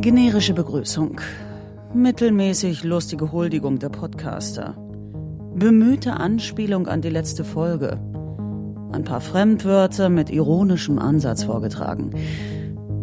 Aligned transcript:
Generische 0.00 0.54
Begrüßung. 0.54 1.20
Mittelmäßig 1.92 2.84
lustige 2.84 3.32
Huldigung 3.32 3.78
der 3.78 3.90
Podcaster. 3.90 4.74
Bemühte 5.54 6.14
Anspielung 6.14 6.86
an 6.86 7.02
die 7.02 7.10
letzte 7.10 7.44
Folge. 7.44 7.98
Ein 8.92 9.04
paar 9.04 9.20
Fremdwörter 9.20 10.08
mit 10.08 10.30
ironischem 10.30 10.98
Ansatz 10.98 11.44
vorgetragen. 11.44 12.12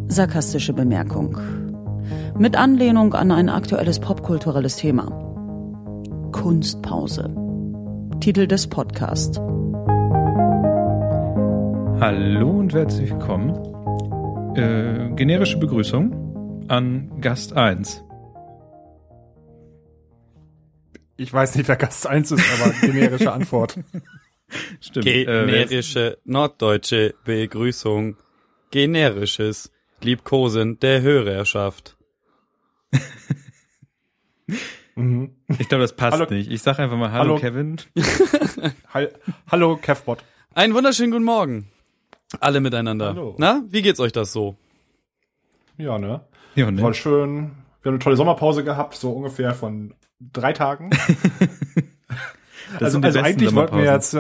Sarkastische 0.08 0.74
Bemerkung. 0.74 1.38
Mit 2.36 2.56
Anlehnung 2.56 3.14
an 3.14 3.30
ein 3.30 3.50
aktuelles 3.50 4.00
popkulturelles 4.00 4.78
Thema. 4.78 5.06
Kunstpause. 6.32 7.30
Titel 8.22 8.48
des 8.48 8.66
Podcasts. 8.66 9.40
Hallo 12.00 12.50
und 12.58 12.74
herzlich 12.74 13.12
willkommen. 13.12 13.54
Äh, 14.56 15.12
generische 15.16 15.60
Begrüßung 15.60 16.27
an 16.68 17.22
Gast 17.22 17.54
1. 17.54 18.04
Ich 21.18 21.34
weiß 21.34 21.56
nicht, 21.56 21.68
wer 21.68 21.76
Gast 21.78 22.06
1 22.06 22.32
ist, 22.32 22.44
aber 22.62 22.72
generische 22.82 23.32
Antwort. 23.32 23.80
Stimmt. 24.80 25.08
äh, 25.08 25.26
Generische 25.26 26.20
norddeutsche 26.26 27.16
Begrüßung. 27.26 28.18
Generisches 28.72 29.72
Liebkosen 30.02 30.80
der 30.80 31.02
Hörerschaft. 31.02 31.98
Mhm. 34.96 35.36
ich 35.60 35.70
glaube, 35.70 35.84
das 35.84 35.96
passt 35.96 36.18
Hallo- 36.20 36.34
nicht. 36.34 36.50
Ich 36.52 36.64
sag 36.64 36.80
einfach 36.80 36.98
mal 36.98 37.12
Hallo, 37.12 37.36
Hallo. 37.36 37.40
Kevin. 37.40 37.76
Hallo, 39.52 39.78
Kevbot. 39.78 40.24
Einen 40.56 40.74
wunderschönen 40.74 41.12
guten 41.12 41.24
Morgen. 41.24 41.70
Alle 42.40 42.62
miteinander. 42.62 43.10
Hallo. 43.10 43.36
Na, 43.38 43.64
wie 43.68 43.84
geht's 43.84 44.00
euch 44.00 44.12
das 44.12 44.34
so? 44.34 44.58
Ja, 45.78 46.00
ne? 46.00 46.22
Ja, 46.58 46.72
ne? 46.72 46.82
War 46.82 46.94
schön. 46.94 47.52
Wir 47.82 47.90
haben 47.90 47.96
eine 47.96 48.00
tolle 48.00 48.18
Sommerpause 48.18 48.64
gehabt, 48.64 48.96
so 48.96 49.12
ungefähr 49.12 49.54
von 49.54 49.94
drei 50.20 50.54
Tagen. 50.54 50.90
Das 52.80 52.96
also 52.96 53.00
also 53.00 53.20
eigentlich 53.22 53.56
wollten 53.56 53.78
wir 53.78 53.86
jetzt, 53.86 54.18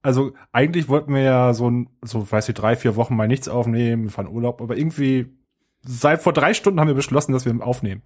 also 0.00 0.32
eigentlich 0.52 0.88
wollten 0.88 1.12
wir 1.12 1.20
ja 1.20 1.52
so, 1.52 1.84
so 2.00 2.32
weiß 2.32 2.48
ich, 2.48 2.54
drei, 2.54 2.76
vier 2.76 2.96
Wochen 2.96 3.14
mal 3.14 3.28
nichts 3.28 3.46
aufnehmen, 3.46 4.04
wir 4.04 4.10
fahren 4.10 4.26
Urlaub, 4.26 4.62
aber 4.62 4.78
irgendwie 4.78 5.26
seit 5.82 6.22
vor 6.22 6.32
drei 6.32 6.54
Stunden 6.54 6.80
haben 6.80 6.88
wir 6.88 6.94
beschlossen, 6.94 7.32
dass 7.32 7.44
wir 7.44 7.54
aufnehmen. 7.60 8.00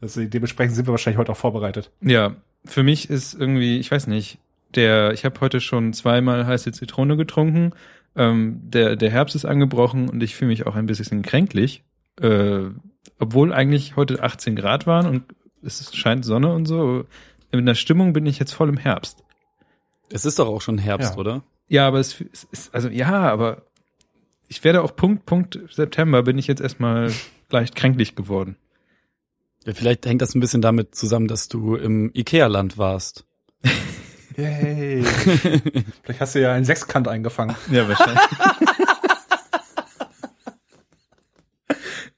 Also 0.00 0.24
dementsprechend 0.24 0.76
sind 0.76 0.86
wir 0.86 0.92
wahrscheinlich 0.92 1.18
heute 1.18 1.32
auch 1.32 1.36
vorbereitet. 1.36 1.90
Ja, 2.00 2.36
für 2.64 2.84
mich 2.84 3.10
ist 3.10 3.34
irgendwie, 3.34 3.78
ich 3.78 3.90
weiß 3.90 4.06
nicht, 4.06 4.38
der, 4.76 5.12
ich 5.12 5.24
habe 5.24 5.40
heute 5.40 5.60
schon 5.60 5.92
zweimal 5.92 6.46
heiße 6.46 6.70
Zitrone 6.70 7.16
getrunken. 7.16 7.72
Ähm, 8.14 8.60
der, 8.62 8.94
der 8.94 9.10
Herbst 9.10 9.34
ist 9.34 9.44
angebrochen 9.44 10.08
und 10.08 10.22
ich 10.22 10.36
fühle 10.36 10.50
mich 10.50 10.66
auch 10.66 10.76
ein 10.76 10.86
bisschen 10.86 11.22
kränklich. 11.22 11.82
Äh, 12.20 12.70
obwohl 13.18 13.52
eigentlich 13.52 13.96
heute 13.96 14.22
18 14.22 14.56
Grad 14.56 14.86
waren 14.86 15.06
und 15.06 15.24
es 15.62 15.94
scheint 15.94 16.24
Sonne 16.24 16.52
und 16.52 16.66
so. 16.66 17.04
In 17.52 17.66
der 17.66 17.74
Stimmung 17.74 18.12
bin 18.12 18.26
ich 18.26 18.38
jetzt 18.38 18.52
voll 18.52 18.68
im 18.68 18.76
Herbst. 18.76 19.22
Es 20.10 20.24
ist 20.24 20.38
doch 20.38 20.48
auch 20.48 20.60
schon 20.60 20.78
Herbst, 20.78 21.12
Ja. 21.14 21.18
oder? 21.18 21.42
Ja, 21.68 21.86
aber 21.88 22.00
es, 22.00 22.20
es 22.32 22.44
ist, 22.50 22.74
also 22.74 22.88
ja, 22.88 23.12
aber 23.30 23.62
ich 24.48 24.62
werde 24.64 24.82
auch 24.82 24.94
Punkt, 24.94 25.24
Punkt 25.24 25.58
September 25.70 26.22
bin 26.22 26.36
ich 26.36 26.46
jetzt 26.46 26.60
erstmal 26.60 27.10
leicht 27.50 27.74
kränklich 27.76 28.14
geworden. 28.14 28.56
Ja, 29.64 29.72
vielleicht 29.74 30.04
hängt 30.04 30.20
das 30.20 30.34
ein 30.34 30.40
bisschen 30.40 30.60
damit 30.60 30.94
zusammen, 30.94 31.28
dass 31.28 31.48
du 31.48 31.76
im 31.76 32.10
Ikea-Land 32.14 32.76
warst. 32.78 33.24
Yay. 34.36 35.02
Vielleicht 36.02 36.20
hast 36.20 36.34
du 36.34 36.40
ja 36.40 36.52
einen 36.54 36.64
Sechskant 36.64 37.06
eingefangen. 37.06 37.54
Ja, 37.70 37.86
wahrscheinlich. 37.86 38.22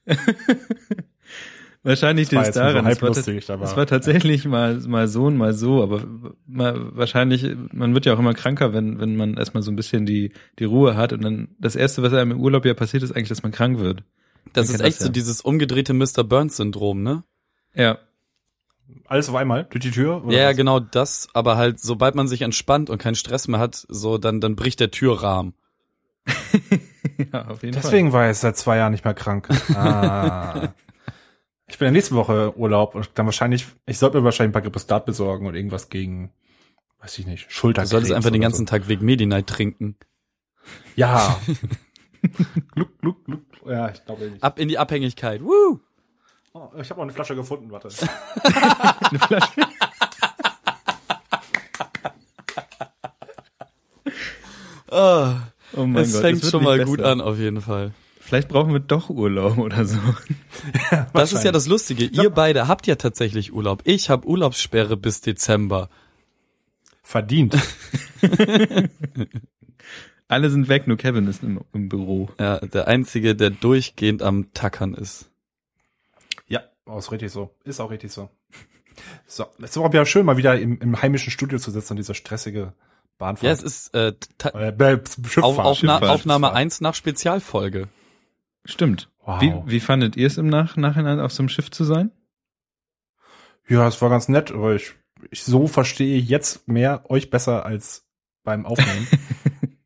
wahrscheinlich 1.83 2.29
Das 2.29 2.35
war 2.35 2.43
liegt 2.43 2.53
so 2.53 2.59
daran. 2.59 2.87
es 2.87 3.01
war, 3.01 3.61
es 3.61 3.77
war 3.77 3.85
tatsächlich 3.85 4.45
mal, 4.45 4.79
mal 4.87 5.07
so 5.07 5.25
und 5.25 5.37
mal 5.37 5.53
so, 5.53 5.83
aber 5.83 6.03
mal, 6.47 6.95
wahrscheinlich, 6.95 7.45
man 7.71 7.93
wird 7.93 8.05
ja 8.05 8.13
auch 8.13 8.19
immer 8.19 8.33
kranker, 8.33 8.73
wenn, 8.73 8.99
wenn 8.99 9.15
man 9.15 9.35
erstmal 9.35 9.63
so 9.63 9.71
ein 9.71 9.75
bisschen 9.75 10.05
die, 10.05 10.31
die 10.59 10.65
Ruhe 10.65 10.95
hat 10.95 11.13
und 11.13 11.23
dann 11.23 11.49
das 11.59 11.75
erste, 11.75 12.03
was 12.03 12.13
einem 12.13 12.31
im 12.31 12.39
Urlaub 12.39 12.65
ja 12.65 12.73
passiert, 12.73 13.03
ist 13.03 13.11
eigentlich, 13.11 13.29
dass 13.29 13.43
man 13.43 13.51
krank 13.51 13.79
wird. 13.79 14.03
Das 14.53 14.67
Man 14.67 14.75
ist 14.75 14.81
echt 14.81 14.95
das 14.95 14.99
ja. 14.99 15.05
so 15.07 15.11
dieses 15.11 15.41
umgedrehte 15.41 15.93
Mr. 15.93 16.23
Burns-Syndrom, 16.23 17.03
ne? 17.03 17.23
Ja. 17.73 17.97
Alles 19.05 19.29
auf 19.29 19.35
einmal, 19.35 19.65
durch 19.69 19.83
die 19.83 19.91
Tür? 19.91 20.23
oder 20.23 20.35
Ja, 20.35 20.43
ja, 20.43 20.49
was? 20.49 20.57
genau 20.57 20.79
das, 20.79 21.27
aber 21.33 21.57
halt, 21.57 21.79
sobald 21.79 22.15
man 22.15 22.27
sich 22.27 22.41
entspannt 22.41 22.89
und 22.89 22.99
keinen 22.99 23.15
Stress 23.15 23.47
mehr 23.47 23.59
hat, 23.59 23.75
so, 23.89 24.17
dann, 24.17 24.41
dann 24.41 24.55
bricht 24.55 24.79
der 24.79 24.91
Türrahmen. 24.91 25.53
ja, 27.33 27.47
auf 27.47 27.63
jeden 27.63 27.73
Fall. 27.73 27.81
Deswegen 27.83 28.13
war 28.13 28.23
er 28.23 28.29
jetzt 28.29 28.41
seit 28.41 28.57
zwei 28.57 28.77
Jahren 28.77 28.91
nicht 28.91 29.05
mehr 29.05 29.13
krank. 29.13 29.49
Ah. 29.75 30.73
ich 31.67 31.77
bin 31.77 31.87
ja 31.87 31.91
nächste 31.91 32.15
Woche 32.15 32.57
Urlaub 32.57 32.95
und 32.95 33.09
dann 33.15 33.25
wahrscheinlich, 33.25 33.67
ich 33.85 33.97
sollte 33.97 34.17
mir 34.17 34.23
wahrscheinlich 34.23 34.49
ein 34.49 34.53
paar 34.53 34.61
Grippostat 34.61 35.05
besorgen 35.05 35.47
und 35.47 35.55
irgendwas 35.55 35.89
gegen, 35.89 36.31
weiß 36.99 37.17
ich 37.19 37.27
nicht, 37.27 37.47
Du 37.47 37.51
Schulterkrebs. 37.51 37.89
solltest 37.91 38.13
einfach 38.13 38.31
den 38.31 38.41
ganzen 38.41 38.65
Tag 38.65 38.87
Weg 38.87 39.01
Medi-Night 39.01 39.47
trinken. 39.47 39.95
So. 40.63 40.71
Ja. 40.95 41.39
gluck, 42.73 42.97
gluck, 42.99 43.25
gluck. 43.25 43.41
Ja, 43.65 43.89
ich 43.89 44.03
glaube 44.05 44.29
nicht. 44.29 44.43
Ab 44.43 44.59
in 44.59 44.67
die 44.67 44.77
Abhängigkeit. 44.77 45.41
Woo! 45.41 45.79
Oh, 46.53 46.69
ich 46.79 46.89
habe 46.89 46.99
noch 46.99 47.03
eine 47.03 47.11
Flasche 47.11 47.35
gefunden, 47.35 47.69
warte. 47.69 47.89
Ah, 54.97 55.35
oh 55.51 55.54
mein 55.75 56.03
es 56.03 56.13
Gott, 56.13 56.21
fängt 56.21 56.45
schon 56.45 56.63
mal 56.63 56.77
besser. 56.77 56.89
gut 56.89 57.01
an, 57.01 57.21
auf 57.21 57.37
jeden 57.37 57.61
Fall. 57.61 57.93
Vielleicht 58.19 58.47
brauchen 58.47 58.73
wir 58.73 58.79
doch 58.79 59.09
Urlaub 59.09 59.57
oder 59.59 59.85
so. 59.85 59.99
Das 61.13 61.31
ist 61.31 61.43
ja 61.43 61.51
das 61.51 61.67
Lustige. 61.67 62.05
Ihr 62.05 62.31
beide 62.31 62.67
habt 62.67 62.87
ja 62.87 62.95
tatsächlich 62.95 63.53
Urlaub. 63.53 63.83
Ich 63.85 64.09
habe 64.09 64.27
Urlaubssperre 64.27 64.97
bis 64.97 65.21
Dezember. 65.21 65.89
Verdient. 67.03 67.55
Alle 70.27 70.49
sind 70.49 70.69
weg, 70.69 70.87
nur 70.87 70.97
Kevin 70.97 71.27
ist 71.27 71.43
im, 71.43 71.61
im 71.71 71.87
Büro. 71.87 72.29
Ja, 72.39 72.57
der 72.59 72.87
Einzige, 72.87 73.35
der 73.35 73.51
durchgehend 73.51 74.23
am 74.23 74.51
Tackern 74.53 74.95
ist. 74.95 75.29
Ja, 76.47 76.61
oh, 76.87 76.97
ist 76.97 77.11
richtig 77.11 77.31
so. 77.31 77.53
Ist 77.63 77.79
auch 77.79 77.91
richtig 77.91 78.11
so. 78.11 78.29
So, 79.27 79.45
es 79.59 79.71
ist 79.71 79.77
aber 79.77 79.93
wieder 79.93 80.05
schön, 80.05 80.25
mal 80.25 80.37
wieder 80.37 80.59
im, 80.59 80.79
im 80.79 80.99
heimischen 81.01 81.31
Studio 81.31 81.59
zu 81.59 81.69
sitzen 81.69 81.93
und 81.93 81.97
diese 81.97 82.15
stressige 82.15 82.73
Bahnfahrt. 83.17 83.43
Ja, 83.43 83.51
es 83.51 83.63
ist 83.63 83.93
äh, 83.95 84.09
äh, 84.09 84.13
Schifffahrt, 84.41 85.43
auf, 85.59 85.77
Schifffahrt, 85.77 86.03
Aufnahme 86.03 86.47
Schifffahrt. 86.47 86.55
1 86.55 86.81
nach 86.81 86.95
Spezialfolge. 86.95 87.87
Stimmt. 88.65 89.09
Wow. 89.23 89.41
Wie, 89.41 89.53
wie 89.65 89.79
fandet 89.79 90.15
ihr 90.17 90.27
es 90.27 90.37
im 90.37 90.47
Nach 90.47 90.75
Nachhinein 90.75 91.19
auf 91.19 91.31
so 91.31 91.41
einem 91.41 91.49
Schiff 91.49 91.71
zu 91.71 91.83
sein? 91.83 92.11
Ja, 93.67 93.87
es 93.87 94.01
war 94.01 94.09
ganz 94.09 94.27
nett, 94.27 94.51
aber 94.51 94.75
ich, 94.75 94.93
ich 95.31 95.43
so 95.43 95.67
verstehe 95.67 96.17
ich 96.17 96.29
jetzt 96.29 96.67
mehr 96.67 97.09
euch 97.09 97.29
besser 97.29 97.65
als 97.65 98.07
beim 98.43 98.65
Aufnehmen. 98.65 99.07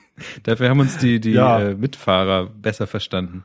Dafür 0.42 0.70
haben 0.70 0.80
uns 0.80 0.96
die, 0.98 1.20
die 1.20 1.32
Ja. 1.32 1.60
äh, 1.60 1.74
Mitfahrer 1.74 2.46
besser 2.46 2.86
verstanden. 2.88 3.44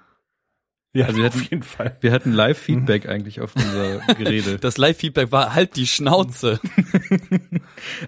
ja, 0.94 1.06
Also 1.06 1.18
wir 1.20 1.28
auf 1.28 1.36
hatten- 1.36 1.48
jeden 1.50 1.64
Fall. 1.64 1.98
Wir 2.02 2.12
hatten 2.12 2.32
Live-Feedback 2.32 3.08
eigentlich 3.08 3.42
auf 3.42 3.56
unser 3.56 4.00
Gerede. 4.16 4.58
Das 4.62 4.78
Live-Feedback 4.78 5.32
war 5.32 5.54
halt 5.54 5.76
die 5.76 5.86
Schnauze. 5.88 6.60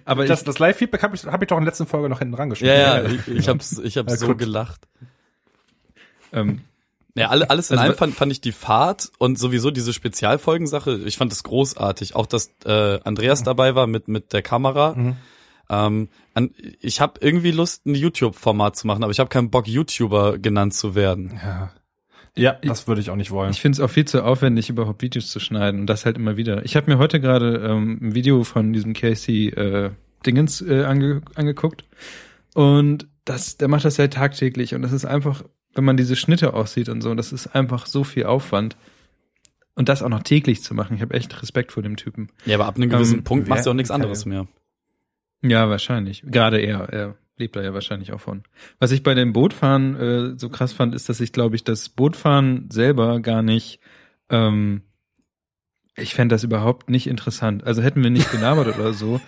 Aber 0.04 0.24
Das, 0.26 0.44
das 0.44 0.58
Live-Feedback 0.58 1.02
habe 1.02 1.16
ich, 1.16 1.24
hab 1.24 1.42
ich 1.42 1.48
doch 1.48 1.56
in 1.58 1.64
der 1.64 1.70
letzten 1.72 1.86
Folge 1.86 2.08
noch 2.08 2.18
hinten 2.18 2.34
Ja, 2.34 2.38
rangeschrieben. 2.40 2.74
ja, 2.76 3.04
ich, 3.04 3.28
ich 3.28 3.48
hab's, 3.48 3.78
ich 3.78 3.96
hab's 3.96 4.12
Ja, 4.12 4.16
so 4.18 4.26
gut. 4.28 4.38
gelacht. 4.38 4.86
ähm, 6.32 6.60
Ja, 7.14 7.28
alle, 7.28 7.48
alles 7.50 7.70
in 7.70 7.78
Also, 7.78 7.88
allem 7.88 7.98
fand, 7.98 8.14
fand 8.14 8.32
ich 8.32 8.40
die 8.40 8.52
Fahrt 8.52 9.10
und 9.18 9.38
sowieso 9.38 9.70
diese 9.70 9.92
Spezialfolgensache, 9.92 10.96
ich 11.04 11.16
fand 11.16 11.32
das 11.32 11.42
großartig. 11.42 12.14
Auch, 12.14 12.26
dass 12.26 12.50
äh, 12.64 13.00
Andreas 13.04 13.42
dabei 13.42 13.74
war 13.74 13.86
mit, 13.86 14.08
mit 14.08 14.32
der 14.32 14.42
Kamera. 14.42 14.94
Mhm. 14.94 15.16
Ähm, 15.68 16.08
an, 16.34 16.50
ich 16.80 17.00
habe 17.00 17.14
irgendwie 17.20 17.50
Lust, 17.50 17.86
ein 17.86 17.94
YouTube-Format 17.94 18.76
zu 18.76 18.86
machen, 18.86 19.02
aber 19.02 19.10
ich 19.12 19.18
habe 19.18 19.30
keinen 19.30 19.50
Bock, 19.50 19.66
YouTuber 19.66 20.38
genannt 20.38 20.74
zu 20.74 20.94
werden. 20.94 21.40
Ja. 21.42 21.72
Ja, 22.38 22.58
das 22.62 22.86
würde 22.86 23.00
ich 23.00 23.10
auch 23.10 23.16
nicht 23.16 23.30
wollen. 23.30 23.50
ich 23.50 23.60
finde 23.60 23.76
es 23.76 23.80
auch 23.80 23.90
viel 23.90 24.04
zu 24.04 24.22
aufwendig, 24.22 24.68
überhaupt 24.68 25.02
Videos 25.02 25.30
zu 25.30 25.40
schneiden 25.40 25.80
und 25.80 25.86
das 25.86 26.04
halt 26.04 26.16
immer 26.16 26.36
wieder. 26.36 26.64
Ich 26.64 26.76
habe 26.76 26.90
mir 26.90 26.98
heute 26.98 27.20
gerade 27.20 27.56
ähm, 27.66 27.98
ein 28.02 28.14
Video 28.14 28.44
von 28.44 28.72
diesem 28.72 28.92
Casey 28.92 29.48
äh, 29.48 29.90
Dingens 30.26 30.60
äh, 30.60 30.84
ange 30.84 31.22
angeguckt 31.34 31.84
und 32.54 33.08
das, 33.24 33.56
der 33.56 33.68
macht 33.68 33.84
das 33.84 33.96
ja 33.96 34.08
tagtäglich 34.08 34.74
und 34.74 34.82
das 34.82 34.92
ist 34.92 35.04
einfach, 35.04 35.44
wenn 35.74 35.84
man 35.84 35.96
diese 35.96 36.16
Schnitte 36.16 36.54
aussieht 36.54 36.88
und 36.88 37.00
so, 37.00 37.14
das 37.14 37.32
ist 37.32 37.48
einfach 37.48 37.86
so 37.86 38.04
viel 38.04 38.24
Aufwand. 38.24 38.76
Und 39.78 39.90
das 39.90 40.02
auch 40.02 40.08
noch 40.08 40.22
täglich 40.22 40.62
zu 40.62 40.72
machen. 40.72 40.96
Ich 40.96 41.02
habe 41.02 41.12
echt 41.12 41.42
Respekt 41.42 41.70
vor 41.70 41.82
dem 41.82 41.98
Typen. 41.98 42.30
Ja, 42.46 42.54
aber 42.54 42.64
ab 42.64 42.76
einem 42.76 42.88
gewissen 42.88 43.18
Ähm, 43.18 43.24
Punkt 43.24 43.46
machst 43.46 43.66
du 43.66 43.70
auch 43.70 43.74
nichts 43.74 43.90
anderes 43.90 44.24
mehr. 44.24 44.46
Ja, 45.42 45.68
wahrscheinlich. 45.68 46.22
Gerade 46.24 46.58
er, 46.60 46.88
er 46.88 47.14
lebt 47.38 47.56
da 47.56 47.62
ja 47.62 47.74
wahrscheinlich 47.74 48.12
auch 48.12 48.20
von. 48.20 48.42
Was 48.78 48.92
ich 48.92 49.02
bei 49.02 49.14
dem 49.14 49.32
Bootfahren 49.32 49.96
äh, 49.96 50.38
so 50.38 50.48
krass 50.48 50.72
fand, 50.72 50.94
ist, 50.94 51.08
dass 51.08 51.20
ich, 51.20 51.32
glaube 51.32 51.56
ich, 51.56 51.64
das 51.64 51.88
Bootfahren 51.88 52.70
selber 52.70 53.20
gar 53.20 53.42
nicht, 53.42 53.80
ähm, 54.30 54.82
ich 55.96 56.14
fände 56.14 56.34
das 56.34 56.44
überhaupt 56.44 56.90
nicht 56.90 57.06
interessant. 57.06 57.64
Also 57.64 57.82
hätten 57.82 58.02
wir 58.02 58.10
nicht 58.10 58.30
gelabert 58.30 58.74
oder 58.78 58.92
so, 58.92 59.20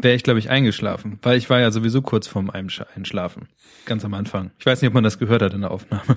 wäre 0.00 0.14
ich, 0.14 0.22
glaube 0.22 0.38
ich, 0.38 0.50
eingeschlafen. 0.50 1.18
Weil 1.22 1.38
ich 1.38 1.48
war 1.50 1.60
ja 1.60 1.70
sowieso 1.70 2.02
kurz 2.02 2.26
vorm 2.26 2.50
Einsch- 2.50 2.84
Einschlafen. 2.94 3.48
Ganz 3.86 4.04
am 4.04 4.14
Anfang. 4.14 4.50
Ich 4.58 4.66
weiß 4.66 4.80
nicht, 4.82 4.88
ob 4.88 4.94
man 4.94 5.04
das 5.04 5.18
gehört 5.18 5.42
hat 5.42 5.54
in 5.54 5.62
der 5.62 5.70
Aufnahme. 5.70 6.16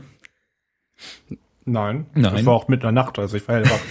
Nein. 1.65 2.07
Nein. 2.15 2.35
Ich 2.37 2.45
war 2.45 2.53
auch 2.53 2.67
mitten 2.67 2.87
in 2.87 2.95
der 2.95 3.03
Nacht, 3.03 3.19
also 3.19 3.37
ich 3.37 3.47
war 3.47 3.59
ja 3.59 3.69
wach. 3.69 3.79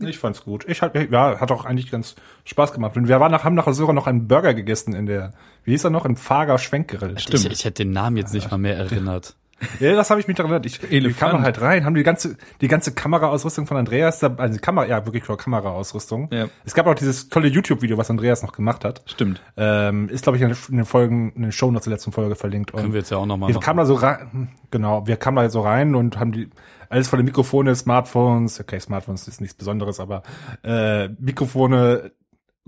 Ich 0.00 0.18
fand's 0.18 0.44
gut. 0.44 0.64
Ich 0.68 0.80
hat, 0.82 0.94
ja, 1.10 1.40
hat 1.40 1.50
auch 1.50 1.64
eigentlich 1.64 1.90
ganz 1.90 2.14
Spaß 2.44 2.72
gemacht. 2.72 2.96
Und 2.96 3.08
wir 3.08 3.18
waren 3.20 3.32
nach, 3.32 3.44
haben 3.44 3.54
nachher 3.54 3.72
sogar 3.74 3.94
noch 3.94 4.06
einen 4.06 4.28
Burger 4.28 4.54
gegessen 4.54 4.94
in 4.94 5.06
der, 5.06 5.32
wie 5.64 5.72
hieß 5.72 5.84
er 5.84 5.90
noch, 5.90 6.04
im 6.04 6.16
Fager 6.16 6.58
Schwenkgrill. 6.58 7.14
Ich, 7.18 7.32
ich 7.32 7.64
hätte 7.64 7.84
den 7.84 7.92
Namen 7.92 8.16
jetzt 8.16 8.32
nicht 8.32 8.50
mal 8.50 8.58
mehr 8.58 8.76
erinnert. 8.76 9.34
Ja, 9.80 9.92
das 9.96 10.08
habe 10.10 10.20
ich 10.20 10.28
mich 10.28 10.36
daran 10.36 10.52
erinnert. 10.52 10.66
Ich, 10.66 10.80
wir 10.82 10.92
Elefant. 10.92 11.32
kamen 11.32 11.42
halt 11.42 11.60
rein, 11.60 11.84
haben 11.84 11.96
die 11.96 12.04
ganze, 12.04 12.36
die 12.60 12.68
ganze 12.68 12.92
Kameraausrüstung 12.92 13.66
von 13.66 13.76
Andreas, 13.76 14.22
also 14.22 14.52
die 14.54 14.60
Kamera, 14.60 14.86
ja, 14.86 15.04
wirklich 15.04 15.26
nur 15.26 15.36
Kameraausrüstung. 15.36 16.28
Ja. 16.32 16.46
Es 16.64 16.74
gab 16.74 16.86
auch 16.86 16.94
dieses 16.94 17.28
tolle 17.28 17.48
YouTube-Video, 17.48 17.98
was 17.98 18.08
Andreas 18.08 18.44
noch 18.44 18.52
gemacht 18.52 18.84
hat. 18.84 19.02
Stimmt. 19.06 19.42
Ähm, 19.56 20.08
ist, 20.10 20.22
glaube 20.22 20.36
ich, 20.36 20.42
in 20.44 20.54
den- 20.76 20.84
Folgen, 20.84 21.32
in 21.34 21.42
den 21.42 21.50
Show 21.50 21.72
der 21.72 21.82
letzten 21.92 22.12
Folge 22.12 22.36
verlinkt. 22.36 22.70
Und 22.72 22.80
Können 22.82 22.92
wir 22.92 23.00
jetzt 23.00 23.10
ja 23.10 23.16
auch 23.16 23.26
nochmal 23.26 23.48
wir 23.48 23.54
machen. 23.56 23.64
kamen 23.64 23.78
da 23.78 23.84
so 23.86 23.94
rein, 23.94 24.48
genau, 24.70 25.08
wir 25.08 25.16
kamen 25.16 25.38
da 25.38 25.50
so 25.50 25.60
rein 25.62 25.96
und 25.96 26.20
haben 26.20 26.30
die, 26.30 26.50
alles 26.88 27.08
volle 27.08 27.22
Mikrofone, 27.22 27.74
Smartphones, 27.74 28.60
okay, 28.60 28.78
Smartphones 28.80 29.28
ist 29.28 29.40
nichts 29.40 29.56
Besonderes, 29.56 30.00
aber 30.00 30.22
äh, 30.62 31.08
Mikrofone, 31.18 32.12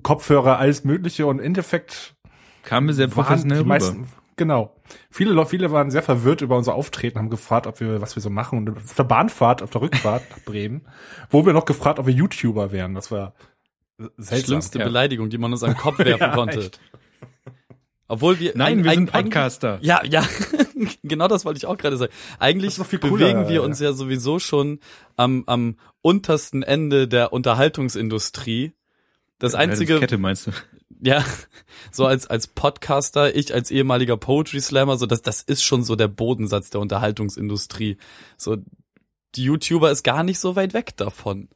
Kopfhörer, 0.02 0.58
alles 0.58 0.84
mögliche 0.84 1.26
und 1.26 1.38
im 1.38 1.44
Endeffekt 1.44 2.14
Kam 2.62 2.86
mir 2.86 2.92
sehr 2.94 3.08
professionell 3.08 3.58
die 3.58 3.62
rüber. 3.62 3.68
meisten, 3.74 4.06
genau. 4.36 4.76
Viele 5.10 5.32
Leute, 5.32 5.50
viele 5.50 5.70
waren 5.72 5.90
sehr 5.90 6.02
verwirrt 6.02 6.40
über 6.42 6.56
unser 6.56 6.74
Auftreten, 6.74 7.18
haben 7.18 7.30
gefragt, 7.30 7.66
ob 7.66 7.80
wir, 7.80 8.00
was 8.00 8.16
wir 8.16 8.22
so 8.22 8.30
machen. 8.30 8.58
Und 8.58 8.76
auf 8.76 8.94
der 8.94 9.04
Bahnfahrt, 9.04 9.62
auf 9.62 9.70
der 9.70 9.80
Rückfahrt 9.82 10.22
nach 10.30 10.40
Bremen, 10.44 10.82
wo 11.30 11.46
wir 11.46 11.52
noch 11.52 11.64
gefragt, 11.64 11.98
ob 11.98 12.06
wir 12.06 12.14
YouTuber 12.14 12.72
wären. 12.72 12.94
Das 12.94 13.10
war 13.10 13.34
seltsam. 14.16 14.46
Schlimmste 14.46 14.78
ja. 14.78 14.84
Beleidigung, 14.84 15.30
die 15.30 15.38
man 15.38 15.52
uns 15.52 15.62
an 15.62 15.70
den 15.72 15.78
Kopf 15.78 15.98
werfen 16.00 16.20
Ja, 16.20 16.34
konnte. 16.34 16.60
echt. 16.60 16.80
Obwohl 18.08 18.38
wir 18.40 18.52
Nein, 18.56 18.80
eig- 18.80 18.84
wir 18.84 18.92
sind 18.92 19.10
eig- 19.14 19.22
Podcaster. 19.22 19.78
Ja, 19.82 20.02
ja, 20.04 20.24
genau 21.02 21.28
das 21.28 21.44
wollte 21.44 21.58
ich 21.58 21.66
auch 21.66 21.76
gerade 21.76 21.96
sagen. 21.96 22.12
Eigentlich 22.38 22.76
cooler, 22.76 22.98
bewegen 22.98 23.48
wir 23.48 23.56
ja. 23.56 23.60
uns 23.60 23.80
ja 23.80 23.92
sowieso 23.92 24.38
schon 24.38 24.80
am, 25.16 25.44
am 25.46 25.76
untersten 26.02 26.62
Ende 26.62 27.08
der 27.08 27.32
Unterhaltungsindustrie. 27.32 28.72
Das 29.38 29.54
einzige, 29.54 29.98
Kette 30.00 30.18
meinst 30.18 30.46
du? 30.46 30.50
ja, 31.00 31.24
so 31.90 32.06
als, 32.06 32.26
als 32.26 32.46
Podcaster, 32.46 33.34
ich 33.34 33.54
als 33.54 33.70
ehemaliger 33.70 34.16
Poetry 34.16 34.60
Slammer, 34.60 34.96
so 34.96 35.06
das, 35.06 35.22
das 35.22 35.42
ist 35.42 35.62
schon 35.62 35.82
so 35.82 35.96
der 35.96 36.08
Bodensatz 36.08 36.70
der 36.70 36.80
Unterhaltungsindustrie. 36.80 37.96
So, 38.36 38.58
die 39.34 39.44
YouTuber 39.44 39.90
ist 39.90 40.02
gar 40.02 40.22
nicht 40.22 40.38
so 40.38 40.56
weit 40.56 40.74
weg 40.74 40.96
davon. 40.96 41.48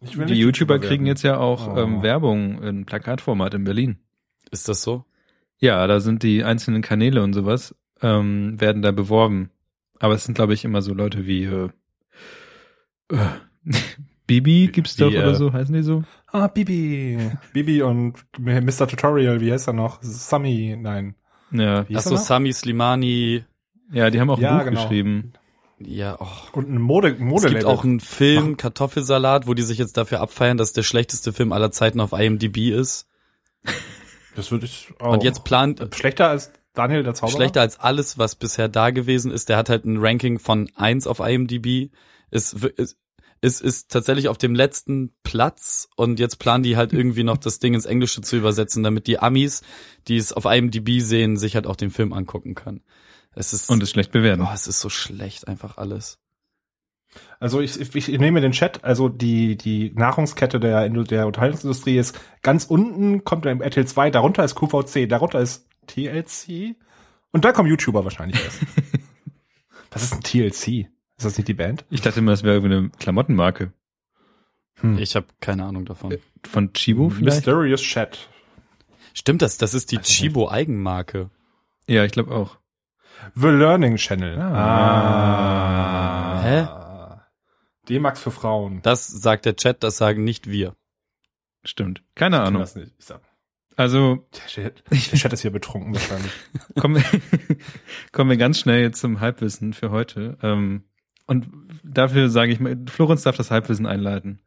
Ich 0.00 0.16
will 0.16 0.26
Die 0.26 0.34
YouTuber 0.34 0.74
werden. 0.74 0.86
kriegen 0.86 1.06
jetzt 1.06 1.22
ja 1.22 1.38
auch 1.38 1.68
Oh. 1.68 1.78
ähm, 1.78 2.02
Werbung 2.02 2.62
in 2.62 2.86
Plakatformat 2.86 3.54
in 3.54 3.64
Berlin. 3.64 3.98
Ist 4.50 4.68
das 4.68 4.82
so? 4.82 5.04
Ja, 5.58 5.86
da 5.86 6.00
sind 6.00 6.22
die 6.22 6.44
einzelnen 6.44 6.82
Kanäle 6.82 7.22
und 7.22 7.32
sowas, 7.32 7.74
ähm, 8.02 8.60
werden 8.60 8.82
da 8.82 8.90
beworben. 8.92 9.50
Aber 9.98 10.14
es 10.14 10.24
sind, 10.24 10.34
glaube 10.34 10.54
ich, 10.54 10.64
immer 10.64 10.82
so 10.82 10.92
Leute 10.94 11.26
wie 11.26 11.44
äh, 11.44 11.68
äh, 13.10 13.16
Bibi 14.26 14.68
gibt's 14.72 14.96
doch 14.96 15.10
Wie, 15.10 15.18
oder 15.18 15.30
äh, 15.32 15.34
so, 15.36 15.52
heißen 15.52 15.74
die 15.74 15.82
so? 15.82 16.02
Ah, 16.26 16.48
Bibi. 16.48 17.18
Bibi 17.52 17.82
und 17.82 18.14
Mr. 18.38 18.88
Tutorial, 18.88 19.40
wie 19.40 19.52
heißt 19.52 19.68
er 19.68 19.72
noch? 19.72 19.98
Sammy, 20.02 20.76
nein. 20.78 21.14
Ja. 21.52 21.86
Achso? 21.94 22.16
Sami 22.16 22.52
Slimani, 22.52 23.44
Ja, 23.92 24.10
die 24.10 24.20
haben 24.20 24.28
auch 24.30 24.38
ein 24.38 24.42
Ja, 24.42 24.58
Buch 24.58 24.64
genau. 24.64 24.82
geschrieben. 24.82 25.32
ja, 25.78 26.16
oh. 26.18 26.26
Und 26.52 26.68
ein 26.68 26.80
Mode, 26.80 27.14
Mode 27.20 27.46
Es 27.46 27.52
gibt 27.52 27.64
auch 27.64 27.84
einen 27.84 28.00
Film, 28.00 28.56
Kartoffelsalat, 28.56 29.46
wo 29.46 29.54
die 29.54 29.62
sich 29.62 29.78
jetzt 29.78 29.96
dafür 29.96 30.20
abfeiern, 30.20 30.56
dass 30.56 30.72
der 30.72 30.82
schlechteste 30.82 31.32
Film 31.32 31.52
aller 31.52 31.70
Zeiten 31.70 32.00
auf 32.00 32.12
IMDb 32.12 32.70
ist. 32.72 33.08
Das 34.34 34.50
würde 34.50 34.66
ich 34.66 34.92
auch. 34.98 35.12
Und 35.12 35.22
jetzt 35.22 35.44
plant, 35.44 35.88
schlechter 35.94 36.28
als 36.28 36.52
Daniel 36.76 37.02
der 37.02 37.14
Zauberer? 37.14 37.36
schlechter 37.36 37.60
als 37.60 37.80
alles, 37.80 38.18
was 38.18 38.36
bisher 38.36 38.68
da 38.68 38.90
gewesen 38.90 39.30
ist. 39.30 39.48
Der 39.48 39.56
hat 39.56 39.68
halt 39.68 39.84
ein 39.84 39.98
Ranking 39.98 40.38
von 40.38 40.70
1 40.76 41.06
auf 41.06 41.20
IMDb. 41.20 41.90
Ist, 42.30 42.54
ist, 42.54 42.96
ist, 43.40 43.60
ist 43.60 43.90
tatsächlich 43.90 44.28
auf 44.28 44.38
dem 44.38 44.54
letzten 44.54 45.14
Platz 45.22 45.88
und 45.96 46.18
jetzt 46.18 46.38
planen 46.38 46.62
die 46.62 46.76
halt 46.76 46.92
irgendwie 46.92 47.24
noch 47.24 47.36
das 47.36 47.58
Ding 47.58 47.74
ins 47.74 47.86
Englische 47.86 48.20
zu 48.20 48.36
übersetzen, 48.36 48.82
damit 48.82 49.06
die 49.06 49.18
Amis, 49.18 49.62
die 50.08 50.16
es 50.16 50.32
auf 50.32 50.44
IMDb 50.44 51.00
sehen, 51.00 51.36
sich 51.36 51.54
halt 51.54 51.66
auch 51.66 51.76
den 51.76 51.90
Film 51.90 52.12
angucken 52.12 52.54
können. 52.54 52.82
Es 53.34 53.52
ist, 53.52 53.68
Und 53.68 53.82
es 53.82 53.90
schlecht 53.90 54.12
bewerten. 54.12 54.42
oh, 54.42 54.50
es 54.54 54.66
ist 54.66 54.80
so 54.80 54.88
schlecht 54.88 55.46
einfach 55.46 55.76
alles. 55.76 56.18
Also 57.38 57.60
ich, 57.60 57.78
ich, 57.78 57.94
ich 58.12 58.18
nehme 58.18 58.40
den 58.40 58.52
Chat, 58.52 58.82
also 58.84 59.08
die, 59.08 59.56
die 59.56 59.92
Nahrungskette 59.94 60.58
der, 60.58 60.88
der 60.88 61.26
Unterhaltungsindustrie 61.26 61.98
ist 61.98 62.18
ganz 62.42 62.64
unten 62.64 63.24
kommt 63.24 63.44
der 63.44 63.60
RTL 63.60 63.86
2, 63.86 64.10
darunter 64.10 64.44
ist 64.44 64.54
QVC, 64.54 65.08
darunter 65.08 65.40
ist 65.40 65.65
TLC 65.86 66.76
und 67.32 67.44
da 67.44 67.52
kommen 67.52 67.68
YouTuber 67.68 68.04
wahrscheinlich 68.04 68.42
erst. 68.42 68.60
Was 69.90 70.02
ist 70.02 70.14
ein 70.14 70.22
TLC? 70.22 70.88
Ist 71.16 71.24
das 71.24 71.38
nicht 71.38 71.48
die 71.48 71.54
Band? 71.54 71.86
Ich 71.90 72.02
dachte 72.02 72.20
immer, 72.20 72.32
das 72.32 72.42
wäre 72.42 72.56
irgendwie 72.56 72.76
eine 72.76 72.90
Klamottenmarke. 72.90 73.72
Hm. 74.80 74.98
Ich 74.98 75.16
habe 75.16 75.26
keine 75.40 75.64
Ahnung 75.64 75.86
davon. 75.86 76.18
Von 76.44 76.74
Chibo 76.74 77.08
vielleicht? 77.08 77.46
Mysterious 77.46 77.80
Chat. 77.80 78.28
Stimmt 79.14 79.40
das? 79.40 79.56
Das 79.56 79.72
ist 79.72 79.92
die 79.92 79.98
Chibo 79.98 80.50
Eigenmarke. 80.50 81.30
Ja, 81.88 82.04
ich 82.04 82.12
glaube 82.12 82.34
auch. 82.34 82.58
The 83.34 83.48
Learning 83.48 83.96
Channel. 83.96 84.38
Ah. 84.38 86.42
Hä? 86.42 86.68
D-Max 87.88 88.20
für 88.20 88.30
Frauen. 88.30 88.82
Das 88.82 89.06
sagt 89.06 89.46
der 89.46 89.56
Chat, 89.56 89.82
das 89.82 89.96
sagen 89.96 90.24
nicht 90.24 90.50
wir. 90.50 90.76
Stimmt. 91.64 92.02
Keine 92.14 92.42
Ahnung. 92.42 92.60
Das 92.60 92.76
nicht. 92.76 92.92
Ich 92.98 93.06
sag, 93.06 93.22
Also 93.76 94.26
der 94.90 95.04
Chat 95.18 95.32
ist 95.32 95.42
hier 95.42 95.50
betrunken 95.50 95.94
wahrscheinlich. 95.94 96.32
kommen 96.80 96.96
wir, 96.96 97.20
kommen 98.10 98.30
wir 98.30 98.38
ganz 98.38 98.58
schnell 98.58 98.80
jetzt 98.82 99.00
zum 99.00 99.20
Halbwissen 99.20 99.74
für 99.74 99.90
heute. 99.90 100.38
Ähm, 100.42 100.84
und 101.26 101.46
dafür 101.84 102.30
sage 102.30 102.52
ich 102.52 102.60
mal, 102.60 102.76
Florenz 102.88 103.22
darf 103.22 103.36
das 103.36 103.50
Halbwissen 103.50 103.86
einleiten. 103.86 104.40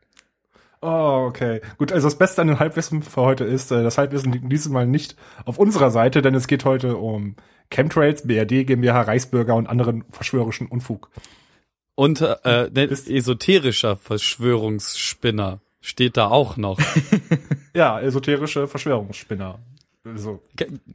Oh, 0.81 1.25
okay. 1.27 1.61
Gut, 1.77 1.91
also 1.91 2.07
das 2.07 2.17
Beste 2.17 2.41
an 2.41 2.47
dem 2.47 2.59
Halbwissen 2.59 3.03
für 3.03 3.21
heute 3.21 3.43
ist, 3.43 3.69
äh, 3.71 3.83
das 3.83 3.97
Halbwissen 3.97 4.31
liegt 4.31 4.51
dieses 4.51 4.69
Mal 4.69 4.87
nicht 4.87 5.15
auf 5.45 5.59
unserer 5.59 5.91
Seite, 5.91 6.21
denn 6.21 6.33
es 6.35 6.47
geht 6.47 6.65
heute 6.65 6.95
um 6.97 7.35
Chemtrails, 7.69 8.25
BRD, 8.25 8.65
GmbH, 8.65 9.01
Reichsbürger 9.01 9.55
und 9.55 9.67
anderen 9.67 10.05
verschwörerischen 10.09 10.67
Unfug. 10.67 11.09
Unter 11.95 12.45
äh, 12.45 12.69
ne, 12.71 12.85
Ist- 12.85 13.09
esoterischer 13.09 13.97
Verschwörungsspinner 13.97 15.59
steht 15.81 16.17
da 16.17 16.27
auch 16.27 16.57
noch. 16.57 16.79
Ja, 17.75 17.99
esoterische 18.01 18.67
Verschwörungsspinner. 18.67 19.59
Also, 20.03 20.41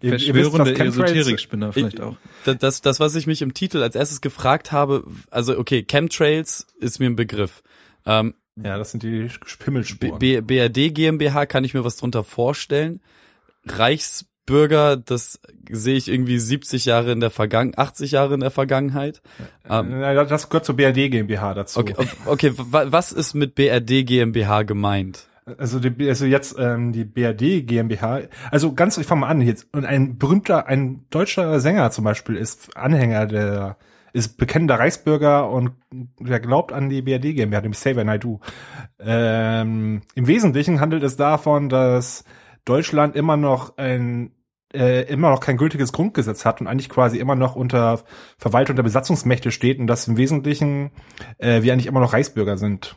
Verschwörende 0.00 0.74
Esoterik-Spinner 0.84 1.72
vielleicht 1.72 2.00
auch. 2.00 2.16
Da- 2.44 2.54
das, 2.54 2.80
das, 2.82 2.98
was 3.00 3.14
ich 3.14 3.26
mich 3.28 3.42
im 3.42 3.54
Titel 3.54 3.80
als 3.82 3.94
erstes 3.94 4.20
gefragt 4.20 4.72
habe, 4.72 5.04
also 5.30 5.56
okay, 5.56 5.84
Chemtrails 5.84 6.66
ist 6.80 6.98
mir 6.98 7.06
ein 7.06 7.16
Begriff. 7.16 7.62
Ähm, 8.06 8.34
Ja, 8.62 8.76
das 8.76 8.90
sind 8.90 9.02
die 9.04 9.28
Pimmelspuren. 9.60 10.18
B 10.18 10.40
BRD 10.40 10.90
GmbH 10.92 11.46
kann 11.46 11.62
ich 11.64 11.74
mir 11.74 11.84
was 11.84 11.96
drunter 11.96 12.24
vorstellen. 12.24 13.00
Reichsbürger, 14.48 14.96
das 14.96 15.40
sehe 15.70 15.96
ich 15.96 16.08
irgendwie 16.08 16.38
70 16.38 16.84
Jahre 16.84 17.12
in 17.12 17.20
der 17.20 17.30
Vergangenheit, 17.30 17.78
80 17.78 18.10
Jahre 18.12 18.34
in 18.34 18.40
der 18.40 18.50
Vergangenheit. 18.50 19.22
Ähm, 19.68 20.00
das 20.28 20.48
gehört 20.48 20.64
zur 20.66 20.76
BRD 20.76 21.10
GmbH 21.10 21.54
dazu. 21.54 21.80
okay, 21.80 21.94
okay, 22.26 22.52
wa- 22.56 22.86
was 22.88 23.12
ist 23.12 23.34
mit 23.34 23.54
BRD 23.54 24.04
GmbH 24.06 24.62
gemeint? 24.62 25.28
Also, 25.58 25.78
die, 25.78 26.08
also 26.08 26.24
jetzt 26.26 26.56
ähm, 26.58 26.92
die 26.92 27.04
BRD 27.04 27.66
GmbH. 27.66 28.22
Also 28.50 28.72
ganz, 28.74 28.96
ich 28.98 29.06
fange 29.06 29.22
mal 29.22 29.28
an 29.28 29.40
jetzt. 29.42 29.66
Und 29.72 29.84
ein 29.84 30.16
berühmter, 30.18 30.66
ein 30.66 31.04
deutscher 31.10 31.60
Sänger 31.60 31.90
zum 31.90 32.04
Beispiel 32.04 32.36
ist 32.36 32.76
Anhänger 32.76 33.26
der, 33.26 33.76
ist 34.14 34.36
bekennender 34.38 34.78
Reichsbürger 34.78 35.50
und 35.50 35.72
der 36.20 36.40
glaubt 36.40 36.72
an 36.72 36.88
die 36.88 37.02
BRD 37.02 37.34
GmbH, 37.34 37.60
nämlich 37.62 37.78
Xavier 37.80 38.04
Naidoo. 38.04 38.40
Ähm, 39.00 40.02
Im 40.14 40.26
Wesentlichen 40.26 40.80
handelt 40.80 41.02
es 41.02 41.16
davon, 41.16 41.68
dass 41.68 42.24
Deutschland 42.64 43.16
immer 43.16 43.36
noch 43.36 43.76
ein 43.76 44.32
äh, 44.72 45.02
immer 45.02 45.30
noch 45.30 45.40
kein 45.40 45.56
gültiges 45.56 45.92
Grundgesetz 45.92 46.44
hat 46.44 46.60
und 46.60 46.66
eigentlich 46.66 46.88
quasi 46.88 47.18
immer 47.18 47.36
noch 47.36 47.54
unter 47.54 48.02
Verwaltung 48.38 48.74
der 48.74 48.82
Besatzungsmächte 48.82 49.52
steht 49.52 49.78
und 49.78 49.86
dass 49.86 50.08
im 50.08 50.16
Wesentlichen 50.16 50.90
äh, 51.38 51.62
wir 51.62 51.72
eigentlich 51.72 51.86
immer 51.86 52.00
noch 52.00 52.12
Reichsbürger 52.12 52.56
sind. 52.56 52.96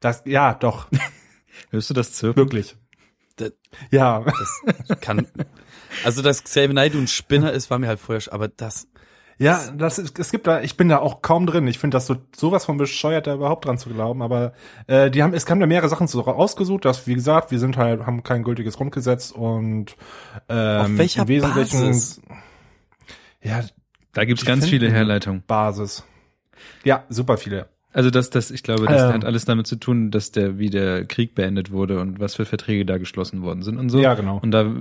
Das, 0.00 0.22
ja, 0.26 0.54
doch. 0.54 0.88
Hörst 1.70 1.90
du 1.90 1.94
das 1.94 2.12
Zirpen? 2.12 2.36
Wirklich. 2.44 2.76
Das- 3.36 3.52
Ja. 3.90 4.24
Kann, 5.00 5.26
also, 6.04 6.22
dass 6.22 6.44
Xavier 6.44 6.74
Naidoo 6.74 6.98
ein 6.98 7.08
Spinner 7.08 7.52
ist, 7.52 7.68
war 7.70 7.78
mir 7.80 7.88
halt 7.88 7.98
vorher, 8.00 8.22
aber 8.32 8.46
das, 8.48 8.86
Ja, 9.38 9.70
das 9.76 9.98
ist, 9.98 10.18
es 10.18 10.32
gibt 10.32 10.48
da, 10.48 10.60
ich 10.62 10.76
bin 10.76 10.88
da 10.88 10.98
auch 10.98 11.22
kaum 11.22 11.46
drin. 11.46 11.68
Ich 11.68 11.78
finde 11.78 11.96
das 11.96 12.06
so 12.06 12.16
sowas 12.34 12.64
von 12.64 12.76
bescheuert, 12.76 13.28
da 13.28 13.34
überhaupt 13.34 13.66
dran 13.66 13.78
zu 13.78 13.88
glauben. 13.88 14.20
Aber 14.20 14.52
äh, 14.88 15.10
die 15.10 15.22
haben, 15.22 15.32
es 15.32 15.48
haben 15.48 15.60
da 15.60 15.66
mehrere 15.66 15.88
Sachen 15.88 16.08
so 16.08 16.24
ausgesucht, 16.24 16.84
dass 16.84 17.06
wie 17.06 17.14
gesagt, 17.14 17.52
wir 17.52 17.60
sind 17.60 17.76
halt, 17.76 18.04
haben 18.04 18.24
kein 18.24 18.42
gültiges 18.42 18.76
Grundgesetz 18.76 19.30
und 19.30 19.96
ähm, 20.48 20.80
Auf 20.80 20.98
welcher 20.98 21.22
im 21.22 21.28
Wesentlichen, 21.28 21.80
Basis? 21.80 22.20
Ja, 23.40 23.62
Da 24.12 24.24
gibt's 24.24 24.44
ganz 24.44 24.66
viele 24.66 24.90
Herleitungen. 24.90 25.44
Basis. 25.46 26.04
Ja, 26.82 27.04
super 27.08 27.36
viele. 27.36 27.68
Also 27.98 28.10
das, 28.10 28.30
das, 28.30 28.52
ich 28.52 28.62
glaube, 28.62 28.86
das 28.86 29.02
Ähm. 29.02 29.12
hat 29.12 29.24
alles 29.24 29.44
damit 29.44 29.66
zu 29.66 29.74
tun, 29.74 30.12
dass 30.12 30.30
der, 30.30 30.56
wie 30.56 30.70
der 30.70 31.04
Krieg 31.04 31.34
beendet 31.34 31.72
wurde 31.72 31.98
und 31.98 32.20
was 32.20 32.36
für 32.36 32.44
Verträge 32.44 32.86
da 32.86 32.96
geschlossen 32.96 33.42
worden 33.42 33.62
sind 33.62 33.76
und 33.76 33.90
so. 33.90 33.98
Ja, 33.98 34.14
genau. 34.14 34.38
Und 34.40 34.52
da 34.52 34.72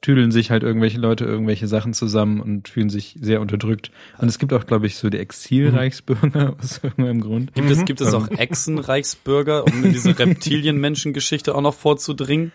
tüdeln 0.00 0.30
sich 0.30 0.52
halt 0.52 0.62
irgendwelche 0.62 1.00
Leute 1.00 1.24
irgendwelche 1.24 1.66
Sachen 1.66 1.92
zusammen 1.92 2.40
und 2.40 2.68
fühlen 2.68 2.88
sich 2.88 3.16
sehr 3.20 3.40
unterdrückt. 3.40 3.90
Und 4.18 4.28
es 4.28 4.38
gibt 4.38 4.52
auch, 4.52 4.64
glaube 4.64 4.86
ich, 4.86 4.94
so 4.94 5.10
die 5.10 5.18
Exilreichsbürger 5.18 6.54
aus 6.62 6.80
irgendeinem 6.84 7.20
Grund. 7.20 7.52
Gibt 7.52 7.68
es, 7.68 7.84
gibt 7.84 8.00
es 8.00 8.14
auch 8.14 8.30
Echsenreichsbürger, 8.30 9.64
um 9.64 9.82
in 9.82 9.92
diese 9.92 10.16
Reptilienmenschengeschichte 10.20 11.56
auch 11.56 11.62
noch 11.62 11.74
vorzudringen, 11.74 12.52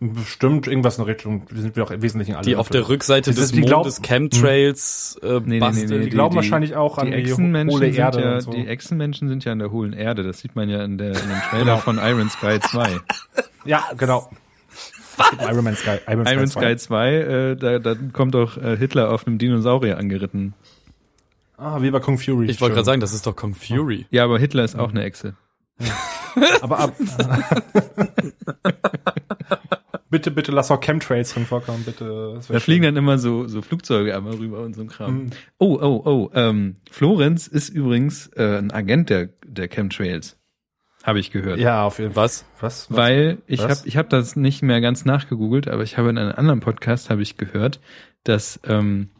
Bestimmt 0.00 0.68
irgendwas 0.68 0.96
in 0.96 1.04
der 1.04 1.12
Richtung, 1.12 1.42
wir 1.50 1.60
sind 1.60 1.74
wir 1.74 1.82
auch 1.82 1.90
im 1.90 2.00
Wesentlichen 2.02 2.36
alle. 2.36 2.44
die 2.44 2.54
auf 2.54 2.68
der 2.68 2.88
Rückseite 2.88 3.34
des 3.34 3.50
die 3.50 3.62
Mondes 3.62 4.00
Chemtrails 4.00 5.18
äh, 5.24 5.40
Nee, 5.44 5.58
nee, 5.58 5.70
nee, 5.72 5.84
nee, 5.86 5.98
Die 6.04 6.10
glauben 6.10 6.36
wahrscheinlich 6.36 6.76
auch 6.76 6.98
an 6.98 7.06
die 7.10 7.16
die 7.16 7.22
Echsenmenschen 7.30 7.76
hohle 7.80 7.88
Erde 7.88 8.20
ja, 8.20 8.34
und 8.34 8.40
so. 8.42 8.50
die 8.52 8.68
Echsenmenschen 8.68 9.28
sind 9.28 9.44
ja 9.44 9.50
an 9.50 9.58
der 9.58 9.72
hohlen 9.72 9.92
Erde. 9.92 10.22
Das 10.22 10.38
sieht 10.38 10.54
man 10.54 10.68
ja 10.68 10.84
in 10.84 10.98
der, 10.98 11.08
in 11.08 11.14
dem 11.28 11.40
Trailer 11.50 11.64
Genau. 11.64 11.76
von 11.78 11.98
Iron 11.98 12.30
Sky 12.30 12.60
2. 12.60 13.00
Ja, 13.64 13.84
genau. 13.96 14.30
Iron 15.50 15.64
Man 15.64 15.74
Sky. 15.74 15.98
Iron, 16.06 16.26
Iron 16.26 16.46
Sky. 16.46 16.60
Sky 16.60 16.76
2, 16.76 17.14
äh, 17.14 17.56
da, 17.56 17.78
da 17.80 17.96
kommt 18.12 18.36
auch 18.36 18.56
äh, 18.56 18.76
Hitler 18.76 19.12
auf 19.12 19.26
einem 19.26 19.38
Dinosaurier 19.38 19.98
angeritten. 19.98 20.54
Ah, 21.56 21.82
wie 21.82 21.90
bei 21.90 21.98
Kung 21.98 22.18
Fury. 22.18 22.46
Ich 22.48 22.60
wollte 22.60 22.74
gerade 22.76 22.86
sagen, 22.86 23.00
das 23.00 23.12
ist 23.12 23.26
doch 23.26 23.34
Kong 23.34 23.54
Fury. 23.56 24.06
Ja, 24.10 24.22
aber 24.24 24.38
Hitler 24.38 24.62
ist 24.62 24.78
auch 24.78 24.90
eine 24.90 25.02
Echse. 25.02 25.34
Aber 26.62 26.78
ab. 26.78 26.92
bitte, 30.10 30.30
bitte 30.30 30.52
lass 30.52 30.70
auch 30.70 30.80
Chemtrails 30.80 31.34
drin 31.34 31.46
vorkommen, 31.46 31.84
bitte. 31.84 32.34
Da 32.36 32.42
schön. 32.42 32.60
fliegen 32.60 32.84
dann 32.84 32.96
immer 32.96 33.18
so, 33.18 33.46
so 33.46 33.62
Flugzeuge 33.62 34.16
einmal 34.16 34.34
rüber 34.34 34.60
und 34.60 34.74
so 34.74 34.82
ein 34.82 34.88
Kram. 34.88 35.14
Mhm. 35.14 35.30
Oh, 35.58 35.78
oh, 35.80 36.02
oh. 36.04 36.30
Ähm, 36.34 36.76
Florenz 36.90 37.46
ist 37.46 37.68
übrigens 37.68 38.28
äh, 38.36 38.58
ein 38.58 38.70
Agent 38.70 39.10
der, 39.10 39.30
der 39.44 39.68
Chemtrails. 39.68 40.36
Habe 41.04 41.20
ich 41.20 41.30
gehört. 41.30 41.58
Ja, 41.58 41.84
auf 41.84 41.98
jeden 41.98 42.12
Fall. 42.12 42.24
Was? 42.24 42.44
Was? 42.60 42.86
Weil 42.90 43.38
ich 43.46 43.62
habe 43.62 43.76
ich 43.84 43.96
hab 43.96 44.10
das 44.10 44.36
nicht 44.36 44.62
mehr 44.62 44.80
ganz 44.80 45.04
nachgegoogelt, 45.04 45.68
aber 45.68 45.82
ich 45.82 45.96
habe 45.96 46.10
in 46.10 46.18
einem 46.18 46.32
anderen 46.32 46.60
Podcast 46.60 47.08
habe 47.08 47.22
ich 47.22 47.36
gehört, 47.36 47.80
dass 48.24 48.60
ähm, 48.66 49.10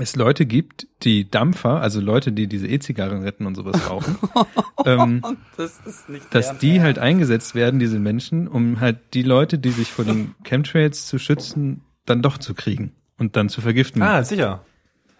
es 0.00 0.16
Leute 0.16 0.46
gibt, 0.46 0.86
die 1.02 1.30
Dampfer, 1.30 1.80
also 1.80 2.00
Leute, 2.00 2.32
die 2.32 2.46
diese 2.46 2.66
E-Zigarren 2.66 3.24
und 3.46 3.54
sowas 3.54 3.88
rauchen, 3.88 4.16
ähm, 4.86 5.22
Das 5.56 5.78
ist 5.86 6.08
nicht 6.08 6.34
dass 6.34 6.58
die 6.58 6.80
halt 6.80 6.98
eingesetzt 6.98 7.54
werden, 7.54 7.80
diese 7.80 7.98
Menschen, 7.98 8.48
um 8.48 8.80
halt 8.80 8.98
die 9.14 9.22
Leute, 9.22 9.58
die 9.58 9.70
sich 9.70 9.90
vor 9.92 10.04
den 10.04 10.34
Chemtrails 10.44 11.06
zu 11.06 11.18
schützen, 11.18 11.82
dann 12.06 12.22
doch 12.22 12.38
zu 12.38 12.54
kriegen 12.54 12.92
und 13.18 13.36
dann 13.36 13.48
zu 13.48 13.60
vergiften. 13.60 14.02
Ah, 14.02 14.22
sicher. 14.24 14.64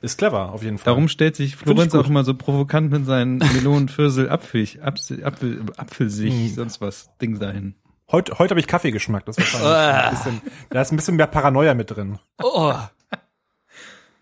Ist 0.02 0.16
clever, 0.16 0.52
auf 0.52 0.62
jeden 0.62 0.78
Fall. 0.78 0.86
Darum 0.86 1.08
stellt 1.08 1.36
sich 1.36 1.56
Florenz 1.56 1.94
auch 1.94 2.08
immer 2.08 2.24
so 2.24 2.32
provokant 2.34 2.90
mit 2.90 3.04
seinen 3.04 3.36
Melonen, 3.38 3.88
Pfirsel, 3.88 4.30
Apfel, 4.30 4.66
Apfel, 4.82 5.22
Apfel, 5.24 5.62
Apfelsich, 5.76 6.32
Hm. 6.32 6.54
sonst 6.54 6.80
was 6.80 7.10
Ding 7.20 7.38
dahin. 7.38 7.74
Heute, 8.10 8.38
heute 8.38 8.50
habe 8.52 8.60
ich 8.60 8.66
Kaffeegeschmack, 8.66 9.26
das 9.26 9.36
ist 9.38 9.52
wahrscheinlich 9.52 10.04
ein 10.04 10.10
bisschen, 10.10 10.40
da 10.70 10.80
ist 10.80 10.90
ein 10.92 10.96
bisschen 10.96 11.16
mehr 11.16 11.26
Paranoia 11.26 11.74
mit 11.74 11.90
drin. 11.90 12.18
Oh, 12.42 12.74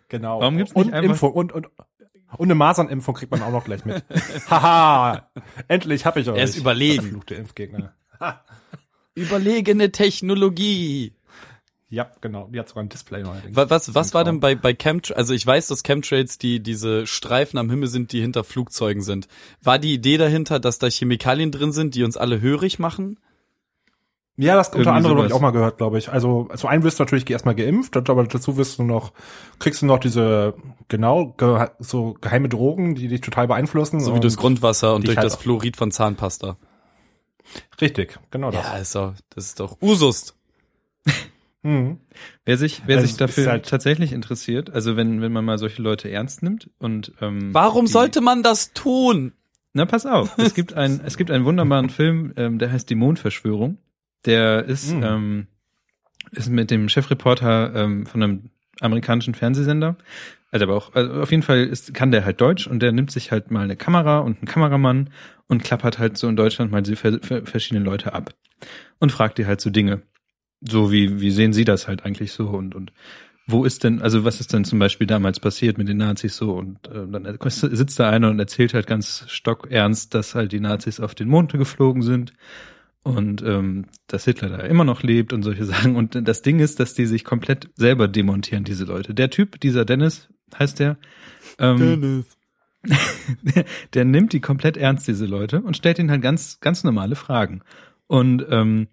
Genau. 0.09 0.41
Warum 0.41 0.57
gibt's 0.57 0.73
und 0.73 0.87
nicht 0.87 0.95
einfach- 0.95 1.11
Impfung 1.11 1.33
und, 1.33 1.53
und, 1.53 1.67
und 2.37 2.45
eine 2.45 2.55
Masernimpfung 2.55 3.15
kriegt 3.15 3.31
man 3.31 3.43
auch 3.43 3.51
noch 3.53 3.65
gleich 3.65 3.85
mit. 3.85 4.03
Haha, 4.51 5.31
endlich 5.69 6.05
hab 6.07 6.17
ich 6.17 6.29
euch. 6.29 6.37
Er 6.37 6.45
ist 6.45 6.57
überlegen. 6.57 7.03
Verfluchte 7.03 7.35
Impfgegner. 7.35 7.95
überlegene 9.15 9.91
Technologie. 9.93 11.15
Ja, 11.91 12.11
genau. 12.21 12.49
Die 12.53 12.59
hat 12.59 12.69
sogar 12.69 12.85
ein 12.85 12.91
Display 12.91 13.23
neuerdings. 13.23 13.57
Was, 13.57 13.71
was, 13.71 13.95
was 13.95 14.13
war 14.15 14.23
denn 14.23 14.41
bei, 14.41 14.55
bei 14.55 14.75
Chemtrails? 14.75 15.17
Also 15.17 15.33
ich 15.33 15.47
weiß, 15.47 15.69
dass 15.69 15.83
Chemtrails 15.83 16.37
die, 16.37 16.61
diese 16.63 17.07
Streifen 17.07 17.59
am 17.59 17.71
Himmel 17.71 17.89
sind, 17.89 18.13
die 18.13 18.21
hinter 18.21 18.45
Flugzeugen 18.45 19.03
sind. 19.03 19.27
War 19.63 19.79
die 19.79 19.95
Idee 19.95 20.19
dahinter, 20.19 20.61
dass 20.61 20.79
da 20.79 20.89
Chemikalien 20.89 21.51
drin 21.51 21.73
sind, 21.73 21.95
die 21.95 22.05
uns 22.05 22.19
alle 22.19 22.43
hörig 22.43 22.79
machen? 22.79 23.19
Ja, 24.41 24.55
das 24.55 24.69
unter 24.69 24.93
anderem 24.93 25.17
habe 25.19 25.27
ich 25.27 25.33
auch 25.33 25.41
mal 25.41 25.51
gehört, 25.51 25.79
glaube 25.79 25.99
ich. 25.99 26.11
Also 26.11 26.49
zu 26.55 26.69
einem 26.69 26.85
wirst 26.85 27.01
du 27.01 27.03
natürlich 27.03 27.29
erstmal 27.29 27.57
geimpft, 27.57 27.97
aber 27.97 28.23
dazu 28.25 28.57
wirst 28.57 28.79
du 28.79 28.85
noch, 28.85 29.13
kriegst 29.59 29.83
du 29.83 29.87
noch 29.87 29.99
diese, 29.99 30.55
genau, 30.87 31.35
ge 31.37 31.67
so 31.81 32.15
geheime 32.21 32.49
Drogen, 32.49 32.95
die 32.95 33.09
dich 33.09 33.21
total 33.21 33.49
beeinflussen. 33.49 33.99
So 34.01 34.15
wie 34.15 34.21
durchs 34.21 34.37
Grundwasser 34.37 34.95
und 34.95 35.07
durch 35.09 35.17
halt 35.17 35.27
das 35.27 35.35
Fluorid 35.35 35.77
von 35.77 35.91
Zahnpasta. 35.91 36.57
Richtig, 37.81 38.19
genau 38.31 38.51
das. 38.53 38.65
Ja, 38.65 38.77
ist 38.77 38.95
doch, 38.95 39.15
das 39.31 39.47
ist 39.47 39.61
doch 39.61 39.77
Usus. 39.83 40.35
Mhm. 41.65 41.99
Wer 42.45 42.57
sich, 42.57 42.83
wer 42.87 42.99
Also 42.99 43.09
sich 43.09 43.17
dafür 43.17 43.51
halt- 43.51 43.69
tatsächlich 43.69 44.13
interessiert, 44.13 44.71
also 44.71 44.97
wenn, 44.97 45.21
wenn 45.21 45.33
man 45.33 45.45
mal 45.45 45.59
solche 45.59 45.83
Leute 45.83 46.09
ernst 46.09 46.41
nimmt 46.41 46.71
und 46.79 47.13
ähm, 47.21 47.53
Warum 47.53 47.87
die- 47.87 47.91
sollte 47.93 48.21
man 48.21 48.45
das 48.45 48.73
tun? 48.75 49.33
Na, 49.73 49.85
pass 49.85 50.07
auf. 50.07 50.39
Es 50.39 50.55
gibt 50.55 50.75
ein, 50.75 51.01
es 51.05 51.17
gibt 51.17 51.33
einen 51.33 51.45
wunderbaren 51.45 51.91
Film, 51.91 52.33
ähm, 52.37 52.61
der 52.61 52.71
heißt 52.71 52.89
Die 52.89 52.95
Mondverschwörung. 52.95 53.79
Der 54.27 54.65
ist, 54.65 54.93
Mhm. 54.95 55.03
ähm, 55.03 55.47
ist 56.33 56.49
mit 56.51 56.71
dem 56.71 56.89
Chefreporter 56.89 57.75
ähm, 57.75 58.07
von 58.07 58.23
einem 58.23 58.51
amerikanischen 58.81 59.35
Fernsehsender. 59.35 59.97
Also 60.51 60.65
aber 60.65 60.77
auch, 60.77 60.95
also 60.95 61.13
auf 61.21 61.31
jeden 61.31 61.43
Fall 61.43 61.65
ist, 61.65 61.93
kann 61.95 62.11
der 62.11 62.25
halt 62.25 62.41
Deutsch 62.41 62.67
und 62.67 62.81
der 62.81 62.93
nimmt 62.93 63.11
sich 63.11 63.33
halt 63.33 63.51
mal 63.51 63.65
eine 63.65 63.77
Kamera 63.77 64.21
und 64.21 64.39
einen 64.39 64.47
Kameramann 64.47 65.11
und 65.47 65.63
klappert 65.63 65.99
halt 65.99 66.17
so 66.17 66.29
in 66.29 66.37
Deutschland 66.37 66.71
mal 66.73 66.83
diese 66.83 66.97
ver 66.97 67.19
ver 67.21 67.45
verschiedene 67.45 67.85
Leute 67.85 68.13
ab 68.15 68.35
und 68.99 69.13
fragt 69.13 69.39
die 69.39 69.47
halt 69.47 69.61
so 69.61 69.71
Dinge. 69.71 70.03
So 70.61 70.91
wie, 70.91 71.21
wie 71.21 71.31
sehen 71.31 71.53
Sie 71.53 71.65
das 71.65 71.87
halt 71.87 72.05
eigentlich 72.05 72.33
so 72.33 72.49
und, 72.49 72.75
und 72.75 72.93
wo 73.47 73.65
ist 73.65 73.85
denn, 73.85 74.03
also 74.03 74.25
was 74.25 74.41
ist 74.41 74.53
denn 74.53 74.65
zum 74.65 74.79
Beispiel 74.79 75.07
damals 75.07 75.39
passiert 75.39 75.79
mit 75.79 75.89
den 75.89 75.99
Nazis 75.99 76.37
so 76.37 76.55
und 76.55 76.87
äh, 76.89 77.07
dann 77.11 77.39
sitzt 77.47 78.01
da 78.01 78.11
einer 78.11 78.29
und 78.31 78.39
erzählt 78.39 78.75
halt 78.75 78.87
ganz 78.87 79.25
stockernst, 79.29 80.15
dass 80.15 80.35
halt 80.35 80.53
die 80.53 80.61
Nazis 80.61 80.99
auf 81.01 81.15
den 81.15 81.29
Mond 81.29 81.53
geflogen 81.53 82.03
sind 82.03 82.33
und 83.17 83.43
ähm, 83.43 83.87
dass 84.07 84.25
Hitler 84.25 84.49
da 84.49 84.59
immer 84.59 84.85
noch 84.85 85.03
lebt 85.03 85.33
und 85.33 85.43
solche 85.43 85.65
Sachen. 85.67 85.97
Und 85.97 86.29
das 86.29 86.43
Ding 86.43 86.61
ist, 86.61 86.81
dass 86.81 86.95
die 86.95 87.07
sich 87.07 87.25
komplett 87.25 87.71
selber 87.77 88.09
demontieren, 88.09 88.65
diese 88.65 88.85
Leute. 88.85 89.15
Der 89.15 89.31
Typ, 89.31 89.61
dieser 89.61 89.85
Dennis, 89.85 90.29
heißt 90.59 90.79
der, 90.79 90.97
ähm, 91.59 92.25
der, 93.43 93.65
der 93.95 94.05
nimmt 94.05 94.33
die 94.33 94.41
komplett 94.41 94.77
ernst, 94.77 95.09
diese 95.09 95.27
Leute, 95.27 95.61
und 95.61 95.77
stellt 95.77 95.99
ihnen 95.99 96.11
halt 96.11 96.23
ganz, 96.23 96.61
ganz 96.61 96.85
normale 96.85 97.17
Fragen. 97.17 97.63
Und 98.07 98.47
ähm, 98.51 98.89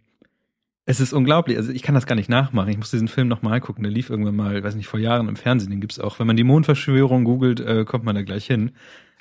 es 0.86 1.00
ist 1.00 1.14
unglaublich. 1.14 1.58
Also 1.58 1.72
ich 1.72 1.82
kann 1.82 1.96
das 1.96 2.06
gar 2.06 2.16
nicht 2.16 2.30
nachmachen. 2.30 2.70
Ich 2.70 2.78
muss 2.78 2.92
diesen 2.92 3.08
Film 3.08 3.28
nochmal 3.28 3.60
gucken. 3.60 3.84
Der 3.84 3.92
lief 3.92 4.10
irgendwann 4.10 4.36
mal, 4.36 4.64
weiß 4.64 4.76
nicht, 4.76 4.88
vor 4.88 5.00
Jahren 5.00 5.28
im 5.28 5.36
Fernsehen. 5.36 5.72
Den 5.72 5.82
gibt's 5.82 6.00
auch. 6.00 6.20
Wenn 6.20 6.28
man 6.28 6.38
die 6.38 6.44
Mondverschwörung 6.44 7.24
googelt, 7.24 7.60
äh, 7.60 7.86
kommt 7.86 8.04
man 8.06 8.16
da 8.16 8.22
gleich 8.22 8.46
hin. 8.46 8.72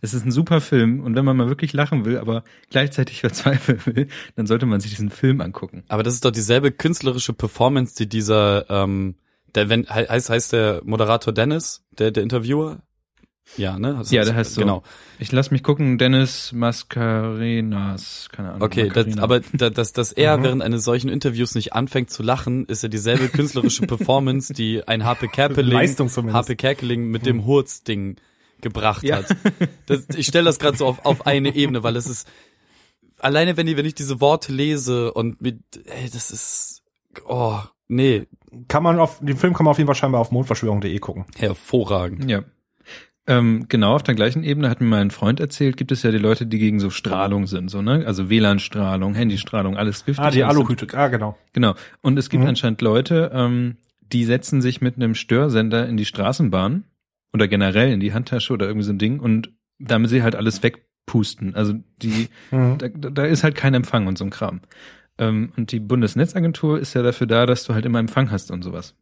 Es 0.04 0.14
ist 0.14 0.24
ein 0.26 0.30
super 0.32 0.60
Film 0.60 1.00
und 1.00 1.14
wenn 1.16 1.24
man 1.24 1.36
mal 1.36 1.48
wirklich 1.48 1.72
lachen 1.72 2.04
will, 2.04 2.18
aber 2.18 2.44
gleichzeitig 2.70 3.20
verzweifeln 3.26 3.80
will, 3.86 4.08
dann 4.36 4.46
sollte 4.46 4.66
man 4.66 4.80
sich 4.80 4.90
diesen 4.90 5.10
Film 5.10 5.40
angucken. 5.40 5.82
Aber 5.88 6.02
das 6.02 6.14
ist 6.14 6.24
doch 6.24 6.30
dieselbe 6.30 6.70
künstlerische 6.72 7.32
Performance, 7.32 7.94
die 7.96 8.08
dieser, 8.08 8.66
ähm, 8.70 9.14
der, 9.54 9.68
wenn, 9.68 9.82
he- 9.84 10.08
heißt, 10.08 10.30
heißt 10.30 10.52
der 10.52 10.82
Moderator 10.84 11.32
Dennis, 11.32 11.82
der, 11.98 12.10
der 12.10 12.22
Interviewer? 12.22 12.82
Ja, 13.56 13.78
ne? 13.78 13.94
Das 13.98 14.10
Ja, 14.10 14.24
der 14.24 14.34
heißt 14.34 14.54
so. 14.54 14.60
Genau. 14.62 14.82
Ich 15.18 15.30
lass 15.30 15.50
mich 15.50 15.62
gucken, 15.62 15.98
Dennis 15.98 16.52
Mascarenas, 16.52 18.28
keine 18.32 18.48
Ahnung. 18.50 18.62
Okay, 18.62 18.90
das, 18.92 19.18
aber 19.18 19.40
da, 19.52 19.70
dass, 19.70 19.92
dass 19.92 20.12
er 20.12 20.38
Mhm. 20.38 20.42
während 20.44 20.62
eines 20.62 20.84
solchen 20.84 21.08
Interviews 21.08 21.54
nicht 21.54 21.72
anfängt 21.72 22.10
zu 22.10 22.22
lachen, 22.22 22.64
ist 22.66 22.82
ja 22.82 22.88
dieselbe 22.88 23.28
künstlerische 23.28 23.82
Performance, 23.86 24.52
die 24.52 24.86
ein 24.86 25.04
HP 25.04 25.28
Kerkeling. 25.28 25.78
HP 26.32 26.56
Kerkeling 26.56 27.10
mit 27.10 27.26
dem 27.26 27.44
Hurz-Ding 27.44 28.16
gebracht 28.60 29.02
Ja. 29.02 29.16
hat. 29.18 29.36
Das, 29.86 30.06
ich 30.16 30.26
stelle 30.26 30.44
das 30.46 30.58
gerade 30.58 30.76
so 30.76 30.86
auf, 30.86 31.04
auf 31.04 31.26
eine 31.26 31.54
Ebene, 31.54 31.82
weil 31.82 31.96
es 31.96 32.06
ist 32.06 32.28
alleine 33.18 33.56
wenn 33.56 33.66
ich 33.66 33.76
wenn 33.76 33.86
ich 33.86 33.94
diese 33.94 34.20
Worte 34.20 34.52
lese 34.52 35.12
und 35.12 35.40
mit 35.40 35.60
ey, 35.86 36.10
das 36.12 36.30
ist 36.30 36.82
oh 37.26 37.58
nee 37.88 38.26
Kann 38.68 38.82
man 38.82 38.98
auf, 38.98 39.18
den 39.20 39.36
Film 39.36 39.54
kann 39.54 39.64
man 39.64 39.72
auf 39.72 39.78
jeden 39.78 39.86
Fall 39.88 39.94
scheinbar 39.94 40.20
auf 40.20 40.30
mondverschwörung.de 40.30 40.98
gucken. 40.98 41.24
hervorragend. 41.36 42.30
Ja. 42.30 42.42
Ähm, 43.26 43.64
genau, 43.70 43.94
auf 43.94 44.02
der 44.02 44.14
gleichen 44.14 44.44
Ebene 44.44 44.68
hat 44.68 44.82
mir 44.82 44.86
mein 44.86 45.10
Freund 45.10 45.40
erzählt, 45.40 45.78
gibt 45.78 45.90
es 45.92 46.02
ja 46.02 46.10
die 46.10 46.18
Leute, 46.18 46.46
die 46.46 46.58
gegen 46.58 46.78
so 46.78 46.90
Strahlung 46.90 47.46
sind, 47.46 47.70
so, 47.70 47.80
ne? 47.80 48.04
Also 48.06 48.28
WLAN-Strahlung, 48.28 49.14
Handystrahlung, 49.14 49.78
alles 49.78 50.04
giftig. 50.04 50.22
Ah, 50.22 50.30
die 50.30 50.44
Aluhüte, 50.44 50.86
ah, 50.98 51.08
genau. 51.08 51.38
Genau. 51.54 51.74
Und 52.02 52.18
es 52.18 52.28
gibt 52.28 52.42
Mhm. 52.42 52.50
anscheinend 52.50 52.82
Leute, 52.82 53.30
ähm, 53.32 53.76
die 54.12 54.26
setzen 54.26 54.60
sich 54.60 54.82
mit 54.82 54.96
einem 54.96 55.14
Störsender 55.14 55.88
in 55.88 55.96
die 55.96 56.04
Straßenbahn 56.04 56.84
oder 57.34 57.48
generell 57.48 57.92
in 57.92 58.00
die 58.00 58.14
Handtasche 58.14 58.52
oder 58.54 58.66
irgendwie 58.66 58.86
so 58.86 58.92
ein 58.92 58.98
Ding 58.98 59.18
und 59.20 59.50
damit 59.78 60.08
sie 60.08 60.22
halt 60.22 60.36
alles 60.36 60.62
wegpusten. 60.62 61.54
Also 61.54 61.74
die, 62.00 62.28
Mhm. 62.52 62.78
da, 62.78 62.88
da 62.88 63.24
ist 63.24 63.42
halt 63.44 63.56
kein 63.56 63.74
Empfang 63.74 64.06
und 64.06 64.16
so 64.16 64.24
ein 64.24 64.30
Kram. 64.30 64.60
Ähm, 65.18 65.52
und 65.56 65.72
die 65.72 65.80
Bundesnetzagentur 65.80 66.78
ist 66.78 66.94
ja 66.94 67.02
dafür 67.02 67.26
da, 67.26 67.44
dass 67.44 67.64
du 67.64 67.74
halt 67.74 67.84
immer 67.84 67.98
Empfang 67.98 68.30
hast 68.30 68.50
und 68.50 68.62
sowas. 68.62 68.94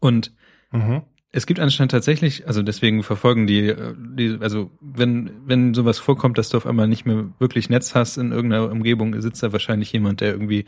Und 0.00 0.32
Mhm. 0.72 1.02
es 1.32 1.46
gibt 1.46 1.60
anscheinend 1.60 1.90
tatsächlich, 1.92 2.46
also 2.46 2.62
deswegen 2.62 3.02
verfolgen 3.02 3.46
die, 3.46 3.68
äh, 3.68 3.94
die, 3.98 4.38
also 4.40 4.70
wenn, 4.80 5.30
wenn 5.46 5.74
sowas 5.74 5.98
vorkommt, 5.98 6.38
dass 6.38 6.48
du 6.48 6.56
auf 6.56 6.66
einmal 6.66 6.88
nicht 6.88 7.04
mehr 7.06 7.26
wirklich 7.38 7.68
Netz 7.68 7.94
hast 7.94 8.16
in 8.16 8.32
irgendeiner 8.32 8.70
Umgebung, 8.70 9.20
sitzt 9.20 9.42
da 9.42 9.52
wahrscheinlich 9.52 9.92
jemand, 9.92 10.20
der 10.22 10.32
irgendwie 10.32 10.64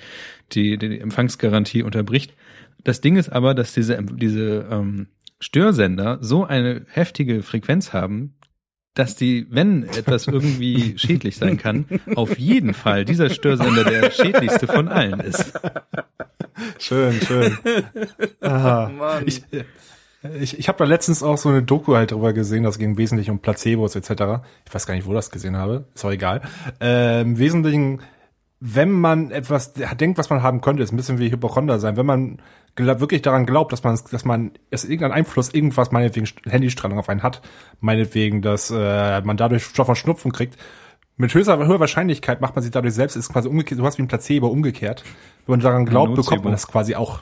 die, 0.53 0.77
die 0.77 1.01
Empfangsgarantie 1.01 1.83
unterbricht. 1.83 2.35
Das 2.85 3.01
Ding 3.01 3.17
ist 3.17 3.31
aber, 3.31 3.55
dass 3.55 3.73
diese, 3.73 4.03
diese 4.03 4.67
ähm, 4.71 5.07
Störsender 5.43 6.19
so 6.21 6.45
eine 6.45 6.87
heftige 6.89 7.43
Frequenz 7.43 7.93
haben, 7.93 8.37
dass 8.95 9.17
die, 9.17 9.47
wenn 9.51 9.83
etwas 9.83 10.29
irgendwie 10.29 10.95
schädlich 10.99 11.37
sein 11.37 11.57
kann, 11.57 11.87
auf 12.15 12.39
jeden 12.39 12.75
Fall 12.75 13.05
dieser 13.05 13.29
Störsender 13.29 13.85
der 13.85 14.11
schädlichste 14.11 14.67
von 14.69 14.89
allen 14.89 15.19
ist. 15.21 15.53
Schön, 16.79 17.21
schön. 17.21 17.59
Ah, 18.41 19.21
ich 19.27 19.43
ich, 20.41 20.57
ich 20.57 20.69
habe 20.69 20.79
da 20.79 20.85
letztens 20.85 21.25
auch 21.25 21.37
so 21.37 21.49
eine 21.49 21.65
Doku 21.65 21.97
halt 21.97 22.13
drüber 22.13 22.33
gesehen, 22.33 22.63
das 22.63 22.79
ging 22.79 22.97
wesentlich 22.97 23.29
um 23.29 23.41
Placebos 23.41 23.97
etc. 23.97 24.45
Ich 24.65 24.73
weiß 24.73 24.87
gar 24.87 24.95
nicht, 24.95 25.07
wo 25.07 25.13
das 25.13 25.31
gesehen 25.31 25.57
habe, 25.57 25.87
ist 25.95 26.05
auch 26.05 26.13
egal. 26.13 26.43
Äh, 26.81 27.23
Im 27.23 27.39
Wesentlichen, 27.39 28.01
wenn 28.61 28.93
man 28.93 29.33
etwas 29.33 29.73
denkt, 29.73 30.19
was 30.19 30.31
man 30.31 30.43
haben 30.43 30.61
könnte, 30.61 30.85
ist 30.85 30.93
ein 30.93 30.97
bisschen 30.97 31.19
wie 31.19 31.33
Hypochonder 31.33 31.81
sein. 31.81 31.97
Wenn 31.97 32.07
man 32.07 32.39
glaub, 32.75 33.01
wirklich 33.01 33.23
daran 33.23 33.47
glaubt, 33.47 33.73
dass 33.73 33.83
man, 33.83 33.99
dass 34.11 34.25
man 34.25 34.53
es 34.71 34.85
irgendeinen 34.85 35.13
Einfluss, 35.13 35.53
irgendwas 35.53 35.93
meinetwegen 35.93 36.29
Handystrahlung 36.45 36.99
auf 36.99 37.09
einen 37.09 37.23
hat, 37.23 37.43
meinetwegen, 37.81 38.43
dass 38.43 38.71
äh, 38.71 39.21
man 39.23 39.37
dadurch 39.37 39.65
Stoff 39.65 39.87
von 39.87 39.97
Schnupfen 39.97 40.33
kriegt, 40.33 40.57
mit 41.17 41.35
höchster, 41.35 41.59
höherer 41.59 41.81
Wahrscheinlichkeit 41.81 42.41
macht 42.41 42.57
man 42.57 42.63
sich 42.63 42.73
dadurch 42.73 42.95
selbst, 42.95 43.17
ist 43.17 43.29
quasi 43.29 43.49
umgekehrt, 43.49 43.81
du 43.81 43.85
hast 43.85 43.99
wie 43.99 44.03
ein 44.03 44.09
Placebo 44.09 44.49
umgekehrt. 44.49 45.05
Wenn 45.47 45.55
man 45.55 45.61
daran 45.61 45.87
glaubt, 45.87 46.15
bekommt 46.15 46.45
man 46.45 46.53
das 46.53 46.67
quasi 46.67 46.95
auch. 46.95 47.21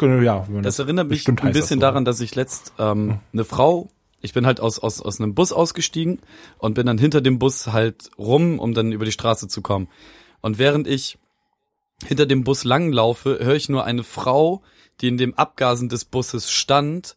Ja, 0.00 0.46
das 0.62 0.78
erinnert 0.78 1.08
mich 1.08 1.28
ein 1.28 1.36
bisschen 1.52 1.78
so. 1.78 1.82
daran, 1.82 2.06
dass 2.06 2.20
ich 2.20 2.34
letzt 2.34 2.72
ähm, 2.78 3.18
eine 3.34 3.44
Frau, 3.44 3.90
ich 4.22 4.32
bin 4.32 4.46
halt 4.46 4.58
aus, 4.58 4.78
aus, 4.78 5.02
aus 5.02 5.20
einem 5.20 5.34
Bus 5.34 5.52
ausgestiegen 5.52 6.20
und 6.58 6.74
bin 6.74 6.86
dann 6.86 6.96
hinter 6.96 7.20
dem 7.20 7.38
Bus 7.38 7.66
halt 7.68 8.10
rum, 8.18 8.58
um 8.58 8.72
dann 8.72 8.92
über 8.92 9.04
die 9.04 9.12
Straße 9.12 9.46
zu 9.48 9.60
kommen. 9.60 9.88
Und 10.40 10.58
während 10.58 10.88
ich 10.88 11.18
hinter 12.06 12.26
dem 12.26 12.44
Bus 12.44 12.64
langlaufe, 12.64 13.38
höre 13.40 13.56
ich 13.56 13.68
nur 13.68 13.84
eine 13.84 14.04
Frau, 14.04 14.62
die 15.00 15.08
in 15.08 15.18
dem 15.18 15.34
Abgasen 15.34 15.88
des 15.88 16.04
Busses 16.04 16.50
stand, 16.50 17.16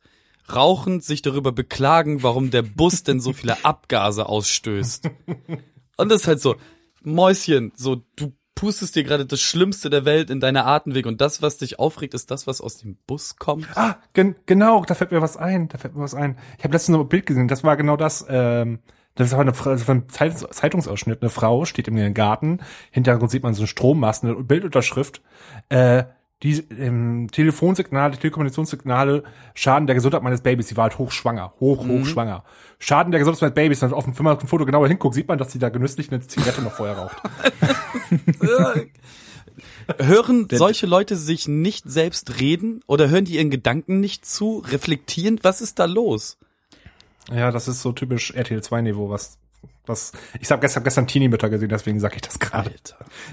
rauchend 0.53 1.03
sich 1.03 1.21
darüber 1.21 1.51
beklagen, 1.51 2.23
warum 2.23 2.51
der 2.51 2.61
Bus 2.61 3.03
denn 3.03 3.19
so 3.19 3.33
viele 3.33 3.63
Abgase 3.65 4.27
ausstößt. 4.27 5.09
Und 5.97 6.09
das 6.09 6.21
ist 6.21 6.27
halt 6.27 6.41
so, 6.41 6.55
Mäuschen, 7.01 7.71
so, 7.75 8.01
du 8.15 8.33
pustest 8.55 8.95
dir 8.95 9.03
gerade 9.03 9.25
das 9.25 9.41
Schlimmste 9.41 9.89
der 9.89 10.05
Welt 10.05 10.29
in 10.29 10.39
deine 10.39 10.65
Atemweg 10.65 11.05
und 11.05 11.21
das, 11.21 11.41
was 11.41 11.57
dich 11.57 11.79
aufregt, 11.79 12.13
ist 12.13 12.31
das, 12.31 12.47
was 12.47 12.61
aus 12.61 12.77
dem 12.77 12.97
Bus 13.07 13.35
kommt. 13.37 13.67
Ah, 13.75 13.97
gen 14.13 14.35
genau, 14.45 14.83
da 14.85 14.95
fällt 14.95 15.11
mir 15.11 15.21
was 15.21 15.37
ein, 15.37 15.67
da 15.69 15.77
fällt 15.77 15.95
mir 15.95 16.01
was 16.01 16.15
ein. 16.15 16.37
Ich 16.57 16.63
habe 16.63 16.73
letztens 16.73 16.95
noch 16.95 17.03
ein 17.03 17.09
Bild 17.09 17.25
gesehen, 17.25 17.47
das 17.47 17.63
war 17.63 17.77
genau 17.77 17.97
das, 17.97 18.25
ähm, 18.29 18.79
das 19.15 19.31
war, 19.31 19.41
eine, 19.41 19.51
das 19.51 19.87
war 19.87 19.95
ein 19.95 20.09
Zeitungsausschnitt, 20.09 21.21
eine 21.21 21.29
Frau 21.29 21.65
steht 21.65 21.87
im 21.87 22.13
Garten, 22.13 22.59
hinterher 22.91 23.29
sieht 23.29 23.43
man 23.43 23.53
so 23.53 23.61
einen 23.61 23.67
Strommast, 23.67 24.23
eine 24.23 24.35
Bildunterschrift, 24.35 25.21
äh, 25.69 26.03
die 26.43 26.57
ähm, 26.77 27.29
Telefonsignale, 27.31 28.17
Telekommunikationssignale 28.17 29.23
schaden 29.53 29.87
der 29.87 29.95
Gesundheit 29.95 30.23
meines 30.23 30.41
Babys. 30.41 30.67
Sie 30.67 30.75
war 30.75 30.83
halt 30.83 30.97
hochschwanger, 30.97 31.53
hoch, 31.61 31.85
mhm. 31.85 32.01
hochschwanger. 32.01 32.43
Schaden 32.79 33.11
der 33.11 33.19
Gesundheit 33.19 33.41
meines 33.41 33.55
Babys. 33.55 33.81
Und 33.81 33.93
auf 33.93 34.03
dem, 34.03 34.17
wenn 34.17 34.25
man 34.25 34.33
auf 34.33 34.39
dem 34.39 34.49
Foto 34.49 34.65
genauer 34.65 34.89
hinguckt, 34.89 35.15
sieht 35.15 35.29
man, 35.29 35.37
dass 35.37 35.53
sie 35.53 35.59
da 35.59 35.69
genüsslich 35.69 36.11
eine 36.11 36.19
Zigarette 36.19 36.61
noch 36.61 36.73
vorher 36.73 36.97
raucht. 36.97 37.15
hören 39.99 40.47
solche 40.51 40.85
Leute 40.85 41.15
sich 41.15 41.47
nicht 41.47 41.89
selbst 41.89 42.39
reden 42.41 42.81
oder 42.87 43.09
hören 43.09 43.23
die 43.23 43.35
ihren 43.35 43.49
Gedanken 43.49 44.01
nicht 44.01 44.25
zu, 44.25 44.63
reflektierend? 44.67 45.45
Was 45.45 45.61
ist 45.61 45.79
da 45.79 45.85
los? 45.85 46.37
Ja, 47.31 47.51
das 47.51 47.67
ist 47.67 47.81
so 47.81 47.91
typisch 47.91 48.31
RTL 48.31 48.61
2 48.61 48.81
Niveau, 48.81 49.09
was 49.09 49.37
was 49.85 50.13
ich 50.39 50.49
habe 50.51 50.61
gestern 50.61 50.83
gestern 50.83 51.07
Teenie-Mütter 51.07 51.49
gesehen, 51.49 51.69
deswegen 51.69 51.99
sage 51.99 52.15
ich 52.15 52.21
das 52.21 52.39
gerade. 52.39 52.71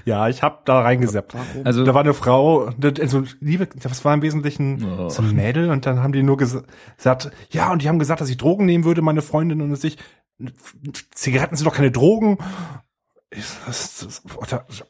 Ja, 0.05 0.27
ich 0.27 0.43
habe 0.43 0.59
da 0.65 0.81
reingeseppt. 0.81 1.35
Also 1.63 1.85
da 1.85 1.93
war 1.93 2.01
eine 2.01 2.13
Frau, 2.13 2.73
also 2.99 3.23
liebe, 3.39 3.67
das 3.67 4.03
war 4.03 4.13
im 4.13 4.21
Wesentlichen 4.21 4.83
oh. 4.83 5.09
so 5.09 5.21
ein 5.21 5.33
Mädel 5.33 5.69
und 5.69 5.85
dann 5.85 6.03
haben 6.03 6.11
die 6.11 6.23
nur 6.23 6.37
gesagt, 6.37 7.31
ja 7.51 7.71
und 7.71 7.81
die 7.81 7.89
haben 7.89 7.99
gesagt, 7.99 8.21
dass 8.21 8.29
ich 8.29 8.37
Drogen 8.37 8.65
nehmen 8.65 8.83
würde, 8.83 9.01
meine 9.01 9.21
Freundin 9.21 9.61
und 9.61 9.83
ich. 9.83 9.97
Zigaretten 11.11 11.55
sind 11.55 11.67
doch 11.67 11.75
keine 11.75 11.91
Drogen. 11.91 12.37
Das, 13.29 13.99
das, 13.99 14.23
das, 14.47 14.83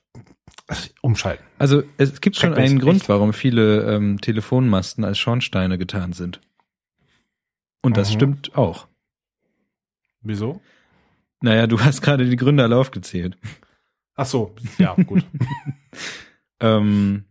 umschalten. 1.01 1.45
Also 1.59 1.83
es 1.97 2.21
gibt 2.21 2.37
schon 2.37 2.53
einen 2.53 2.79
Grund, 2.79 3.07
warum 3.09 3.33
viele 3.33 3.93
ähm, 3.93 4.21
Telefonmasten 4.21 5.03
als 5.03 5.19
Schornsteine 5.19 5.77
getan 5.77 6.13
sind. 6.13 6.39
Und 7.81 7.97
das 7.97 8.09
mhm. 8.09 8.13
stimmt 8.13 8.55
auch. 8.55 8.87
Wieso? 10.21 10.61
Naja, 11.41 11.67
du 11.67 11.79
hast 11.79 12.01
gerade 12.01 12.29
die 12.29 12.35
Gründe 12.35 12.63
alle 12.63 12.77
aufgezählt. 12.77 13.37
Ach 14.15 14.25
so, 14.25 14.55
ja, 14.77 14.93
gut. 14.93 15.25
ähm, 16.59 17.25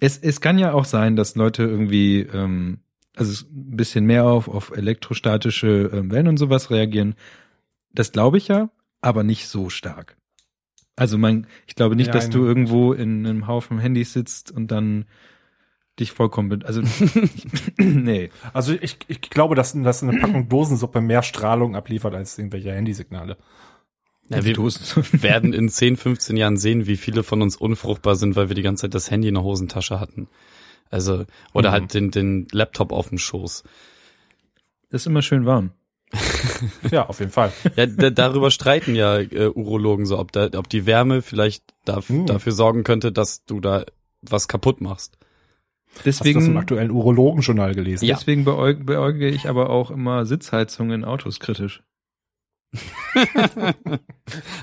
es, 0.00 0.18
es 0.18 0.40
kann 0.40 0.58
ja 0.58 0.72
auch 0.72 0.84
sein, 0.84 1.14
dass 1.14 1.36
Leute 1.36 1.62
irgendwie, 1.62 2.20
ähm, 2.20 2.80
also 3.14 3.46
ein 3.46 3.76
bisschen 3.76 4.04
mehr 4.04 4.24
auf, 4.24 4.48
auf 4.48 4.70
elektrostatische 4.76 5.90
ähm, 5.92 6.10
Wellen 6.10 6.28
und 6.28 6.38
sowas 6.38 6.70
reagieren. 6.70 7.14
Das 7.92 8.10
glaube 8.10 8.38
ich 8.38 8.48
ja, 8.48 8.70
aber 9.00 9.22
nicht 9.22 9.46
so 9.46 9.70
stark. 9.70 10.16
Also 10.96 11.18
man, 11.18 11.46
ich 11.66 11.74
glaube 11.74 11.96
nicht, 11.96 12.08
ja, 12.08 12.12
dass 12.12 12.30
du 12.30 12.44
irgendwo 12.44 12.92
in 12.92 13.26
einem 13.26 13.46
Haufen 13.46 13.78
Handys 13.78 14.12
sitzt 14.12 14.50
und 14.50 14.70
dann 14.72 15.04
dich 15.98 16.12
vollkommen, 16.12 16.62
also 16.64 16.82
nee. 17.76 18.30
Also 18.52 18.74
ich, 18.80 18.98
ich 19.08 19.20
glaube, 19.20 19.54
dass, 19.54 19.72
dass 19.72 20.02
eine 20.02 20.18
Packung 20.18 20.48
Dosensuppe 20.48 21.00
mehr 21.00 21.22
Strahlung 21.22 21.76
abliefert 21.76 22.14
als 22.14 22.38
irgendwelche 22.38 22.72
Handysignale. 22.72 23.36
Ja, 24.28 24.44
wir 24.44 24.56
werden 24.56 25.52
in 25.52 25.68
10, 25.70 25.96
15 25.96 26.36
Jahren 26.36 26.56
sehen, 26.56 26.86
wie 26.86 26.96
viele 26.96 27.22
von 27.22 27.42
uns 27.42 27.56
unfruchtbar 27.56 28.16
sind, 28.16 28.36
weil 28.36 28.48
wir 28.48 28.54
die 28.54 28.62
ganze 28.62 28.82
Zeit 28.82 28.94
das 28.94 29.10
Handy 29.10 29.28
in 29.28 29.34
der 29.34 29.42
Hosentasche 29.42 30.00
hatten. 30.00 30.28
Also, 30.90 31.24
oder 31.52 31.70
mhm. 31.70 31.72
halt 31.72 31.94
den, 31.94 32.10
den 32.10 32.48
Laptop 32.52 32.92
auf 32.92 33.08
dem 33.08 33.18
Schoß. 33.18 33.64
Das 34.90 35.02
ist 35.02 35.06
immer 35.06 35.22
schön 35.22 35.46
warm. 35.46 35.72
ja, 36.90 37.06
auf 37.06 37.20
jeden 37.20 37.32
Fall. 37.32 37.52
Ja, 37.76 37.86
darüber 37.86 38.50
streiten 38.50 38.94
ja 38.94 39.18
äh, 39.18 39.48
Urologen 39.48 40.04
so, 40.04 40.18
ob, 40.18 40.32
da, 40.32 40.50
ob 40.54 40.68
die 40.68 40.84
Wärme 40.84 41.22
vielleicht 41.22 41.64
darf, 41.86 42.10
mhm. 42.10 42.26
dafür 42.26 42.52
sorgen 42.52 42.84
könnte, 42.84 43.10
dass 43.10 43.44
du 43.44 43.60
da 43.60 43.86
was 44.20 44.48
kaputt 44.48 44.80
machst. 44.80 45.16
Deswegen, 46.04 46.10
Hast 46.10 46.24
du 46.24 46.32
das 46.34 46.48
im 46.48 46.56
aktuellen 46.56 46.90
Urologenjournal 46.90 47.74
gelesen? 47.74 48.04
Ja. 48.04 48.16
Deswegen 48.16 48.44
beäug, 48.44 48.84
beäuge 48.86 49.28
ich 49.28 49.48
aber 49.48 49.70
auch 49.70 49.90
immer 49.90 50.26
Sitzheizungen 50.26 51.02
in 51.02 51.04
Autos 51.04 51.38
kritisch. 51.38 51.82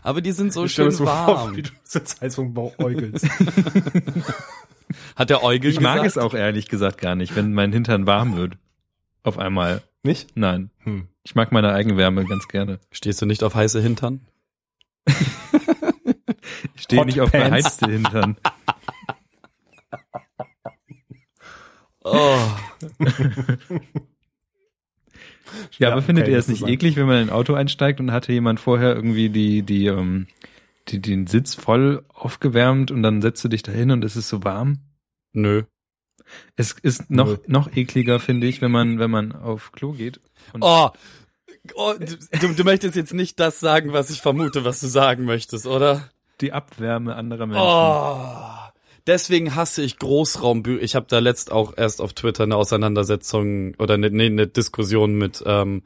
aber 0.03 0.21
die 0.21 0.31
sind 0.31 0.51
so 0.51 0.65
ich 0.65 0.73
schön 0.73 0.97
warm. 0.99 1.25
Vor, 1.25 1.55
wie 1.55 1.61
du 1.63 1.69
Sitzheizung 1.83 2.53
beäugelst. 2.53 3.27
Hat 5.15 5.29
der 5.29 5.43
Eugel 5.43 5.69
Ich 5.69 5.79
mag 5.79 6.03
es 6.03 6.17
auch 6.17 6.33
ehrlich 6.33 6.67
gesagt 6.67 6.99
gar 6.99 7.15
nicht, 7.15 7.35
wenn 7.35 7.53
mein 7.53 7.71
Hintern 7.71 8.07
warm 8.07 8.35
wird. 8.35 8.57
Auf 9.23 9.37
einmal. 9.37 9.83
Nicht? 10.01 10.35
Nein. 10.35 10.71
Hm. 10.79 11.07
Ich 11.23 11.35
mag 11.35 11.51
meine 11.51 11.71
Eigenwärme 11.73 12.25
ganz 12.25 12.47
gerne. 12.47 12.79
Stehst 12.89 13.21
du 13.21 13.27
nicht 13.27 13.43
auf 13.43 13.53
heiße 13.53 13.81
Hintern? 13.81 14.21
ich 16.75 16.81
stehe 16.81 17.05
nicht 17.05 17.21
auf 17.21 17.31
beheizte 17.31 17.91
Hintern. 17.91 18.37
Oh. 22.03 22.38
ja, 25.77 25.91
aber 25.91 26.01
findet 26.01 26.23
okay, 26.23 26.31
ihr 26.31 26.38
es 26.38 26.47
nicht 26.47 26.65
eklig, 26.65 26.95
wenn 26.95 27.07
man 27.07 27.17
in 27.17 27.29
ein 27.29 27.33
Auto 27.33 27.53
einsteigt 27.53 27.99
und 27.99 28.12
hatte 28.12 28.31
jemand 28.31 28.59
vorher 28.59 28.95
irgendwie 28.95 29.29
die, 29.29 29.63
die, 29.63 29.88
ähm, 29.88 30.27
die, 30.88 31.01
den 31.01 31.27
Sitz 31.27 31.55
voll 31.55 32.05
aufgewärmt 32.13 32.91
und 32.91 33.03
dann 33.03 33.21
setzt 33.21 33.43
du 33.43 33.49
dich 33.49 33.63
da 33.63 33.71
hin 33.71 33.91
und 33.91 34.03
es 34.05 34.15
ist 34.15 34.29
so 34.29 34.43
warm? 34.43 34.79
Nö. 35.33 35.63
Es 36.55 36.71
ist 36.71 37.09
noch, 37.09 37.27
Nö. 37.27 37.38
noch 37.47 37.75
ekliger, 37.75 38.19
finde 38.19 38.47
ich, 38.47 38.62
wenn 38.62 38.71
man, 38.71 38.99
wenn 38.99 39.12
man 39.12 39.31
auf 39.33 39.71
Klo 39.71 39.93
geht. 39.93 40.19
oh, 40.59 40.89
oh 41.73 41.93
du, 42.39 42.53
du 42.53 42.63
möchtest 42.63 42.95
jetzt 42.95 43.13
nicht 43.13 43.39
das 43.39 43.59
sagen, 43.59 43.93
was 43.93 44.09
ich 44.09 44.21
vermute, 44.21 44.63
was 44.63 44.79
du 44.79 44.88
sagen 44.88 45.25
möchtest, 45.25 45.65
oder? 45.65 46.09
Die 46.41 46.53
Abwärme 46.53 47.15
anderer 47.15 47.45
Menschen. 47.47 47.63
Oh. 47.63 48.58
Deswegen 49.09 49.55
hasse 49.55 49.81
ich 49.81 49.97
Großraumbüro. 49.97 50.79
Ich 50.83 50.93
habe 50.93 51.07
da 51.09 51.17
letzt 51.17 51.51
auch 51.51 51.73
erst 51.75 51.99
auf 51.99 52.13
Twitter 52.13 52.43
eine 52.43 52.55
Auseinandersetzung 52.55 53.73
oder 53.79 53.95
eine, 53.95 54.11
nee, 54.11 54.27
eine 54.27 54.45
Diskussion 54.45 55.17
mit 55.17 55.43
ähm, 55.47 55.81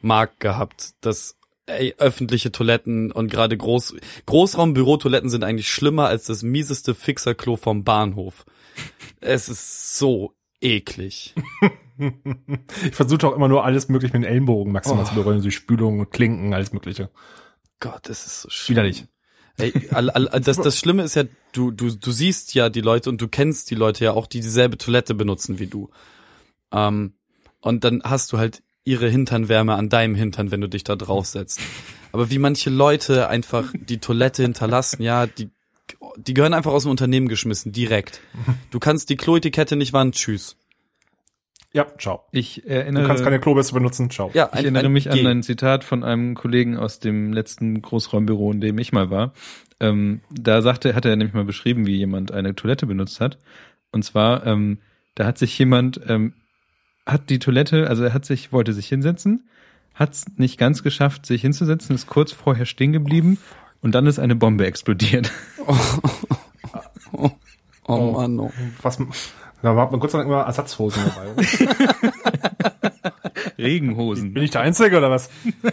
Marc 0.00 0.40
gehabt, 0.40 0.94
dass 1.00 1.36
ey, 1.66 1.94
öffentliche 1.98 2.50
Toiletten 2.50 3.12
und 3.12 3.30
gerade 3.30 3.56
Groß 3.56 3.94
Großraumbürotoiletten 4.26 5.30
sind 5.30 5.44
eigentlich 5.44 5.70
schlimmer 5.70 6.08
als 6.08 6.24
das 6.24 6.42
mieseste 6.42 6.96
Fixerklo 6.96 7.54
vom 7.54 7.84
Bahnhof. 7.84 8.44
Es 9.20 9.48
ist 9.48 9.96
so 9.96 10.32
eklig. 10.60 11.36
ich 11.96 12.96
versuche 12.96 13.28
auch 13.28 13.36
immer 13.36 13.46
nur 13.46 13.64
alles 13.64 13.88
möglich 13.88 14.12
mit 14.12 14.24
den 14.24 14.28
Ellenbogen 14.28 14.72
maximal 14.72 15.04
oh. 15.04 15.08
zu 15.08 15.14
berühren, 15.14 15.40
so 15.40 15.50
Spülungen, 15.50 16.10
Klinken, 16.10 16.52
alles 16.52 16.72
mögliche. 16.72 17.08
Gott, 17.78 18.00
das 18.08 18.26
ist 18.26 18.42
so 18.42 18.50
schlimm. 18.50 18.78
Widerlich. 18.78 19.06
Ey, 19.56 19.72
all, 19.90 20.10
all, 20.10 20.40
das, 20.40 20.56
das 20.56 20.78
Schlimme 20.78 21.04
ist 21.04 21.14
ja, 21.14 21.24
du, 21.52 21.70
du, 21.70 21.94
du 21.94 22.10
siehst 22.10 22.54
ja 22.54 22.70
die 22.70 22.80
Leute 22.80 23.08
und 23.08 23.20
du 23.20 23.28
kennst 23.28 23.70
die 23.70 23.76
Leute 23.76 24.04
ja 24.04 24.12
auch, 24.12 24.26
die 24.26 24.40
dieselbe 24.40 24.78
Toilette 24.78 25.14
benutzen 25.14 25.58
wie 25.58 25.68
du. 25.68 25.90
Ähm, 26.72 27.14
und 27.60 27.84
dann 27.84 28.02
hast 28.04 28.32
du 28.32 28.38
halt 28.38 28.62
ihre 28.84 29.08
Hinternwärme 29.08 29.74
an 29.74 29.88
deinem 29.88 30.14
Hintern, 30.14 30.50
wenn 30.50 30.60
du 30.60 30.68
dich 30.68 30.84
da 30.84 30.96
draufsetzt. 30.96 31.60
Aber 32.12 32.30
wie 32.30 32.38
manche 32.38 32.70
Leute 32.70 33.28
einfach 33.28 33.72
die 33.74 33.98
Toilette 33.98 34.42
hinterlassen, 34.42 35.02
ja, 35.02 35.26
die, 35.26 35.50
die 36.16 36.34
gehören 36.34 36.54
einfach 36.54 36.72
aus 36.72 36.82
dem 36.82 36.90
Unternehmen 36.90 37.28
geschmissen, 37.28 37.72
direkt. 37.72 38.20
Du 38.70 38.78
kannst 38.78 39.08
die 39.08 39.16
Kloetikette 39.16 39.76
nicht 39.76 39.92
wahren, 39.92 40.12
tschüss. 40.12 40.56
Ja, 41.74 41.86
ciao. 41.98 42.22
Ich 42.30 42.62
Du 42.62 42.68
erinnere, 42.68 43.06
kannst 43.08 43.24
keine 43.24 43.40
Klobürste 43.40 43.74
benutzen, 43.74 44.08
ciao. 44.08 44.30
Ja, 44.32 44.48
ich 44.52 44.60
erinnere 44.60 44.88
mich 44.88 45.10
an 45.10 45.26
ein 45.26 45.42
Zitat 45.42 45.82
von 45.82 46.04
einem 46.04 46.36
Kollegen 46.36 46.76
aus 46.76 47.00
dem 47.00 47.32
letzten 47.32 47.82
Großraumbüro, 47.82 48.52
in 48.52 48.60
dem 48.60 48.78
ich 48.78 48.92
mal 48.92 49.10
war. 49.10 49.32
Ähm, 49.80 50.20
da 50.30 50.62
sagte, 50.62 50.94
hat 50.94 51.04
er 51.04 51.16
nämlich 51.16 51.34
mal 51.34 51.44
beschrieben, 51.44 51.84
wie 51.84 51.96
jemand 51.96 52.30
eine 52.30 52.54
Toilette 52.54 52.86
benutzt 52.86 53.20
hat. 53.20 53.38
Und 53.90 54.04
zwar, 54.04 54.46
ähm, 54.46 54.78
da 55.16 55.26
hat 55.26 55.36
sich 55.36 55.58
jemand, 55.58 56.00
ähm, 56.08 56.34
hat 57.06 57.28
die 57.28 57.40
Toilette, 57.40 57.88
also 57.88 58.04
er 58.04 58.14
hat 58.14 58.24
sich, 58.24 58.52
wollte 58.52 58.72
sich 58.72 58.86
hinsetzen, 58.86 59.48
hat 59.94 60.12
es 60.12 60.26
nicht 60.36 60.58
ganz 60.58 60.84
geschafft, 60.84 61.26
sich 61.26 61.42
hinzusetzen, 61.42 61.96
ist 61.96 62.06
kurz 62.06 62.30
vorher 62.30 62.66
stehen 62.66 62.92
geblieben 62.92 63.38
und 63.80 63.96
dann 63.96 64.06
ist 64.06 64.20
eine 64.20 64.36
Bombe 64.36 64.64
explodiert. 64.64 65.32
Oh 67.86 68.12
Mann, 68.12 68.38
oh. 68.40 68.50
Was, 68.80 68.98
da 69.64 69.74
hat 69.76 69.90
man 69.90 70.00
Gott 70.00 70.10
sei 70.10 70.18
Dank 70.18 70.28
immer 70.28 70.42
Ersatzhosen 70.42 71.02
dabei. 71.04 72.12
Regenhosen. 73.58 74.34
Bin 74.34 74.42
ich 74.42 74.50
der 74.50 74.60
Einzige 74.60 74.98
oder 74.98 75.10
was? 75.10 75.30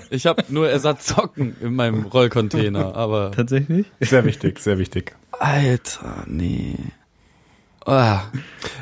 Ich 0.10 0.26
habe 0.26 0.44
nur 0.50 0.70
Ersatzsocken 0.70 1.58
in 1.62 1.76
meinem 1.76 2.06
Rollcontainer, 2.06 2.96
aber 2.96 3.32
Tatsächlich? 3.32 3.86
Sehr 4.00 4.24
wichtig, 4.24 4.60
sehr 4.60 4.78
wichtig. 4.78 5.16
Alter, 5.32 6.24
nee. 6.28 6.78
Ah. 7.86 8.22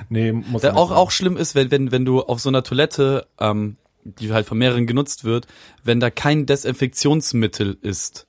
Nee, 0.09 0.31
muss 0.31 0.61
Der 0.61 0.77
auch, 0.77 0.91
auch 0.91 1.11
schlimm 1.11 1.37
ist, 1.37 1.55
wenn, 1.55 1.71
wenn, 1.71 1.91
wenn 1.91 2.05
du 2.05 2.21
auf 2.21 2.39
so 2.39 2.49
einer 2.49 2.63
Toilette, 2.63 3.27
ähm, 3.39 3.77
die 4.03 4.31
halt 4.31 4.45
von 4.45 4.57
mehreren 4.57 4.87
genutzt 4.87 5.23
wird, 5.23 5.47
wenn 5.83 5.99
da 5.99 6.09
kein 6.09 6.45
Desinfektionsmittel 6.45 7.77
ist. 7.81 8.27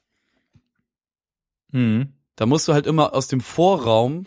Mhm. 1.73 2.14
Da 2.37 2.47
musst 2.47 2.69
du 2.69 2.73
halt 2.73 2.87
immer 2.87 3.14
aus 3.14 3.29
dem 3.29 3.40
Vorraum, 3.40 4.25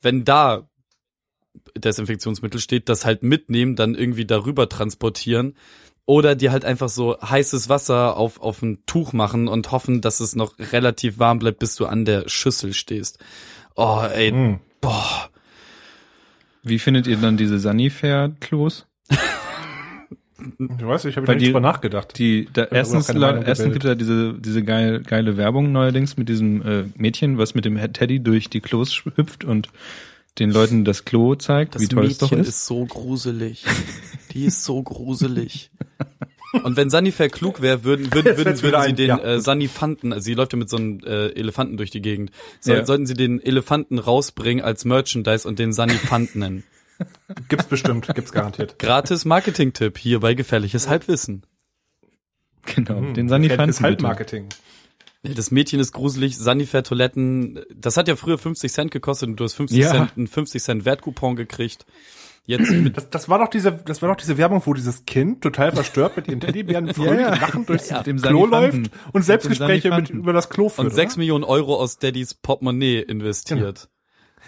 wenn 0.00 0.24
da 0.24 0.69
Desinfektionsmittel 1.76 2.60
steht, 2.60 2.88
das 2.88 3.04
halt 3.04 3.22
mitnehmen, 3.22 3.76
dann 3.76 3.94
irgendwie 3.94 4.24
darüber 4.26 4.68
transportieren. 4.68 5.54
Oder 6.06 6.34
dir 6.34 6.50
halt 6.50 6.64
einfach 6.64 6.88
so 6.88 7.16
heißes 7.20 7.68
Wasser 7.68 8.16
auf, 8.16 8.40
auf 8.40 8.62
ein 8.62 8.78
Tuch 8.86 9.12
machen 9.12 9.46
und 9.46 9.70
hoffen, 9.70 10.00
dass 10.00 10.18
es 10.20 10.34
noch 10.34 10.54
relativ 10.58 11.18
warm 11.20 11.38
bleibt, 11.38 11.60
bis 11.60 11.76
du 11.76 11.86
an 11.86 12.04
der 12.04 12.28
Schüssel 12.28 12.72
stehst. 12.72 13.18
Oh, 13.76 14.02
ey, 14.12 14.30
Hm. 14.30 14.58
boah. 14.80 15.28
Wie 16.64 16.78
findet 16.80 17.06
ihr 17.06 17.16
dann 17.16 17.36
diese 17.36 17.58
Sanifair-Klos? 17.60 18.86
Ich 20.58 20.86
weiß, 20.86 21.04
ich 21.04 21.16
habe 21.16 21.26
nicht 21.28 21.40
die- 21.42 21.46
drüber 21.46 21.60
nachgedacht. 21.60 22.18
Die, 22.18 22.48
da, 22.52 22.64
erstens, 22.64 23.08
erstens 23.10 23.72
gibt 23.72 23.84
es 23.84 23.88
ja 23.88 23.94
diese, 23.94 24.34
diese 24.34 24.64
geil, 24.64 25.02
geile 25.06 25.36
Werbung 25.36 25.70
neuerdings 25.70 26.16
mit 26.16 26.28
diesem 26.30 26.62
äh, 26.66 26.84
Mädchen, 26.96 27.36
was 27.38 27.54
mit 27.54 27.66
dem 27.66 27.76
Teddy 27.92 28.20
durch 28.22 28.48
die 28.48 28.60
Klos 28.60 29.02
hüpft 29.16 29.44
und 29.44 29.68
den 30.40 30.50
Leuten 30.50 30.84
das 30.84 31.04
Klo 31.04 31.34
zeigt, 31.36 31.74
Das 31.76 31.82
wie 31.82 31.88
toll 31.88 32.06
es 32.06 32.18
doch 32.18 32.30
Mädchen 32.30 32.40
ist. 32.42 32.48
ist 32.48 32.66
so 32.66 32.84
gruselig. 32.86 33.64
Die 34.32 34.44
ist 34.46 34.64
so 34.64 34.82
gruselig. 34.82 35.70
Und 36.64 36.76
wenn 36.76 36.90
Sanifair 36.90 37.28
klug 37.28 37.60
wäre, 37.60 37.84
würden, 37.84 38.12
würden, 38.12 38.36
würden, 38.36 38.60
würden 38.62 38.82
sie 38.82 38.92
den 38.94 39.08
ja. 39.08 39.18
äh, 39.18 39.40
Sanifanten, 39.40 40.12
also 40.12 40.24
sie 40.24 40.34
läuft 40.34 40.52
ja 40.52 40.58
mit 40.58 40.68
so 40.68 40.78
einem 40.78 40.98
äh, 41.06 41.28
Elefanten 41.28 41.76
durch 41.76 41.90
die 41.92 42.02
Gegend, 42.02 42.32
so, 42.58 42.72
Ja. 42.72 42.84
sollten 42.84 43.06
sie 43.06 43.14
den 43.14 43.40
Elefanten 43.40 43.98
rausbringen 44.00 44.64
als 44.64 44.84
Merchandise 44.84 45.46
und 45.46 45.60
den 45.60 45.72
Sanifant 45.72 46.34
nennen. 46.34 46.64
Gibt's 47.48 47.66
bestimmt, 47.66 48.08
gibt's 48.14 48.32
garantiert. 48.32 48.78
Gratis 48.80 49.24
Marketing-Tipp 49.24 49.96
hier 49.96 50.20
bei 50.20 50.34
Gefährliches 50.34 50.88
Halbwissen. 50.88 51.44
Genau, 52.66 52.96
Hm, 52.98 53.14
den 53.14 53.28
Sanifanten. 53.28 53.48
Gefährliches 53.68 53.80
Halbmarketing. 53.80 54.44
Ja, 54.44 54.56
Das 55.22 55.50
Mädchen 55.50 55.80
ist 55.80 55.92
gruselig, 55.92 56.38
Sanifair-Toiletten, 56.38 57.60
das 57.74 57.98
hat 57.98 58.08
ja 58.08 58.16
früher 58.16 58.38
50 58.38 58.72
Cent 58.72 58.90
gekostet 58.90 59.28
und 59.28 59.36
du 59.36 59.44
hast 59.44 59.52
50 59.54 59.78
Ja. 59.78 59.90
Cent, 59.90 60.12
einen 60.16 60.26
50 60.26 60.62
Cent 60.62 60.84
Wertcoupon 60.86 61.36
gekriegt. 61.36 61.84
Jetzt 62.46 62.70
mit 62.70 62.96
Das, 62.96 63.10
das 63.10 63.28
war 63.28 63.38
doch 63.38 63.48
diese, 63.48 63.72
das 63.72 64.00
war 64.00 64.08
doch 64.08 64.16
diese 64.16 64.38
Werbung, 64.38 64.62
wo 64.64 64.72
dieses 64.72 65.04
Kind 65.04 65.42
total 65.42 65.72
verstört 65.72 66.16
mit 66.16 66.26
ihren 66.26 66.40
Teddybären 66.40 66.94
fröhlich 66.94 67.20
ja. 67.20 67.34
lachend 67.34 67.68
durchs 67.68 67.90
Ja, 67.90 68.02
dem 68.02 68.20
Klo 68.20 68.46
läuft 68.46 68.90
und 69.12 69.22
Selbstgespräche 69.22 69.90
mit, 69.90 70.08
über 70.08 70.32
das 70.32 70.48
Klo 70.48 70.70
führt. 70.70 70.86
und 70.88 70.94
6 70.94 71.12
oder? 71.14 71.18
Millionen 71.18 71.44
Euro 71.44 71.76
aus 71.76 71.98
Daddys 71.98 72.32
Portemonnaie 72.34 73.00
investiert. 73.00 73.90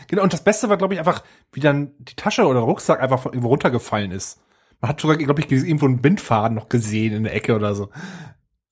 Genau, 0.09 0.23
und 0.23 0.33
das 0.33 0.43
Beste 0.43 0.71
war, 0.71 0.79
glaube 0.79 0.95
ich, 0.95 1.01
einfach, 1.01 1.23
wie 1.53 1.61
dann 1.61 1.93
die 1.99 2.17
Tasche 2.17 2.47
oder 2.47 2.61
Rucksack 2.61 3.01
einfach 3.01 3.21
von 3.21 3.33
irgendwo 3.33 3.49
runtergefallen 3.49 4.11
ist. 4.11 4.41
Man 4.81 4.89
hat 4.89 5.01
sogar, 5.01 5.17
glaube 5.17 5.41
ich, 5.43 5.53
irgendwo 5.53 5.87
einen 5.87 6.01
Bindfaden 6.01 6.57
noch 6.57 6.69
gesehen 6.69 7.13
in 7.13 7.23
der 7.23 7.35
Ecke 7.35 7.55
oder 7.55 7.75
so. 7.75 7.91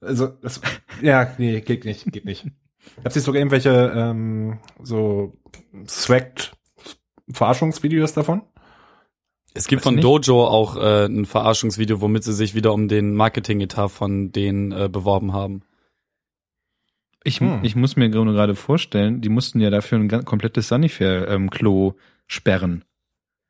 Also, 0.01 0.29
das, 0.29 0.61
ja, 1.03 1.35
nee, 1.39 1.61
geht 1.61 1.85
nicht, 1.85 2.11
geht 2.11 2.25
nicht. 2.25 2.47
Gab 3.03 3.15
es 3.15 3.25
sogar 3.25 3.41
irgendwelche, 3.41 3.93
ähm, 3.95 4.59
so, 4.83 5.37
swagged 5.87 6.53
Verarschungsvideos 7.31 8.13
davon? 8.13 8.43
Es 9.53 9.67
gibt 9.67 9.81
Weiß 9.85 9.93
von. 9.93 10.01
Dojo 10.01 10.47
auch 10.47 10.77
äh, 10.77 11.07
ein 11.07 11.27
Verarschungsvideo, 11.27 12.01
womit 12.01 12.25
sie 12.25 12.33
sich 12.33 12.55
wieder 12.55 12.73
um 12.73 12.89
den 12.89 13.15
Marketing-Etat 13.15 13.89
von 13.89 14.33
denen 14.33 14.73
äh, 14.73 14.89
beworben 14.89 15.33
haben. 15.33 15.63
Ich, 17.25 17.41
Hm. 17.41 17.61
ich 17.63 17.77
muss 17.77 17.97
mir 17.97 18.09
gerade 18.09 18.33
gerade 18.33 18.55
vorstellen, 18.55 19.21
die 19.21 19.29
mussten 19.29 19.61
ja 19.61 19.71
dafür 19.71 19.99
ein 19.99 20.09
ganz 20.09 20.25
komplettes 20.25 20.69
Sanifair-Klo 20.69 21.95
sperren. 22.27 22.85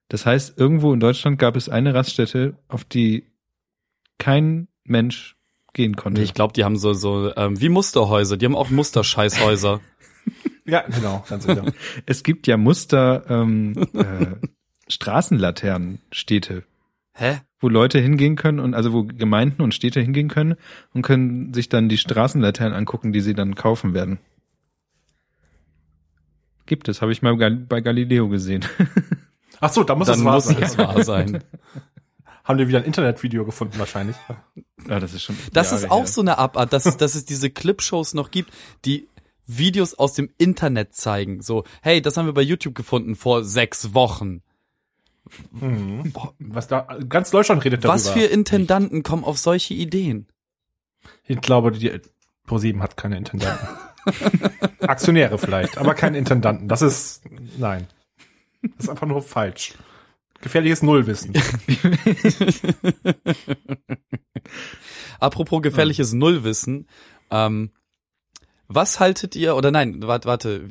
Das 0.09 0.27
heißt, 0.27 0.59
irgendwo 0.59 0.93
in 0.93 0.99
Deutschland 0.99 1.39
gab 1.39 1.55
es 1.55 1.69
eine 1.69 1.95
Raststätte, 1.95 2.57
auf 2.67 2.85
die 2.85 3.27
kein 4.19 4.67
Mensch 4.83 5.37
gehen 5.73 5.97
konnte. 5.97 6.23
Ich 6.23 6.35
glaube, 6.35 6.53
die 6.53 6.65
haben 6.65 6.77
so 6.77 6.93
so 6.93 7.35
ähm, 7.37 7.61
wie 7.61 7.69
Musterhäuser. 7.69 8.37
Die 8.37 8.47
haben 8.47 8.57
auch 8.57 8.71
Musterscheißhäuser. 8.71 9.81
Ja, 10.67 10.83
genau, 10.83 11.25
ganz 11.29 11.45
sicher. 11.45 11.65
Es 12.07 12.23
gibt 12.23 12.47
ja 12.47 12.57
Muster 12.57 13.25
ähm, 13.29 13.75
äh, 13.95 14.47
Straßenlaternenstädte, 14.89 16.63
Hä? 17.15 17.41
wo 17.59 17.69
Leute 17.69 17.99
hingehen 17.99 18.37
können 18.37 18.61
und 18.61 18.75
also 18.75 18.93
wo 18.93 19.05
Gemeinden 19.05 19.63
und 19.63 19.75
Städte 19.75 20.01
hingehen 20.01 20.29
können 20.29 20.57
und 20.93 21.03
können 21.03 21.55
sich 21.55 21.71
dann 21.71 21.89
die 21.89 21.99
Straßenlaternen 21.99 22.75
angucken, 22.75 23.13
die 23.13 23.21
sie 23.21 23.35
dann 23.35 23.57
kaufen 23.57 23.95
werden. 23.95 24.19
Gibt 26.67 26.89
es, 26.89 27.03
habe 27.03 27.11
ich 27.11 27.23
mal 27.23 27.35
bei 27.37 27.81
Galileo 27.81 28.29
gesehen. 28.29 28.65
Ach 29.61 29.73
so, 29.73 29.83
da 29.83 29.95
muss 29.95 30.07
Dann 30.07 30.21
es 30.21 30.25
wahr 30.25 30.35
muss 30.35 30.45
sein. 30.45 30.63
es 30.63 30.79
wahr 30.79 31.05
sein. 31.05 31.45
Haben 32.45 32.59
die 32.59 32.69
wieder 32.69 32.79
ein 32.79 32.85
Internetvideo 32.85 33.45
gefunden 33.45 33.79
wahrscheinlich. 33.79 34.17
Ja, 34.89 34.99
das 34.99 35.15
ist 35.15 35.23
schon. 35.23 35.37
Das 35.53 35.71
Jahre 35.71 35.85
ist 35.85 35.91
auch 35.91 36.01
her. 36.01 36.07
so 36.07 36.21
eine 36.21 36.39
Abart, 36.39 36.73
dass, 36.73 36.97
dass 36.97 37.15
es 37.15 37.25
diese 37.25 37.51
Clipshows 37.51 38.15
noch 38.15 38.31
gibt, 38.31 38.51
die 38.85 39.09
Videos 39.47 39.95
aus 39.95 40.15
dem 40.15 40.31
Internet 40.39 40.95
zeigen. 40.95 41.43
So, 41.43 41.65
hey, 41.83 42.01
das 42.01 42.17
haben 42.17 42.27
wir 42.27 42.33
bei 42.33 42.43
YouTube 42.43 42.75
gefunden 42.75 43.17
vor 43.17 43.45
sechs 43.45 43.95
Wochen. 43.95 44.43
Mhm. 45.53 46.13
Was 46.39 46.69
da, 46.69 46.87
ganz 47.09 47.31
Deutschland 47.31 47.65
redet 47.65 47.85
darüber. 47.85 47.95
Was 47.95 48.09
für 48.09 48.25
Intendanten 48.25 49.03
kommen 49.03 49.25
auf 49.25 49.39
solche 49.39 49.75
Ideen? 49.75 50.27
Ich 51.27 51.41
glaube, 51.41 51.73
die 51.73 52.01
ProSieben 52.47 52.83
hat 52.83 52.97
keine 52.97 53.17
Intendanten. 53.17 53.69
Aktionäre 54.81 55.39
vielleicht, 55.39 55.79
aber 55.79 55.95
keine 55.95 56.19
Intendanten. 56.19 56.69
Das 56.69 56.83
ist, 56.83 57.23
nein. 57.59 57.87
Das 58.63 58.85
ist 58.85 58.89
einfach 58.89 59.07
nur 59.07 59.23
falsch. 59.23 59.75
Gefährliches 60.43 60.83
Nullwissen. 60.83 61.33
Apropos 65.21 65.63
gefährliches 65.63 66.13
Nullwissen, 66.13 66.87
ähm, 67.31 67.71
was 68.69 69.01
haltet 69.01 69.37
ihr, 69.37 69.57
oder 69.57 69.71
nein, 69.71 70.03
warte, 70.03 70.29
warte, 70.29 70.69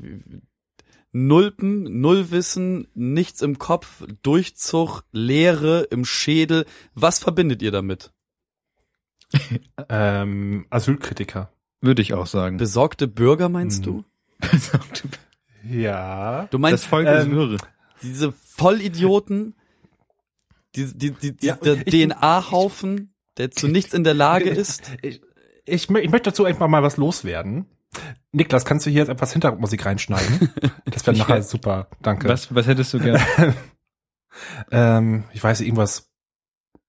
Nulpen, 1.12 2.02
Nullwissen, 2.02 2.88
nichts 2.94 3.42
im 3.42 3.58
Kopf, 3.60 4.04
Durchzug, 4.24 5.04
Leere 5.12 5.82
im 5.92 6.06
Schädel, 6.06 6.66
was 6.94 7.20
verbindet 7.20 7.62
ihr 7.62 7.72
damit? 7.72 8.12
ähm, 9.90 10.66
Asylkritiker. 10.70 11.52
Würde 11.82 12.02
ich 12.02 12.14
auch 12.14 12.28
sagen. 12.28 12.58
Besorgte 12.58 13.08
Bürger 13.08 13.50
meinst 13.50 13.86
Mhm. 13.86 13.86
du? 13.86 14.04
Ja. 15.70 16.44
Du 16.52 16.58
Das 16.58 16.62
meinst 16.62 16.86
Volk 16.86 17.06
ist 17.06 17.26
ähm, 17.26 17.32
wirre. 17.36 17.58
diese 18.02 18.32
Vollidioten, 18.32 19.56
die, 20.76 20.98
die, 20.98 21.12
die, 21.12 21.46
Ja, 21.46 21.56
der 21.56 21.84
DNA-Haufen, 21.84 23.14
der 23.38 23.52
zu 23.52 23.68
nichts 23.68 23.94
in 23.94 24.04
der 24.04 24.14
Lage 24.14 24.50
ist? 24.50 24.92
Ich, 25.02 25.22
ich, 25.66 25.90
ich 25.90 25.90
möchte 25.90 26.30
dazu 26.30 26.46
einfach 26.46 26.68
mal 26.68 26.84
was 26.84 26.98
loswerden. 26.98 27.66
Niklas, 28.32 28.66
kannst 28.66 28.86
du 28.86 28.90
hier 28.92 29.00
jetzt 29.00 29.10
etwas 29.10 29.32
Hintergrundmusik 29.32 29.86
reinschneiden? 29.86 30.50
Das 30.86 31.06
wäre 31.06 31.18
nachher 31.18 31.44
super. 31.44 31.88
Danke. 32.02 32.28
Was, 32.28 32.54
was 32.54 32.66
hättest 32.68 32.94
du 32.94 33.00
gern? 33.00 33.22
Ähm, 34.72 35.26
ich 35.34 35.44
weiß 35.44 35.62
irgendwas, 35.62 36.10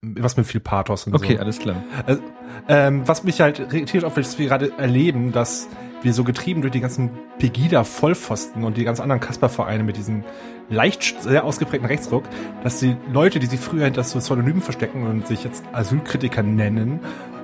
was 0.01 0.37
mit 0.37 0.45
viel 0.45 0.61
Pathos 0.61 1.05
und 1.07 1.15
Okay, 1.15 1.35
so. 1.35 1.39
alles 1.41 1.59
klar. 1.59 1.83
Also, 2.05 2.21
ähm, 2.69 3.07
was 3.07 3.23
mich 3.23 3.41
halt 3.41 3.59
irritiert, 3.59 4.05
auch 4.05 4.13
dass 4.13 4.37
wir 4.39 4.47
gerade 4.47 4.71
erleben, 4.77 5.31
dass 5.31 5.67
wir 6.01 6.13
so 6.13 6.23
getrieben 6.23 6.61
durch 6.61 6.71
die 6.71 6.79
ganzen 6.79 7.09
Pegida-Vollpfosten 7.39 8.63
und 8.63 8.77
die 8.77 8.83
ganz 8.83 8.99
anderen 8.99 9.19
Kasper-Vereine 9.21 9.83
mit 9.83 9.97
diesem 9.97 10.23
leicht 10.71 11.21
sehr 11.21 11.43
ausgeprägten 11.43 11.87
Rechtsruck, 11.87 12.23
dass 12.63 12.79
die 12.79 12.95
Leute, 13.13 13.39
die 13.39 13.45
sich 13.45 13.59
früher 13.59 13.85
hinter 13.85 14.03
so 14.03 14.17
Pseudonymen 14.17 14.61
verstecken 14.61 15.05
und 15.05 15.27
sich 15.27 15.43
jetzt 15.43 15.63
Asylkritiker 15.73 16.41
nennen, 16.41 17.01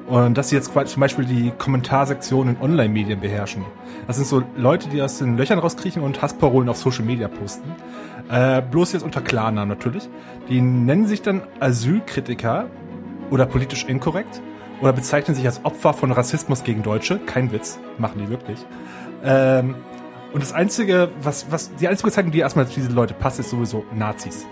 Und 0.08 0.38
dass 0.38 0.50
sie 0.50 0.56
jetzt 0.56 0.72
zum 0.74 1.00
Beispiel 1.02 1.26
die 1.26 1.52
Kommentarsektion 1.58 2.48
in 2.48 2.62
Online-Medien 2.62 3.20
beherrschen. 3.20 3.66
Das 4.08 4.16
sind 4.16 4.26
so 4.26 4.42
Leute, 4.56 4.88
die 4.88 5.02
aus 5.02 5.18
den 5.18 5.36
Löchern 5.36 5.60
rauskriechen 5.60 6.02
und 6.02 6.22
Hassparolen 6.22 6.70
auf 6.70 6.78
Social 6.78 7.04
Media 7.04 7.28
posten. 7.28 7.76
Äh, 8.30 8.62
bloß 8.62 8.94
jetzt 8.94 9.04
unter 9.04 9.20
Klarnamen 9.20 9.68
natürlich. 9.68 10.08
Die 10.48 10.62
nennen 10.62 11.08
sich 11.08 11.22
dann 11.22 11.42
Asylkritiker 11.60 12.68
oder 13.32 13.46
politisch 13.46 13.84
inkorrekt 13.84 14.42
oder 14.82 14.94
bezeichnen 14.94 15.36
sich 15.36 15.46
als 15.46 15.66
Opfer 15.66 15.94
von 15.94 16.14
Rassismus 16.14 16.64
gegen 16.64 16.84
Deutsche. 16.84 17.20
Kein 17.20 17.52
Witz, 17.52 17.78
machen 17.98 18.22
die 18.24 18.30
wirklich. 18.30 18.66
Ähm, 19.26 19.76
und 20.34 20.42
das 20.42 20.54
einzige, 20.54 21.10
was, 21.22 21.52
was, 21.52 21.74
die 21.76 21.88
einzige 21.88 22.10
Bezeichnung, 22.10 22.32
die 22.32 22.40
erstmal 22.40 22.68
zu 22.68 22.76
diese 22.76 22.92
Leute 22.92 23.14
passt, 23.14 23.40
ist 23.40 23.50
sowieso 23.50 23.86
Nazis. 23.94 24.46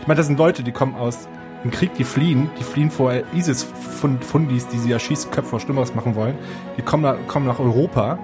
Ich 0.00 0.06
meine, 0.06 0.18
das 0.18 0.26
sind 0.26 0.38
Leute, 0.38 0.62
die 0.62 0.72
kommen 0.72 0.94
aus 0.94 1.28
dem 1.64 1.70
Krieg, 1.70 1.94
die 1.94 2.04
fliehen, 2.04 2.50
die 2.58 2.64
fliehen 2.64 2.90
vor 2.90 3.12
ISIS-Fundis, 3.34 4.68
die 4.68 4.78
sie 4.78 4.92
erschießen, 4.92 5.30
Köpfe 5.30 5.50
vor 5.50 5.60
Schlimmeres 5.60 5.94
machen 5.94 6.14
wollen. 6.14 6.38
Die 6.76 6.82
kommen, 6.82 7.02
nach, 7.02 7.16
kommen 7.26 7.46
nach 7.46 7.58
Europa 7.58 8.18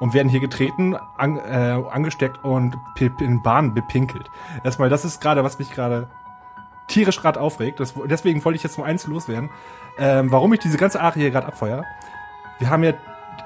und 0.00 0.14
werden 0.14 0.28
hier 0.28 0.40
getreten, 0.40 0.96
an, 1.16 1.38
äh, 1.38 1.82
angesteckt 1.90 2.44
und 2.44 2.76
in 3.20 3.42
Bahnen 3.42 3.74
bepinkelt. 3.74 4.30
Erstmal, 4.62 4.90
das 4.90 5.04
ist 5.04 5.20
gerade, 5.20 5.42
was 5.42 5.58
mich 5.58 5.72
gerade 5.72 6.08
tierisch 6.86 7.20
gerade 7.20 7.40
aufregt. 7.40 7.80
Das, 7.80 7.94
deswegen 8.06 8.44
wollte 8.44 8.56
ich 8.56 8.62
jetzt 8.62 8.76
nur 8.76 8.86
eins 8.86 9.06
loswerden. 9.06 9.50
Ähm, 9.98 10.30
warum 10.30 10.52
ich 10.52 10.60
diese 10.60 10.76
ganze 10.76 11.00
Arie 11.00 11.20
hier 11.20 11.30
gerade 11.30 11.46
abfeuer. 11.46 11.84
Wir 12.58 12.70
haben 12.70 12.84
ja 12.84 12.92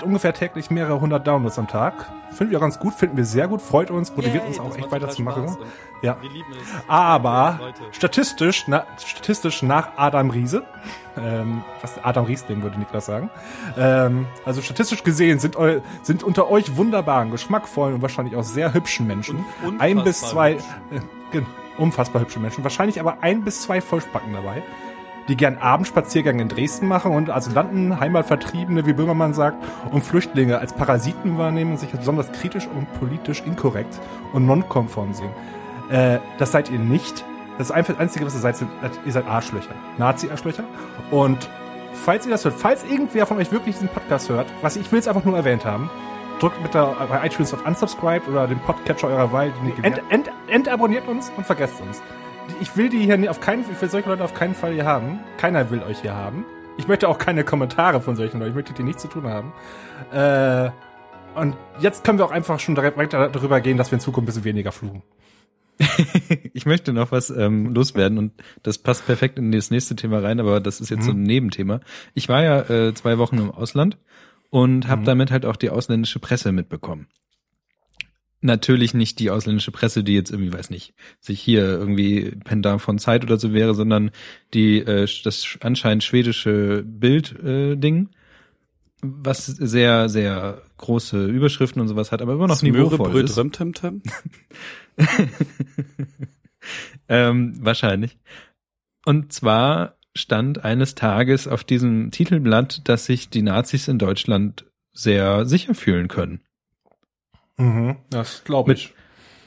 ungefähr 0.02 0.34
täglich 0.34 0.70
mehrere 0.70 1.00
hundert 1.00 1.26
Downloads 1.26 1.58
am 1.58 1.68
Tag. 1.68 2.10
Finden 2.38 2.52
wir 2.52 2.58
auch 2.58 2.62
ganz 2.62 2.78
gut, 2.78 2.94
finden 2.94 3.16
wir 3.16 3.24
sehr 3.24 3.48
gut, 3.48 3.60
freut 3.60 3.90
uns, 3.90 4.14
motiviert 4.14 4.44
Yay, 4.44 4.50
uns 4.50 4.60
auch 4.60 4.78
echt 4.78 4.92
weiterzumachen. 4.92 5.56
Ja. 6.02 6.16
Aber 6.86 7.58
statistisch, 7.90 8.66
na, 8.68 8.86
statistisch 9.04 9.62
nach 9.62 9.88
Adam 9.96 10.30
Riese, 10.30 10.62
ähm, 11.16 11.64
was 11.80 11.98
Adam 12.04 12.26
Riesling 12.26 12.62
würde 12.62 12.78
Niklas 12.78 13.06
sagen, 13.06 13.28
ähm, 13.76 14.26
also 14.44 14.62
statistisch 14.62 15.02
gesehen 15.02 15.40
sind, 15.40 15.56
eu, 15.56 15.80
sind 16.02 16.22
unter 16.22 16.48
euch 16.48 16.76
wunderbaren, 16.76 17.32
geschmackvollen 17.32 17.96
und 17.96 18.02
wahrscheinlich 18.02 18.36
auch 18.36 18.44
sehr 18.44 18.72
hübschen 18.72 19.08
Menschen 19.08 19.44
ein 19.80 20.04
bis 20.04 20.20
zwei, 20.20 20.52
äh, 20.52 21.40
unfassbar 21.76 22.22
hübsche 22.22 22.38
Menschen, 22.38 22.62
wahrscheinlich 22.62 23.00
aber 23.00 23.18
ein 23.20 23.42
bis 23.42 23.62
zwei 23.62 23.80
Vollspacken 23.80 24.32
dabei, 24.32 24.62
die 25.28 25.36
gern 25.36 25.58
Abendspaziergänge 25.58 26.42
in 26.42 26.48
Dresden 26.48 26.86
machen 26.88 27.12
und 27.12 27.30
Asylanten, 27.30 28.00
Heimatvertriebene, 28.00 28.86
wie 28.86 28.94
Böhmermann 28.94 29.34
sagt, 29.34 29.62
und 29.92 30.02
Flüchtlinge 30.02 30.58
als 30.58 30.72
Parasiten 30.72 31.38
wahrnehmen 31.38 31.72
und 31.72 31.76
sich 31.78 31.90
als 31.90 32.00
besonders 32.00 32.32
kritisch 32.32 32.66
und 32.66 32.92
politisch 32.98 33.42
inkorrekt 33.44 34.00
und 34.32 34.46
nonkonform 34.46 35.12
sehen. 35.12 35.30
Äh, 35.90 36.18
das 36.38 36.52
seid 36.52 36.70
ihr 36.70 36.78
nicht. 36.78 37.24
Das 37.58 37.70
einfach- 37.70 37.98
Einzige, 37.98 38.24
was 38.24 38.34
ihr 38.34 38.40
seid, 38.40 38.56
sind, 38.56 38.70
ihr 39.04 39.12
seid 39.12 39.26
Arschlöcher. 39.26 39.74
Nazi-Arschlöcher. 39.98 40.64
Und 41.10 41.48
falls 41.92 42.24
ihr 42.24 42.30
das 42.32 42.44
hört, 42.44 42.54
falls 42.54 42.84
irgendwer 42.84 43.26
von 43.26 43.36
euch 43.38 43.50
wirklich 43.52 43.74
diesen 43.74 43.88
Podcast 43.88 44.28
hört, 44.28 44.46
was 44.62 44.76
ich 44.76 44.90
will 44.92 44.98
es 45.00 45.08
einfach 45.08 45.24
nur 45.24 45.36
erwähnt 45.36 45.64
haben, 45.64 45.90
drückt 46.38 46.62
mit 46.62 46.72
der, 46.72 46.94
bei 47.08 47.26
iTunes 47.26 47.52
auf 47.52 47.66
Unsubscribe 47.66 48.30
oder 48.30 48.46
den 48.46 48.60
Podcatcher 48.60 49.08
eurer 49.08 49.32
Wahl. 49.32 49.52
Ent, 49.82 50.00
ent, 50.08 50.30
entabonniert 50.46 51.08
uns 51.08 51.32
und 51.36 51.44
vergesst 51.44 51.80
uns. 51.80 52.00
Ich 52.60 52.76
will 52.76 52.88
die 52.88 52.98
hier 52.98 53.30
auf 53.30 53.40
keinen, 53.40 53.64
ich 53.70 53.80
will 53.80 53.88
solche 53.88 54.08
Leute 54.08 54.24
auf 54.24 54.34
keinen 54.34 54.54
Fall 54.54 54.72
hier 54.72 54.84
haben. 54.84 55.20
Keiner 55.36 55.70
will 55.70 55.82
euch 55.82 56.00
hier 56.00 56.14
haben. 56.14 56.44
Ich 56.78 56.86
möchte 56.88 57.08
auch 57.08 57.18
keine 57.18 57.44
Kommentare 57.44 58.00
von 58.00 58.16
solchen 58.16 58.38
Leuten. 58.38 58.50
Ich 58.50 58.56
möchte 58.56 58.72
die 58.72 58.82
nichts 58.82 59.02
zu 59.02 59.08
tun 59.08 59.24
haben. 59.24 59.52
Äh, 60.12 60.70
und 61.38 61.56
jetzt 61.80 62.04
können 62.04 62.18
wir 62.18 62.24
auch 62.24 62.30
einfach 62.30 62.60
schon 62.60 62.74
direkt 62.74 62.96
weiter 62.96 63.28
darüber 63.28 63.60
gehen, 63.60 63.76
dass 63.76 63.90
wir 63.90 63.96
in 63.96 64.00
Zukunft 64.00 64.24
ein 64.24 64.26
bisschen 64.26 64.44
weniger 64.44 64.72
fluchen. 64.72 65.02
ich 66.52 66.66
möchte 66.66 66.92
noch 66.92 67.12
was 67.12 67.30
ähm, 67.30 67.72
loswerden 67.72 68.18
und 68.18 68.32
das 68.62 68.78
passt 68.78 69.06
perfekt 69.06 69.38
in 69.38 69.52
das 69.52 69.70
nächste 69.70 69.94
Thema 69.94 70.20
rein, 70.20 70.40
aber 70.40 70.60
das 70.60 70.80
ist 70.80 70.90
jetzt 70.90 71.04
so 71.04 71.12
ein 71.12 71.22
Nebenthema. 71.22 71.80
Ich 72.14 72.28
war 72.28 72.42
ja 72.42 72.60
äh, 72.68 72.94
zwei 72.94 73.18
Wochen 73.18 73.38
im 73.38 73.50
Ausland 73.50 73.96
und 74.50 74.88
habe 74.88 75.04
damit 75.04 75.30
halt 75.30 75.46
auch 75.46 75.56
die 75.56 75.70
ausländische 75.70 76.18
Presse 76.18 76.50
mitbekommen. 76.52 77.06
Natürlich 78.40 78.94
nicht 78.94 79.18
die 79.18 79.30
ausländische 79.30 79.72
Presse, 79.72 80.04
die 80.04 80.14
jetzt 80.14 80.30
irgendwie, 80.30 80.52
weiß 80.52 80.70
nicht, 80.70 80.94
sich 81.20 81.40
hier 81.40 81.64
irgendwie 81.64 82.36
Pendant 82.44 82.80
von 82.80 82.98
Zeit 82.98 83.24
oder 83.24 83.36
so 83.36 83.52
wäre, 83.52 83.74
sondern 83.74 84.12
die 84.54 84.78
äh, 84.78 85.08
das 85.24 85.58
anscheinend 85.60 86.04
schwedische 86.04 86.84
Bild-Ding, 86.86 87.72
äh, 87.72 87.76
Ding, 87.76 88.10
was 89.02 89.46
sehr, 89.46 90.08
sehr 90.08 90.62
große 90.76 91.26
Überschriften 91.26 91.80
und 91.82 91.88
sowas 91.88 92.12
hat, 92.12 92.22
aber 92.22 92.34
immer 92.34 92.46
noch 92.46 92.62
niveauvoll 92.62 92.98
Möhrebröt 92.98 93.24
ist. 93.28 93.36
Römtemtem? 93.36 94.02
Ähm, 97.08 97.54
wahrscheinlich. 97.60 98.18
Und 99.04 99.32
zwar 99.32 99.96
stand 100.14 100.64
eines 100.64 100.94
Tages 100.94 101.48
auf 101.48 101.64
diesem 101.64 102.10
Titelblatt, 102.10 102.86
dass 102.88 103.06
sich 103.06 103.30
die 103.30 103.42
Nazis 103.42 103.88
in 103.88 103.98
Deutschland 103.98 104.66
sehr 104.92 105.46
sicher 105.46 105.74
fühlen 105.74 106.08
können. 106.08 106.40
Mhm, 107.58 107.96
das 108.10 108.44
glaube 108.44 108.72
ich. 108.72 108.94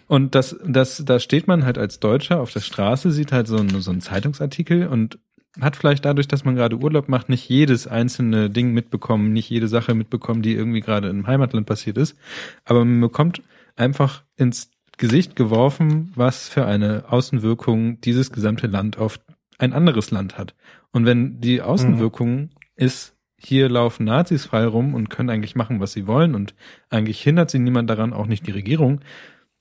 Und 0.07 0.35
das, 0.35 0.57
das, 0.65 1.03
da 1.05 1.19
steht 1.19 1.47
man 1.47 1.63
halt 1.65 1.77
als 1.77 1.99
Deutscher 1.99 2.41
auf 2.41 2.51
der 2.51 2.59
Straße, 2.59 3.11
sieht 3.11 3.31
halt 3.31 3.47
so 3.47 3.57
einen, 3.57 3.81
so 3.81 3.91
einen 3.91 4.01
Zeitungsartikel 4.01 4.87
und 4.87 5.19
hat 5.59 5.75
vielleicht 5.75 6.05
dadurch, 6.05 6.27
dass 6.27 6.45
man 6.45 6.55
gerade 6.55 6.77
Urlaub 6.77 7.09
macht, 7.09 7.29
nicht 7.29 7.47
jedes 7.49 7.87
einzelne 7.87 8.49
Ding 8.49 8.73
mitbekommen, 8.73 9.33
nicht 9.33 9.49
jede 9.49 9.67
Sache 9.67 9.95
mitbekommen, 9.95 10.41
die 10.41 10.53
irgendwie 10.53 10.81
gerade 10.81 11.09
im 11.09 11.27
Heimatland 11.27 11.65
passiert 11.65 11.97
ist. 11.97 12.17
Aber 12.63 12.85
man 12.85 13.01
bekommt 13.01 13.41
einfach 13.75 14.23
ins 14.37 14.71
Gesicht 14.97 15.35
geworfen, 15.35 16.11
was 16.15 16.47
für 16.47 16.65
eine 16.65 17.05
Außenwirkung 17.09 17.99
dieses 18.01 18.31
gesamte 18.31 18.67
Land 18.67 18.97
auf 18.97 19.19
ein 19.57 19.73
anderes 19.73 20.11
Land 20.11 20.37
hat. 20.37 20.55
Und 20.91 21.05
wenn 21.05 21.39
die 21.41 21.61
Außenwirkung 21.61 22.49
ist, 22.75 23.15
hier 23.43 23.69
laufen 23.69 24.05
Nazis 24.05 24.45
frei 24.45 24.65
rum 24.65 24.93
und 24.93 25.09
können 25.09 25.29
eigentlich 25.29 25.55
machen, 25.55 25.79
was 25.79 25.93
sie 25.93 26.07
wollen 26.07 26.35
und 26.35 26.53
eigentlich 26.89 27.21
hindert 27.21 27.49
sie 27.49 27.59
niemand 27.59 27.89
daran, 27.89 28.13
auch 28.13 28.27
nicht 28.27 28.45
die 28.45 28.51
Regierung, 28.51 29.01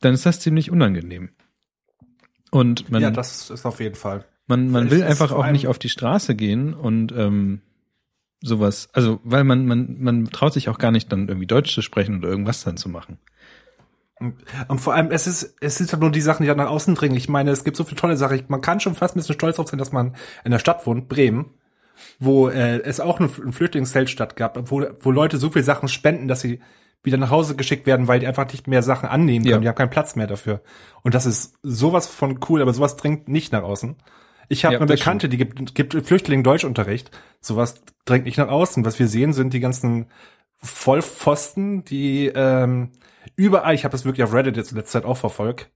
dann 0.00 0.14
ist 0.14 0.26
das 0.26 0.40
ziemlich 0.40 0.70
unangenehm. 0.70 1.30
Und 2.50 2.90
man, 2.90 3.02
ja, 3.02 3.10
das 3.10 3.48
ist 3.50 3.64
auf 3.64 3.80
jeden 3.80 3.94
Fall. 3.94 4.24
man, 4.46 4.70
man 4.70 4.90
will 4.90 5.02
einfach 5.02 5.32
auch 5.32 5.50
nicht 5.50 5.68
auf 5.68 5.78
die 5.78 5.88
Straße 5.88 6.34
gehen 6.34 6.74
und 6.74 7.12
ähm, 7.12 7.60
sowas, 8.42 8.88
also 8.92 9.20
weil 9.24 9.44
man, 9.44 9.66
man, 9.66 9.96
man 10.00 10.26
traut 10.26 10.52
sich 10.52 10.68
auch 10.68 10.78
gar 10.78 10.90
nicht 10.90 11.10
dann 11.12 11.28
irgendwie 11.28 11.46
Deutsch 11.46 11.72
zu 11.74 11.82
sprechen 11.82 12.18
oder 12.18 12.28
irgendwas 12.28 12.64
dann 12.64 12.76
zu 12.76 12.88
machen. 12.88 13.18
Und 14.68 14.78
vor 14.80 14.94
allem, 14.94 15.10
es 15.10 15.26
ist, 15.26 15.56
es 15.60 15.76
sind 15.76 15.90
halt 15.92 16.02
nur 16.02 16.10
die 16.10 16.20
Sachen, 16.20 16.42
die 16.42 16.48
dann 16.48 16.58
nach 16.58 16.68
außen 16.68 16.94
dringen. 16.94 17.16
Ich 17.16 17.30
meine, 17.30 17.52
es 17.52 17.64
gibt 17.64 17.78
so 17.78 17.84
viele 17.84 17.96
tolle 17.96 18.18
Sachen. 18.18 18.42
Man 18.48 18.60
kann 18.60 18.78
schon 18.78 18.94
fast 18.94 19.16
ein 19.16 19.20
bisschen 19.20 19.34
stolz 19.34 19.56
drauf 19.56 19.68
sein, 19.68 19.78
dass 19.78 19.92
man 19.92 20.14
in 20.44 20.50
der 20.50 20.58
Stadt 20.58 20.86
wohnt, 20.86 21.08
Bremen, 21.08 21.54
wo 22.18 22.48
äh, 22.48 22.80
es 22.82 23.00
auch 23.00 23.20
ein 23.20 23.28
Flüchtlingszeltstadt 23.28 24.36
gab, 24.36 24.70
wo, 24.70 24.84
wo 25.00 25.10
Leute 25.10 25.38
so 25.38 25.50
viel 25.50 25.62
Sachen 25.62 25.88
spenden, 25.88 26.28
dass 26.28 26.40
sie 26.40 26.60
wieder 27.02 27.16
nach 27.16 27.30
Hause 27.30 27.56
geschickt 27.56 27.86
werden, 27.86 28.08
weil 28.08 28.20
die 28.20 28.26
einfach 28.26 28.50
nicht 28.50 28.66
mehr 28.66 28.82
Sachen 28.82 29.08
annehmen 29.08 29.44
können. 29.44 29.54
Ja. 29.54 29.58
Die 29.60 29.68
haben 29.68 29.74
keinen 29.74 29.90
Platz 29.90 30.16
mehr 30.16 30.26
dafür. 30.26 30.60
Und 31.02 31.14
das 31.14 31.26
ist 31.26 31.54
sowas 31.62 32.06
von 32.06 32.40
cool, 32.48 32.60
aber 32.60 32.74
sowas 32.74 32.96
dringt 32.96 33.28
nicht 33.28 33.52
nach 33.52 33.62
außen. 33.62 33.96
Ich 34.48 34.64
habe 34.64 34.74
Ja, 34.74 34.80
eine 34.80 34.86
Bekannte, 34.86 35.28
die 35.28 35.36
gibt, 35.36 35.74
gibt 35.74 35.94
Flüchtlingen 36.06 36.44
Deutschunterricht. 36.44 37.10
Sowas 37.40 37.82
drängt 38.04 38.26
nicht 38.26 38.36
nach 38.36 38.48
außen. 38.48 38.84
Was 38.84 38.98
wir 38.98 39.08
sehen, 39.08 39.32
sind 39.32 39.54
die 39.54 39.60
ganzen 39.60 40.06
Vollpfosten, 40.58 41.84
die 41.84 42.26
ähm, 42.34 42.90
überall, 43.36 43.74
ich 43.74 43.84
habe 43.84 43.92
das 43.92 44.04
wirklich 44.04 44.24
auf 44.24 44.34
Reddit 44.34 44.56
jetzt 44.56 44.72
in 44.72 44.76
letzter 44.76 45.00
Zeit 45.00 45.04
auch 45.04 45.16
verfolgt, 45.16 45.70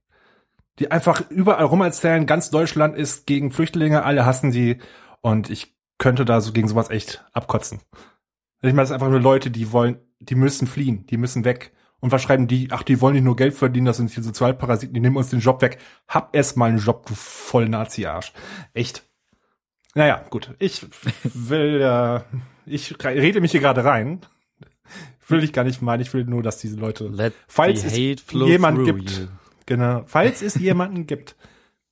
die 0.77 0.91
einfach 0.91 1.29
überall 1.29 1.65
rum 1.65 1.81
erzählen, 1.81 2.25
ganz 2.25 2.49
Deutschland 2.49 2.95
ist 2.95 3.25
gegen 3.25 3.51
Flüchtlinge, 3.51 4.03
alle 4.03 4.25
hassen 4.25 4.51
die 4.51 4.77
und 5.21 5.49
ich 5.49 5.74
könnte 5.97 6.25
da 6.25 6.41
so 6.41 6.51
gegen 6.51 6.67
sowas 6.67 6.89
echt 6.89 7.23
abkotzen. 7.33 7.79
Ich 8.61 8.73
meine, 8.73 8.81
das 8.81 8.89
sind 8.89 8.95
einfach 8.95 9.09
nur 9.09 9.21
Leute, 9.21 9.51
die 9.51 9.71
wollen, 9.71 9.99
die 10.19 10.35
müssen 10.35 10.67
fliehen, 10.67 11.05
die 11.07 11.17
müssen 11.17 11.45
weg. 11.45 11.71
Und 11.99 12.11
was 12.11 12.21
schreiben 12.21 12.47
die? 12.47 12.69
Ach, 12.71 12.83
die 12.83 13.01
wollen 13.01 13.15
nicht 13.15 13.23
nur 13.23 13.35
Geld 13.35 13.53
verdienen, 13.53 13.85
das 13.85 13.97
sind 13.97 14.15
die 14.15 14.21
Sozialparasiten, 14.21 14.93
die 14.93 14.99
nehmen 14.99 15.17
uns 15.17 15.29
den 15.29 15.39
Job 15.39 15.61
weg. 15.61 15.79
Hab 16.07 16.35
erst 16.35 16.57
mal 16.57 16.69
einen 16.69 16.79
Job, 16.79 17.05
du 17.05 17.15
voll 17.15 17.69
Nazi-Arsch. 17.69 18.33
Echt. 18.73 19.03
Naja, 19.93 20.23
gut. 20.29 20.53
Ich 20.59 20.85
will, 21.33 21.81
äh, 21.81 22.21
ich 22.65 22.95
rede 23.03 23.41
mich 23.41 23.51
hier 23.51 23.61
gerade 23.61 23.85
rein. 23.85 24.21
Will 25.27 25.43
ich 25.43 25.53
gar 25.53 25.63
nicht 25.63 25.81
meinen, 25.81 26.01
ich 26.01 26.13
will 26.13 26.25
nur, 26.25 26.43
dass 26.43 26.59
diese 26.59 26.75
Leute, 26.75 27.07
Let 27.07 27.33
falls 27.47 27.83
es 27.83 27.93
hate 27.93 28.21
flow 28.23 28.45
jemand 28.45 28.77
through 28.77 28.85
gibt, 28.85 29.09
you. 29.09 29.27
genau, 29.65 30.03
falls 30.05 30.43
es 30.43 30.53
jemanden 30.55 31.07
gibt, 31.07 31.35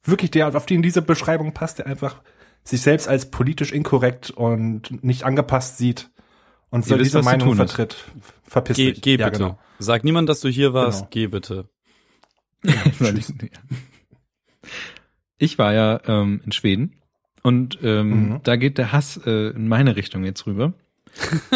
wirklich 0.04 0.30
der, 0.30 0.56
auf 0.56 0.68
den 0.68 0.84
diese 0.84 1.02
Beschreibung 1.02 1.54
passt, 1.54 1.80
der 1.80 1.88
einfach 1.88 2.22
sich 2.63 2.82
selbst 2.82 3.08
als 3.08 3.30
politisch 3.32 3.71
inkorrekt 3.71 4.30
und 4.32 5.04
nicht 5.04 5.23
angepasst 5.23 5.78
sieht 5.78 6.10
und 6.69 6.86
so 6.86 6.97
diese 6.97 7.21
Meinung 7.21 7.56
vertritt, 7.56 7.95
verpiss 8.43 8.78
Geh, 8.78 8.93
dich. 8.93 9.02
geh 9.02 9.17
ja, 9.17 9.26
bitte. 9.30 9.39
Genau. 9.43 9.60
Sag 9.80 10.04
niemand, 10.04 10.30
dass 10.30 10.39
du 10.39 10.49
hier 10.49 10.73
warst. 10.73 10.99
Genau. 10.99 11.10
Geh 11.12 11.28
bitte. 11.28 11.69
ich 15.38 15.58
war 15.58 15.73
ja 15.73 15.99
ähm, 16.08 16.41
in 16.45 16.52
Schweden 16.52 16.95
und 17.41 17.80
ähm, 17.84 18.10
Mhm. 18.30 18.39
da 18.43 18.56
geht 18.56 18.78
der 18.78 18.91
Hass 18.91 19.19
äh, 19.26 19.49
in 19.49 19.67
meine 19.67 19.95
Richtung 19.95 20.23
jetzt 20.23 20.45
rüber. 20.45 20.73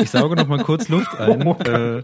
Ich 0.01 0.11
sauge 0.11 0.35
noch 0.35 0.47
mal 0.47 0.63
kurz 0.63 0.87
Luft 0.89 1.15
ein, 1.19 1.45
Oh, 1.47 1.55
äh, 1.63 2.03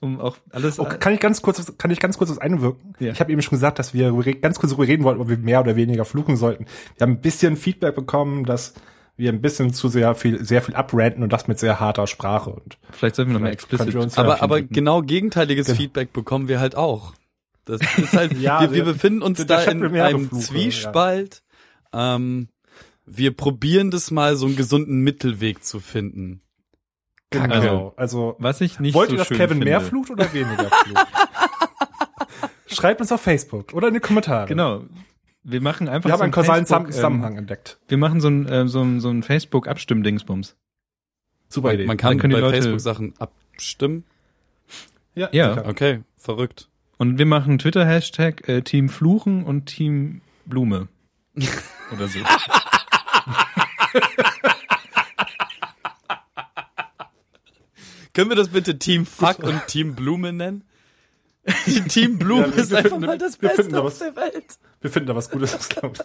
um 0.00 0.20
auch 0.20 0.36
alles. 0.50 0.78
Oh, 0.78 0.84
kann 0.84 1.14
ich 1.14 1.20
ganz 1.20 1.42
kurz, 1.42 1.76
kann 1.78 1.90
ich 1.90 2.00
ganz 2.00 2.18
kurz 2.18 2.30
was 2.30 2.38
einwirken? 2.38 2.94
Ja. 2.98 3.12
Ich 3.12 3.20
habe 3.20 3.32
eben 3.32 3.40
schon 3.42 3.52
gesagt, 3.56 3.78
dass 3.78 3.94
wir 3.94 4.12
ganz 4.40 4.58
kurz 4.58 4.72
darüber 4.72 4.88
reden 4.88 5.04
wollten, 5.04 5.20
ob 5.20 5.28
wir 5.28 5.38
mehr 5.38 5.60
oder 5.60 5.76
weniger 5.76 6.04
fluchen 6.04 6.36
sollten. 6.36 6.66
Wir 6.96 7.06
haben 7.06 7.12
ein 7.12 7.20
bisschen 7.20 7.56
Feedback 7.56 7.94
bekommen, 7.94 8.44
dass 8.44 8.74
wir 9.16 9.32
ein 9.32 9.40
bisschen 9.40 9.72
zu 9.72 9.88
sehr 9.88 10.14
viel, 10.14 10.44
sehr 10.44 10.60
viel 10.62 10.74
abranten 10.74 11.22
und 11.22 11.32
das 11.32 11.46
mit 11.46 11.58
sehr 11.58 11.78
harter 11.78 12.06
Sprache. 12.06 12.50
Und 12.50 12.78
Vielleicht 12.90 13.14
sollten 13.16 13.32
wir 13.32 13.38
noch 13.38 13.46
wir 13.94 14.00
uns 14.00 14.18
Aber, 14.18 14.36
Ja, 14.36 14.42
aber 14.42 14.62
genau 14.62 15.02
gegenteiliges 15.02 15.66
Genau. 15.66 15.76
Feedback 15.78 16.12
bekommen 16.12 16.48
wir 16.48 16.58
halt 16.58 16.74
auch. 16.74 17.14
Das 17.64 17.80
ist 17.96 18.12
halt, 18.12 18.32
Ja, 18.40 18.60
wir, 18.60 18.72
wir 18.72 18.84
befinden 18.84 19.22
uns 19.22 19.44
da 19.46 19.62
in 19.62 19.84
einem 19.96 20.28
Befluche, 20.28 20.44
Zwiespalt. 20.44 21.42
Ähm, 21.92 22.48
wir 23.06 23.36
probieren 23.36 23.90
das 23.90 24.10
mal, 24.10 24.36
so 24.36 24.46
einen 24.46 24.56
gesunden 24.56 25.00
Mittelweg 25.00 25.64
zu 25.64 25.80
finden. 25.80 26.40
Genau. 27.30 27.44
Also, 27.54 27.94
Also, 27.96 28.36
Was 28.38 28.60
ich 28.60 28.78
nicht 28.80 28.94
wollt 28.94 29.08
so 29.10 29.14
ihr, 29.16 29.18
dass 29.18 29.28
schön 29.28 29.36
Kevin 29.38 29.48
finde. 29.58 29.66
mehr 29.66 29.80
flucht 29.80 30.10
oder 30.10 30.32
weniger 30.32 30.70
flucht? 30.70 31.06
Schreibt 32.66 33.00
uns 33.00 33.12
auf 33.12 33.20
Facebook 33.20 33.72
oder 33.72 33.88
in 33.88 33.94
die 33.94 34.00
Kommentare. 34.00 34.46
Genau. 34.48 34.84
Wir 35.42 35.60
machen 35.60 35.88
einfach 35.88 36.08
Wir 36.08 36.12
haben 36.12 36.18
so 36.18 36.22
einen 36.24 36.32
kausalen 36.32 36.66
Facebook, 36.66 36.92
Zusammenhang 36.92 37.32
Ähm, 37.32 37.38
entdeckt. 37.40 37.78
wir 37.88 37.98
machen 37.98 38.20
so 38.20 38.28
ein, 38.28 38.46
äh, 38.48 38.66
so 38.68 38.80
ein, 38.82 39.00
so 39.00 39.10
ein 39.10 39.22
Facebook-Abstimmdingsbums. 39.22 40.56
Super 41.48 41.74
Idee. 41.74 41.86
Man 41.86 41.96
kann 41.98 42.16
bei 42.18 42.28
Leute- 42.28 42.56
Facebook 42.56 42.80
Sachen 42.80 43.14
abstimmen. 43.18 44.04
ja, 45.14 45.28
Ja. 45.32 45.54
sicher. 45.54 45.68
Okay, 45.68 46.00
verrückt. 46.16 46.68
Und 46.96 47.18
wir 47.18 47.26
machen 47.26 47.58
Twitter-Hashtag 47.58 48.48
äh, 48.48 48.62
Team 48.62 48.88
Fluchen 48.88 49.44
und 49.44 49.66
Team 49.66 50.22
Blume. 50.46 50.88
Oder 51.92 52.08
so. 52.08 52.18
Können 58.12 58.28
wir 58.30 58.36
das 58.36 58.48
bitte 58.48 58.78
Team 58.78 59.06
Fuck 59.06 59.40
und 59.40 59.66
Team 59.66 59.94
Blume 59.94 60.32
nennen? 60.32 60.64
Die 61.66 61.80
Team 61.82 62.18
Blume 62.18 62.46
Ja, 62.48 62.52
ist 62.54 62.72
einfach 62.72 62.90
finden- 62.90 63.06
mal 63.06 63.18
das 63.18 63.36
Beste 63.36 63.68
da 63.68 63.80
auf 63.80 63.86
was. 63.86 63.98
der 63.98 64.14
Welt. 64.16 64.58
Wir 64.80 64.90
finden 64.90 65.08
da 65.08 65.16
was 65.16 65.30
Gutes, 65.30 65.68
glaube 65.68 65.94
ich. 65.98 66.00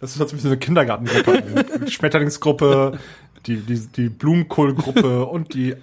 Das 0.00 0.12
ist 0.14 0.20
halt 0.20 0.30
so 0.30 0.48
eine 0.48 0.56
Kindergartengruppe. 0.58 1.80
die 1.86 1.90
Schmetterlingsgruppe, 1.90 2.98
die, 3.46 3.58
die, 3.60 3.78
die 3.86 4.08
Blumenkohlgruppe 4.08 5.26
und 5.26 5.54
die 5.54 5.74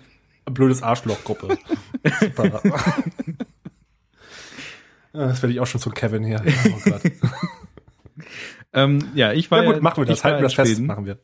blödes 0.45 0.81
Arschlochgruppe. 0.83 1.57
Super. 2.19 2.61
Ja, 2.63 2.73
Das 5.27 5.41
werde 5.43 5.53
ich 5.53 5.59
auch 5.59 5.67
schon 5.67 5.79
zu 5.79 5.89
Kevin 5.91 6.23
hier. 6.23 6.43
Oh 6.45 6.89
Gott. 6.89 7.01
Ähm, 8.73 8.99
ja, 9.15 9.33
ich 9.33 9.51
war 9.51 9.59
Ja 9.59 9.65
gut, 9.65 9.75
ja, 9.77 9.81
machen 9.81 10.01
wir 10.01 10.05
das. 10.05 10.23
Halten 10.23 10.39
wir 10.39 10.43
das 10.43 10.53
fest. 10.53 10.71
Schweden. 10.71 10.87
Machen 10.87 11.05
wir. 11.05 11.17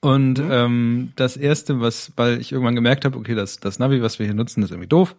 Und 0.00 0.40
ähm, 0.40 1.12
das 1.14 1.36
erste, 1.36 1.80
was, 1.80 2.12
weil 2.16 2.40
ich 2.40 2.50
irgendwann 2.50 2.74
gemerkt 2.74 3.04
habe, 3.04 3.16
okay, 3.16 3.36
das, 3.36 3.60
das 3.60 3.78
Navi, 3.78 4.02
was 4.02 4.18
wir 4.18 4.26
hier 4.26 4.34
nutzen, 4.34 4.62
ist 4.64 4.72
irgendwie 4.72 4.88
doof. 4.88 5.14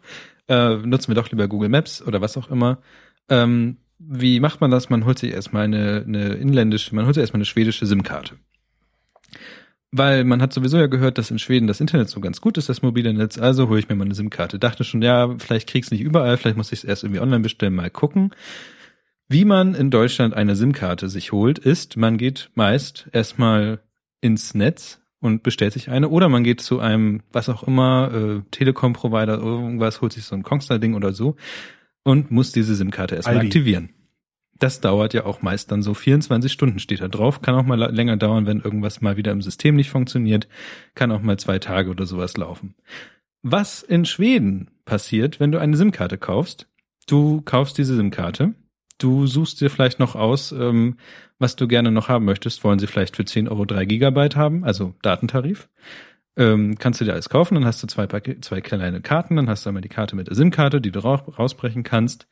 Äh, 0.49 0.75
nutzen 0.75 1.07
wir 1.07 1.15
doch 1.15 1.31
lieber 1.31 1.47
Google 1.47 1.69
Maps 1.69 2.01
oder 2.01 2.19
was 2.19 2.35
auch 2.35 2.51
immer. 2.51 2.79
Ähm, 3.29 3.77
wie 3.97 4.41
macht 4.41 4.59
man 4.59 4.71
das? 4.71 4.89
Man 4.89 5.05
holt 5.05 5.19
sich 5.19 5.31
erstmal 5.31 5.63
eine, 5.63 6.03
eine 6.05 6.33
inländische, 6.33 6.93
man 6.93 7.05
holt 7.05 7.15
sich 7.15 7.21
erstmal 7.21 7.37
eine 7.37 7.45
schwedische 7.45 7.85
SIM-Karte. 7.85 8.35
Weil 9.91 10.25
man 10.25 10.41
hat 10.41 10.51
sowieso 10.51 10.77
ja 10.77 10.87
gehört, 10.87 11.17
dass 11.17 11.31
in 11.31 11.39
Schweden 11.39 11.67
das 11.67 11.79
Internet 11.79 12.09
so 12.09 12.19
ganz 12.19 12.41
gut 12.41 12.57
ist, 12.57 12.67
das 12.67 12.81
mobile 12.81 13.13
Netz, 13.13 13.37
also 13.37 13.69
hole 13.69 13.79
ich 13.79 13.87
mir 13.87 13.95
mal 13.95 14.05
eine 14.05 14.15
SIM-Karte. 14.15 14.59
Dachte 14.59 14.83
schon, 14.83 15.01
ja, 15.01 15.33
vielleicht 15.37 15.69
krieg's 15.69 15.91
nicht 15.91 16.01
überall, 16.01 16.35
vielleicht 16.35 16.57
muss 16.57 16.73
ich 16.73 16.79
es 16.79 16.83
erst 16.83 17.03
irgendwie 17.03 17.21
online 17.21 17.41
bestellen, 17.41 17.75
mal 17.75 17.89
gucken. 17.89 18.33
Wie 19.33 19.45
man 19.45 19.73
in 19.73 19.89
Deutschland 19.89 20.35
eine 20.35 20.55
SIM-Karte 20.55 21.09
sich 21.09 21.31
holt, 21.31 21.57
ist, 21.57 21.97
man 21.97 22.19
geht 22.19 22.51
meist 22.53 23.09
erstmal 23.13 23.79
ins 24.21 24.53
Netz 24.53 25.01
und 25.19 25.41
bestellt 25.41 25.73
sich 25.73 25.89
eine 25.89 26.09
oder 26.09 26.29
man 26.29 26.43
geht 26.43 26.61
zu 26.61 26.79
einem, 26.79 27.23
was 27.31 27.49
auch 27.49 27.63
immer, 27.63 28.11
äh, 28.13 28.41
Telekom-Provider, 28.51 29.39
irgendwas, 29.39 30.01
holt 30.01 30.13
sich 30.13 30.25
so 30.25 30.35
ein 30.35 30.43
Kongstar-Ding 30.43 30.93
oder 30.93 31.13
so 31.13 31.35
und 32.03 32.29
muss 32.29 32.51
diese 32.51 32.75
SIM-Karte 32.75 33.15
erstmal 33.15 33.37
Aldi. 33.37 33.47
aktivieren. 33.47 33.89
Das 34.59 34.81
dauert 34.81 35.15
ja 35.15 35.25
auch 35.25 35.41
meist 35.41 35.71
dann 35.71 35.81
so 35.81 35.95
24 35.95 36.51
Stunden 36.51 36.77
steht 36.77 37.01
da 37.01 37.07
drauf, 37.07 37.41
kann 37.41 37.55
auch 37.55 37.65
mal 37.65 37.91
länger 37.91 38.17
dauern, 38.17 38.45
wenn 38.45 38.59
irgendwas 38.59 39.01
mal 39.01 39.17
wieder 39.17 39.31
im 39.31 39.41
System 39.41 39.75
nicht 39.75 39.89
funktioniert, 39.89 40.47
kann 40.93 41.11
auch 41.11 41.23
mal 41.23 41.39
zwei 41.39 41.57
Tage 41.57 41.89
oder 41.89 42.05
sowas 42.05 42.37
laufen. 42.37 42.75
Was 43.41 43.81
in 43.81 44.05
Schweden 44.05 44.69
passiert, 44.85 45.39
wenn 45.39 45.51
du 45.51 45.57
eine 45.57 45.75
SIM-Karte 45.75 46.19
kaufst, 46.19 46.67
du 47.07 47.41
kaufst 47.41 47.79
diese 47.79 47.95
SIM-Karte, 47.95 48.53
du 49.03 49.27
suchst 49.27 49.61
dir 49.61 49.69
vielleicht 49.69 49.99
noch 49.99 50.15
aus, 50.15 50.51
ähm, 50.51 50.97
was 51.39 51.55
du 51.55 51.67
gerne 51.67 51.91
noch 51.91 52.07
haben 52.09 52.25
möchtest. 52.25 52.63
Wollen 52.63 52.79
sie 52.79 52.87
vielleicht 52.87 53.15
für 53.15 53.25
10 53.25 53.47
Euro 53.49 53.65
3 53.65 53.85
Gigabyte 53.85 54.35
haben, 54.35 54.63
also 54.63 54.93
Datentarif. 55.01 55.69
Ähm, 56.35 56.77
kannst 56.79 56.99
du 56.99 57.05
dir 57.05 57.13
alles 57.13 57.29
kaufen, 57.29 57.53
dann 57.55 57.65
hast 57.65 57.83
du 57.83 57.87
zwei, 57.87 58.07
zwei 58.07 58.61
kleine 58.61 59.01
Karten, 59.01 59.35
dann 59.35 59.49
hast 59.49 59.65
du 59.65 59.69
einmal 59.69 59.81
die 59.81 59.89
Karte 59.89 60.15
mit 60.15 60.27
der 60.27 60.35
SIM-Karte, 60.35 60.81
die 60.81 60.91
du 60.91 60.99
rau- 60.99 61.15
rausbrechen 61.37 61.83
kannst. 61.83 62.27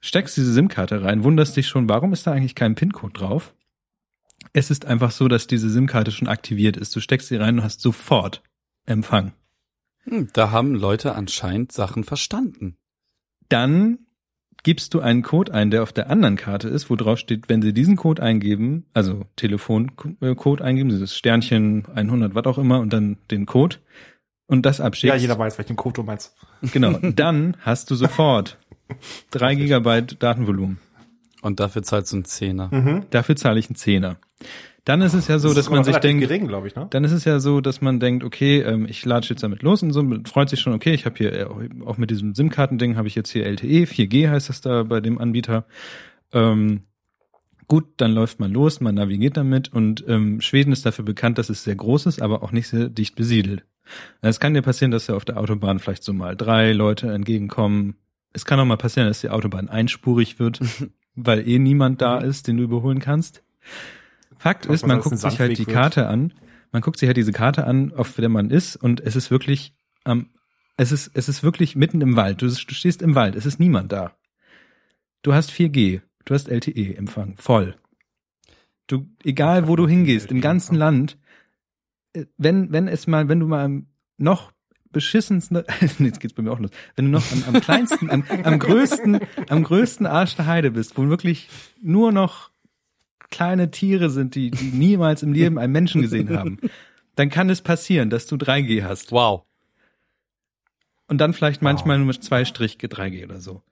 Steckst 0.00 0.36
diese 0.38 0.52
SIM-Karte 0.52 1.02
rein, 1.02 1.22
wunderst 1.22 1.56
dich 1.56 1.68
schon, 1.68 1.88
warum 1.88 2.12
ist 2.14 2.26
da 2.26 2.32
eigentlich 2.32 2.54
kein 2.54 2.74
PIN-Code 2.74 3.12
drauf? 3.12 3.54
Es 4.54 4.70
ist 4.70 4.86
einfach 4.86 5.10
so, 5.10 5.28
dass 5.28 5.46
diese 5.46 5.68
SIM-Karte 5.68 6.10
schon 6.12 6.28
aktiviert 6.28 6.76
ist. 6.76 6.96
Du 6.96 7.00
steckst 7.00 7.28
sie 7.28 7.36
rein 7.36 7.58
und 7.58 7.64
hast 7.64 7.80
sofort 7.82 8.42
Empfang. 8.86 9.32
Hm, 10.04 10.30
da 10.32 10.50
haben 10.50 10.74
Leute 10.74 11.14
anscheinend 11.14 11.72
Sachen 11.72 12.04
verstanden. 12.04 12.76
dann 13.48 13.98
gibst 14.62 14.94
du 14.94 15.00
einen 15.00 15.22
Code 15.22 15.52
ein, 15.52 15.70
der 15.70 15.82
auf 15.82 15.92
der 15.92 16.10
anderen 16.10 16.36
Karte 16.36 16.68
ist, 16.68 16.88
wo 16.88 16.96
drauf 16.96 17.18
steht, 17.18 17.48
wenn 17.48 17.62
sie 17.62 17.72
diesen 17.72 17.96
Code 17.96 18.22
eingeben, 18.22 18.86
also 18.94 19.24
Telefoncode 19.36 20.62
eingeben, 20.62 20.88
dieses 20.88 21.16
Sternchen 21.16 21.84
100, 21.94 22.34
was 22.34 22.46
auch 22.46 22.58
immer, 22.58 22.80
und 22.80 22.92
dann 22.92 23.18
den 23.30 23.46
Code 23.46 23.76
und 24.46 24.64
das 24.66 24.80
abschickst. 24.80 25.14
Ja, 25.14 25.20
jeder 25.20 25.38
weiß, 25.38 25.58
welchen 25.58 25.76
Code 25.76 25.94
du 25.94 26.02
meinst. 26.02 26.36
Genau, 26.72 26.92
dann 27.02 27.56
hast 27.60 27.90
du 27.90 27.94
sofort 27.94 28.58
drei 29.30 29.54
Gigabyte 29.54 30.22
Datenvolumen. 30.22 30.78
Und 31.40 31.58
dafür 31.58 31.82
zahlst 31.82 32.12
du 32.12 32.16
einen 32.16 32.24
Zehner. 32.24 32.68
Mhm. 32.70 33.06
Dafür 33.10 33.34
zahle 33.34 33.58
ich 33.58 33.68
einen 33.68 33.76
Zehner. 33.76 34.16
Dann 34.84 35.00
ist 35.00 35.14
es 35.14 35.28
ja 35.28 35.38
so, 35.38 35.48
Das 35.48 35.56
dass 35.56 35.70
man 35.70 35.84
sich 35.84 35.96
denkt, 35.98 36.22
gering, 36.22 36.50
ich, 36.66 36.74
ne? 36.74 36.88
dann 36.90 37.04
ist 37.04 37.12
es 37.12 37.24
ja 37.24 37.38
so, 37.38 37.60
dass 37.60 37.80
man 37.80 38.00
denkt, 38.00 38.24
okay, 38.24 38.60
ähm, 38.62 38.86
ich 38.88 39.04
latsche 39.04 39.34
jetzt 39.34 39.42
damit 39.44 39.62
los 39.62 39.82
und 39.84 39.92
so, 39.92 40.04
freut 40.24 40.48
sich 40.48 40.58
schon, 40.60 40.72
okay, 40.72 40.92
ich 40.92 41.06
habe 41.06 41.16
hier 41.18 41.32
äh, 41.32 41.44
auch- 41.44 41.60
auch 41.86 41.98
mit 41.98 42.10
diesem 42.10 42.34
SIM-Karten-Ding 42.34 42.96
habe 42.96 43.06
ich 43.06 43.14
jetzt 43.14 43.30
hier 43.30 43.46
LTE, 43.46 43.84
4G 43.86 44.28
heißt 44.28 44.48
das 44.48 44.60
da 44.60 44.82
bei 44.82 45.00
dem 45.00 45.18
Anbieter. 45.18 45.66
Ähm, 46.32 46.82
gut, 47.68 47.84
dann 47.98 48.10
läuft 48.12 48.40
man 48.40 48.50
los, 48.52 48.80
man 48.80 48.96
navigiert 48.96 49.36
damit 49.36 49.72
und 49.72 50.04
ähm, 50.08 50.40
Schweden 50.40 50.72
ist 50.72 50.84
dafür 50.84 51.04
bekannt, 51.04 51.38
dass 51.38 51.48
es 51.48 51.62
sehr 51.62 51.76
groß 51.76 52.06
ist, 52.06 52.20
aber 52.20 52.42
auch 52.42 52.50
nicht 52.50 52.66
sehr 52.66 52.88
dicht 52.88 53.14
besiedelt. 53.14 53.64
Es 54.20 54.40
kann 54.40 54.54
dir 54.54 54.62
passieren, 54.62 54.90
dass 54.90 55.06
dir 55.06 55.14
auf 55.14 55.24
der 55.24 55.36
Autobahn 55.38 55.78
vielleicht 55.78 56.02
so 56.02 56.12
mal 56.12 56.36
drei 56.36 56.72
Leute 56.72 57.12
entgegenkommen. 57.12 57.94
Es 58.32 58.44
kann 58.44 58.58
auch 58.58 58.64
mal 58.64 58.76
passieren, 58.78 59.06
dass 59.08 59.20
die 59.20 59.30
Autobahn 59.30 59.68
einspurig 59.68 60.40
wird, 60.40 60.58
weil 61.14 61.46
eh 61.46 61.58
niemand 61.60 62.00
da 62.02 62.18
ist, 62.18 62.48
den 62.48 62.56
du 62.56 62.64
überholen 62.64 62.98
kannst. 62.98 63.44
Fakt 64.42 64.66
ist, 64.66 64.84
man 64.84 65.00
guckt 65.00 65.18
sich 65.18 65.38
halt 65.38 65.56
die 65.56 65.66
wird? 65.68 65.76
Karte 65.76 66.08
an. 66.08 66.34
Man 66.72 66.82
guckt 66.82 66.98
sich 66.98 67.06
halt 67.06 67.16
diese 67.16 67.30
Karte 67.30 67.64
an, 67.64 67.92
auf 67.92 68.16
der 68.16 68.28
man 68.28 68.50
ist, 68.50 68.74
und 68.74 68.98
es 68.98 69.14
ist 69.14 69.30
wirklich, 69.30 69.72
ähm, 70.04 70.30
es 70.76 70.90
ist, 70.90 71.12
es 71.14 71.28
ist 71.28 71.44
wirklich 71.44 71.76
mitten 71.76 72.00
im 72.00 72.16
Wald. 72.16 72.42
Du, 72.42 72.48
du 72.48 72.74
stehst 72.74 73.02
im 73.02 73.14
Wald, 73.14 73.36
es 73.36 73.46
ist 73.46 73.60
niemand 73.60 73.92
da. 73.92 74.16
Du 75.22 75.32
hast 75.32 75.52
4G, 75.52 76.00
du 76.24 76.34
hast 76.34 76.48
LTE-Empfang, 76.48 77.36
voll. 77.36 77.76
Du, 78.88 79.06
egal 79.22 79.68
wo 79.68 79.76
du 79.76 79.86
hingehst, 79.86 80.32
im 80.32 80.40
ganzen 80.40 80.74
Land, 80.74 81.18
äh, 82.12 82.24
wenn, 82.36 82.72
wenn 82.72 82.88
es 82.88 83.06
mal, 83.06 83.28
wenn 83.28 83.38
du 83.38 83.46
mal 83.46 83.64
am 83.64 83.86
noch 84.18 84.50
beschissensten, 84.90 85.62
jetzt 86.00 86.18
geht's 86.18 86.34
bei 86.34 86.42
mir 86.42 86.50
auch 86.50 86.58
los, 86.58 86.72
wenn 86.96 87.04
du 87.04 87.12
noch 87.12 87.30
am, 87.30 87.44
am 87.54 87.60
kleinsten, 87.60 88.10
am, 88.10 88.24
am 88.42 88.58
größten, 88.58 89.20
am 89.48 89.62
größten 89.62 90.06
Arsch 90.06 90.34
der 90.34 90.46
Heide 90.46 90.72
bist, 90.72 90.98
wo 90.98 91.08
wirklich 91.08 91.48
nur 91.80 92.10
noch 92.10 92.51
kleine 93.32 93.72
Tiere 93.72 94.08
sind, 94.10 94.36
die, 94.36 94.52
die 94.52 94.66
niemals 94.70 95.24
im 95.24 95.32
Leben 95.32 95.58
einen 95.58 95.72
Menschen 95.72 96.00
gesehen 96.02 96.30
haben, 96.38 96.58
dann 97.16 97.28
kann 97.30 97.50
es 97.50 97.60
passieren, 97.62 98.08
dass 98.10 98.26
du 98.26 98.36
3G 98.36 98.84
hast. 98.84 99.10
Wow. 99.10 99.42
Und 101.08 101.18
dann 101.18 101.32
vielleicht 101.34 101.60
manchmal 101.62 101.98
nur 101.98 102.06
mit 102.06 102.22
zwei 102.22 102.44
Strich 102.44 102.76
3G 102.78 103.24
oder 103.24 103.40
so. 103.40 103.62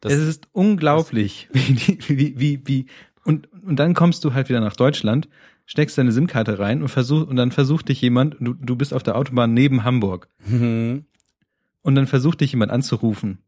Das, 0.00 0.12
es 0.12 0.26
ist 0.26 0.48
unglaublich, 0.52 1.48
wie, 1.52 1.74
die- 1.74 1.98
wie, 2.08 2.38
wie, 2.40 2.60
wie, 2.66 2.86
und, 3.24 3.52
und 3.62 3.76
dann 3.76 3.94
kommst 3.94 4.24
du 4.24 4.32
halt 4.32 4.48
wieder 4.48 4.60
nach 4.60 4.76
Deutschland, 4.76 5.28
steckst 5.66 5.98
deine 5.98 6.12
SIM-Karte 6.12 6.58
rein 6.58 6.80
und 6.82 6.88
versuch, 6.88 7.26
und 7.26 7.36
dann 7.36 7.52
versucht 7.52 7.88
dich 7.88 8.00
jemand, 8.00 8.36
du, 8.40 8.54
du 8.54 8.76
bist 8.76 8.94
auf 8.94 9.02
der 9.02 9.16
Autobahn 9.16 9.52
neben 9.54 9.84
Hamburg, 9.84 10.28
Mhm. 10.46 11.04
und 11.82 11.94
dann 11.94 12.06
versucht 12.06 12.40
dich 12.40 12.52
jemand 12.52 12.72
anzurufen. 12.72 13.38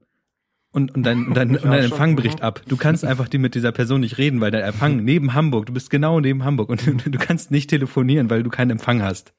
Und, 0.72 0.94
und 0.94 1.02
dein, 1.02 1.26
und 1.26 1.36
dein, 1.36 1.56
und 1.56 1.64
dein. 1.64 1.84
Empfang 1.84 2.14
bricht 2.14 2.42
ab. 2.42 2.62
Du 2.68 2.76
kannst 2.76 3.04
einfach 3.04 3.28
die 3.28 3.38
mit 3.38 3.56
dieser 3.56 3.72
Person 3.72 4.02
nicht 4.02 4.18
reden, 4.18 4.40
weil 4.40 4.52
dein 4.52 4.62
Empfang 4.62 4.96
neben 5.04 5.34
Hamburg, 5.34 5.66
du 5.66 5.72
bist 5.72 5.90
genau 5.90 6.20
neben 6.20 6.44
Hamburg 6.44 6.68
und 6.68 6.86
du 6.86 7.18
kannst 7.18 7.50
nicht 7.50 7.70
telefonieren, 7.70 8.30
weil 8.30 8.42
du 8.42 8.50
keinen 8.50 8.70
Empfang 8.70 9.02
hast. 9.02 9.32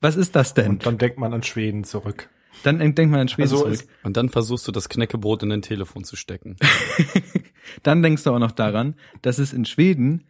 Was 0.00 0.16
ist 0.16 0.34
das 0.34 0.54
denn? 0.54 0.70
Und 0.70 0.86
dann 0.86 0.96
denkt 0.96 1.18
man 1.18 1.34
an 1.34 1.42
Schweden 1.42 1.84
zurück. 1.84 2.30
Dann 2.62 2.78
denkt 2.78 2.98
man 2.98 3.20
an 3.20 3.28
Schweden 3.28 3.42
Also 3.42 3.64
zurück. 3.64 3.84
Und 4.02 4.16
dann 4.16 4.28
versuchst 4.28 4.66
du 4.66 4.72
das 4.72 4.88
Knäckebrot 4.88 5.42
in 5.42 5.50
dein 5.50 5.62
Telefon 5.62 6.04
zu 6.04 6.16
stecken. 6.16 6.56
Dann 7.82 8.02
denkst 8.02 8.24
du 8.24 8.32
auch 8.32 8.38
noch 8.38 8.52
daran, 8.52 8.94
dass 9.22 9.38
es 9.38 9.52
in 9.52 9.64
Schweden 9.64 10.24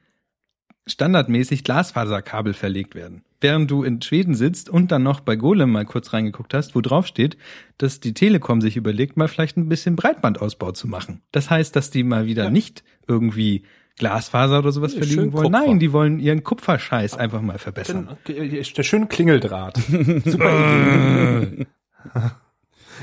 standardmäßig 0.87 1.65
Glasfaserkabel 1.65 2.55
verlegt 2.55 2.95
werden. 2.95 3.25
Während 3.41 3.71
du 3.71 3.83
in 3.83 4.03
Schweden 4.03 4.35
sitzt 4.35 4.69
und 4.69 4.93
dann 4.93 5.03
noch 5.03 5.21
bei 5.21 5.37
Golem 5.37 5.73
mal 5.73 5.87
kurz 5.87 6.13
reingeguckt 6.13 6.53
hast, 6.53 6.75
wo 6.75 6.83
drauf 6.83 7.07
steht, 7.07 7.39
dass 7.79 8.01
die 8.01 8.13
Telekom 8.13 8.61
sich 8.61 8.77
überlegt, 8.77 9.17
mal 9.17 9.29
vielleicht 9.29 9.57
ein 9.57 9.69
bisschen 9.69 9.97
Breitbandausbau 9.97 10.73
zu 10.73 10.89
machen. 10.89 11.23
Das 11.33 11.49
heißt, 11.49 11.75
dass 11.75 11.91
die 11.91 12.03
mal 12.03 12.27
wieder 12.27 12.51
nicht 12.51 12.85
irgendwie 13.07 13.65
Glasfaser 13.97 14.59
oder 14.59 14.73
sowas 14.73 14.95
verlegen 14.95 15.33
wollen. 15.33 15.53
Kupfer. 15.53 15.67
Nein, 15.67 15.79
die 15.79 15.93
wollen 15.93 16.19
ihren 16.19 16.43
Kupferscheiß 16.43 17.17
einfach 17.17 17.41
mal 17.43 17.59
verbessern. 17.59 18.17
Der 18.27 18.83
schöne 18.83 19.07
Klingeldraht. 19.07 19.77
Super 20.25 21.45
Idee. 21.45 21.67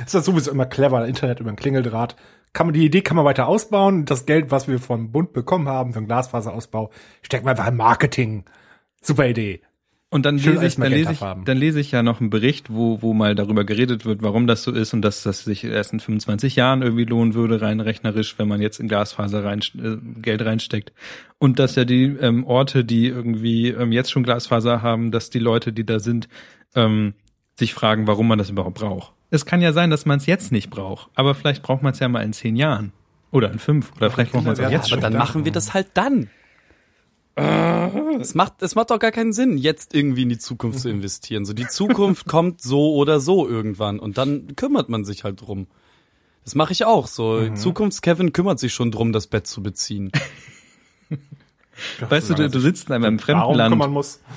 ist 0.06 0.16
das 0.16 0.26
sowieso 0.26 0.52
immer 0.52 0.66
clever, 0.66 1.08
Internet 1.08 1.40
über 1.40 1.50
ein 1.50 1.56
Klingeldraht. 1.56 2.16
Kann 2.54 2.68
man, 2.68 2.74
die 2.74 2.86
Idee 2.86 3.02
kann 3.02 3.16
man 3.16 3.26
weiter 3.26 3.48
ausbauen. 3.48 4.06
Das 4.06 4.26
Geld, 4.26 4.50
was 4.50 4.68
wir 4.68 4.80
vom 4.80 5.12
Bund 5.12 5.34
bekommen 5.34 5.68
haben 5.68 5.94
für 5.94 6.00
den 6.00 6.08
Glasfaserausbau, 6.08 6.92
stecken 7.22 7.46
wir 7.46 7.52
einfach 7.52 7.68
im 7.68 7.78
Marketing. 7.78 8.46
Super 9.02 9.28
Idee. 9.28 9.62
Und 10.10 10.26
dann 10.26 10.40
Schön 10.40 10.54
lese 10.54 10.66
ich, 10.66 10.76
dann 10.76 10.92
lese 10.92 11.12
ich, 11.12 11.20
dann 11.20 11.58
lese 11.58 11.80
ich 11.82 11.92
ja 11.92 12.02
noch 12.02 12.22
einen 12.22 12.30
Bericht, 12.30 12.72
wo, 12.72 13.02
wo 13.02 13.14
mal 13.14 13.36
darüber 13.36 13.66
geredet 13.66 14.06
wird, 14.06 14.24
warum 14.24 14.48
das 14.48 14.64
so 14.64 14.72
ist 14.72 14.94
und 14.94 15.02
dass 15.02 15.24
das 15.24 15.44
sich 15.44 15.66
erst 15.66 15.92
in 15.92 16.00
25 16.00 16.56
Jahren 16.56 16.82
irgendwie 16.82 17.04
lohnen 17.04 17.34
würde, 17.34 17.62
rein 17.62 17.82
rechnerisch, 17.82 18.40
wenn 18.40 18.48
man 18.48 18.62
jetzt 18.62 18.80
in 18.80 18.88
Glasfaser 18.88 19.44
rein, 19.44 19.60
äh, 19.78 19.98
Geld 20.22 20.46
reinsteckt. 20.46 20.94
Und 21.40 21.60
dass 21.60 21.76
ja 21.76 21.84
die 21.84 22.06
ähm, 22.06 22.46
Orte, 22.46 22.86
die 22.86 23.08
irgendwie 23.08 23.68
ähm, 23.68 23.92
jetzt 23.92 24.10
schon 24.10 24.24
Glasfaser 24.24 24.82
haben, 24.82 25.12
dass 25.12 25.30
die 25.30 25.40
Leute, 25.40 25.74
die 25.74 25.86
da 25.86 26.00
sind, 26.00 26.30
ähm, 26.74 27.14
sich 27.56 27.74
fragen, 27.74 28.08
warum 28.08 28.30
man 28.30 28.38
das 28.38 28.50
überhaupt 28.50 28.80
braucht. 28.80 29.12
Es 29.30 29.46
kann 29.46 29.62
ja 29.62 29.74
sein, 29.74 29.90
dass 29.90 30.06
man 30.06 30.20
es 30.20 30.26
jetzt 30.26 30.54
nicht 30.54 30.70
braucht, 30.70 31.10
aber 31.16 31.36
vielleicht 31.36 31.64
braucht 31.64 31.84
man 31.84 31.92
es 31.92 32.00
ja 32.00 32.08
mal 32.08 32.24
in 32.24 32.32
zehn 32.32 32.56
Jahren. 32.56 32.94
Oder 33.32 33.52
in 33.52 33.60
fünf. 33.60 33.92
Oder 33.98 34.10
vielleicht 34.10 34.32
braucht 34.32 34.46
man 34.46 34.54
es 34.54 34.60
auch 34.62 34.72
jetzt 34.72 34.86
Aber 34.86 34.88
schon. 34.88 35.02
dann 35.02 35.14
da. 35.14 35.20
machen 35.20 35.44
wir 35.44 35.52
das 35.52 35.74
halt 35.74 35.88
dann. 35.96 36.30
Es 37.40 38.34
macht, 38.34 38.64
es 38.64 38.74
macht 38.74 38.90
doch 38.90 38.98
gar 38.98 39.12
keinen 39.12 39.32
Sinn, 39.32 39.58
jetzt 39.58 39.94
irgendwie 39.94 40.24
in 40.24 40.30
die 40.30 40.40
Zukunft 40.40 40.80
zu 40.80 40.90
investieren. 40.90 41.46
So, 41.46 41.54
die 41.54 41.68
Zukunft 41.68 42.26
kommt 42.28 42.62
so 42.62 42.96
oder 42.96 43.20
so 43.20 43.48
irgendwann 43.48 44.00
und 44.00 44.18
dann 44.18 44.56
kümmert 44.56 44.90
man 44.90 45.06
sich 45.06 45.24
halt 45.24 45.42
drum. 45.42 45.68
Das 46.44 46.56
mache 46.56 46.72
ich 46.72 46.86
auch. 46.86 47.08
So, 47.08 47.54
Zukunfts-Kevin 47.54 48.34
kümmert 48.34 48.58
sich 48.58 48.74
schon 48.74 48.90
drum, 48.90 49.12
das 49.12 49.28
Bett 49.28 49.46
zu 49.48 49.62
beziehen. 49.62 50.12
Weißt 52.00 52.30
du, 52.30 52.34
du, 52.34 52.50
du 52.50 52.60
sitzt 52.60 52.90
in 52.90 52.96
einem 52.96 53.20
fremden 53.20 53.54
Land. 53.54 53.76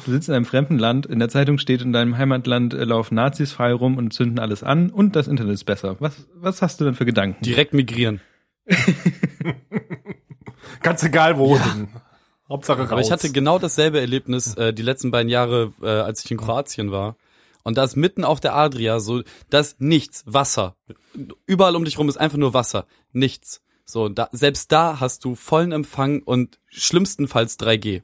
Du 0.04 0.12
sitzt 0.12 0.28
in 0.28 0.34
einem 0.34 0.44
fremden 0.44 0.78
Land, 0.78 1.06
in 1.06 1.18
der 1.18 1.30
Zeitung 1.30 1.58
steht, 1.58 1.80
in 1.80 1.92
deinem 1.92 2.18
Heimatland 2.18 2.74
äh, 2.74 2.84
laufen 2.84 3.14
Nazis 3.14 3.52
frei 3.52 3.72
rum 3.72 3.96
und 3.96 4.12
zünden 4.12 4.38
alles 4.38 4.62
an 4.62 4.90
und 4.90 5.16
das 5.16 5.26
Internet 5.26 5.54
ist 5.54 5.64
besser. 5.64 5.96
Was, 6.00 6.26
was 6.34 6.60
hast 6.60 6.80
du 6.80 6.84
denn 6.84 6.94
für 6.94 7.06
Gedanken? 7.06 7.42
Direkt 7.42 7.72
migrieren. 7.72 8.20
Ganz 10.82 11.02
egal 11.02 11.38
wo. 11.38 11.58
hin. 11.58 11.88
Hauptsache 12.50 12.82
raus. 12.82 12.90
Aber 12.90 13.00
ich 13.00 13.10
hatte 13.10 13.30
genau 13.30 13.58
dasselbe 13.58 14.00
Erlebnis 14.00 14.54
äh, 14.56 14.74
die 14.74 14.82
letzten 14.82 15.10
beiden 15.10 15.30
Jahre, 15.30 15.72
äh, 15.80 15.86
als 15.86 16.24
ich 16.24 16.30
in 16.30 16.36
Kroatien 16.36 16.90
war. 16.90 17.16
Und 17.62 17.78
da 17.78 17.84
ist 17.84 17.96
mitten 17.96 18.24
auf 18.24 18.40
der 18.40 18.54
Adria 18.54 19.00
so, 19.00 19.22
da 19.50 19.60
ist 19.60 19.80
nichts, 19.80 20.24
Wasser. 20.26 20.76
Überall 21.46 21.76
um 21.76 21.84
dich 21.84 21.98
rum 21.98 22.08
ist 22.08 22.16
einfach 22.16 22.38
nur 22.38 22.54
Wasser. 22.54 22.86
Nichts. 23.12 23.62
So, 23.84 24.08
da, 24.08 24.28
selbst 24.32 24.72
da 24.72 25.00
hast 25.00 25.24
du 25.24 25.34
vollen 25.34 25.72
Empfang 25.72 26.22
und 26.22 26.58
schlimmstenfalls 26.68 27.58
3G. 27.58 28.02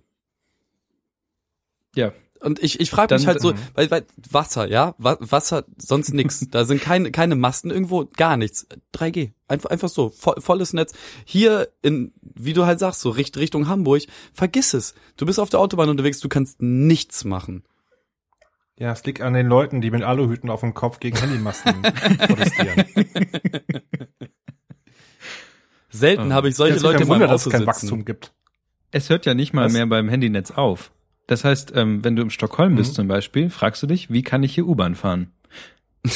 Ja. 1.95 2.13
Und 2.41 2.63
ich, 2.63 2.81
ich 2.81 2.91
frage 2.91 3.09
Dann- 3.09 3.21
mich 3.21 3.27
halt 3.27 3.41
so, 3.41 3.53
mhm. 3.53 3.59
weil, 3.75 3.91
weil 3.91 4.07
Wasser, 4.31 4.69
ja, 4.69 4.95
Wa 4.99 5.17
Wasser, 5.21 5.65
sonst 5.79 6.13
nix. 6.13 6.47
Da 6.51 6.65
sind 6.65 6.81
keine, 6.81 7.11
keine 7.11 7.35
Masten 7.37 7.71
irgendwo, 7.71 8.05
gar 8.17 8.37
nichts. 8.37 8.67
3G. 8.95 9.33
Einfach, 9.49 9.71
einfach 9.71 9.89
so, 9.89 10.11
voll, 10.11 10.41
volles 10.41 10.73
Netz. 10.73 10.93
Hier 11.25 11.69
in, 11.83 12.13
wie 12.21 12.53
du 12.53 12.67
halt 12.67 12.79
sagst, 12.79 13.01
so 13.01 13.11
Richt, 13.11 13.37
Richtung 13.37 13.69
Hamburg, 13.69 14.03
vergiss 14.33 14.75
es. 14.75 14.95
Du 15.17 15.27
bist 15.27 15.39
auf 15.39 15.51
der 15.51 15.61
Autobahn 15.61 15.89
unterwegs, 15.89 16.21
du 16.21 16.29
kannst 16.29 16.61
nichts 16.63 17.25
machen. 17.25 17.65
Ja, 18.79 18.93
es 18.93 19.05
liegt 19.05 19.23
an 19.23 19.33
den 19.33 19.47
Leuten, 19.47 19.81
die 19.81 19.91
mit 19.91 20.03
Aluhüten 20.03 20.51
auf 20.51 20.61
dem 20.61 20.75
Kopf 20.75 21.01
gegen 21.01 21.17
Handymasten 21.17 21.81
protestieren. 22.27 22.85
Selten 25.89 26.33
habe 26.35 26.49
ich 26.49 26.57
solche 26.57 26.79
Leute 26.81 27.01
meinem 27.01 27.09
Wunder, 27.09 27.29
dass 27.29 27.47
es 27.47 27.53
kein. 27.53 27.67
Wachstum 27.67 28.05
gibt. 28.05 28.33
Es 28.91 29.09
hört 29.09 29.27
ja 29.27 29.35
nicht 29.35 29.53
mal 29.55 29.67
Was? 29.67 29.73
mehr 29.73 29.87
beim 29.87 30.09
Handynetz 30.09 30.51
auf. 30.51 30.93
Das 31.27 31.45
heißt, 31.45 31.73
ähm, 31.75 32.05
wenn 32.05 32.15
du 32.17 32.23
in 32.23 32.31
Stockholm 32.31 32.77
bist 32.77 32.93
Mhm. 32.93 32.97
zum 32.97 33.09
Beispiel, 33.09 33.51
fragst 33.51 33.83
du 33.83 33.87
dich, 33.87 34.11
wie 34.11 34.23
kann 34.23 34.43
ich 34.43 34.55
hier 34.55 34.67
U-Bahn 34.67 34.95
fahren? 34.95 35.33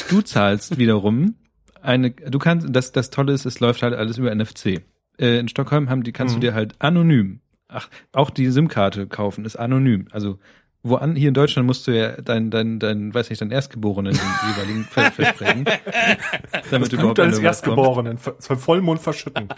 Du 0.08 0.20
zahlst 0.22 0.78
wiederum 0.78 1.34
eine, 1.82 2.10
du 2.10 2.38
kannst, 2.38 2.68
das, 2.70 2.92
das 2.92 3.10
Tolle 3.10 3.32
ist, 3.32 3.44
es 3.46 3.58
läuft 3.60 3.82
halt 3.82 3.94
alles 3.94 4.18
über 4.18 4.30
NFC. 4.34 4.82
Äh, 5.18 5.38
in 5.38 5.48
Stockholm 5.48 5.88
haben 5.90 6.02
die, 6.02 6.12
kannst 6.12 6.36
Mhm. 6.36 6.40
du 6.40 6.46
dir 6.46 6.54
halt 6.54 6.74
anonym, 6.78 7.40
ach, 7.68 7.88
auch 8.12 8.30
die 8.30 8.50
SIM-Karte 8.50 9.06
kaufen, 9.06 9.44
ist 9.44 9.56
anonym. 9.56 10.06
Also, 10.12 10.38
wo 10.82 10.94
an, 10.96 11.14
hier 11.16 11.28
in 11.28 11.34
Deutschland 11.34 11.66
musst 11.66 11.86
du 11.86 11.90
ja 11.90 12.12
dein, 12.22 12.50
dein, 12.50 12.78
dein, 12.78 13.12
weiß 13.12 13.28
nicht, 13.30 13.42
dein 13.42 13.50
Erstgeborenen 13.50 14.12
den 14.12 14.20
jeweiligen 14.56 14.84
ver 14.84 15.10
versprechen. 15.10 15.64
damit 16.70 16.92
Das 16.92 16.98
Blut 17.00 17.18
an 17.18 17.26
eines 17.26 17.38
irgendwas 17.38 17.62
kommst. 17.62 17.78
Erstgeborenen 17.78 18.18
soll 18.38 18.56
Vollmond 18.56 19.00
verschütten. 19.00 19.48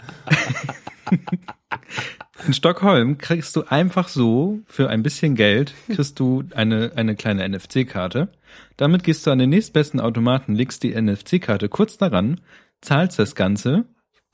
In 2.45 2.53
Stockholm 2.53 3.17
kriegst 3.17 3.55
du 3.55 3.63
einfach 3.63 4.07
so 4.07 4.59
für 4.65 4.89
ein 4.89 5.03
bisschen 5.03 5.35
Geld 5.35 5.73
kriegst 5.89 6.19
du 6.19 6.43
eine 6.55 6.91
eine 6.95 7.15
kleine 7.15 7.47
NFC-Karte. 7.47 8.29
Damit 8.77 9.03
gehst 9.03 9.25
du 9.25 9.31
an 9.31 9.39
den 9.39 9.49
nächstbesten 9.49 9.99
Automaten, 9.99 10.53
legst 10.55 10.83
die 10.83 10.93
NFC-Karte 10.99 11.69
kurz 11.69 11.97
daran, 11.97 12.41
zahlst 12.81 13.17
das 13.19 13.35
Ganze 13.35 13.85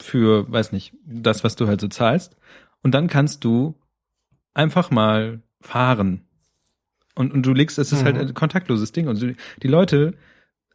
für, 0.01 0.49
weiß 0.51 0.71
nicht, 0.71 0.93
das, 1.05 1.43
was 1.43 1.55
du 1.55 1.67
halt 1.67 1.81
so 1.81 1.87
zahlst, 1.87 2.35
und 2.81 2.93
dann 2.93 3.07
kannst 3.07 3.43
du 3.43 3.75
einfach 4.53 4.91
mal 4.91 5.41
fahren. 5.61 6.21
Und, 7.15 7.33
und 7.33 7.45
du 7.45 7.53
legst, 7.53 7.77
es 7.79 7.91
ist 7.91 8.05
halt 8.05 8.15
Mhm. 8.15 8.21
ein 8.21 8.33
kontaktloses 8.33 8.93
Ding. 8.93 9.07
Und 9.09 9.19
die 9.61 9.67
Leute, 9.67 10.13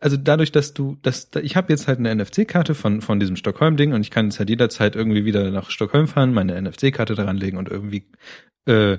also 0.04 0.18
dadurch, 0.18 0.52
dass 0.52 0.74
du, 0.74 0.98
dass 1.00 1.30
ich 1.40 1.56
habe 1.56 1.72
jetzt 1.72 1.88
halt 1.88 1.98
eine 1.98 2.14
NFC-Karte 2.14 2.74
von 2.74 3.00
von 3.00 3.18
diesem 3.18 3.36
Stockholm-Ding 3.36 3.94
und 3.94 4.02
ich 4.02 4.10
kann 4.10 4.26
jetzt 4.26 4.38
halt 4.38 4.50
jederzeit 4.50 4.96
irgendwie 4.96 5.24
wieder 5.24 5.50
nach 5.50 5.70
Stockholm 5.70 6.08
fahren, 6.08 6.34
meine 6.34 6.60
NFC-Karte 6.60 7.14
daran 7.14 7.38
legen 7.38 7.56
und 7.56 7.70
irgendwie 7.70 8.04
äh, 8.66 8.98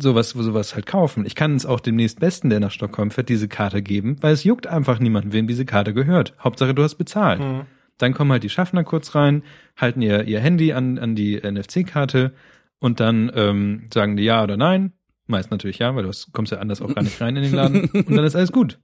sowas, 0.00 0.30
sowas 0.30 0.74
halt 0.74 0.86
kaufen. 0.86 1.24
Ich 1.26 1.36
kann 1.36 1.54
es 1.54 1.64
auch 1.64 1.78
dem 1.78 1.94
nächstbesten, 1.94 2.50
der 2.50 2.58
nach 2.58 2.72
Stockholm 2.72 3.12
fährt, 3.12 3.28
diese 3.28 3.46
Karte 3.46 3.82
geben, 3.82 4.16
weil 4.20 4.32
es 4.32 4.42
juckt 4.42 4.66
einfach 4.66 4.98
niemanden, 4.98 5.32
wem 5.32 5.46
diese 5.46 5.64
Karte 5.64 5.94
gehört. 5.94 6.34
Hauptsache, 6.40 6.74
du 6.74 6.82
hast 6.82 6.96
bezahlt. 6.96 7.38
Mhm. 7.38 7.66
Dann 7.96 8.12
kommen 8.12 8.32
halt 8.32 8.42
die 8.42 8.48
Schaffner 8.48 8.82
kurz 8.82 9.14
rein, 9.14 9.44
halten 9.76 10.02
ihr, 10.02 10.24
ihr 10.24 10.40
Handy 10.40 10.72
an, 10.72 10.98
an 10.98 11.14
die 11.14 11.40
NFC-Karte 11.40 12.32
und 12.80 12.98
dann 12.98 13.30
ähm, 13.36 13.84
sagen 13.94 14.16
die 14.16 14.24
ja 14.24 14.42
oder 14.42 14.56
nein. 14.56 14.92
Meist 15.28 15.52
natürlich 15.52 15.78
ja, 15.78 15.94
weil 15.94 16.02
du 16.02 16.10
kommst 16.32 16.50
ja 16.50 16.58
anders 16.58 16.82
auch 16.82 16.92
gar 16.92 17.04
nicht 17.04 17.20
rein 17.20 17.36
in 17.36 17.44
den 17.44 17.52
Laden. 17.54 17.88
Und 17.90 18.16
dann 18.16 18.24
ist 18.24 18.34
alles 18.34 18.50
gut. 18.50 18.80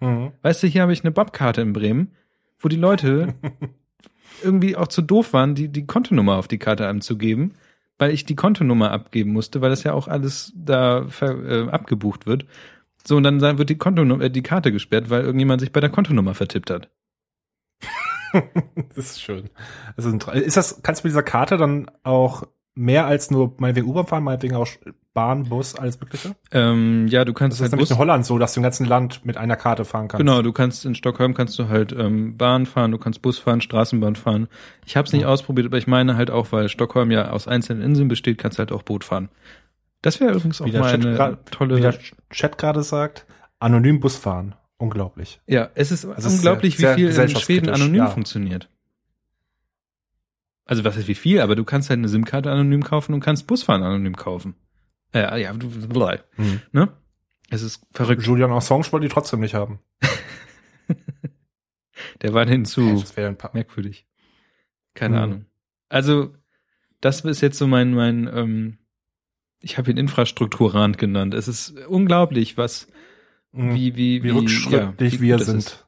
Mhm. 0.00 0.32
Weißt 0.42 0.62
du, 0.62 0.66
hier 0.66 0.82
habe 0.82 0.92
ich 0.92 1.02
eine 1.02 1.10
Babkarte 1.10 1.60
in 1.60 1.72
Bremen, 1.72 2.14
wo 2.58 2.68
die 2.68 2.76
Leute 2.76 3.34
irgendwie 4.42 4.76
auch 4.76 4.88
zu 4.88 5.02
doof 5.02 5.32
waren, 5.32 5.54
die, 5.54 5.68
die 5.68 5.86
Kontonummer 5.86 6.36
auf 6.36 6.48
die 6.48 6.58
Karte 6.58 6.86
anzugeben, 6.86 7.54
weil 7.98 8.12
ich 8.12 8.24
die 8.24 8.36
Kontonummer 8.36 8.92
abgeben 8.92 9.32
musste, 9.32 9.60
weil 9.60 9.70
das 9.70 9.84
ja 9.84 9.92
auch 9.92 10.08
alles 10.08 10.52
da 10.56 11.06
ver, 11.08 11.44
äh, 11.44 11.68
abgebucht 11.70 12.26
wird. 12.26 12.46
So, 13.04 13.16
und 13.16 13.24
dann 13.24 13.40
wird 13.40 13.70
die 13.70 13.78
Kontonummer, 13.78 14.24
äh, 14.24 14.30
die 14.30 14.42
Karte 14.42 14.72
gesperrt, 14.72 15.10
weil 15.10 15.22
irgendjemand 15.22 15.60
sich 15.60 15.72
bei 15.72 15.80
der 15.80 15.90
Kontonummer 15.90 16.34
vertippt 16.34 16.70
hat. 16.70 16.90
Das 18.94 19.12
ist 19.12 19.22
schön. 19.22 19.48
Das 19.96 20.04
ist, 20.04 20.28
ist 20.28 20.56
das, 20.56 20.82
kannst 20.82 21.02
du 21.02 21.06
mit 21.06 21.12
dieser 21.12 21.22
Karte 21.22 21.56
dann 21.56 21.90
auch 22.02 22.46
mehr 22.78 23.06
als 23.06 23.30
nur 23.30 23.54
meinetwegen 23.58 23.88
U-Bahn 23.88 24.06
fahren, 24.06 24.24
meinetwegen 24.24 24.54
auch 24.54 24.66
Bahn, 25.14 25.44
Bus, 25.48 25.74
alles 25.74 25.98
mögliche? 26.00 26.36
Ähm, 26.52 27.08
ja, 27.08 27.24
du 27.24 27.32
kannst 27.32 27.54
Das 27.54 27.58
ist 27.58 27.62
halt 27.62 27.72
nämlich 27.72 27.88
Bus, 27.88 27.96
in 27.96 27.98
Holland 27.98 28.24
so, 28.24 28.38
dass 28.38 28.54
du 28.54 28.60
im 28.60 28.62
ganzen 28.62 28.86
Land 28.86 29.24
mit 29.24 29.36
einer 29.36 29.56
Karte 29.56 29.84
fahren 29.84 30.06
kannst. 30.08 30.18
Genau, 30.24 30.42
du 30.42 30.52
kannst 30.52 30.84
in 30.86 30.94
Stockholm 30.94 31.34
kannst 31.34 31.58
du 31.58 31.68
halt 31.68 31.92
ähm, 31.92 32.36
Bahn 32.36 32.66
fahren, 32.66 32.92
du 32.92 32.98
kannst 32.98 33.20
Bus 33.20 33.38
fahren, 33.38 33.60
Straßenbahn 33.60 34.14
fahren. 34.14 34.48
Ich 34.86 34.96
habe 34.96 35.06
es 35.06 35.12
nicht 35.12 35.26
ausprobiert, 35.26 35.66
aber 35.66 35.78
ich 35.78 35.88
meine 35.88 36.16
halt 36.16 36.30
auch, 36.30 36.52
weil 36.52 36.68
Stockholm 36.68 37.10
ja 37.10 37.30
aus 37.30 37.48
einzelnen 37.48 37.82
Inseln 37.82 38.06
besteht, 38.08 38.38
kannst 38.38 38.58
du 38.58 38.60
halt 38.60 38.70
auch 38.72 38.82
Boot 38.84 39.02
fahren. 39.02 39.28
Das 40.02 40.20
wäre 40.20 40.32
übrigens 40.34 40.60
auch 40.62 40.66
Wie 40.66 40.72
mal 40.72 40.94
eine 40.94 41.38
tolle. 41.50 41.76
wie 41.76 41.80
der 41.80 41.94
Chat 42.30 42.56
gerade 42.56 42.84
sagt, 42.84 43.26
anonym 43.58 43.98
Bus 43.98 44.16
fahren. 44.16 44.54
Unglaublich. 44.80 45.40
ja, 45.48 45.70
es 45.74 45.90
ist 45.90 46.04
Also 46.04 46.28
unglaublich, 46.28 46.76
sehr- 46.76 46.96
wie 46.96 47.08
viel 47.10 47.20
in 47.20 47.28
Schweden 47.30 47.68
anonym 47.70 47.96
ja. 47.96 48.06
funktioniert. 48.06 48.68
Also 50.68 50.84
was 50.84 50.96
ist 50.96 51.08
wie 51.08 51.14
viel, 51.16 51.40
aber 51.40 51.56
du 51.56 51.64
kannst 51.64 51.90
halt 51.90 51.98
eine 51.98 52.08
SIM-Karte 52.08 52.50
anonym 52.52 52.84
kaufen 52.84 53.12
und 53.14 53.20
kannst 53.20 53.46
Busfahren 53.48 53.82
anonym 53.82 54.14
kaufen. 54.16 54.54
Äh, 55.14 55.40
ja, 55.42 55.52
du, 55.54 55.68
bleib, 55.88 56.24
Hm. 56.36 56.60
ne? 56.72 56.92
Es 57.50 57.62
ist 57.62 57.84
verrückt. 57.92 58.22
Julian 58.24 58.52
Assange 58.52 58.84
wollte 58.92 59.06
die 59.08 59.12
trotzdem 59.12 59.40
nicht 59.40 59.54
haben. 59.54 59.80
Der 62.22 62.34
war 62.34 62.46
hinzu. 62.46 63.00
Das 63.00 63.16
wäre 63.16 63.28
ein 63.28 63.38
paar. 63.38 63.50
merkwürdig. 63.54 64.06
Keine 64.94 65.16
Hm. 65.16 65.22
Ahnung. 65.22 65.44
Also, 65.88 66.34
das 67.00 67.20
ist 67.22 67.40
jetzt 67.40 67.58
so 67.58 67.66
mein, 67.66 67.94
mein, 67.94 68.28
ähm, 68.32 68.78
ich 69.62 69.78
habe 69.78 69.90
ihn 69.90 69.96
Infrastrukturrand 69.96 70.98
genannt. 70.98 71.34
Es 71.34 71.48
ist 71.48 71.70
unglaublich, 71.88 72.56
was, 72.56 72.88
Mhm. 73.52 73.74
wie, 73.74 73.96
wie, 73.96 74.22
wie 74.22 74.30
rückschrittlich 74.30 75.20
wie 75.20 75.28
wir 75.28 75.38
sind. 75.38 75.58
ist. 75.58 75.86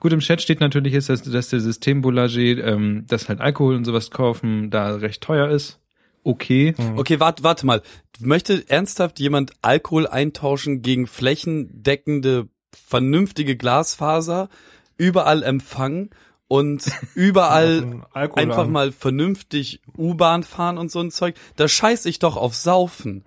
Gut, 0.00 0.12
im 0.12 0.20
Chat 0.20 0.42
steht 0.42 0.60
natürlich 0.60 0.92
jetzt, 0.92 1.08
dass, 1.08 1.22
dass 1.22 1.48
der 1.48 1.60
Systemboulager, 1.60 2.64
ähm, 2.64 3.04
dass 3.08 3.28
halt 3.28 3.40
Alkohol 3.40 3.74
und 3.76 3.84
sowas 3.84 4.10
kaufen, 4.10 4.70
da 4.70 4.94
recht 4.96 5.22
teuer 5.22 5.48
ist. 5.48 5.78
Okay. 6.24 6.74
Mhm. 6.76 6.98
Okay, 6.98 7.20
warte, 7.20 7.42
warte 7.42 7.66
mal. 7.66 7.82
Möchte 8.20 8.64
ernsthaft 8.68 9.18
jemand 9.20 9.52
Alkohol 9.62 10.06
eintauschen 10.06 10.82
gegen 10.82 11.06
flächendeckende, 11.06 12.48
vernünftige 12.72 13.56
Glasfaser, 13.56 14.48
überall 14.96 15.42
Empfang 15.42 16.10
und 16.48 16.84
überall 17.14 18.02
einfach 18.12 18.64
an. 18.64 18.72
mal 18.72 18.92
vernünftig 18.92 19.80
U-Bahn 19.96 20.42
fahren 20.42 20.78
und 20.78 20.90
so 20.90 21.00
ein 21.00 21.10
Zeug. 21.10 21.36
Da 21.56 21.68
scheiß 21.68 22.06
ich 22.06 22.18
doch 22.18 22.36
auf 22.36 22.54
Saufen. 22.54 23.24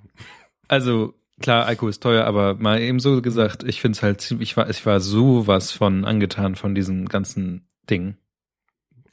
Also 0.68 1.14
klar, 1.42 1.66
Alkohol 1.66 1.90
ist 1.90 2.02
teuer, 2.02 2.26
aber 2.26 2.56
mal 2.56 2.80
eben 2.80 3.00
so 3.00 3.22
gesagt, 3.22 3.64
ich 3.64 3.82
find's 3.82 4.02
halt 4.02 4.22
ziemlich, 4.22 4.52
ich 4.52 4.58
war, 4.58 4.70
ich 4.70 4.86
war 4.86 5.00
sowas 5.00 5.72
von 5.72 6.06
angetan 6.06 6.56
von 6.56 6.74
diesem 6.76 7.08
ganzen 7.08 7.68
Ding 7.90 8.16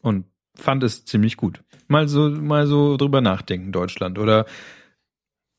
und 0.01 0.27
fand 0.55 0.83
es 0.83 1.05
ziemlich 1.05 1.37
gut. 1.37 1.63
Mal 1.89 2.09
so, 2.09 2.29
mal 2.29 2.67
so 2.67 2.97
drüber 2.97 3.21
nachdenken, 3.21 3.73
Deutschland 3.73 4.19
oder 4.19 4.47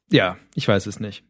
ja, 0.09 0.37
ich 0.55 0.67
weiß 0.67 0.87
es 0.87 0.99
nicht. 0.99 1.23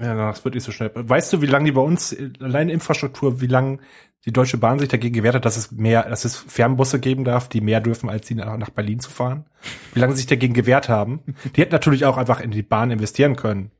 Ja, 0.00 0.14
das 0.14 0.44
wird 0.44 0.54
nicht 0.54 0.64
so 0.64 0.72
schnell. 0.72 0.90
Weißt 0.94 1.32
du, 1.32 1.40
wie 1.40 1.46
lange 1.46 1.66
die 1.66 1.72
bei 1.72 1.80
uns, 1.80 2.16
alleine 2.40 2.72
Infrastruktur, 2.72 3.40
wie 3.40 3.46
lange 3.46 3.78
die 4.24 4.32
Deutsche 4.32 4.58
Bahn 4.58 4.78
sich 4.78 4.88
dagegen 4.88 5.14
gewehrt 5.14 5.36
hat, 5.36 5.44
dass 5.44 5.56
es 5.56 5.70
mehr, 5.70 6.08
dass 6.08 6.24
es 6.24 6.36
Fernbusse 6.36 6.98
geben 6.98 7.24
darf, 7.24 7.48
die 7.48 7.60
mehr 7.60 7.80
dürfen, 7.80 8.08
als 8.08 8.30
nach, 8.30 8.56
nach 8.56 8.70
Berlin 8.70 8.98
zu 8.98 9.10
fahren? 9.10 9.44
Wie 9.92 10.00
lange 10.00 10.14
sie 10.14 10.18
sich 10.18 10.26
dagegen 10.26 10.54
gewehrt 10.54 10.88
haben? 10.88 11.20
Die 11.54 11.60
hätten 11.60 11.72
natürlich 11.72 12.06
auch 12.06 12.16
einfach 12.16 12.40
in 12.40 12.50
die 12.50 12.62
Bahn 12.62 12.90
investieren 12.90 13.36
können 13.36 13.70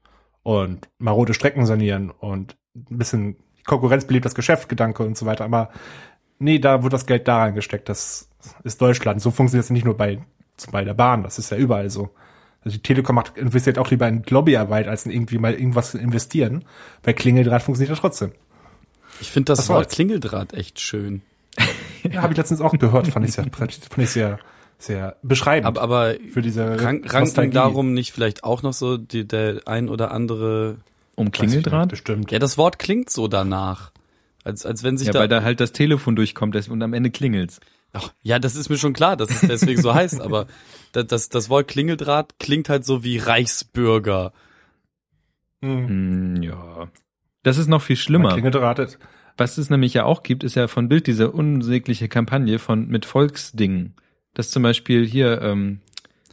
und 0.45 0.89
marode 0.99 1.35
Strecken 1.35 1.67
sanieren 1.67 2.11
und 2.11 2.57
ein 2.77 2.99
bisschen 2.99 3.37
Konkurrenz 3.67 4.05
belebt 4.05 4.27
das 4.27 4.37
Geschäftsgedanke 4.37 5.03
und 5.03 5.17
so 5.17 5.27
weiter. 5.27 5.45
Aber 5.45 5.71
nee, 6.39 6.61
da 6.61 6.85
wird 6.85 6.93
das 6.93 7.07
Geld 7.07 7.27
da 7.27 7.39
reingesteckt. 7.39 7.89
Das 7.89 8.29
ist 8.63 8.81
Deutschland. 8.81 9.21
So 9.21 9.33
funktioniert 9.33 9.65
es 9.65 9.71
nicht 9.71 9.85
nur 9.85 9.97
bei, 9.97 10.21
bei 10.71 10.85
der 10.85 10.95
Bahn. 10.95 11.23
Das 11.23 11.39
ist 11.39 11.51
ja 11.51 11.57
überall 11.57 11.91
so. 11.91 12.11
Also 12.63 12.77
die 12.77 12.83
Telekom 12.83 13.17
macht, 13.17 13.37
investiert 13.37 13.79
auch 13.79 13.91
lieber 13.91 14.07
in 14.07 14.23
Lobbyarbeit, 14.29 14.87
als 14.87 15.07
in 15.07 15.13
irgendwie 15.13 15.39
mal 15.39 15.55
irgendwas 15.55 15.91
zu 15.91 15.99
investieren. 15.99 16.65
Bei 17.03 17.13
Klingeldraht 17.13 17.63
funktioniert 17.63 17.93
das 17.93 18.01
trotzdem. 18.01 18.33
Ich 19.21 19.31
finde 19.31 19.53
das 19.53 19.69
Wort? 19.69 19.91
Klingeldraht 19.91 20.53
echt 20.53 20.79
schön. 20.81 21.23
Ja, 22.13 22.21
habe 22.21 22.35
ich 22.35 22.37
letztens 22.37 22.61
auch 22.61 22.75
gehört. 22.75 23.09
Fand 23.09 23.27
ich 23.27 23.33
sehr, 23.33 23.47
fand 23.51 23.73
ich 23.73 24.11
sehr, 24.11 24.39
sehr 24.79 25.17
beschreibend 25.23 25.67
Aber, 25.67 25.81
aber 25.81 26.15
für 26.33 26.43
diese 26.43 26.83
rank, 26.83 27.13
ranken 27.13 27.51
darum 27.51 27.95
nicht 27.95 28.13
vielleicht 28.13 28.45
auch 28.45 28.63
noch 28.63 28.73
so 28.73 28.97
die, 28.97 29.27
der 29.27 29.63
ein 29.67 29.89
oder 29.89 30.11
andere. 30.11 30.77
Um 31.17 31.31
Klingeldraht? 31.31 31.91
Bestimmt. 31.91 32.31
Ja, 32.33 32.39
das 32.39 32.59
Wort 32.59 32.79
klingt 32.79 33.09
so 33.09 33.29
danach. 33.29 33.93
Als, 34.43 34.67
als 34.67 34.83
wenn 34.83 34.99
sich 34.99 35.07
Ja, 35.07 35.13
da. 35.13 35.21
weil 35.21 35.29
da 35.29 35.43
halt 35.43 35.61
das 35.61 35.73
Telefon 35.73 36.17
durchkommt 36.17 36.55
und 36.69 36.83
am 36.83 36.93
Ende 36.93 37.11
klingelt's. 37.11 37.61
Ach, 37.93 38.13
ja, 38.23 38.39
das 38.41 38.57
ist 38.57 38.69
mir 38.69 38.77
schon 38.77 38.93
klar, 38.93 39.17
dass 39.17 39.31
es 39.31 39.41
deswegen 39.43 39.81
so 39.81 39.95
heißt, 39.95 40.21
aber 40.21 40.47
das, 40.93 41.07
das, 41.07 41.29
das 41.29 41.49
Wort 41.49 41.69
Klingeldraht 41.69 42.35
klingt 42.41 42.69
halt 42.69 42.85
so 42.85 43.05
wie 43.05 43.19
Reichsbürger. 43.19 44.33
Hm. 45.63 45.89
Hm, 45.89 46.43
ja. 46.43 46.89
Das 47.45 47.57
ist 47.57 47.69
noch 47.69 47.83
viel 47.83 47.97
schlimmer. 47.97 48.33
Klingeldraht 48.33 48.81
ist, 48.81 48.99
Was 49.37 49.59
es 49.59 49.71
nämlich 49.71 49.95
ja 49.95 50.05
auch 50.05 50.23
gibt, 50.25 50.45
ist 50.45 50.57
ja 50.57 50.67
von 50.67 50.89
Bild 50.89 51.07
diese 51.07 51.31
unsägliche 51.31 52.09
Kampagne 52.09 52.59
von 52.59 52.89
mit 52.89 53.07
Volksdingen. 53.07 53.95
Das 54.35 54.51
zum 54.51 54.63
Beispiel 54.63 55.07
hier, 55.07 55.41
ähm, 55.43 55.81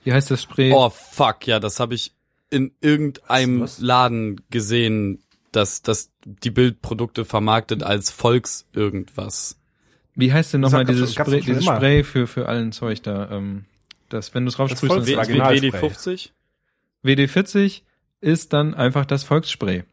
wie 0.03 0.11
heißt 0.13 0.31
das 0.31 0.41
Spray? 0.43 0.71
Oh 0.73 0.89
fuck, 0.89 1.45
ja, 1.47 1.59
das 1.59 1.79
habe 1.79 1.93
ich 1.93 2.11
in 2.49 2.71
irgendeinem 2.81 3.61
Was? 3.61 3.79
Laden 3.79 4.41
gesehen, 4.49 5.19
dass, 5.51 5.81
dass 5.81 6.11
die 6.25 6.49
Bildprodukte 6.51 7.25
vermarktet 7.25 7.83
als 7.83 8.11
Volks 8.11 8.65
irgendwas. 8.73 9.57
Wie 10.15 10.33
heißt 10.33 10.53
denn 10.53 10.61
nochmal 10.61 10.85
dieses 10.85 11.13
Spray, 11.13 11.41
dieses 11.41 11.63
immer. 11.63 11.77
Spray 11.77 12.03
für, 12.03 12.27
für 12.27 12.47
allen 12.49 12.71
Zeug 12.71 13.01
da? 13.03 13.29
Ähm, 13.31 13.65
das, 14.09 14.33
wenn 14.33 14.43
du 14.45 14.49
es 14.49 14.59
raufsprühst, 14.59 14.91
dann- 14.91 15.05
Das 15.05 15.15
Vaginalspray. 15.15 15.69
WD50? 15.69 16.29
WD40 17.03 17.81
ist 18.19 18.53
dann 18.53 18.73
einfach 18.73 19.05
das 19.05 19.23
Volksspray. 19.23 19.83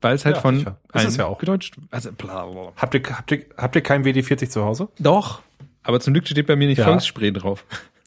Weil 0.00 0.16
es 0.16 0.24
halt 0.24 0.36
Ja, 0.36 0.42
von 0.42 0.58
sicher. 0.58 0.78
Ist 0.92 1.04
es 1.04 1.16
ja 1.16 1.26
auch. 1.26 1.38
gedeutscht. 1.38 1.76
Also, 1.90 2.12
bla, 2.12 2.44
bla. 2.46 2.72
habt 2.76 2.94
ihr, 2.94 3.02
habt 3.04 3.30
ihr, 3.32 3.46
habt 3.56 3.74
ihr 3.76 3.80
kein 3.82 4.04
WD40 4.04 4.50
zu 4.50 4.64
Hause? 4.64 4.88
Doch. 4.98 5.42
Aber 5.84 6.00
zum 6.00 6.12
Glück 6.14 6.26
steht 6.26 6.46
bei 6.46 6.56
mir 6.56 6.66
nicht 6.66 6.78
Ja. 6.78 6.86
Volksspray 6.86 7.30
drauf. 7.32 7.64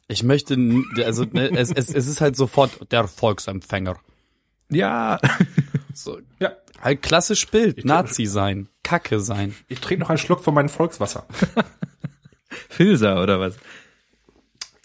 Ich 0.10 0.24
möchte, 0.24 0.58
also 1.04 1.26
ne, 1.32 1.50
es, 1.58 1.72
es, 1.72 1.94
es 1.94 2.08
ist 2.08 2.22
halt 2.22 2.36
sofort 2.36 2.92
der 2.92 3.08
Volksempfänger. 3.08 3.98
Ja. 4.70 5.20
So, 5.94 6.20
Ja. 6.40 6.54
halt 6.82 7.02
klassisch 7.02 7.48
Bild, 7.48 7.86
Nazi 7.86 8.26
sein, 8.26 8.68
Kacke 8.84 9.20
sein. 9.20 9.56
Ich 9.68 9.80
trinke 9.80 10.02
noch 10.02 10.10
einen 10.10 10.18
Schluck 10.18 10.44
von 10.44 10.54
meinem 10.54 10.70
Volkswasser. 10.70 11.26
Filzer 12.70 13.22
oder 13.22 13.40
was? 13.40 13.56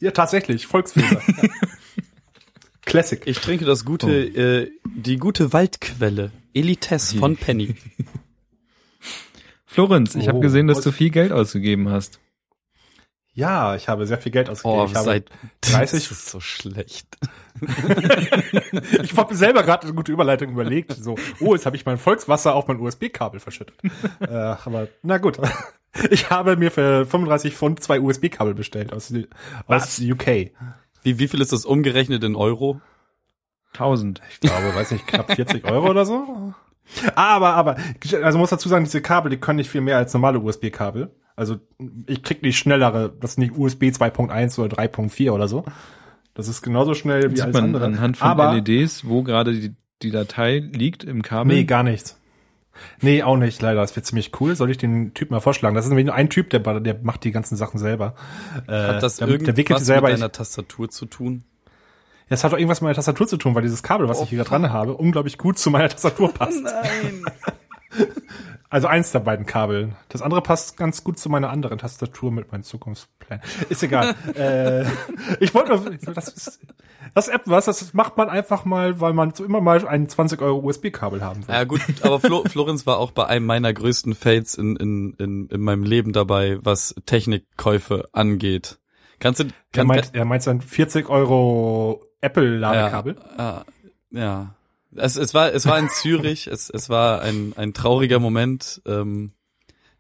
Ja, 0.01 0.11
tatsächlich. 0.11 0.67
Volksfilter. 0.67 1.21
Ja. 1.43 1.49
Classic. 2.85 3.23
Ich 3.27 3.39
trinke 3.39 3.65
das 3.65 3.85
gute, 3.85 4.11
äh, 4.13 4.71
die 4.85 5.17
gute 5.17 5.53
Waldquelle, 5.53 6.33
Elites 6.53 7.13
von 7.13 7.37
Penny. 7.39 7.77
Florenz, 9.65 10.15
ich 10.17 10.29
habe 10.29 10.39
Oh, 10.39 10.41
gesehen, 10.43 10.67
dass 10.67 10.81
du 10.83 10.91
viel 10.93 11.11
Geld 11.11 11.33
ausgegeben 11.33 11.89
hast. 11.89 12.19
Ja, 13.35 13.77
ich 13.77 13.89
habe 13.89 14.07
sehr 14.07 14.19
viel 14.19 14.33
Geld 14.33 14.51
ausgegeben. 14.51 14.81
Oh, 14.81 14.85
ich 14.85 14.95
habe 14.95 15.05
seit 15.05 15.31
30 15.63 16.01
Das 16.01 16.11
ist 16.11 16.31
so 16.31 16.41
schlecht. 16.41 17.07
Ich 19.03 19.17
habe 19.17 19.33
mir 19.33 19.37
selber 19.37 19.63
gerade 19.63 19.87
eine 19.87 19.95
gute 19.95 20.11
Überleitung 20.13 20.51
überlegt. 20.51 20.93
So, 20.93 21.17
oh, 21.41 21.55
jetzt 21.55 21.67
habe 21.67 21.77
ich 21.77 21.85
mein 21.85 21.99
Volkswasser 21.99 22.55
auf 22.55 22.67
mein 22.67 22.81
USB-Kabel 22.81 23.39
verschüttet. 23.41 23.77
äh, 24.21 24.27
aber 24.27 24.89
na 25.03 25.19
gut. 25.19 25.39
Ich 26.11 26.31
habe 26.31 26.57
mir 26.57 26.71
für 26.71 27.05
35 27.05 27.55
Pfund 27.55 27.83
zwei 27.83 28.01
USB-Kabel 28.01 28.55
bestellt 28.55 28.95
aus, 28.95 29.13
aus 29.67 30.01
UK. 30.01 30.51
Wie, 31.03 31.19
wie 31.19 31.29
viel 31.29 31.43
ist 31.43 31.53
das 31.53 31.67
umgerechnet 31.67 32.25
in 32.25 32.35
Euro? 32.35 32.81
1000. 33.75 34.23
Ich 34.31 34.41
glaube, 34.41 34.75
weiß 34.75 34.93
nicht, 34.93 35.07
knapp 35.07 35.31
40 35.35 35.67
Euro 35.71 35.91
oder 35.91 36.07
so. 36.07 36.55
Aber, 37.15 37.53
aber, 37.53 37.77
also 38.23 38.39
muss 38.39 38.49
dazu 38.49 38.71
sagen, 38.71 38.85
diese 38.85 39.03
Kabel, 39.03 39.29
die 39.31 39.37
können 39.37 39.57
nicht 39.59 39.71
viel 39.71 39.83
mehr 39.83 39.99
als 39.99 40.15
normale 40.15 40.39
USB-Kabel. 40.41 41.11
Also 41.37 41.57
ich 42.07 42.23
krieg 42.23 42.43
die 42.43 42.53
schnellere, 42.53 43.13
das 43.21 43.33
ist 43.33 43.39
nicht 43.39 43.57
USB 43.57 43.85
2.1 43.85 44.59
oder 44.61 44.77
3.4 44.77 45.31
oder 45.31 45.49
so. 45.49 45.65
Das 46.35 46.49
ist 46.49 46.63
genauso 46.63 46.95
schnell 46.95 47.25
wie 47.31 47.37
Sieht 47.37 47.43
alles 47.45 47.55
man 47.55 47.65
andere. 47.65 47.85
anhand 47.87 48.17
von 48.17 48.29
aber, 48.29 48.55
LEDs, 48.55 49.07
wo 49.07 49.23
gerade 49.23 49.53
die, 49.53 49.75
die 50.03 50.11
Datei 50.11 50.59
liegt 50.59 51.05
im 51.05 51.23
Kabel. 51.23 51.55
Nee, 51.55 51.65
gar 51.65 51.83
nichts. 51.83 52.19
Nee, 53.03 53.23
auch 53.23 53.37
nicht, 53.37 53.61
leider. 53.61 53.81
Das 53.83 53.95
wird 53.97 54.07
ziemlich 54.07 54.33
cool. 54.41 54.57
Soll 54.57 54.71
ich 54.71 54.79
den 54.79 55.13
Typ 55.13 55.31
mal 55.31 55.41
vorschlagen? 55.41 55.75
Das 55.75 55.85
ist 55.85 55.91
nämlich 55.91 56.07
nur 56.07 56.15
ein 56.15 56.31
Typ, 56.31 56.49
der, 56.51 56.61
der 56.81 56.99
macht 57.03 57.23
die 57.25 57.31
ganzen 57.31 57.57
Sachen 57.57 57.79
selber. 57.79 58.15
Äh, 58.67 58.73
Hat 58.73 59.03
das 59.03 59.17
der, 59.19 59.27
der 59.27 59.41
wickelt 59.41 59.57
die 59.59 59.61
irgendwas 59.63 59.85
selber. 59.87 60.09
mit 60.09 60.17
deiner 60.17 60.33
Tastatur 60.33 60.89
zu 60.89 61.05
tun? 61.07 61.45
das 62.31 62.45
hat 62.45 62.53
doch 62.53 62.57
irgendwas 62.57 62.81
mit 62.81 62.85
meiner 62.87 62.95
Tastatur 62.95 63.29
zu 63.29 63.37
tun, 63.37 63.55
weil 63.55 63.61
dieses 63.61 63.83
Kabel, 63.83 64.09
was 64.09 64.19
Oh, 64.21 64.23
ich 64.25 64.31
hier 64.31 64.43
dran 64.43 64.73
habe, 64.73 64.95
unglaublich 64.97 65.37
gut 65.37 65.59
zu 65.59 65.69
meiner 65.71 65.91
Tastatur 65.91 66.33
passt. 66.33 66.63
Nein. 66.65 67.25
Also 68.73 68.87
eins 68.87 69.13
der 69.13 69.19
beiden 69.19 69.45
Kabel. 69.45 69.91
Das 70.09 70.23
andere 70.23 70.41
passt 70.41 70.79
ganz 70.79 71.05
gut 71.05 71.19
zu 71.19 71.29
meiner 71.29 71.51
anderen 71.51 71.77
Tastatur 71.77 72.33
mit 72.33 72.51
meinen 72.53 72.63
Zukunftsplänen. 72.63 73.45
Ist 73.69 73.83
egal. 73.83 74.15
äh, 74.35 74.87
ich 75.41 75.53
wollte 75.53 75.77
nur, 75.77 76.15
das 76.15 76.29
ist, 76.29 76.59
das 77.15 77.29
ist 77.29 77.35
etwas, 77.35 77.67
das 77.67 77.93
macht 77.93 78.17
man 78.17 78.31
einfach 78.31 78.65
mal, 78.65 78.99
weil 78.99 79.13
man 79.13 79.35
so 79.35 79.45
immer 79.45 79.61
mal 79.61 79.87
ein 79.87 80.09
20 80.09 80.41
Euro 80.41 80.61
USB-Kabel 80.67 81.23
haben 81.23 81.47
will. 81.47 81.55
Ja 81.55 81.65
gut, 81.65 81.83
aber 82.01 82.19
Flo, 82.19 82.45
Florenz 82.49 82.87
war 82.87 82.97
auch 82.97 83.11
bei 83.11 83.27
einem 83.27 83.45
meiner 83.45 83.75
größten 83.75 84.15
Fails 84.15 84.55
in, 84.55 84.77
in, 84.77 85.13
in, 85.19 85.49
in 85.49 85.61
meinem 85.61 85.83
Leben 85.83 86.15
dabei, 86.15 86.57
was 86.63 86.95
Technikkäufe 87.05 88.09
angeht. 88.13 88.79
Kannst 89.19 89.41
du, 89.41 89.45
er 89.45 89.51
kann, 89.71 89.87
meint, 89.87 90.15
er 90.15 90.25
meint 90.25 90.45
sein 90.45 90.63
40 90.63 91.11
Euro 91.11 92.07
Apple-Ladekabel. 92.23 93.17
Ja, 93.37 93.65
ja, 94.13 94.19
ja. 94.19 94.55
Es, 94.95 95.17
es 95.17 95.33
war, 95.35 95.53
es 95.53 95.67
war 95.67 95.79
in 95.79 95.89
Zürich. 95.89 96.47
es, 96.47 96.69
es 96.71 96.89
war 96.89 97.23
ein, 97.23 97.53
ein 97.57 97.73
trauriger 97.75 98.19
Moment 98.19 98.83
ähm, 98.87 99.33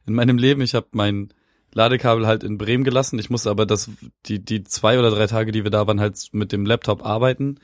in 0.06 0.14
meinem 0.14 0.38
Leben. 0.38 0.60
Ich 0.62 0.74
habe 0.74 0.88
mein 0.92 1.32
Ladekabel 1.72 2.26
halt 2.26 2.44
in 2.44 2.58
Bremen 2.58 2.84
gelassen. 2.84 3.18
Ich 3.18 3.30
musste 3.30 3.50
aber 3.50 3.64
das, 3.64 3.90
die, 4.26 4.38
die 4.44 4.64
zwei 4.64 4.98
oder 4.98 5.10
drei 5.10 5.26
Tage, 5.26 5.52
die 5.52 5.64
wir 5.64 5.70
da 5.70 5.86
waren, 5.86 6.00
halt 6.00 6.18
mit 6.32 6.52
dem 6.52 6.66
Laptop 6.66 7.04
arbeiten. 7.06 7.58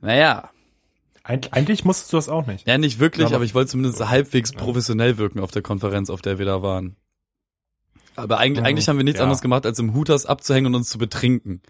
Naja, 0.00 0.50
Eig 1.22 1.48
eigentlich 1.52 1.84
musstest 1.84 2.12
du 2.12 2.16
das 2.16 2.28
auch 2.28 2.46
nicht. 2.46 2.66
ja, 2.66 2.78
nicht 2.78 2.98
wirklich, 2.98 3.26
Aber- 3.26 3.36
aber 3.36 3.44
ich 3.44 3.54
wollte 3.54 3.70
zumindest 3.70 4.00
halbwegs 4.08 4.52
professionell 4.52 5.18
wirken 5.18 5.38
auf 5.40 5.50
der 5.50 5.62
Konferenz, 5.62 6.08
auf 6.10 6.22
der 6.22 6.38
wir 6.38 6.46
da 6.46 6.62
waren. 6.62 6.96
Aber 8.16 8.38
eigentlich, 8.38 8.60
Mhm. 8.60 8.66
eigentlich 8.66 8.88
haben 8.88 8.96
wir 8.96 9.04
nichts 9.04 9.18
Ja. 9.18 9.24
anderes 9.24 9.42
gemacht, 9.42 9.66
als 9.66 9.78
im 9.78 9.94
Hooters 9.94 10.26
abzuhängen 10.26 10.66
und 10.66 10.74
uns 10.74 10.88
zu 10.88 10.98
betrinken. 10.98 11.60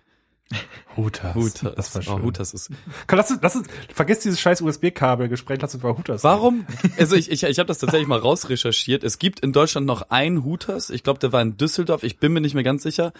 Hutas. 0.96 1.34
Hooters. 1.34 1.74
Das 1.76 1.94
war 1.94 2.02
schön. 2.02 2.12
Oh, 2.14 2.22
Hooters 2.22 2.54
ist. 2.54 2.70
Komm, 3.06 3.18
lass 3.18 3.30
uns, 3.30 3.40
lass 3.42 3.56
uns, 3.56 3.68
vergiss 3.94 4.20
dieses 4.20 4.40
scheiß 4.40 4.60
USB-Kabel-Gespräch, 4.62 5.60
lass 5.60 5.74
uns 5.74 5.82
über 5.82 5.96
Hutas 5.96 6.24
Warum? 6.24 6.66
Also 6.98 7.16
ich, 7.16 7.30
ich, 7.30 7.44
ich 7.44 7.58
habe 7.58 7.66
das 7.66 7.78
tatsächlich 7.78 8.08
mal 8.08 8.18
rausrecherchiert. 8.18 9.04
Es 9.04 9.18
gibt 9.18 9.40
in 9.40 9.52
Deutschland 9.52 9.86
noch 9.86 10.10
einen 10.10 10.44
Hooters. 10.44 10.90
Ich 10.90 11.02
glaube, 11.02 11.20
der 11.20 11.32
war 11.32 11.42
in 11.42 11.56
Düsseldorf. 11.56 12.02
Ich 12.02 12.18
bin 12.18 12.32
mir 12.32 12.40
nicht 12.40 12.54
mehr 12.54 12.64
ganz 12.64 12.82
sicher. 12.82 13.12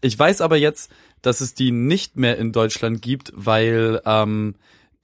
Ich 0.00 0.18
weiß 0.18 0.40
aber 0.40 0.56
jetzt, 0.56 0.90
dass 1.22 1.40
es 1.40 1.54
die 1.54 1.70
nicht 1.70 2.16
mehr 2.16 2.36
in 2.36 2.52
Deutschland 2.52 3.00
gibt, 3.00 3.32
weil 3.34 4.02
ähm, 4.04 4.54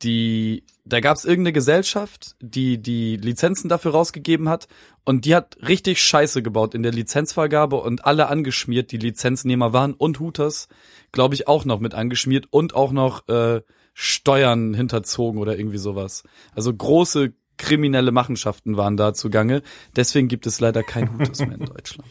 die 0.02 0.64
da 0.84 1.00
gab 1.00 1.16
es 1.16 1.24
irgendeine 1.24 1.52
Gesellschaft, 1.52 2.34
die 2.40 2.82
die 2.82 3.16
Lizenzen 3.16 3.68
dafür 3.68 3.92
rausgegeben 3.92 4.48
hat 4.48 4.66
und 5.04 5.24
die 5.24 5.34
hat 5.34 5.56
richtig 5.66 6.02
Scheiße 6.02 6.42
gebaut 6.42 6.74
in 6.74 6.82
der 6.82 6.92
Lizenzvergabe 6.92 7.76
und 7.76 8.04
alle 8.04 8.28
angeschmiert, 8.28 8.90
die 8.90 8.96
Lizenznehmer 8.96 9.72
waren 9.72 9.94
und 9.94 10.20
Hooters, 10.20 10.68
glaube 11.12 11.34
ich, 11.34 11.46
auch 11.46 11.64
noch 11.64 11.80
mit 11.80 11.94
angeschmiert 11.94 12.46
und 12.50 12.74
auch 12.74 12.92
noch 12.92 13.28
äh, 13.28 13.62
Steuern 13.94 14.74
hinterzogen 14.74 15.40
oder 15.40 15.58
irgendwie 15.58 15.78
sowas. 15.78 16.24
Also 16.54 16.74
große 16.74 17.32
kriminelle 17.56 18.10
Machenschaften 18.10 18.76
waren 18.76 18.96
da 18.96 19.12
zugange. 19.14 19.62
Deswegen 19.94 20.28
gibt 20.28 20.46
es 20.46 20.60
leider 20.60 20.82
kein 20.82 21.12
Hooters 21.12 21.40
mehr 21.40 21.58
in 21.58 21.64
Deutschland. 21.66 22.08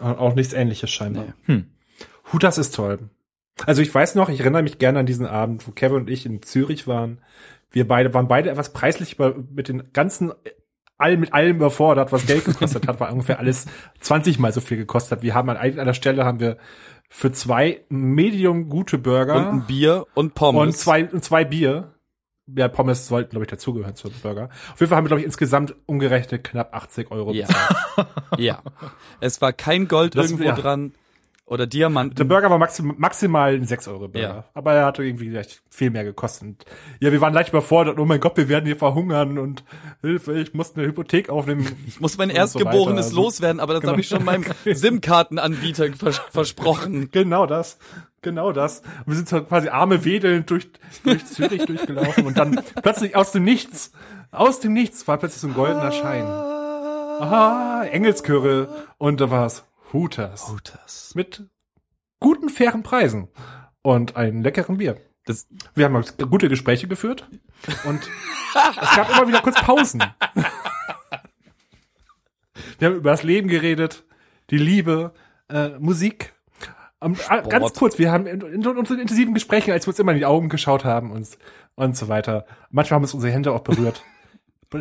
Auch 0.00 0.34
nichts 0.34 0.52
ähnliches 0.52 0.90
scheinbar. 0.90 1.24
Nee. 1.24 1.54
Hm. 1.54 1.66
Hutas 2.32 2.58
ist 2.58 2.74
toll. 2.74 2.98
Also 3.64 3.80
ich 3.82 3.94
weiß 3.94 4.14
noch, 4.16 4.28
ich 4.28 4.40
erinnere 4.40 4.62
mich 4.62 4.78
gerne 4.78 4.98
an 4.98 5.06
diesen 5.06 5.26
Abend, 5.26 5.66
wo 5.66 5.72
Kevin 5.72 5.96
und 5.98 6.10
ich 6.10 6.26
in 6.26 6.42
Zürich 6.42 6.86
waren. 6.86 7.20
Wir 7.70 7.88
beide 7.88 8.12
waren 8.14 8.28
beide 8.28 8.50
etwas 8.50 8.72
preislich 8.72 9.16
mit 9.18 9.68
den 9.68 9.92
ganzen 9.92 10.32
all 10.98 11.16
mit 11.18 11.34
allem 11.34 11.56
überfordert, 11.56 12.10
was 12.12 12.26
Geld 12.26 12.44
gekostet 12.46 12.86
hat, 12.86 13.00
weil 13.00 13.12
ungefähr 13.12 13.38
alles 13.38 13.66
20 14.00 14.38
mal 14.38 14.52
so 14.52 14.60
viel 14.60 14.76
gekostet 14.78 15.18
hat. 15.18 15.22
Wir 15.22 15.34
haben 15.34 15.50
an 15.50 15.56
einer 15.56 15.94
Stelle 15.94 16.24
haben 16.24 16.40
wir 16.40 16.56
für 17.10 17.32
zwei 17.32 17.82
medium 17.88 18.68
gute 18.68 18.98
Burger 18.98 19.36
Und 19.36 19.46
ein 19.46 19.66
Bier 19.66 20.06
und 20.14 20.34
Pommes. 20.34 20.60
und 20.62 20.72
zwei, 20.76 21.04
und 21.06 21.22
zwei 21.22 21.44
Bier. 21.44 21.92
Ja, 22.46 22.68
Pommes 22.68 23.08
sollten, 23.08 23.30
glaube 23.30 23.44
ich, 23.44 23.50
dazugehören 23.50 23.94
zum 23.96 24.12
Burger. 24.22 24.48
Auf 24.72 24.80
jeden 24.80 24.88
Fall 24.88 24.96
haben 24.96 25.04
wir, 25.04 25.08
glaube 25.08 25.20
ich, 25.20 25.26
insgesamt 25.26 25.74
umgerechnet 25.86 26.44
knapp 26.44 26.74
80 26.74 27.10
Euro 27.10 27.32
Ja. 27.32 27.46
bezahlt. 27.46 28.08
Ja. 28.38 28.62
Es 29.20 29.40
war 29.42 29.52
kein 29.52 29.88
Gold 29.88 30.14
Das- 30.16 30.26
irgendwo 30.30 30.44
ja. 30.48 30.54
dran 30.54 30.92
oder 31.46 31.66
Diamanten. 31.66 32.16
Der 32.16 32.24
Burger 32.24 32.50
war 32.50 32.58
maxim, 32.58 32.94
maximal 32.98 33.54
ein 33.54 33.64
6 33.64 33.86
Euro 33.88 34.08
Burger. 34.08 34.18
Ja. 34.20 34.44
Aber 34.52 34.72
er 34.72 34.84
hatte 34.84 35.04
irgendwie 35.04 35.28
leicht 35.28 35.62
viel 35.70 35.90
mehr 35.90 36.02
gekostet. 36.02 36.64
Ja, 36.98 37.12
wir 37.12 37.20
waren 37.20 37.32
leicht 37.32 37.50
überfordert. 37.50 38.00
Oh 38.00 38.04
mein 38.04 38.18
Gott, 38.18 38.36
wir 38.36 38.48
werden 38.48 38.66
hier 38.66 38.76
verhungern 38.76 39.38
und 39.38 39.62
Hilfe, 40.02 40.32
ich 40.40 40.54
musste 40.54 40.80
eine 40.80 40.88
Hypothek 40.88 41.30
aufnehmen. 41.30 41.66
Ich 41.86 42.00
muss 42.00 42.18
mein 42.18 42.30
so 42.30 42.36
Erstgeborenes 42.36 43.06
weiter. 43.06 43.16
loswerden, 43.16 43.60
aber 43.60 43.74
das 43.74 43.82
Genau. 43.82 43.92
habe 43.92 44.00
ich 44.00 44.08
schon 44.08 44.24
meinem 44.24 44.44
SIM-Kartenanbieter 44.64 45.92
vers 45.92 46.20
versprochen. 46.30 47.10
Genau 47.12 47.46
das. 47.46 47.78
Genau 48.22 48.50
das. 48.50 48.80
Und 48.80 49.06
wir 49.06 49.14
sind 49.14 49.28
so 49.28 49.40
quasi 49.44 49.68
arme 49.68 50.04
wedelnd 50.04 50.50
durch, 50.50 50.68
durch 51.04 51.24
Zürich 51.26 51.64
durchgelaufen 51.64 52.26
und 52.26 52.36
dann 52.36 52.60
plötzlich 52.82 53.14
aus 53.14 53.30
dem 53.30 53.44
Nichts, 53.44 53.92
aus 54.32 54.58
dem 54.58 54.72
Nichts 54.72 55.06
war 55.06 55.16
plötzlich 55.18 55.42
so 55.42 55.46
ein 55.48 55.54
goldener 55.54 55.92
Schein. 55.92 56.24
Aha, 56.24 57.84
Engelschöre. 57.84 58.68
Und 58.98 59.20
da 59.20 59.30
war 59.30 59.46
es 59.46 59.64
Hooters. 59.96 60.48
Hooters. 60.50 61.12
Mit 61.14 61.48
guten, 62.20 62.50
fairen 62.50 62.82
Preisen. 62.82 63.28
Und 63.80 64.14
einem 64.16 64.42
leckeren 64.42 64.76
Bier. 64.76 65.00
Das, 65.24 65.48
Wir 65.74 65.86
haben 65.86 66.04
gute 66.30 66.48
Gespräche 66.48 66.86
geführt 66.86 67.28
und 67.84 68.00
es 68.00 68.96
gab 68.96 69.10
immer 69.10 69.26
wieder 69.26 69.40
kurz 69.40 69.60
Pausen. 69.60 70.02
Wir 72.78 72.88
haben 72.88 72.96
über 72.96 73.10
das 73.10 73.22
Leben 73.22 73.48
geredet, 73.48 74.04
die 74.50 74.58
Liebe, 74.58 75.14
äh, 75.48 75.70
Musik. 75.78 76.34
Und, 77.00 77.18
äh, 77.30 77.42
ganz 77.48 77.72
kurz, 77.72 77.98
wir 77.98 78.12
haben 78.12 78.26
in, 78.26 78.40
in 78.40 78.66
unseren 78.66 78.98
intensiven 79.00 79.32
Gesprächen, 79.34 79.72
als 79.72 79.86
wir 79.86 79.92
uns 79.92 79.98
immer 79.98 80.12
in 80.12 80.18
die 80.18 80.26
Augen 80.26 80.48
geschaut 80.50 80.84
haben 80.84 81.10
und, 81.10 81.26
und 81.74 81.96
so 81.96 82.08
weiter. 82.08 82.44
Manchmal 82.70 82.96
haben 82.96 83.04
uns 83.04 83.14
unsere 83.14 83.32
Hände 83.32 83.52
auch 83.52 83.60
berührt. 83.60 84.02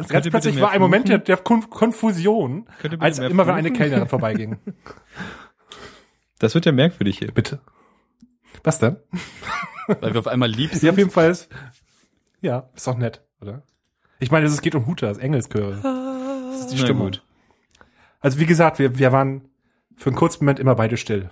Ganz 0.07 0.29
plötzlich 0.29 0.59
war 0.61 0.71
ein 0.71 0.81
Moment 0.81 1.07
der, 1.09 1.17
fluchen? 1.17 1.25
der 1.25 1.37
Kon 1.37 1.69
Konfusion, 1.69 2.67
als 2.99 3.19
immer 3.19 3.47
wenn 3.47 3.55
eine 3.55 3.67
fluchen? 3.69 3.77
Kellnerin 3.81 4.07
vorbeiging. 4.09 4.59
Das 6.39 6.53
wird 6.53 6.65
ja 6.65 6.73
merkwürdig 6.73 7.17
hier. 7.19 7.31
Bitte. 7.31 7.61
Was 8.63 8.79
denn? 8.79 8.97
weil 10.01 10.13
wir 10.13 10.19
auf 10.19 10.27
einmal 10.27 10.49
lieb 10.49 10.71
Ja, 10.71 10.75
auf 10.75 10.79
sind. 10.81 10.97
jeden 10.97 11.09
Fall 11.09 11.31
ist, 11.31 11.49
ja, 12.41 12.69
ist 12.75 12.85
doch 12.87 12.97
nett, 12.97 13.21
oder? 13.41 13.63
Ich 14.19 14.31
meine, 14.31 14.45
es 14.45 14.61
geht 14.61 14.75
um 14.75 14.85
Hutas, 14.85 15.17
Engelschöre. 15.17 15.79
Das 16.51 16.59
ist 16.61 16.67
die 16.71 16.75
Na 16.75 16.81
Stimmung. 16.81 17.05
gut. 17.07 17.23
Also 18.19 18.39
wie 18.39 18.45
gesagt, 18.45 18.79
wir, 18.79 18.97
wir 18.97 19.11
waren 19.13 19.47
für 19.95 20.09
einen 20.09 20.17
kurzen 20.17 20.43
Moment 20.43 20.59
immer 20.59 20.75
beide 20.75 20.97
still. 20.97 21.29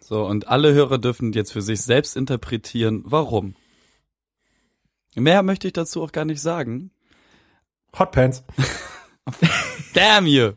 So, 0.00 0.24
und 0.24 0.46
alle 0.48 0.72
Hörer 0.72 0.98
dürfen 0.98 1.32
jetzt 1.32 1.52
für 1.52 1.62
sich 1.62 1.82
selbst 1.82 2.16
interpretieren, 2.16 3.02
warum. 3.06 3.56
Mehr 5.16 5.42
möchte 5.42 5.66
ich 5.66 5.72
dazu 5.72 6.02
auch 6.02 6.12
gar 6.12 6.24
nicht 6.24 6.40
sagen. 6.40 6.90
Hotpants. 7.98 8.44
Damn 9.94 10.26
you! 10.26 10.52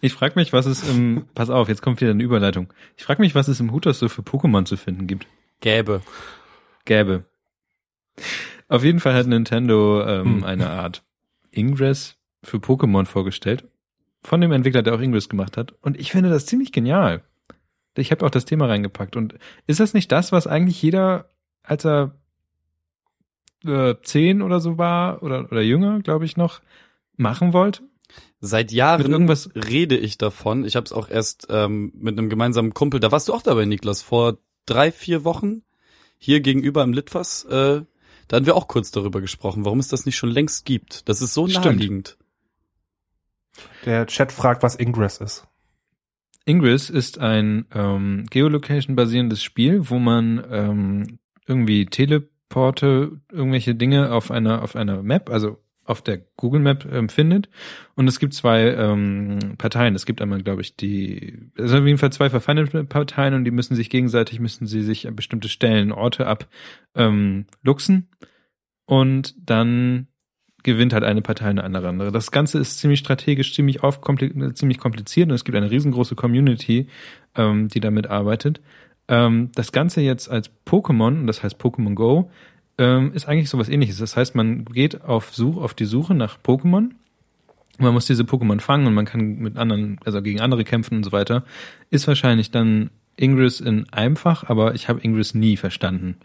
Ich 0.00 0.12
frage 0.12 0.34
mich, 0.36 0.52
was 0.52 0.66
es 0.66 0.88
im, 0.88 1.26
pass 1.34 1.50
auf, 1.50 1.68
jetzt 1.68 1.82
kommt 1.82 2.00
wieder 2.00 2.12
eine 2.12 2.22
Überleitung. 2.22 2.72
Ich 2.96 3.04
frage 3.04 3.20
mich, 3.20 3.34
was 3.34 3.48
es 3.48 3.60
im 3.60 3.72
Hooters 3.72 3.98
so 3.98 4.08
für 4.08 4.22
Pokémon 4.22 4.64
zu 4.64 4.76
finden 4.76 5.06
gibt. 5.06 5.26
Gäbe. 5.60 6.02
Gäbe. 6.84 7.24
Auf 8.68 8.84
jeden 8.84 9.00
Fall 9.00 9.14
hat 9.14 9.26
Nintendo 9.26 10.02
ähm, 10.06 10.36
Hm. 10.36 10.44
eine 10.44 10.70
Art 10.70 11.02
Ingress 11.50 12.16
für 12.42 12.58
Pokémon 12.58 13.06
vorgestellt. 13.06 13.66
Von 14.22 14.40
dem 14.40 14.52
Entwickler, 14.52 14.82
der 14.82 14.94
auch 14.94 15.00
Ingress 15.00 15.28
gemacht 15.28 15.56
hat. 15.56 15.72
Und 15.82 15.98
ich 15.98 16.12
finde 16.12 16.30
das 16.30 16.46
ziemlich 16.46 16.72
genial. 16.72 17.22
Ich 17.96 18.10
habe 18.10 18.24
auch 18.26 18.30
das 18.30 18.44
Thema 18.44 18.66
reingepackt. 18.66 19.16
Und 19.16 19.34
ist 19.66 19.80
das 19.80 19.94
nicht 19.94 20.12
das, 20.12 20.30
was 20.32 20.46
eigentlich 20.46 20.80
jeder, 20.82 21.30
als 21.62 21.84
er 21.86 22.14
äh, 23.66 23.96
zehn 24.02 24.42
oder 24.42 24.60
so 24.60 24.78
war 24.78 25.22
oder, 25.22 25.50
oder 25.50 25.62
jünger, 25.62 26.00
glaube 26.00 26.24
ich 26.24 26.36
noch, 26.36 26.60
machen 27.16 27.52
wollte? 27.52 27.82
Seit 28.40 28.66
Mit 28.66 28.72
Jahren 28.72 29.10
irgendwas. 29.10 29.50
rede 29.54 29.96
ich 29.96 30.18
davon. 30.18 30.64
Ich 30.64 30.76
habe 30.76 30.84
es 30.84 30.92
auch 30.92 31.08
erst 31.08 31.46
ähm, 31.50 31.92
mit 31.96 32.18
einem 32.18 32.28
gemeinsamen 32.28 32.74
Kumpel, 32.74 33.00
da 33.00 33.10
warst 33.12 33.28
du 33.28 33.34
auch 33.34 33.42
dabei, 33.42 33.64
Niklas, 33.64 34.02
vor 34.02 34.38
drei, 34.66 34.92
vier 34.92 35.24
Wochen 35.24 35.62
hier 36.18 36.40
gegenüber 36.40 36.82
im 36.82 36.92
Litfass. 36.92 37.44
Äh, 37.44 37.82
da 38.28 38.36
hatten 38.36 38.46
wir 38.46 38.56
auch 38.56 38.68
kurz 38.68 38.90
darüber 38.90 39.20
gesprochen, 39.20 39.64
warum 39.64 39.78
es 39.78 39.88
das 39.88 40.06
nicht 40.06 40.16
schon 40.16 40.30
längst 40.30 40.64
gibt. 40.64 41.08
Das 41.08 41.22
ist 41.22 41.34
so 41.34 41.46
Stimmt. 41.48 41.64
naheliegend. 41.64 42.18
Der 43.84 44.06
Chat 44.06 44.32
fragt, 44.32 44.62
was 44.62 44.76
Ingress 44.76 45.18
ist. 45.18 45.46
Ingress 46.44 46.90
ist 46.90 47.18
ein 47.18 47.66
ähm, 47.74 48.26
Geolocation-basierendes 48.30 49.42
Spiel, 49.42 49.88
wo 49.90 49.98
man 49.98 50.44
ähm, 50.50 51.18
irgendwie 51.46 51.86
Teleporte, 52.48 53.20
irgendwelche 53.30 53.74
Dinge 53.74 54.12
auf 54.12 54.30
einer 54.30 54.62
auf 54.62 54.76
einer 54.76 55.02
Map, 55.02 55.30
also 55.30 55.58
auf 55.84 56.02
der 56.02 56.18
Google 56.36 56.60
Map 56.60 56.84
ähm, 56.90 57.08
findet. 57.08 57.48
Und 57.94 58.08
es 58.08 58.18
gibt 58.18 58.34
zwei 58.34 58.72
ähm, 58.72 59.54
Parteien. 59.56 59.94
Es 59.94 60.04
gibt 60.04 60.20
einmal, 60.20 60.42
glaube 60.42 60.60
ich, 60.60 60.76
die, 60.76 61.50
also 61.56 61.78
auf 61.78 61.86
jeden 61.86 61.98
Fall 61.98 62.12
zwei 62.12 62.28
verfeindete 62.28 62.82
Parteien 62.84 63.34
und 63.34 63.44
die 63.44 63.52
müssen 63.52 63.76
sich 63.76 63.88
gegenseitig, 63.88 64.40
müssen 64.40 64.66
sie 64.66 64.82
sich 64.82 65.06
an 65.06 65.14
bestimmte 65.14 65.48
Stellen, 65.48 65.92
Orte 65.92 66.26
ab 66.26 66.48
ähm. 66.96 67.46
Und 68.88 69.34
dann 69.38 70.08
gewinnt 70.64 70.92
halt 70.92 71.04
eine 71.04 71.22
Partei 71.22 71.46
eine 71.46 71.62
andere 71.62 71.88
andere. 71.88 72.10
Das 72.10 72.32
Ganze 72.32 72.58
ist 72.58 72.78
ziemlich 72.78 72.98
strategisch, 72.98 73.54
ziemlich 73.54 73.84
aufkompli 73.84 74.54
ziemlich 74.54 74.78
kompliziert 74.78 75.28
und 75.28 75.34
es 75.36 75.44
gibt 75.44 75.56
eine 75.56 75.70
riesengroße 75.70 76.16
Community, 76.16 76.88
ähm, 77.36 77.68
die 77.68 77.80
damit 77.80 78.08
arbeitet. 78.08 78.60
Ähm, 79.08 79.50
das 79.54 79.72
Ganze 79.72 80.00
jetzt 80.00 80.30
als 80.30 80.50
Pokémon, 80.66 81.20
und 81.20 81.26
das 81.26 81.42
heißt 81.42 81.60
Pokémon 81.60 81.94
Go, 81.94 82.30
ähm, 82.78 83.12
ist 83.12 83.26
eigentlich 83.26 83.48
sowas 83.48 83.68
ähnliches. 83.68 83.98
Das 83.98 84.16
heißt, 84.16 84.34
man 84.34 84.64
geht 84.66 85.02
auf, 85.02 85.34
Such, 85.34 85.56
auf 85.56 85.74
die 85.74 85.84
Suche 85.84 86.14
nach 86.14 86.38
Pokémon. 86.42 86.90
Man 87.78 87.92
muss 87.92 88.06
diese 88.06 88.24
Pokémon 88.24 88.60
fangen 88.60 88.86
und 88.86 88.94
man 88.94 89.04
kann 89.04 89.36
mit 89.38 89.56
anderen, 89.56 89.98
also 90.04 90.22
gegen 90.22 90.40
andere 90.40 90.64
kämpfen 90.64 90.96
und 90.96 91.04
so 91.04 91.12
weiter. 91.12 91.44
Ist 91.90 92.08
wahrscheinlich 92.08 92.50
dann 92.50 92.90
Ingress 93.16 93.60
in 93.60 93.90
einfach, 93.92 94.44
aber 94.44 94.74
ich 94.74 94.88
habe 94.88 95.00
Ingress 95.02 95.34
nie 95.34 95.56
verstanden. 95.56 96.16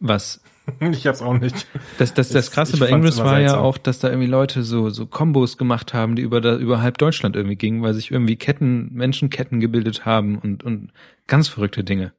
Was 0.00 0.42
Ich 0.92 1.06
hab's 1.06 1.22
auch 1.22 1.38
nicht. 1.38 1.66
das, 1.98 2.12
das, 2.14 2.28
das 2.30 2.48
Ich- 2.48 2.52
Krasse 2.52 2.74
ich 2.74 2.80
bei 2.80 2.88
Ingress 2.88 3.18
war 3.18 3.34
ja 3.40 3.48
seltsam. 3.50 3.64
auch, 3.64 3.78
dass 3.78 3.98
da 4.00 4.08
irgendwie 4.08 4.28
Leute 4.28 4.62
so, 4.62 4.90
so 4.90 5.06
Kombos 5.06 5.56
gemacht 5.58 5.94
haben, 5.94 6.16
die 6.16 6.22
über, 6.22 6.40
da, 6.40 6.56
über 6.56 6.82
halb 6.82 6.98
Deutschland 6.98 7.36
irgendwie 7.36 7.56
gingen, 7.56 7.82
weil 7.82 7.94
sich 7.94 8.10
irgendwie 8.10 8.36
Ketten, 8.36 8.92
Menschenketten 8.92 9.60
gebildet 9.60 10.04
haben 10.04 10.38
und, 10.38 10.64
und 10.64 10.90
ganz 11.26 11.48
verrückte 11.48 11.84
Dinge. 11.84 12.12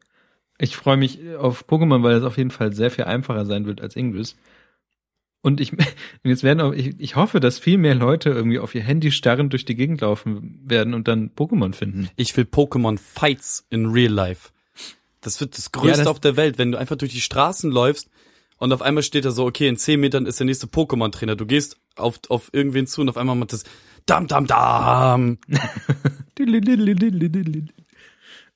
Ich 0.60 0.76
freue 0.78 0.98
mich 0.98 1.20
auf 1.38 1.66
Pokémon, 1.68 2.04
weil 2.04 2.16
es 2.16 2.24
auf 2.24 2.38
jeden 2.38 2.52
Fall 2.52 2.74
sehr 2.74 2.90
viel 2.90 3.04
einfacher 3.06 3.46
sein 3.46 3.66
wird 3.66 3.82
als 3.82 3.96
Ingress. 3.96 4.36
Und 5.42 5.60
ich, 5.62 5.72
jetzt 6.24 6.44
werden 6.44 6.62
auch, 6.62 6.74
ich, 6.74 6.96
ich 7.00 7.16
hoffe, 7.16 7.40
dass 7.40 7.60
viel 7.60 7.78
mehr 7.78 7.96
Leute 7.96 8.30
irgendwie 8.30 8.60
auf 8.60 8.74
ihr 8.74 8.82
Handy 8.84 9.12
starrend 9.12 9.54
durch 9.54 9.66
die 9.66 9.76
Gegend 9.76 10.02
laufen 10.02 10.62
werden 10.66 10.94
und 10.94 11.08
dann 11.08 11.32
Pokémon 11.36 11.74
finden. 11.74 12.10
Ich 12.16 12.36
will 12.38 12.46
Pokémon 12.46 12.98
Fights 12.98 13.66
in 13.70 13.88
Real 13.88 14.12
Life. 14.12 14.50
Das 15.22 15.42
wird 15.42 15.58
das 15.58 15.72
Größte 15.72 16.00
das- 16.00 16.08
auf 16.08 16.20
der 16.20 16.38
Welt, 16.38 16.58
wenn 16.58 16.72
du 16.72 16.78
einfach 16.78 16.96
durch 16.96 17.12
die 17.12 17.22
Straßen 17.22 17.72
läufst 17.72 18.10
und 18.58 18.74
auf 18.74 18.82
einmal 18.82 19.04
steht 19.04 19.26
da 19.26 19.32
so, 19.32 19.46
okay, 19.46 19.68
in 19.68 19.78
10 19.78 20.00
Metern 20.00 20.26
ist 20.26 20.40
der 20.40 20.46
nächste 20.46 20.68
Pokémon-Trainer. 20.68 21.36
Du 21.36 21.46
gehst 21.46 21.80
auf, 21.96 22.20
auf 22.30 22.50
irgendwen 22.54 22.88
zu 22.88 23.02
und 23.02 23.10
auf 23.10 23.18
einmal 23.18 23.36
macht 23.36 23.54
das 23.54 23.64
Dam, 24.06 24.28
Dam, 24.28 24.48
Dam. 24.48 25.38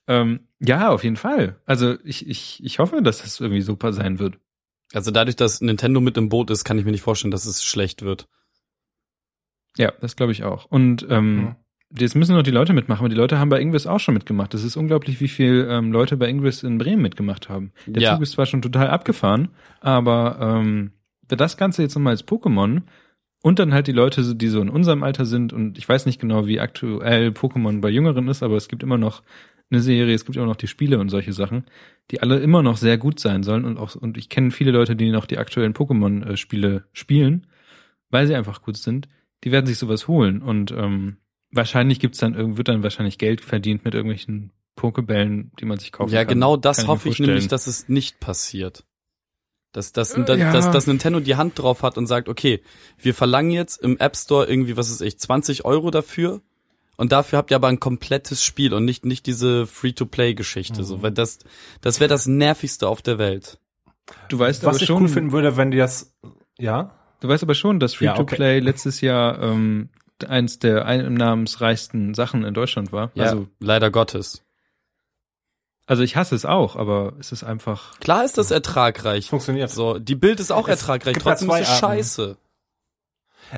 ähm, 0.08 0.40
ja, 0.60 0.90
auf 0.90 1.04
jeden 1.04 1.16
Fall. 1.16 1.60
Also 1.66 1.96
ich, 2.04 2.26
ich, 2.28 2.62
ich 2.64 2.78
hoffe, 2.78 3.02
dass 3.02 3.22
das 3.22 3.40
irgendwie 3.40 3.62
super 3.62 3.92
sein 3.92 4.18
wird. 4.18 4.38
Also 4.92 5.10
dadurch, 5.10 5.36
dass 5.36 5.60
Nintendo 5.60 6.00
mit 6.00 6.16
im 6.16 6.28
Boot 6.28 6.50
ist, 6.50 6.64
kann 6.64 6.78
ich 6.78 6.84
mir 6.84 6.90
nicht 6.90 7.02
vorstellen, 7.02 7.30
dass 7.30 7.46
es 7.46 7.64
schlecht 7.64 8.02
wird. 8.02 8.28
Ja, 9.76 9.92
das 10.00 10.16
glaube 10.16 10.32
ich 10.32 10.44
auch. 10.44 10.66
Und 10.66 11.06
ähm, 11.08 11.56
jetzt 11.98 12.14
müssen 12.14 12.34
noch 12.34 12.42
die 12.42 12.50
Leute 12.50 12.72
mitmachen, 12.72 13.00
aber 13.00 13.08
die 13.08 13.16
Leute 13.16 13.38
haben 13.38 13.48
bei 13.48 13.60
Ingress 13.60 13.86
auch 13.86 14.00
schon 14.00 14.14
mitgemacht. 14.14 14.54
Es 14.54 14.64
ist 14.64 14.76
unglaublich, 14.76 15.20
wie 15.20 15.28
viel 15.28 15.66
ähm, 15.70 15.92
Leute 15.92 16.16
bei 16.16 16.28
Ingress 16.28 16.62
in 16.62 16.78
Bremen 16.78 17.02
mitgemacht 17.02 17.48
haben. 17.48 17.72
Der 17.86 18.02
Ja. 18.02 18.14
Zug 18.14 18.22
ist 18.22 18.32
zwar 18.32 18.46
schon 18.46 18.62
total 18.62 18.88
abgefahren, 18.88 19.48
aber 19.80 20.38
ähm, 20.40 20.92
das 21.28 21.56
Ganze 21.56 21.82
jetzt 21.82 21.94
nochmal 21.94 22.12
als 22.12 22.26
Pokémon 22.26 22.82
und 23.42 23.58
dann 23.58 23.72
halt 23.72 23.86
die 23.86 23.92
Leute, 23.92 24.34
die 24.34 24.48
so 24.48 24.60
in 24.60 24.68
unserem 24.68 25.02
Alter 25.02 25.24
sind 25.24 25.52
und 25.52 25.78
ich 25.78 25.88
weiß 25.88 26.06
nicht 26.06 26.20
genau, 26.20 26.46
wie 26.46 26.60
aktuell 26.60 27.28
Pokémon 27.30 27.80
bei 27.80 27.90
Jüngeren 27.90 28.28
ist, 28.28 28.42
aber 28.42 28.56
es 28.56 28.68
gibt 28.68 28.82
immer 28.82 28.98
noch 28.98 29.22
eine 29.70 29.80
Serie, 29.80 30.14
es 30.14 30.24
gibt 30.26 30.36
immer 30.36 30.46
noch 30.46 30.56
die 30.56 30.66
Spiele 30.66 30.98
und 30.98 31.08
solche 31.08 31.32
Sachen, 31.32 31.64
die 32.10 32.20
alle 32.20 32.38
immer 32.40 32.62
noch 32.62 32.76
sehr 32.76 32.98
gut 32.98 33.18
sein 33.18 33.42
sollen 33.42 33.64
und 33.64 33.78
auch 33.78 33.94
und 33.96 34.18
ich 34.18 34.28
kenne 34.28 34.50
viele 34.50 34.70
Leute, 34.70 34.96
die 34.96 35.10
noch 35.10 35.24
die 35.26 35.38
aktuellen 35.38 35.72
Pokémon-Spiele 35.72 36.84
spielen, 36.92 37.46
weil 38.10 38.26
sie 38.26 38.34
einfach 38.34 38.62
gut 38.62 38.76
sind. 38.76 39.08
Die 39.44 39.50
werden 39.50 39.66
sich 39.66 39.78
sowas 39.78 40.06
holen 40.08 40.42
und 40.42 40.70
ähm, 40.72 41.16
wahrscheinlich 41.52 42.00
gibt's 42.00 42.18
dann 42.18 42.34
irgend- 42.34 42.56
wird 42.56 42.68
dann 42.68 42.82
wahrscheinlich 42.82 43.18
Geld 43.18 43.40
verdient 43.40 43.84
mit 43.84 43.94
irgendwelchen 43.94 44.50
Pokebällen, 44.76 45.52
die 45.60 45.64
man 45.66 45.78
sich 45.78 45.92
kaufen 45.92 46.12
Ja, 46.12 46.24
kann. 46.24 46.34
genau 46.34 46.56
das 46.56 46.78
Kann 46.78 46.86
hoffe 46.88 47.08
mir 47.08 47.12
ich 47.12 47.18
nämlich, 47.20 47.48
dass 47.48 47.66
es 47.66 47.88
nicht 47.88 48.20
passiert. 48.20 48.84
Dass, 49.72 49.92
dass, 49.92 50.14
Äh, 50.14 50.24
dass, 50.24 50.38
ja. 50.38 50.52
dass, 50.52 50.70
dass 50.70 50.86
Nintendo 50.86 51.20
die 51.20 51.36
Hand 51.36 51.58
drauf 51.58 51.82
hat 51.82 51.96
und 51.96 52.06
sagt, 52.06 52.28
okay, 52.28 52.60
wir 52.98 53.14
verlangen 53.14 53.50
jetzt 53.52 53.82
im 53.82 53.98
App 53.98 54.16
Store 54.16 54.46
irgendwie, 54.46 54.76
was 54.76 54.90
ist 54.90 55.00
ich, 55.00 55.18
20 55.18 55.64
Euro 55.64 55.90
dafür 55.90 56.40
und 56.96 57.12
dafür 57.12 57.38
habt 57.38 57.50
ihr 57.50 57.56
aber 57.56 57.68
ein 57.68 57.80
komplettes 57.80 58.44
Spiel 58.44 58.74
und 58.74 58.84
nicht, 58.84 59.04
nicht 59.06 59.26
diese 59.26 59.66
Free-to-Play-Geschichte, 59.66 60.80
Mhm. 60.80 60.84
so, 60.84 61.02
weil 61.02 61.12
das, 61.12 61.38
das 61.80 62.00
wäre 62.00 62.08
das 62.08 62.26
nervigste 62.26 62.86
auf 62.88 63.00
der 63.02 63.18
Welt. 63.18 63.58
Du 64.28 64.38
weißt 64.38 64.62
Was 64.64 64.68
aber 64.74 64.82
ich 64.82 64.86
schon, 64.86 65.02
cool 65.02 65.08
finden 65.08 65.32
würde, 65.32 65.56
wenn 65.56 65.70
die 65.70 65.78
das, 65.78 66.12
ja, 66.58 66.94
du 67.20 67.28
weißt 67.28 67.42
aber 67.42 67.54
schon, 67.54 67.80
dass 67.80 67.98
Ja, 67.98 68.14
Free-to-Play 68.14 68.58
letztes 68.58 69.00
Jahr 69.00 69.40
ähm, 69.40 69.88
eins 70.28 70.58
der 70.58 70.84
einnahmensreichsten 70.86 72.14
Sachen 72.14 72.44
in 72.44 72.54
Deutschland 72.54 72.92
war. 72.92 73.10
Ja, 73.14 73.24
Also, 73.24 73.46
leider 73.60 73.90
Gottes. 73.90 74.42
also 75.86 76.02
ich 76.02 76.16
hasse 76.16 76.34
es 76.34 76.44
auch, 76.46 76.76
aber 76.76 77.14
es 77.18 77.32
ist 77.32 77.44
einfach. 77.44 77.98
Klar 78.00 78.24
ist 78.24 78.38
das 78.38 78.50
ertragreich. 78.50 79.28
funktioniert. 79.28 79.70
So, 79.70 79.98
die 79.98 80.14
Bild 80.14 80.40
ist 80.40 80.50
auch 80.52 80.68
Es 80.68 80.80
ertragreich, 80.80 81.14
gibt 81.14 81.26
ja 81.26 81.32
trotzdem 81.32 81.48
zwei 81.48 81.60
ist 81.60 81.68
es 81.68 81.82
Arten. 81.82 81.96
scheiße. 81.96 82.36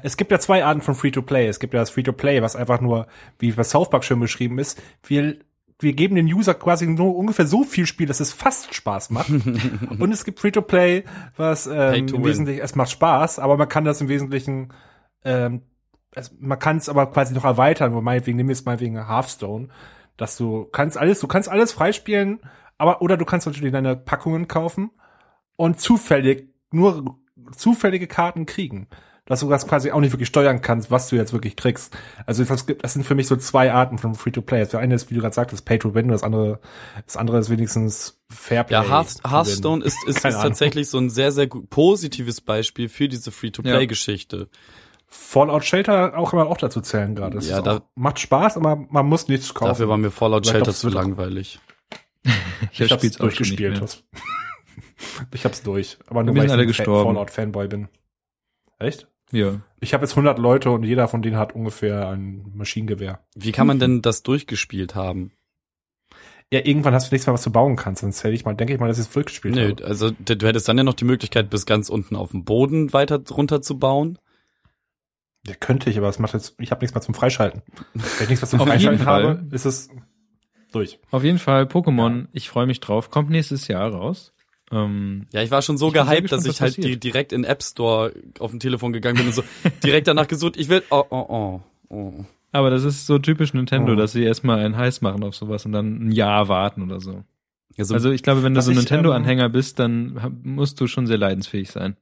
Es 0.02 0.16
gibt 0.16 0.32
ja 0.32 0.40
zwei 0.40 0.64
Arten 0.64 0.80
von 0.80 0.94
Free-to-Play. 0.96 1.46
Es 1.46 1.60
gibt 1.60 1.72
ja 1.74 1.80
das 1.80 1.90
Free-to-Play, 1.90 2.42
was 2.42 2.56
einfach 2.56 2.80
nur, 2.80 3.06
wie 3.38 3.52
bei 3.52 3.62
South 3.62 3.90
Park 3.90 4.02
schon 4.04 4.18
beschrieben 4.18 4.58
ist, 4.58 4.80
wir, 5.06 5.36
wir 5.78 5.92
geben 5.92 6.16
den 6.16 6.26
User 6.26 6.54
quasi 6.54 6.86
nur 6.86 7.14
ungefähr 7.14 7.46
so 7.46 7.62
viel 7.62 7.86
Spiel, 7.86 8.06
dass 8.06 8.18
es 8.18 8.32
fast 8.32 8.74
Spaß 8.74 9.10
macht. 9.10 9.28
Und 9.98 10.10
es 10.10 10.24
gibt 10.24 10.40
Free-to-Play, 10.40 11.04
was 11.36 11.68
ähm, 11.68 12.08
to 12.08 12.16
im. 12.16 12.24
Wesentlichen, 12.24 12.60
es 12.62 12.74
macht 12.74 12.90
Spaß, 12.90 13.38
aber 13.38 13.56
man 13.56 13.68
kann 13.68 13.84
das 13.84 14.00
im 14.00 14.08
Wesentlichen, 14.08 14.72
ähm, 15.24 15.62
es, 16.14 16.34
man 16.38 16.58
kann 16.58 16.76
es 16.76 16.88
aber 16.88 17.06
quasi 17.06 17.34
noch 17.34 17.44
erweitern, 17.44 17.94
wo 17.94 18.00
meinetwegen, 18.00 18.36
nimm 18.36 18.48
jetzt 18.48 18.66
meinetwegen 18.66 19.08
Hearthstone, 19.08 19.68
dass 20.16 20.36
du 20.36 20.64
kannst 20.64 20.96
alles, 20.96 21.20
du 21.20 21.26
kannst 21.26 21.48
alles 21.48 21.72
freispielen, 21.72 22.40
aber, 22.78 23.02
oder 23.02 23.16
du 23.16 23.24
kannst 23.24 23.46
natürlich 23.46 23.72
deine 23.72 23.96
Packungen 23.96 24.48
kaufen 24.48 24.90
und 25.56 25.80
zufällig, 25.80 26.48
nur 26.70 27.18
zufällige 27.56 28.06
Karten 28.06 28.46
kriegen. 28.46 28.88
Dass 29.26 29.40
du 29.40 29.48
das 29.48 29.66
quasi 29.66 29.90
auch 29.90 30.00
nicht 30.00 30.12
wirklich 30.12 30.28
steuern 30.28 30.60
kannst, 30.60 30.90
was 30.90 31.08
du 31.08 31.16
jetzt 31.16 31.32
wirklich 31.32 31.56
kriegst. 31.56 31.96
Also 32.26 32.42
es 32.42 32.66
gibt, 32.66 32.84
das 32.84 32.92
sind 32.92 33.06
für 33.06 33.14
mich 33.14 33.26
so 33.26 33.36
zwei 33.36 33.72
Arten 33.72 33.96
von 33.96 34.14
Free-to-Play. 34.14 34.60
Das 34.60 34.74
eine 34.74 34.94
ist, 34.94 35.08
wie 35.08 35.14
du 35.14 35.22
gerade 35.22 35.34
sagtest, 35.34 35.64
Pay-to-Win, 35.64 36.08
das 36.08 36.22
andere, 36.22 36.60
das 37.06 37.16
andere 37.16 37.38
ist 37.38 37.48
wenigstens 37.48 38.22
Fairplay. 38.28 38.74
Ja, 38.74 38.86
Hearth, 38.86 39.22
Hearthstone 39.26 39.82
ist, 39.82 39.96
ist, 40.06 40.18
ist 40.18 40.26
Ahnung. 40.26 40.42
tatsächlich 40.42 40.90
so 40.90 40.98
ein 40.98 41.08
sehr, 41.08 41.32
sehr 41.32 41.46
positives 41.46 42.42
Beispiel 42.42 42.90
für 42.90 43.08
diese 43.08 43.32
Free-to-Play-Geschichte. 43.32 44.50
Fallout 45.16 45.64
Shelter 45.64 46.18
auch 46.18 46.32
immer 46.32 46.46
auch 46.48 46.56
dazu 46.56 46.80
zählen 46.80 47.14
gerade. 47.14 47.38
Ja, 47.38 47.62
da- 47.62 47.82
macht 47.94 48.18
Spaß, 48.18 48.56
aber 48.56 48.74
man 48.76 49.06
muss 49.06 49.28
nichts 49.28 49.54
kaufen. 49.54 49.68
Dafür 49.68 49.88
war 49.88 49.96
mir 49.96 50.10
Fallout 50.10 50.44
Shelter 50.46 50.72
zu 50.74 50.88
langweilig. 50.88 51.60
ich 52.72 52.82
auch 52.82 52.88
schon 52.88 52.98
nicht 53.02 53.20
durchgespielt. 53.22 54.04
ich 55.32 55.44
hab's 55.44 55.62
durch. 55.62 55.98
Aber 56.08 56.24
nur 56.24 56.34
weil 56.34 56.46
ich 56.46 56.52
alle 56.52 56.62
ein 56.62 56.68
Fa- 56.68 56.76
gestorben. 56.76 57.14
Fallout-Fanboy 57.14 57.68
bin. 57.68 57.88
Echt? 58.80 59.06
Ja. 59.30 59.60
Ich 59.80 59.94
habe 59.94 60.04
jetzt 60.04 60.12
100 60.12 60.38
Leute 60.38 60.70
und 60.70 60.82
jeder 60.82 61.06
von 61.06 61.22
denen 61.22 61.36
hat 61.36 61.54
ungefähr 61.54 62.08
ein 62.08 62.50
Maschinengewehr. 62.54 63.20
Wie 63.36 63.52
kann 63.52 63.66
man 63.68 63.78
denn 63.78 64.02
das 64.02 64.22
durchgespielt 64.24 64.94
haben? 64.96 65.30
Ja, 66.52 66.60
irgendwann 66.64 66.92
hast 66.94 67.10
du 67.10 67.14
nichts 67.14 67.26
mehr, 67.26 67.34
was 67.34 67.42
du 67.42 67.50
bauen 67.50 67.76
kannst. 67.76 68.02
Sonst 68.02 68.22
hätte 68.24 68.34
ich 68.34 68.44
mal, 68.44 68.54
denke 68.54 68.74
ich 68.74 68.80
mal, 68.80 68.88
dass 68.88 68.98
ich 68.98 69.06
es 69.06 69.12
durchgespielt 69.12 69.54
Nö, 69.54 69.70
habe. 69.70 69.84
also 69.84 70.10
du 70.10 70.46
hättest 70.46 70.68
dann 70.68 70.76
ja 70.78 70.84
noch 70.84 70.94
die 70.94 71.04
Möglichkeit, 71.04 71.50
bis 71.50 71.66
ganz 71.66 71.88
unten 71.88 72.16
auf 72.16 72.32
dem 72.32 72.44
Boden 72.44 72.92
weiter 72.92 73.18
drunter 73.18 73.62
zu 73.62 73.78
bauen. 73.78 74.18
Ja, 75.47 75.55
könnte 75.55 75.90
ich, 75.90 75.99
aber 75.99 76.09
es 76.09 76.18
macht 76.18 76.32
jetzt, 76.34 76.55
ich 76.59 76.70
habe 76.70 76.80
nichts 76.80 76.95
mehr 76.95 77.03
zum 77.03 77.14
Freischalten. 77.14 77.62
Wenn 77.92 78.03
ich 78.22 78.28
nichts 78.30 78.42
mehr 78.42 78.49
zum 78.49 78.61
Freischalten 78.66 79.05
habe, 79.07 79.45
ist 79.51 79.66
es 79.66 79.88
durch. 80.72 80.99
Auf 81.11 81.22
jeden 81.22 81.38
Fall, 81.38 81.64
Pokémon, 81.64 82.26
ich 82.32 82.49
freue 82.49 82.66
mich 82.66 82.80
drauf, 82.80 83.11
kommt 83.11 83.30
nächstes 83.30 83.68
Jahr 83.68 83.90
raus. 83.92 84.32
Ähm, 84.72 85.26
Ja, 85.32 85.42
ich 85.42 85.51
war 85.51 85.61
schon 85.62 85.76
so 85.76 85.90
gehypt, 85.90 86.22
gespannt, 86.22 86.32
dass 86.32 86.47
ich 86.47 86.61
halt 86.61 86.76
passiert. 86.76 86.86
di 86.86 86.99
direkt 86.99 87.32
in 87.32 87.45
App 87.45 87.62
Store 87.62 88.12
auf 88.38 88.51
dem 88.51 88.61
Telefon 88.61 88.92
gegangen 88.95 89.18
bin 89.18 89.26
und 89.26 89.34
so 89.34 89.45
direkt 89.84 90.09
danach 90.09 90.26
gesucht, 90.26 90.57
ich 90.57 90.68
will, 90.70 90.82
oh, 90.90 91.05
oh, 91.11 91.26
oh, 91.28 91.61
oh. 91.95 92.24
aber 92.53 92.70
das 92.70 92.82
ist 92.84 93.07
so 93.07 93.18
typisch 93.18 93.53
Nintendo, 93.53 93.92
Oh. 93.92 93.97
dass 93.97 94.12
sie 94.12 94.24
erstmal 94.24 94.61
einen 94.61 94.76
Heiß 94.78 95.03
machen 95.03 95.22
auf 95.22 95.36
sowas 95.36 95.66
und 95.66 95.72
dann 95.72 96.09
ein 96.09 96.12
Jahr 96.12 96.49
warten 96.49 96.82
oder 96.82 97.01
so. 97.01 97.22
Also, 97.76 97.95
Also 97.95 98.11
ich 98.12 98.22
glaube, 98.22 98.42
wenn 98.42 98.55
du 98.55 98.62
so 98.62 98.70
ein 98.70 98.76
Nintendo-Anhänger 98.76 99.49
bist, 99.51 99.78
dann 99.80 100.40
musst 100.42 100.80
du 100.80 100.86
schon 100.86 101.07
sehr 101.07 101.18
leidensfähig 101.18 101.70
sein. 101.70 101.97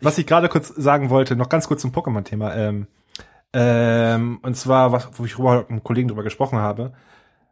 Was 0.00 0.18
ich 0.18 0.26
gerade 0.26 0.48
kurz 0.48 0.68
sagen 0.68 1.10
wollte, 1.10 1.36
noch 1.36 1.48
ganz 1.48 1.68
kurz 1.68 1.80
zum 1.82 1.92
Pokémon-Thema. 1.92 2.54
Ähm, 2.56 2.86
ähm, 3.52 4.38
und 4.42 4.56
zwar, 4.56 4.92
was, 4.92 5.08
wo 5.12 5.24
ich 5.24 5.38
mit 5.38 5.70
einem 5.70 5.84
Kollegen 5.84 6.08
drüber 6.08 6.22
gesprochen 6.24 6.58
habe. 6.58 6.92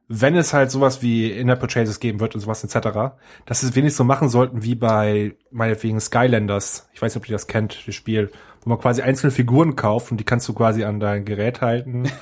Wenn 0.08 0.34
es 0.36 0.52
halt 0.52 0.70
sowas 0.70 1.00
wie 1.00 1.30
In-App-Purchases 1.30 2.00
geben 2.00 2.20
wird 2.20 2.34
und 2.34 2.40
sowas 2.40 2.62
etc., 2.64 3.14
dass 3.46 3.60
sie 3.60 3.68
es 3.68 3.74
wenigstens 3.76 3.98
so 3.98 4.04
machen 4.04 4.28
sollten 4.28 4.62
wie 4.62 4.74
bei, 4.74 5.36
meinetwegen, 5.50 6.00
Skylanders. 6.00 6.88
Ich 6.92 7.00
weiß 7.00 7.14
nicht, 7.14 7.22
ob 7.24 7.28
ihr 7.28 7.34
das 7.34 7.46
kennt, 7.46 7.86
das 7.86 7.94
Spiel. 7.94 8.30
Wo 8.62 8.70
man 8.70 8.78
quasi 8.78 9.00
einzelne 9.02 9.30
Figuren 9.30 9.74
kauft 9.76 10.10
und 10.10 10.18
die 10.18 10.24
kannst 10.24 10.48
du 10.48 10.54
quasi 10.54 10.84
an 10.84 11.00
dein 11.00 11.24
Gerät 11.24 11.60
halten. 11.60 12.10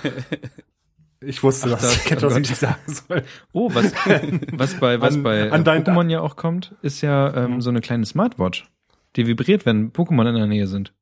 Ich 1.23 1.43
wusste, 1.43 1.69
Ach, 1.75 1.81
das- 1.81 2.07
ich 2.07 2.13
oh 2.13 2.15
was 2.17 2.33
Gott. 2.33 2.33
ich 2.41 2.49
nicht 2.49 2.57
sagen 2.57 2.81
soll. 2.87 3.25
Oh, 3.53 3.69
was, 3.75 3.93
was 4.55 4.75
bei, 4.81 5.03
was 5.03 5.15
An- 5.17 5.23
bei 5.23 5.53
an 5.53 5.65
Pokémon 5.65 6.09
ja 6.09 6.21
auch 6.23 6.37
kommt, 6.37 6.75
ist 6.81 7.03
ja 7.03 7.35
ähm, 7.45 7.61
so 7.61 7.69
eine 7.69 7.83
kleine 7.83 8.07
Smartwatch, 8.07 8.71
die 9.17 9.27
vibriert, 9.27 9.67
wenn 9.67 9.93
Pokémon 9.93 10.29
in 10.29 10.35
der 10.37 10.47
Nähe 10.47 10.67
sind. 10.67 10.95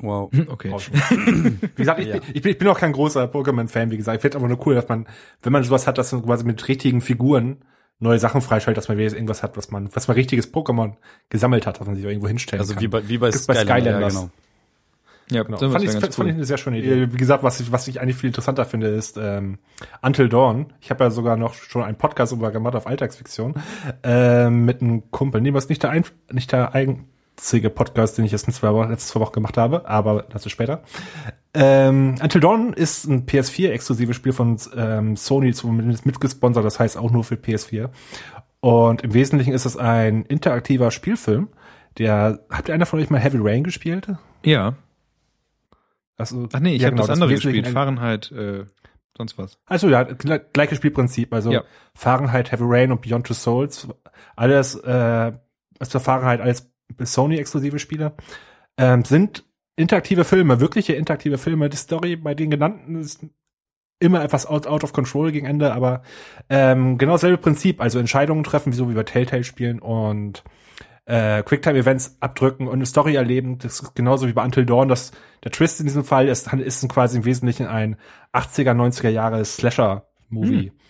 wow. 0.00 0.30
Hm, 0.32 0.48
Okay. 0.48 0.70
Wie 0.72 1.68
gesagt, 1.76 2.00
ich, 2.00 2.06
Ja. 2.06 2.18
bin, 2.18 2.22
ich, 2.32 2.42
bin, 2.42 2.52
ich 2.52 2.58
bin 2.58 2.68
auch 2.68 2.78
kein 2.78 2.92
großer 2.92 3.24
Pokémon-Fan, 3.26 3.90
wie 3.90 3.98
gesagt. 3.98 4.16
Ich 4.16 4.22
finde 4.22 4.38
aber 4.38 4.48
nur 4.48 4.66
cool, 4.66 4.74
dass 4.74 4.88
man, 4.88 5.06
wenn 5.42 5.52
man 5.52 5.62
sowas 5.62 5.86
hat, 5.86 5.98
dass 5.98 6.12
man 6.12 6.22
quasi 6.24 6.44
mit 6.44 6.66
richtigen 6.68 7.00
Figuren 7.02 7.64
neue 7.98 8.18
Sachen 8.18 8.40
freischaltet, 8.40 8.78
dass 8.78 8.88
man 8.88 8.96
wieder 8.96 9.12
irgendwas 9.12 9.42
hat, 9.42 9.56
was 9.58 9.70
man, 9.70 9.94
was 9.94 10.08
man 10.08 10.14
richtiges 10.14 10.52
Pokémon 10.54 10.94
gesammelt 11.28 11.66
hat, 11.66 11.80
was 11.80 11.86
man 11.86 11.96
sich 11.96 12.04
irgendwo 12.04 12.28
hinstellen 12.28 12.60
Also 12.60 12.74
kann. 12.74 12.82
wie 12.82 12.88
bei, 12.88 13.08
wie 13.08 13.18
bei 13.18 13.30
Gibt's 13.30 13.46
bei 13.46 13.54
Skylanders. 13.56 13.84
Skylanders. 13.84 14.14
Ja, 14.14 14.20
genau. 14.20 14.32
Ja, 15.30 15.42
Genau. 15.42 15.58
sowas 15.58 15.72
Fand, 15.74 15.84
ich, 15.84 15.90
fand, 15.90 16.02
fand 16.02 16.12
ich 16.14 16.18
cool. 16.18 16.28
eine 16.30 16.44
sehr 16.44 16.58
schöne 16.58 16.78
Idee. 16.78 17.12
Wie 17.12 17.16
gesagt, 17.16 17.42
was 17.42 17.60
ich, 17.60 17.70
was 17.72 17.86
ich 17.88 18.00
eigentlich 18.00 18.16
viel 18.16 18.28
interessanter 18.28 18.64
finde, 18.64 18.88
ist 18.88 19.18
ähm, 19.20 19.58
Until 20.02 20.28
Dawn. 20.28 20.72
Ich 20.80 20.90
habe 20.90 21.04
ja 21.04 21.10
sogar 21.10 21.36
noch 21.36 21.54
schon 21.54 21.82
einen 21.82 21.96
Podcast 21.96 22.32
darüber 22.32 22.50
gemacht 22.50 22.74
auf 22.74 22.86
Alltagsfiktion 22.86 23.54
ähm, 24.02 24.64
mit 24.64 24.80
einem 24.82 25.10
Kumpel. 25.10 25.40
Nee, 25.40 25.52
was 25.54 25.68
nicht 25.68 25.82
der, 25.82 25.90
ein, 25.90 26.04
nicht 26.32 26.52
der 26.52 26.74
einzige 26.74 27.70
Podcast, 27.70 28.18
den 28.18 28.24
ich 28.24 28.32
jetzt 28.32 28.46
in 28.46 28.52
zwei 28.54 28.72
Wochen, 28.72 28.90
letzte 28.90 29.12
zwei 29.12 29.20
Wochen 29.20 29.32
gemacht 29.32 29.56
habe, 29.56 29.88
aber 29.88 30.24
dazu 30.30 30.48
später. 30.48 30.82
Ähm, 31.54 32.14
Until 32.22 32.40
Dawn 32.40 32.72
ist 32.72 33.06
ein 33.06 33.26
PS4-exklusives 33.26 34.14
Spiel 34.14 34.32
von 34.32 34.58
ähm, 34.76 35.16
Sony 35.16 35.52
zumindest 35.52 36.06
mitgesponsert, 36.06 36.64
das 36.64 36.78
heißt 36.78 36.96
auch 36.96 37.10
nur 37.10 37.24
für 37.24 37.34
PS4. 37.36 37.88
Und 38.60 39.02
im 39.02 39.14
Wesentlichen 39.14 39.52
ist 39.52 39.66
es 39.66 39.76
ein 39.76 40.24
interaktiver 40.24 40.90
Spielfilm. 40.90 41.48
Der, 41.98 42.40
habt 42.50 42.68
ihr 42.68 42.74
einer 42.74 42.86
von 42.86 43.00
euch 43.00 43.10
mal 43.10 43.18
Heavy 43.20 43.38
Rain 43.40 43.64
gespielt? 43.64 44.08
Ja. 44.44 44.74
Also, 46.18 46.48
Ach 46.52 46.60
nee, 46.60 46.74
ich 46.74 46.82
ja, 46.82 46.86
habe 46.86 46.96
genau, 46.96 47.06
das 47.06 47.14
andere 47.14 47.30
Wesentliche 47.30 47.62
gespielt. 47.62 47.74
Fahrenheit, 47.74 48.30
äh, 48.32 48.64
sonst 49.16 49.38
was. 49.38 49.58
Also 49.66 49.88
ja, 49.88 50.02
gle- 50.02 50.44
gleiches 50.52 50.76
Spielprinzip. 50.78 51.32
Also 51.32 51.50
Ja. 51.52 51.62
Fahrenheit, 51.94 52.52
Heavy 52.52 52.64
Rain 52.66 52.92
und 52.92 53.00
Beyond 53.02 53.26
Two 53.26 53.34
Souls, 53.34 53.88
alles, 54.36 54.74
äh, 54.74 55.32
für 55.82 56.00
Fahrenheit 56.00 56.40
alles 56.40 56.70
Sony-exklusive 57.00 57.78
Spiele, 57.78 58.14
ähm, 58.76 59.04
sind 59.04 59.44
interaktive 59.76 60.24
Filme, 60.24 60.60
wirkliche 60.60 60.94
interaktive 60.94 61.38
Filme. 61.38 61.68
Die 61.68 61.76
Story 61.76 62.16
bei 62.16 62.34
den 62.34 62.50
genannten 62.50 62.96
ist 62.96 63.24
immer 64.00 64.22
etwas 64.22 64.46
out, 64.46 64.66
out 64.66 64.84
of 64.84 64.92
control 64.92 65.30
gegen 65.32 65.46
Ende, 65.46 65.72
aber 65.72 66.02
ähm, 66.48 66.98
genau 66.98 67.12
dasselbe 67.12 67.38
Prinzip. 67.38 67.80
Also 67.80 67.98
Entscheidungen 67.98 68.42
treffen, 68.44 68.72
so 68.72 68.88
wie 68.90 68.94
bei 68.94 69.02
Telltale 69.04 69.44
spielen 69.44 69.78
und 69.80 70.42
äh, 71.08 71.42
Quicktime-Events 71.42 72.18
abdrücken 72.20 72.68
und 72.68 72.74
eine 72.74 72.86
Story 72.86 73.16
erleben. 73.16 73.58
Das 73.58 73.80
ist 73.80 73.94
genauso 73.94 74.28
wie 74.28 74.32
bei 74.34 74.44
Until 74.44 74.66
Dawn. 74.66 74.88
Das, 74.88 75.10
der 75.42 75.50
Twist 75.50 75.80
in 75.80 75.86
diesem 75.86 76.04
Fall 76.04 76.28
ist, 76.28 76.52
ist 76.52 76.86
quasi 76.88 77.16
im 77.18 77.24
Wesentlichen 77.24 77.66
ein 77.66 77.96
80er, 78.34 78.72
90er 78.74 79.08
Jahre 79.08 79.44
Slasher-Movie. 79.44 80.72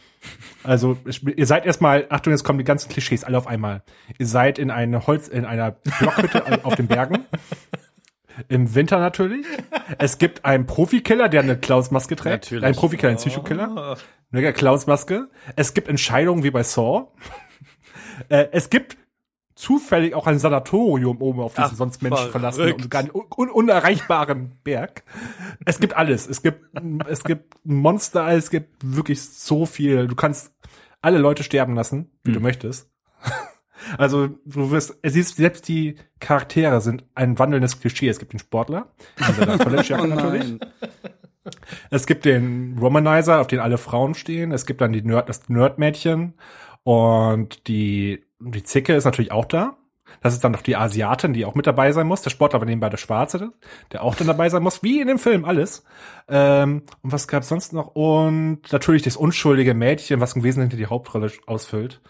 Also 0.65 0.99
ich- 1.07 1.25
ihr 1.25 1.47
seid 1.47 1.65
erstmal, 1.65 2.07
Achtung, 2.11 2.33
jetzt 2.33 2.43
kommen 2.43 2.59
die 2.59 2.65
ganzen 2.65 2.89
Klischees 2.91 3.23
alle 3.23 3.39
auf 3.39 3.47
einmal. 3.47 3.85
Ihr 4.19 4.27
seid 4.27 4.59
in 4.59 4.73
einer 4.73 5.07
Holz, 5.07 5.29
in 5.29 5.45
einer 5.45 5.71
Blockhütte 6.01 6.43
auf 6.65 6.75
den 6.75 6.89
Bergen. 6.89 7.25
Im 8.49 8.75
Winter 8.75 8.99
natürlich. 8.99 9.47
Es 9.99 10.19
gibt 10.19 10.45
einen 10.45 10.67
Profikiller, 10.67 11.29
der 11.29 11.43
eine 11.43 11.57
Klaus-Maske 11.57 12.17
trägt. 12.17 12.47
Natürlich. 12.47 12.65
Ein 12.65 12.75
Profikiller, 12.75 13.11
ein 13.13 13.17
Psychokiller. 13.19 13.97
Eine 14.33 14.53
Klaus-Maske. 14.53 15.29
Es 15.55 15.73
gibt 15.73 15.87
Entscheidungen 15.89 16.43
wie 16.43 16.51
bei 16.51 16.65
Saw. 16.65 17.07
äh, 18.29 18.49
es 18.51 18.71
gibt 18.71 18.97
zufällig 19.59 20.15
auch 20.15 20.29
ein 20.29 20.39
Sanatorium 20.39 21.21
oben 21.21 21.41
auf 21.41 21.55
diesem 21.55 21.71
Ach, 21.73 21.75
sonst 21.75 22.01
Menschen 22.01 22.31
verlassen 22.31 22.61
verrückt. 22.61 22.83
und 22.83 22.91
gar 22.91 23.03
nicht, 23.03 23.15
un 23.15 23.51
unerreichbaren 23.51 24.53
Berg. 24.63 25.03
Es 25.65 25.81
gibt 25.81 25.97
alles. 25.97 26.29
Es 26.29 26.43
gibt, 26.43 26.65
es 27.09 27.25
gibt 27.25 27.55
Monster, 27.65 28.29
es 28.29 28.51
gibt 28.51 28.71
wirklich 28.85 29.21
so 29.21 29.67
viel. 29.67 30.07
Du 30.07 30.15
kannst 30.15 30.53
alle 31.03 31.19
Leute 31.19 31.43
sterben 31.43 31.75
lassen, 31.75 32.11
wie 32.23 32.33
du 32.33 32.41
möchtest. 32.41 32.91
Also 33.97 34.27
du 34.45 34.73
wirst, 34.73 34.99
es 35.03 35.15
ist 35.15 35.37
selbst 35.37 35.69
die 35.69 35.95
Charaktere 36.19 36.81
sind 36.81 37.05
ein 37.15 37.39
wandelndes 37.39 37.79
Klischee. 37.79 38.09
Es 38.09 38.19
gibt 38.19 38.33
den 38.33 38.41
Sportler, 38.41 38.89
College-Jacke 39.17 40.03
Oh 40.03 40.07
natürlich. 40.07 40.59
Es 41.89 42.07
gibt 42.07 42.25
den 42.25 42.77
Romanizer, 42.79 43.41
auf 43.41 43.47
den 43.47 43.61
alle 43.61 43.79
Frauen 43.79 44.15
stehen. 44.15 44.51
Es 44.51 44.67
gibt 44.67 44.81
dann 44.81 44.93
die 44.93 45.03
Nerd, 45.03 45.29
das 45.29 45.49
Nerdmädchen 45.49 46.35
und 46.83 47.69
die 47.69 48.28
die 48.41 48.63
Zicke 48.63 48.95
ist 48.95 49.05
natürlich 49.05 49.33
auch 49.33 49.45
da. 49.45 49.77
Das 50.21 50.33
ist 50.33 50.43
dann 50.43 50.53
noch 50.53 50.63
die 50.63 50.77
Asiatin, 50.77 51.33
die 51.33 51.45
auch 51.45 51.55
mit 51.55 51.67
dabei 51.67 51.93
sein 51.93 52.07
muss. 52.07 52.23
Der 52.23 52.31
Sportler 52.31 52.61
war 52.61 52.67
nebenbei 52.67 52.89
der 52.89 52.97
Schwarze, 52.97 53.53
der 53.93 54.03
auch 54.03 54.15
dann 54.15 54.27
dabei 54.27 54.49
sein 54.49 54.63
muss, 54.63 54.83
wie 54.83 55.01
in 55.01 55.07
dem 55.07 55.19
Film 55.19 55.45
alles. 55.45 55.85
Ähm, 56.29 56.83
und 57.03 57.13
was 57.13 57.29
gab's 57.29 57.49
sonst 57.49 57.73
noch? 57.73 57.89
Und 57.95 58.61
natürlich 58.73 59.03
das 59.03 59.17
unschuldige 59.17 59.75
Mädchen, 59.75 60.21
was 60.21 60.35
im 60.35 60.43
Wesentlichen 60.43 60.79
die 60.79 60.87
Hauptrolle 60.87 61.31
ausfüllt. 61.47 62.01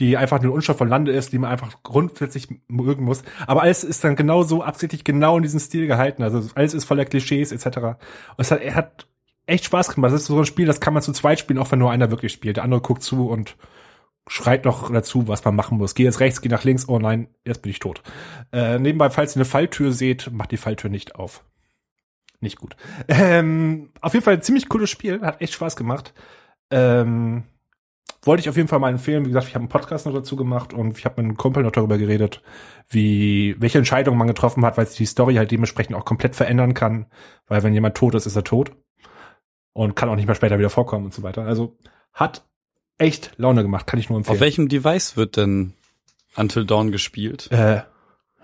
Die 0.00 0.16
einfach 0.16 0.42
nur 0.42 0.52
unschuld 0.52 0.76
von 0.76 0.88
Lande 0.88 1.12
ist, 1.12 1.32
die 1.32 1.38
man 1.38 1.52
einfach 1.52 1.84
grundsätzlich 1.84 2.48
mögen 2.66 3.04
muss. 3.04 3.22
Aber 3.46 3.62
alles 3.62 3.84
ist 3.84 4.02
dann 4.02 4.16
genau 4.16 4.42
so 4.42 4.62
absichtlich 4.62 5.04
genau 5.04 5.36
in 5.36 5.44
diesem 5.44 5.60
Stil 5.60 5.86
gehalten. 5.86 6.24
Also 6.24 6.42
alles 6.56 6.74
ist 6.74 6.84
voller 6.84 7.04
Klischees 7.04 7.52
etc. 7.52 7.78
Und 7.78 7.96
es 8.38 8.50
hat, 8.50 8.60
er 8.60 8.74
hat 8.74 9.06
echt 9.46 9.66
Spaß 9.66 9.94
gemacht. 9.94 10.12
Das 10.12 10.22
ist 10.22 10.26
so 10.26 10.36
ein 10.36 10.46
Spiel, 10.46 10.66
das 10.66 10.80
kann 10.80 10.94
man 10.94 11.02
zu 11.02 11.12
zweit 11.12 11.38
spielen, 11.38 11.60
auch 11.60 11.70
wenn 11.70 11.78
nur 11.78 11.92
einer 11.92 12.10
wirklich 12.10 12.32
spielt. 12.32 12.56
Der 12.56 12.64
andere 12.64 12.80
guckt 12.80 13.04
zu 13.04 13.28
und 13.28 13.56
schreit 14.26 14.64
noch 14.64 14.90
dazu, 14.90 15.28
was 15.28 15.44
man 15.44 15.54
machen 15.54 15.78
muss. 15.78 15.94
Geh 15.94 16.04
jetzt 16.04 16.20
rechts, 16.20 16.40
geh 16.40 16.48
nach 16.48 16.64
links, 16.64 16.88
oh 16.88 16.98
nein, 16.98 17.28
jetzt 17.44 17.62
bin 17.62 17.70
ich 17.70 17.78
tot. 17.78 18.02
Äh, 18.52 18.78
nebenbei, 18.78 19.10
falls 19.10 19.34
ihr 19.34 19.36
eine 19.36 19.44
Falltür 19.44 19.92
seht, 19.92 20.30
macht 20.32 20.50
die 20.50 20.56
Falltür 20.56 20.90
nicht 20.90 21.16
auf. 21.16 21.44
Nicht 22.40 22.58
gut. 22.58 22.76
Ähm, 23.08 23.90
auf 24.00 24.12
jeden 24.12 24.24
Fall 24.24 24.34
ein 24.34 24.42
ziemlich 24.42 24.68
cooles 24.68 24.90
Spiel, 24.90 25.20
hat 25.22 25.40
echt 25.40 25.54
Spaß 25.54 25.76
gemacht. 25.76 26.14
Ähm, 26.70 27.44
wollte 28.22 28.40
ich 28.40 28.48
auf 28.48 28.56
jeden 28.56 28.68
Fall 28.68 28.78
mal 28.78 28.90
empfehlen. 28.90 29.24
Wie 29.24 29.28
gesagt, 29.28 29.48
ich 29.48 29.54
habe 29.54 29.62
einen 29.62 29.68
Podcast 29.68 30.06
noch 30.06 30.14
dazu 30.14 30.36
gemacht 30.36 30.72
und 30.72 30.98
ich 30.98 31.04
habe 31.04 31.20
mit 31.20 31.28
einem 31.28 31.36
Kumpel 31.36 31.62
noch 31.62 31.72
darüber 31.72 31.98
geredet, 31.98 32.42
wie 32.88 33.56
welche 33.58 33.78
Entscheidungen 33.78 34.18
man 34.18 34.28
getroffen 34.28 34.64
hat, 34.64 34.76
weil 34.76 34.86
sich 34.86 34.96
die 34.96 35.06
Story 35.06 35.34
halt 35.34 35.50
dementsprechend 35.50 35.94
auch 35.96 36.04
komplett 36.04 36.34
verändern 36.34 36.74
kann. 36.74 37.06
Weil 37.46 37.62
wenn 37.62 37.74
jemand 37.74 37.96
tot 37.96 38.14
ist, 38.14 38.26
ist 38.26 38.36
er 38.36 38.44
tot 38.44 38.72
und 39.72 39.94
kann 39.96 40.08
auch 40.08 40.16
nicht 40.16 40.26
mehr 40.26 40.34
später 40.34 40.58
wieder 40.58 40.70
vorkommen 40.70 41.04
und 41.06 41.14
so 41.14 41.22
weiter. 41.22 41.44
Also 41.44 41.76
hat 42.12 42.46
echt 42.98 43.32
Laune 43.36 43.62
gemacht, 43.62 43.86
kann 43.86 43.98
ich 43.98 44.08
nur 44.08 44.18
empfehlen. 44.18 44.36
Auf 44.36 44.40
welchem 44.40 44.68
Device 44.68 45.16
wird 45.16 45.36
denn 45.36 45.74
Until 46.36 46.64
Dawn 46.64 46.90
gespielt? 46.92 47.50
Äh, 47.50 47.82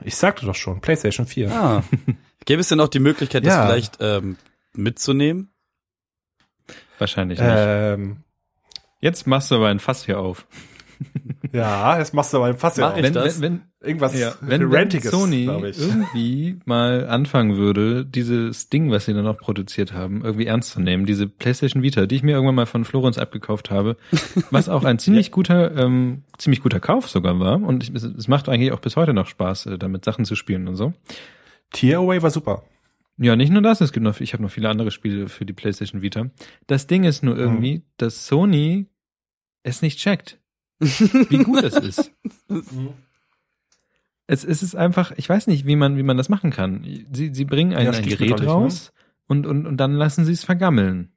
ich 0.03 0.17
sagte 0.17 0.47
doch 0.47 0.55
schon, 0.55 0.81
PlayStation 0.81 1.27
4. 1.27 1.51
Ah. 1.53 1.85
Gäbe 2.47 2.61
es 2.61 2.69
denn 2.69 2.81
auch 2.81 2.89
die 2.89 3.01
Möglichkeit, 3.01 3.45
das 3.45 3.53
Ja. 3.55 3.67
vielleicht 3.67 3.99
ähm, 4.01 4.37
mitzunehmen? 4.75 5.53
Wahrscheinlich 6.99 7.39
nicht. 7.39 7.49
Ähm, 7.51 8.25
Jetzt 9.01 9.27
machst 9.27 9.51
du 9.51 9.55
aber 9.57 9.69
ein 9.69 9.81
Fass 9.81 10.05
hier 10.05 10.19
auf. 10.21 10.47
Ja, 11.53 11.99
jetzt 11.99 12.15
machst 12.15 12.33
du 12.33 12.39
aber 12.39 12.55
fast 12.55 12.79
ja 12.79 12.87
Mach 12.87 12.93
auch 12.93 12.97
ich 12.97 13.05
Wenn, 13.05 13.13
das? 13.13 13.41
wenn, 13.41 13.61
irgendwas 13.81 14.13
wenn, 14.13 14.21
ja, 14.21 14.35
wenn, 14.41 14.71
wenn 14.71 14.91
Sony 15.01 15.45
irgendwie 15.45 16.59
mal 16.65 17.07
anfangen 17.09 17.57
würde, 17.57 18.05
dieses 18.05 18.69
Ding, 18.69 18.91
was 18.91 19.07
sie 19.07 19.15
dann 19.15 19.25
noch 19.25 19.39
produziert 19.39 19.93
haben, 19.93 20.23
irgendwie 20.25 20.47
ernst 20.47 20.71
zu 20.71 20.81
nehmen, 20.81 21.07
diese 21.07 21.27
PlayStation 21.27 21.83
Vita, 21.83 22.07
die 22.07 22.17
ich 22.17 22.23
mir 22.23 22.33
irgendwann 22.33 22.55
mal 22.55 22.67
von 22.67 22.85
Florenz 22.85 23.19
abgekauft 23.19 23.71
habe, 23.71 23.97
was 24.51 24.69
auch 24.69 24.85
ein 24.85 24.99
ziemlich 24.99 25.31
guter, 25.31 25.77
ähm, 25.77 26.23
ziemlich 26.39 26.63
guter 26.63 26.81
Kauf 26.81 27.09
sogar 27.09 27.39
war. 27.41 27.63
Und 27.63 27.83
ich, 27.83 27.95
es, 27.95 28.05
es 28.05 28.29
macht 28.29 28.49
eigentlich 28.49 28.73
auch 28.73 28.81
bis 28.81 28.97
heute 28.97 29.15
noch 29.15 29.27
Spaß, 29.27 29.67
äh, 29.67 29.79
damit 29.79 30.05
Sachen 30.05 30.25
zu 30.25 30.37
spielen 30.37 30.69
und 30.69 30.77
so. 30.77 30.93
Tearaway 31.73 32.23
war 32.23 32.31
super. 32.31 32.63
Ja, 33.23 33.37
nicht 33.37 33.53
nur 33.53 33.61
das, 33.61 33.83
es 33.83 33.93
gibt 33.93 34.05
noch, 34.05 34.19
ich 34.21 34.33
habe 34.33 34.43
noch 34.43 34.51
viele 34.51 34.71
andere 34.71 34.91
Spiele 34.91 35.29
für 35.29 35.45
die 35.45 35.53
PlayStation 35.53 36.01
Vita. 36.01 36.31
Das 36.67 36.87
Ding 36.87 37.05
ist 37.05 37.23
nur 37.23 37.37
irgendwie, 37.37 37.83
dass 37.99 38.27
Sony 38.27 38.87
es 39.63 39.83
nicht 39.83 39.99
checkt, 39.99 40.40
wie 40.81 41.39
gut 41.45 41.63
es 41.63 41.75
ist. 41.77 42.13
Es, 44.27 44.45
es 44.45 44.63
ist 44.63 44.77
einfach, 44.77 45.11
ich 45.17 45.29
weiß 45.29 45.49
nicht, 45.49 45.67
wie 45.67 45.75
man, 45.75 45.97
wie 45.97 46.05
man 46.05 46.17
das 46.17 46.29
machen 46.29 46.51
kann. 46.51 46.85
Sie, 47.13 47.35
sie 47.35 47.45
bringen 47.45 47.75
ein, 47.75 47.87
Ja, 47.87 47.91
ein 47.91 48.07
Gerät 48.07 48.39
ne? 48.39 48.47
raus 48.47 48.93
und, 49.27 49.45
und, 49.45 49.67
und 49.67 49.77
dann 49.77 49.95
lassen 49.95 50.25
sie 50.25 50.33
es 50.33 50.45
vergammeln. 50.45 51.11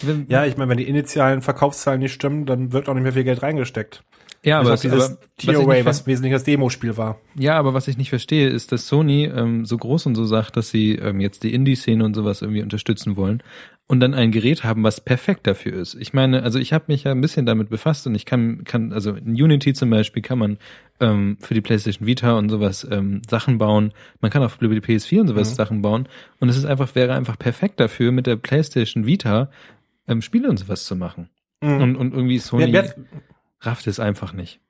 Wenn- 0.00 0.24
Ja, 0.30 0.46
ich 0.46 0.56
meine, 0.56 0.70
wenn 0.70 0.78
die 0.78 0.88
initialen 0.88 1.42
Verkaufszahlen 1.42 2.00
nicht 2.00 2.14
stimmen, 2.14 2.46
dann 2.46 2.72
wird 2.72 2.88
auch 2.88 2.94
nicht 2.94 3.02
mehr 3.02 3.12
viel 3.12 3.24
Geld 3.24 3.42
reingesteckt. 3.42 4.02
ja, 4.42 4.60
aber, 4.60 4.72
auf 4.72 4.80
dieses 4.80 5.10
nicht 5.44 5.84
was 5.84 6.06
wesentlich 6.06 6.32
das 6.32 6.44
Demospiel 6.44 6.96
war. 6.96 7.20
Ja, 7.34 7.58
aber 7.58 7.74
was 7.74 7.86
ich 7.86 7.98
nicht 7.98 8.08
verstehe, 8.08 8.48
ist, 8.48 8.72
dass 8.72 8.86
Sony 8.88 9.24
ähm, 9.26 9.66
so 9.66 9.76
groß 9.76 10.06
und 10.06 10.14
so 10.14 10.24
sagt, 10.24 10.56
dass 10.56 10.70
sie 10.70 10.94
ähm, 10.94 11.20
jetzt 11.20 11.42
die 11.42 11.52
Indie-Szene 11.52 12.02
und 12.02 12.14
sowas 12.14 12.40
irgendwie 12.40 12.62
unterstützen 12.62 13.16
wollen 13.16 13.42
und 13.90 13.98
dann 13.98 14.14
ein 14.14 14.30
Gerät 14.30 14.62
haben, 14.62 14.84
was 14.84 15.00
perfekt 15.00 15.48
dafür 15.48 15.72
ist. 15.74 15.94
Ich 15.96 16.12
meine, 16.12 16.44
also 16.44 16.60
ich 16.60 16.72
habe 16.72 16.84
mich 16.86 17.02
ja 17.04 17.10
ein 17.10 17.20
bisschen 17.20 17.44
damit 17.44 17.70
befasst 17.70 18.06
und 18.06 18.14
ich 18.14 18.24
kann, 18.24 18.62
kann, 18.62 18.92
also 18.92 19.14
in 19.14 19.32
Unity 19.32 19.72
zum 19.74 19.90
Beispiel 19.90 20.22
kann 20.22 20.38
man 20.38 20.58
ähm, 21.00 21.36
für 21.40 21.54
die 21.54 21.60
PlayStation 21.60 22.06
Vita 22.06 22.34
und 22.38 22.50
sowas 22.50 22.86
ähm, 22.88 23.20
Sachen 23.28 23.58
bauen. 23.58 23.92
Man 24.20 24.30
kann 24.30 24.44
auch 24.44 24.50
für 24.52 24.68
die 24.68 24.80
PS4 24.80 25.22
und 25.22 25.28
sowas 25.28 25.50
Mhm. 25.50 25.54
Sachen 25.56 25.82
bauen. 25.82 26.08
Und 26.38 26.48
es 26.48 26.56
ist 26.56 26.66
einfach, 26.66 26.94
wäre 26.94 27.14
einfach 27.14 27.36
perfekt 27.36 27.80
dafür, 27.80 28.12
mit 28.12 28.26
der 28.28 28.36
PlayStation 28.36 29.06
Vita 29.06 29.50
ähm, 30.06 30.22
Spiele 30.22 30.48
und 30.48 30.56
sowas 30.58 30.84
zu 30.84 30.94
machen. 30.94 31.28
Mhm. 31.60 31.82
Und, 31.82 31.96
und 31.96 32.14
irgendwie 32.14 32.38
Sony 32.38 32.70
hat- 32.72 32.94
rafft 33.60 33.88
es 33.88 33.98
einfach 33.98 34.32
nicht. 34.32 34.60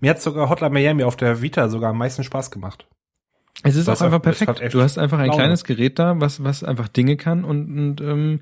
mir 0.00 0.10
hat 0.10 0.22
sogar 0.22 0.48
Hotline 0.48 0.70
Miami 0.72 1.02
auf 1.02 1.16
der 1.16 1.42
Vita 1.42 1.68
sogar 1.68 1.90
am 1.90 1.98
meisten 1.98 2.22
Spaß 2.22 2.50
gemacht. 2.52 2.86
Es 3.62 3.76
ist 3.76 3.88
Das 3.88 4.00
auch 4.00 4.06
einfach 4.06 4.22
perfekt. 4.22 4.72
Du 4.72 4.80
hast 4.80 4.98
einfach 4.98 5.18
ein 5.18 5.26
Laune. 5.26 5.38
kleines 5.38 5.64
Gerät 5.64 5.98
da, 5.98 6.18
was, 6.20 6.42
was 6.42 6.64
einfach 6.64 6.88
Dinge 6.88 7.16
kann 7.16 7.44
und, 7.44 7.78
und 7.78 8.00
ähm, 8.00 8.40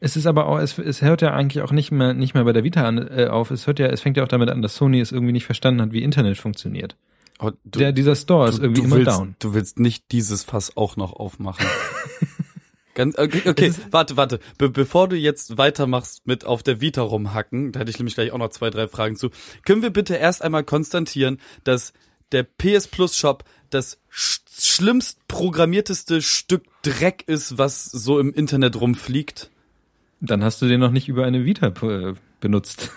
es 0.00 0.16
ist 0.16 0.26
aber 0.26 0.46
auch, 0.46 0.58
es, 0.58 0.78
es 0.78 1.02
hört 1.02 1.22
ja 1.22 1.32
eigentlich 1.34 1.62
auch 1.62 1.72
nicht 1.72 1.90
mehr, 1.90 2.14
nicht 2.14 2.34
mehr 2.34 2.44
bei 2.44 2.52
der 2.52 2.62
Vita 2.62 2.86
an, 2.86 2.98
äh, 2.98 3.26
auf. 3.26 3.50
Es 3.50 3.66
hört 3.66 3.78
ja, 3.78 3.86
es 3.86 4.00
fängt 4.00 4.16
ja 4.16 4.22
auch 4.22 4.28
damit 4.28 4.48
an, 4.48 4.62
dass 4.62 4.76
Sony 4.76 5.00
es 5.00 5.10
irgendwie 5.10 5.32
nicht 5.32 5.46
verstanden 5.46 5.82
hat, 5.82 5.92
wie 5.92 6.02
Internet 6.02 6.38
funktioniert. 6.38 6.96
Oh, 7.40 7.50
du, 7.64 7.78
der, 7.78 7.92
dieser 7.92 8.16
Store 8.16 8.48
ist 8.48 8.58
du, 8.58 8.62
irgendwie 8.62 8.82
du 8.82 8.86
immer 8.86 8.96
willst, 8.96 9.18
down. 9.18 9.36
Du 9.38 9.54
willst 9.54 9.78
nicht 9.78 10.10
dieses 10.12 10.44
Fass 10.44 10.76
auch 10.76 10.96
noch 10.96 11.12
aufmachen. 11.12 11.66
Ganz, 12.94 13.16
okay, 13.16 13.42
okay 13.48 13.72
warte, 13.92 14.16
warte. 14.16 14.40
Be 14.56 14.70
bevor 14.70 15.08
du 15.08 15.16
jetzt 15.16 15.56
weitermachst 15.56 16.26
mit 16.26 16.44
auf 16.44 16.64
der 16.64 16.80
Vita 16.80 17.02
rumhacken, 17.02 17.70
da 17.70 17.80
hätte 17.80 17.90
ich 17.90 17.98
nämlich 17.98 18.14
gleich 18.14 18.32
auch 18.32 18.38
noch 18.38 18.50
zwei, 18.50 18.70
drei 18.70 18.88
Fragen 18.88 19.14
zu. 19.14 19.30
Können 19.64 19.82
wir 19.82 19.90
bitte 19.90 20.16
erst 20.16 20.42
einmal 20.42 20.64
konstatieren, 20.64 21.38
dass 21.62 21.92
der 22.32 22.42
PS 22.42 22.88
Plus 22.88 23.16
Shop 23.16 23.44
das 23.70 24.00
sch 24.08 24.40
schlimmst 24.60 25.26
programmierteste 25.28 26.20
Stück 26.20 26.64
Dreck 26.82 27.22
ist, 27.26 27.58
was 27.58 27.84
so 27.84 28.18
im 28.18 28.32
Internet 28.32 28.80
rumfliegt? 28.80 29.50
Dann 30.20 30.42
hast 30.42 30.60
du 30.60 30.66
den 30.66 30.80
noch 30.80 30.90
nicht 30.90 31.08
über 31.08 31.24
eine 31.26 31.44
Vita 31.44 31.68
äh, 31.68 32.14
benutzt. 32.40 32.90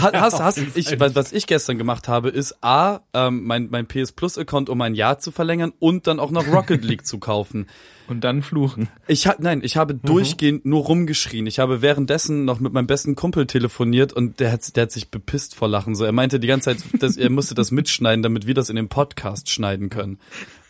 Ha- 0.00 0.12
Hast, 0.20 0.40
hast, 0.40 0.58
ich, 0.74 1.00
was 1.00 1.14
was 1.14 1.32
ich 1.32 1.46
gestern 1.46 1.78
gemacht 1.78 2.08
habe, 2.08 2.28
ist 2.28 2.62
A, 2.62 3.00
ähm, 3.14 3.44
mein, 3.44 3.68
mein 3.70 3.86
PS 3.86 4.12
Plus 4.12 4.38
Account 4.38 4.68
um 4.68 4.80
ein 4.80 4.94
Jahr 4.94 5.18
zu 5.18 5.30
verlängern 5.30 5.72
und 5.78 6.06
dann 6.06 6.20
auch 6.20 6.30
noch 6.30 6.46
Rocket 6.46 6.84
League 6.84 7.06
zu 7.06 7.18
kaufen. 7.18 7.66
und 8.08 8.22
dann 8.22 8.42
fluchen. 8.42 8.88
Ich 9.06 9.26
ha, 9.26 9.36
nein, 9.38 9.60
ich 9.62 9.76
habe 9.76 9.94
durchgehend 9.94 10.64
nur 10.64 10.84
rumgeschrien. 10.84 11.46
Ich 11.46 11.58
habe 11.58 11.82
währenddessen 11.82 12.44
noch 12.44 12.60
mit 12.60 12.72
meinem 12.72 12.86
besten 12.86 13.14
Kumpel 13.14 13.46
telefoniert 13.46 14.12
und 14.12 14.40
der 14.40 14.52
hat, 14.52 14.76
der 14.76 14.82
hat 14.82 14.92
sich 14.92 15.10
bepisst 15.10 15.54
vor 15.54 15.68
Lachen. 15.68 15.94
So, 15.94 16.04
er 16.04 16.12
meinte 16.12 16.40
die 16.40 16.46
ganze 16.46 16.76
Zeit, 16.76 17.02
dass 17.02 17.16
er 17.16 17.30
musste 17.30 17.54
das 17.54 17.70
mitschneiden, 17.70 18.22
damit 18.22 18.46
wir 18.46 18.54
das 18.54 18.70
in 18.70 18.76
den 18.76 18.88
Podcast 18.88 19.50
schneiden 19.50 19.90
können. 19.90 20.18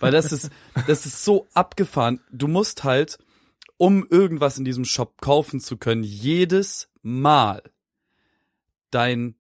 Weil 0.01 0.13
das 0.13 0.33
ist, 0.33 0.51
das 0.87 1.07
ist 1.07 1.25
so 1.25 1.47
abgefahren. 1.55 2.21
Du 2.31 2.49
musst 2.49 2.85
halt, 2.85 3.19
um 3.77 4.07
irgendwas 4.09 4.59
in 4.59 4.65
diesem 4.65 4.85
Shop 4.85 5.21
kaufen 5.21 5.61
zu 5.61 5.77
können, 5.77 6.03
jedes 6.03 6.89
Mal 7.03 7.63
dein 8.97 9.35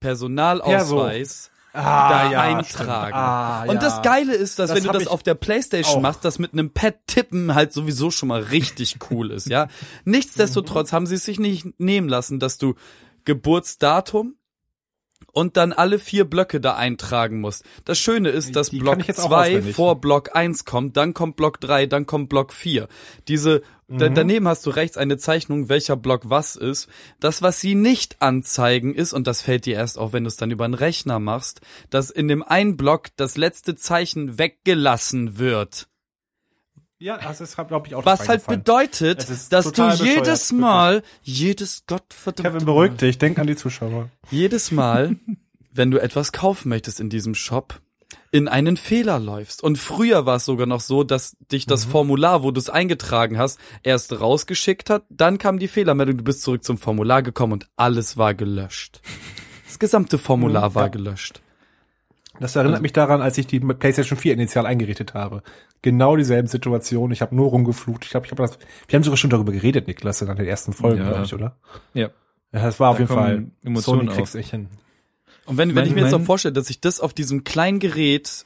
Personalausweis 0.00 1.50
da 1.72 2.28
eintragen. 2.38 3.14
Ah, 3.14 3.64
Und 3.64 3.82
das 3.82 4.02
Geile 4.02 4.34
ist, 4.34 4.58
dass 4.58 4.68
Das 4.70 4.76
wenn 4.76 4.84
du 4.84 4.92
das 4.92 5.06
auf 5.06 5.22
der 5.22 5.34
Playstation 5.34 5.96
auch. 5.96 6.02
machst, 6.02 6.22
das 6.24 6.38
mit 6.38 6.52
einem 6.52 6.70
Pad 6.70 6.96
tippen 7.06 7.54
halt 7.54 7.72
sowieso 7.72 8.10
schon 8.10 8.28
mal 8.28 8.42
richtig 8.42 8.98
cool 9.10 9.30
ist, 9.30 9.48
ja. 9.48 9.68
Nichtsdestotrotz 10.04 10.92
haben 10.92 11.06
sie 11.06 11.14
es 11.14 11.24
sich 11.24 11.40
nicht 11.40 11.80
nehmen 11.80 12.08
lassen, 12.10 12.40
dass 12.40 12.58
du 12.58 12.74
Geburtsdatum 13.24 14.34
und 15.32 15.56
dann 15.56 15.72
alle 15.72 15.98
vier 15.98 16.24
Blöcke 16.24 16.60
da 16.60 16.74
eintragen 16.74 17.40
musst. 17.40 17.64
Das 17.84 17.98
Schöne 17.98 18.30
ist, 18.30 18.56
dass 18.56 18.70
Die 18.70 18.78
Block 18.78 18.98
ich 19.00 19.06
jetzt 19.06 19.20
auch 19.20 19.28
2 19.28 19.48
auswendig. 19.50 19.76
vor 19.76 20.00
Block 20.00 20.34
1 20.34 20.64
kommt, 20.64 20.96
dann 20.96 21.14
kommt 21.14 21.36
Block 21.36 21.60
3, 21.60 21.86
dann 21.86 22.06
kommt 22.06 22.28
Block 22.28 22.52
4. 22.52 22.88
Diese, 23.28 23.62
da, 23.88 24.08
Mhm. 24.08 24.14
daneben 24.14 24.48
hast 24.48 24.64
du 24.66 24.70
rechts 24.70 24.96
eine 24.96 25.18
Zeichnung, 25.18 25.68
welcher 25.68 25.96
Block 25.96 26.22
was 26.24 26.56
ist. 26.56 26.88
Das, 27.20 27.42
was 27.42 27.60
sie 27.60 27.74
nicht 27.74 28.22
anzeigen, 28.22 28.94
ist, 28.94 29.12
und 29.12 29.26
das 29.26 29.42
fällt 29.42 29.66
dir 29.66 29.74
erst 29.76 29.98
auf, 29.98 30.12
wenn 30.12 30.24
du 30.24 30.28
es 30.28 30.36
dann 30.36 30.50
über 30.50 30.64
einen 30.64 30.74
Rechner 30.74 31.18
machst, 31.18 31.60
dass 31.90 32.10
in 32.10 32.28
dem 32.28 32.42
einen 32.42 32.76
Block 32.76 33.08
das 33.16 33.36
letzte 33.36 33.76
Zeichen 33.76 34.38
weggelassen 34.38 35.38
wird. 35.38 35.88
Ja, 37.02 37.16
das 37.18 37.40
ist, 37.40 37.56
glaube 37.56 37.88
ich, 37.88 37.96
auch 37.96 38.06
Was 38.06 38.28
halt 38.28 38.46
bedeutet, 38.46 39.26
dass 39.50 39.72
du 39.72 39.88
bescheuert, 39.88 40.00
jedes. 40.00 40.52
Mal, 40.52 41.02
jedes 41.22 41.84
Gottverdammte 41.88 42.42
Kevin, 42.52 42.64
beruhig 42.64 42.92
dich, 42.92 43.18
denk 43.18 43.40
an 43.40 43.48
die 43.48 43.56
Zuschauer. 43.56 44.08
jedes 44.30 44.70
Mal, 44.70 45.16
wenn 45.72 45.90
du 45.90 45.98
etwas 46.00 46.30
kaufen 46.30 46.68
möchtest 46.68 47.00
in 47.00 47.10
diesem 47.10 47.34
Shop, 47.34 47.80
in 48.30 48.46
einen 48.46 48.76
Fehler 48.76 49.18
läufst. 49.18 49.64
Und 49.64 49.78
früher 49.78 50.26
war 50.26 50.36
es 50.36 50.44
sogar 50.44 50.66
noch 50.68 50.80
so, 50.80 51.02
dass 51.02 51.36
dich 51.50 51.66
das 51.66 51.84
Formular, 51.84 52.44
wo 52.44 52.52
du 52.52 52.60
es 52.60 52.70
eingetragen 52.70 53.36
hast, 53.36 53.58
erst 53.82 54.20
rausgeschickt 54.20 54.88
hat, 54.88 55.02
dann 55.10 55.38
kam 55.38 55.58
die 55.58 55.68
Fehlermeldung, 55.68 56.18
du 56.18 56.24
bist 56.24 56.42
zurück 56.42 56.62
zum 56.62 56.78
Formular 56.78 57.22
gekommen 57.22 57.54
und 57.54 57.68
alles 57.76 58.16
war 58.16 58.32
gelöscht. 58.34 59.00
Das 59.66 59.80
gesamte 59.80 60.18
Formular 60.18 60.70
Mhm, 60.70 60.74
war 60.76 60.82
ja. 60.84 60.88
gelöscht. 60.88 61.42
Das 62.38 62.54
erinnert 62.54 62.74
Also- 62.74 62.82
mich 62.82 62.92
daran, 62.92 63.20
als 63.22 63.36
ich 63.38 63.46
die 63.48 63.58
PlayStation 63.60 64.18
4 64.18 64.34
initial 64.34 64.66
eingerichtet 64.66 65.14
habe. 65.14 65.42
Genau 65.82 66.16
dieselben 66.16 66.46
Situationen. 66.48 67.12
Ich 67.12 67.20
habe 67.22 67.34
nur 67.34 67.48
rumgeflucht. 67.50 68.04
Ich 68.04 68.10
glaube, 68.10 68.26
ich 68.26 68.32
habe 68.32 68.42
das. 68.42 68.58
Wir 68.88 68.96
haben 68.96 69.02
sogar 69.04 69.16
schon 69.16 69.30
darüber 69.30 69.52
geredet, 69.52 69.88
Niklas, 69.88 70.22
in 70.22 70.28
den 70.28 70.46
ersten 70.46 70.72
Folgen, 70.72 70.98
Ja. 71.02 71.08
glaube 71.10 71.24
ich, 71.24 71.34
oder? 71.34 71.56
Ja. 71.94 72.10
Ja, 72.52 72.62
das 72.62 72.78
war 72.78 72.90
auf 72.90 72.96
Da 72.98 73.02
jeden 73.02 73.12
Fall. 73.14 73.46
Emotionen 73.64 74.02
Sony 74.06 74.14
kriegt's 74.14 74.34
auf. 74.34 74.40
echt 74.40 74.50
hin. 74.50 74.68
Und 75.46 75.56
wenn, 75.58 75.70
wenn 75.70 75.74
Mein- 75.76 75.86
ich 75.88 75.94
mir 75.94 76.02
jetzt 76.02 76.14
auch 76.14 76.20
vorstelle, 76.22 76.52
dass 76.52 76.70
ich 76.70 76.80
das 76.80 77.00
auf 77.00 77.12
diesem 77.14 77.42
kleinen 77.44 77.78
Gerät 77.80 78.44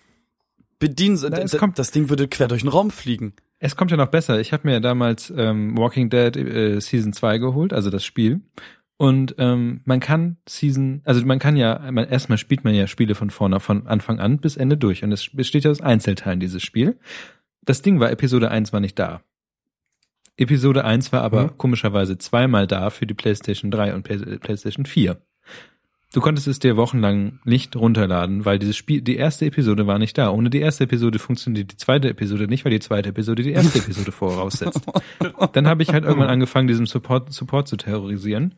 bedienen 0.79 1.17
soll, 1.17 1.31
das 1.31 1.91
Ding 1.91 2.09
würde 2.09 2.29
quer 2.29 2.49
durch 2.49 2.63
den 2.63 2.69
Raum 2.71 2.91
fliegen. 2.91 3.35
Es 3.59 3.75
kommt 3.77 3.91
ja 3.91 3.97
noch 3.97 4.09
besser. 4.09 4.39
Ich 4.41 4.53
habe 4.53 4.67
mir 4.69 4.75
ja 4.75 4.81
damals 4.81 5.33
ähm, 5.35 5.77
Walking 5.79 6.11
Dead 6.11 6.37
äh, 6.37 6.79
Season 6.81 7.13
2 7.13 7.39
geholt, 7.39 7.73
also 7.73 7.89
das 7.91 8.05
Spiel. 8.05 8.41
Und 8.99 9.35
ähm, 9.39 9.83
man 9.85 10.01
kann 10.01 10.39
Season, 10.49 11.03
also 11.05 11.25
man 11.27 11.39
kann 11.39 11.57
ja, 11.57 11.91
man, 11.91 12.09
erstmal 12.09 12.39
spielt 12.39 12.65
man 12.65 12.75
ja 12.75 12.87
Spiele 12.87 13.15
von 13.15 13.29
vorne, 13.31 13.61
von 13.61 13.87
Anfang 13.87 14.21
an 14.21 14.39
bis 14.39 14.57
Ende 14.57 14.77
durch. 14.79 15.05
Und 15.05 15.13
es 15.13 15.29
besteht 15.35 15.65
ja 15.65 15.71
aus 15.71 15.83
Einzelteilen, 15.83 16.41
dieses 16.41 16.63
Spiel. 16.63 16.97
Das 17.63 17.83
Ding 17.83 18.01
war, 18.01 18.11
Episode 18.11 18.51
1 18.51 18.73
war 18.73 18.81
nicht 18.81 18.99
da. 18.99 19.21
Episode 20.39 20.85
1 20.85 21.13
war 21.13 21.23
aber 21.23 21.45
Mhm. 21.45 21.59
komischerweise 21.59 22.19
zweimal 22.19 22.67
da 22.67 22.91
für 22.91 23.07
die 23.07 23.15
PlayStation 23.15 23.71
3 23.71 23.95
und 23.95 24.03
Play 24.03 24.19
PlayStation 24.39 24.87
4. 24.87 25.19
Du 26.13 26.21
konntest 26.21 26.47
es 26.47 26.59
dir 26.59 26.77
wochenlang 26.77 27.41
nicht 27.45 27.77
runterladen, 27.77 28.45
weil 28.45 28.59
dieses 28.59 28.77
Spiel, 28.77 29.03
die 29.03 29.17
erste 29.17 29.45
Episode 29.47 29.87
war 29.87 29.99
nicht 29.99 30.17
da. 30.17 30.31
Ohne 30.31 30.49
die 30.51 30.61
erste 30.61 30.85
Episode 30.85 31.19
funktioniert 31.19 31.73
die 31.73 31.77
zweite 31.77 32.09
Episode 32.09 32.47
nicht, 32.49 32.65
weil 32.65 32.73
die 32.73 32.81
zweite 32.81 33.11
Episode 33.11 33.43
die 33.43 33.51
erste 33.53 33.79
Episode 33.81 34.13
voraussetzt. 34.13 34.81
Dann 35.53 35.67
habe 35.67 35.83
ich 35.83 35.91
halt 35.93 36.05
irgendwann 36.05 36.31
angefangen, 36.31 36.69
diesen 36.69 36.87
Support, 36.87 37.33
Support 37.33 37.69
zu 37.69 37.77
terrorisieren, 37.77 38.55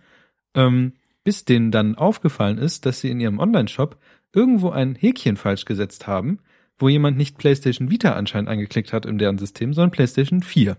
ähm, 0.55 0.93
bis 1.25 1.45
denen 1.45 1.71
dann 1.71 1.95
aufgefallen 1.95 2.59
ist, 2.59 2.87
dass 2.87 3.01
sie 3.01 3.11
in 3.11 3.21
ihrem 3.21 3.39
Online-Shop 3.39 3.99
irgendwo 4.33 4.71
ein 4.71 4.95
Häkchen 4.95 5.37
falsch 5.37 5.65
gesetzt 5.65 6.07
haben, 6.07 6.41
wo 6.79 6.89
jemand 6.89 7.17
nicht 7.17 7.39
PlayStation 7.39 7.91
Vita 7.91 8.13
anscheinend 8.13 8.49
angeklickt 8.49 8.93
hat 8.93 9.07
in 9.07 9.19
deren 9.19 9.39
System, 9.39 9.75
sondern 9.75 9.91
PlayStation 9.91 10.43
4. 10.43 10.77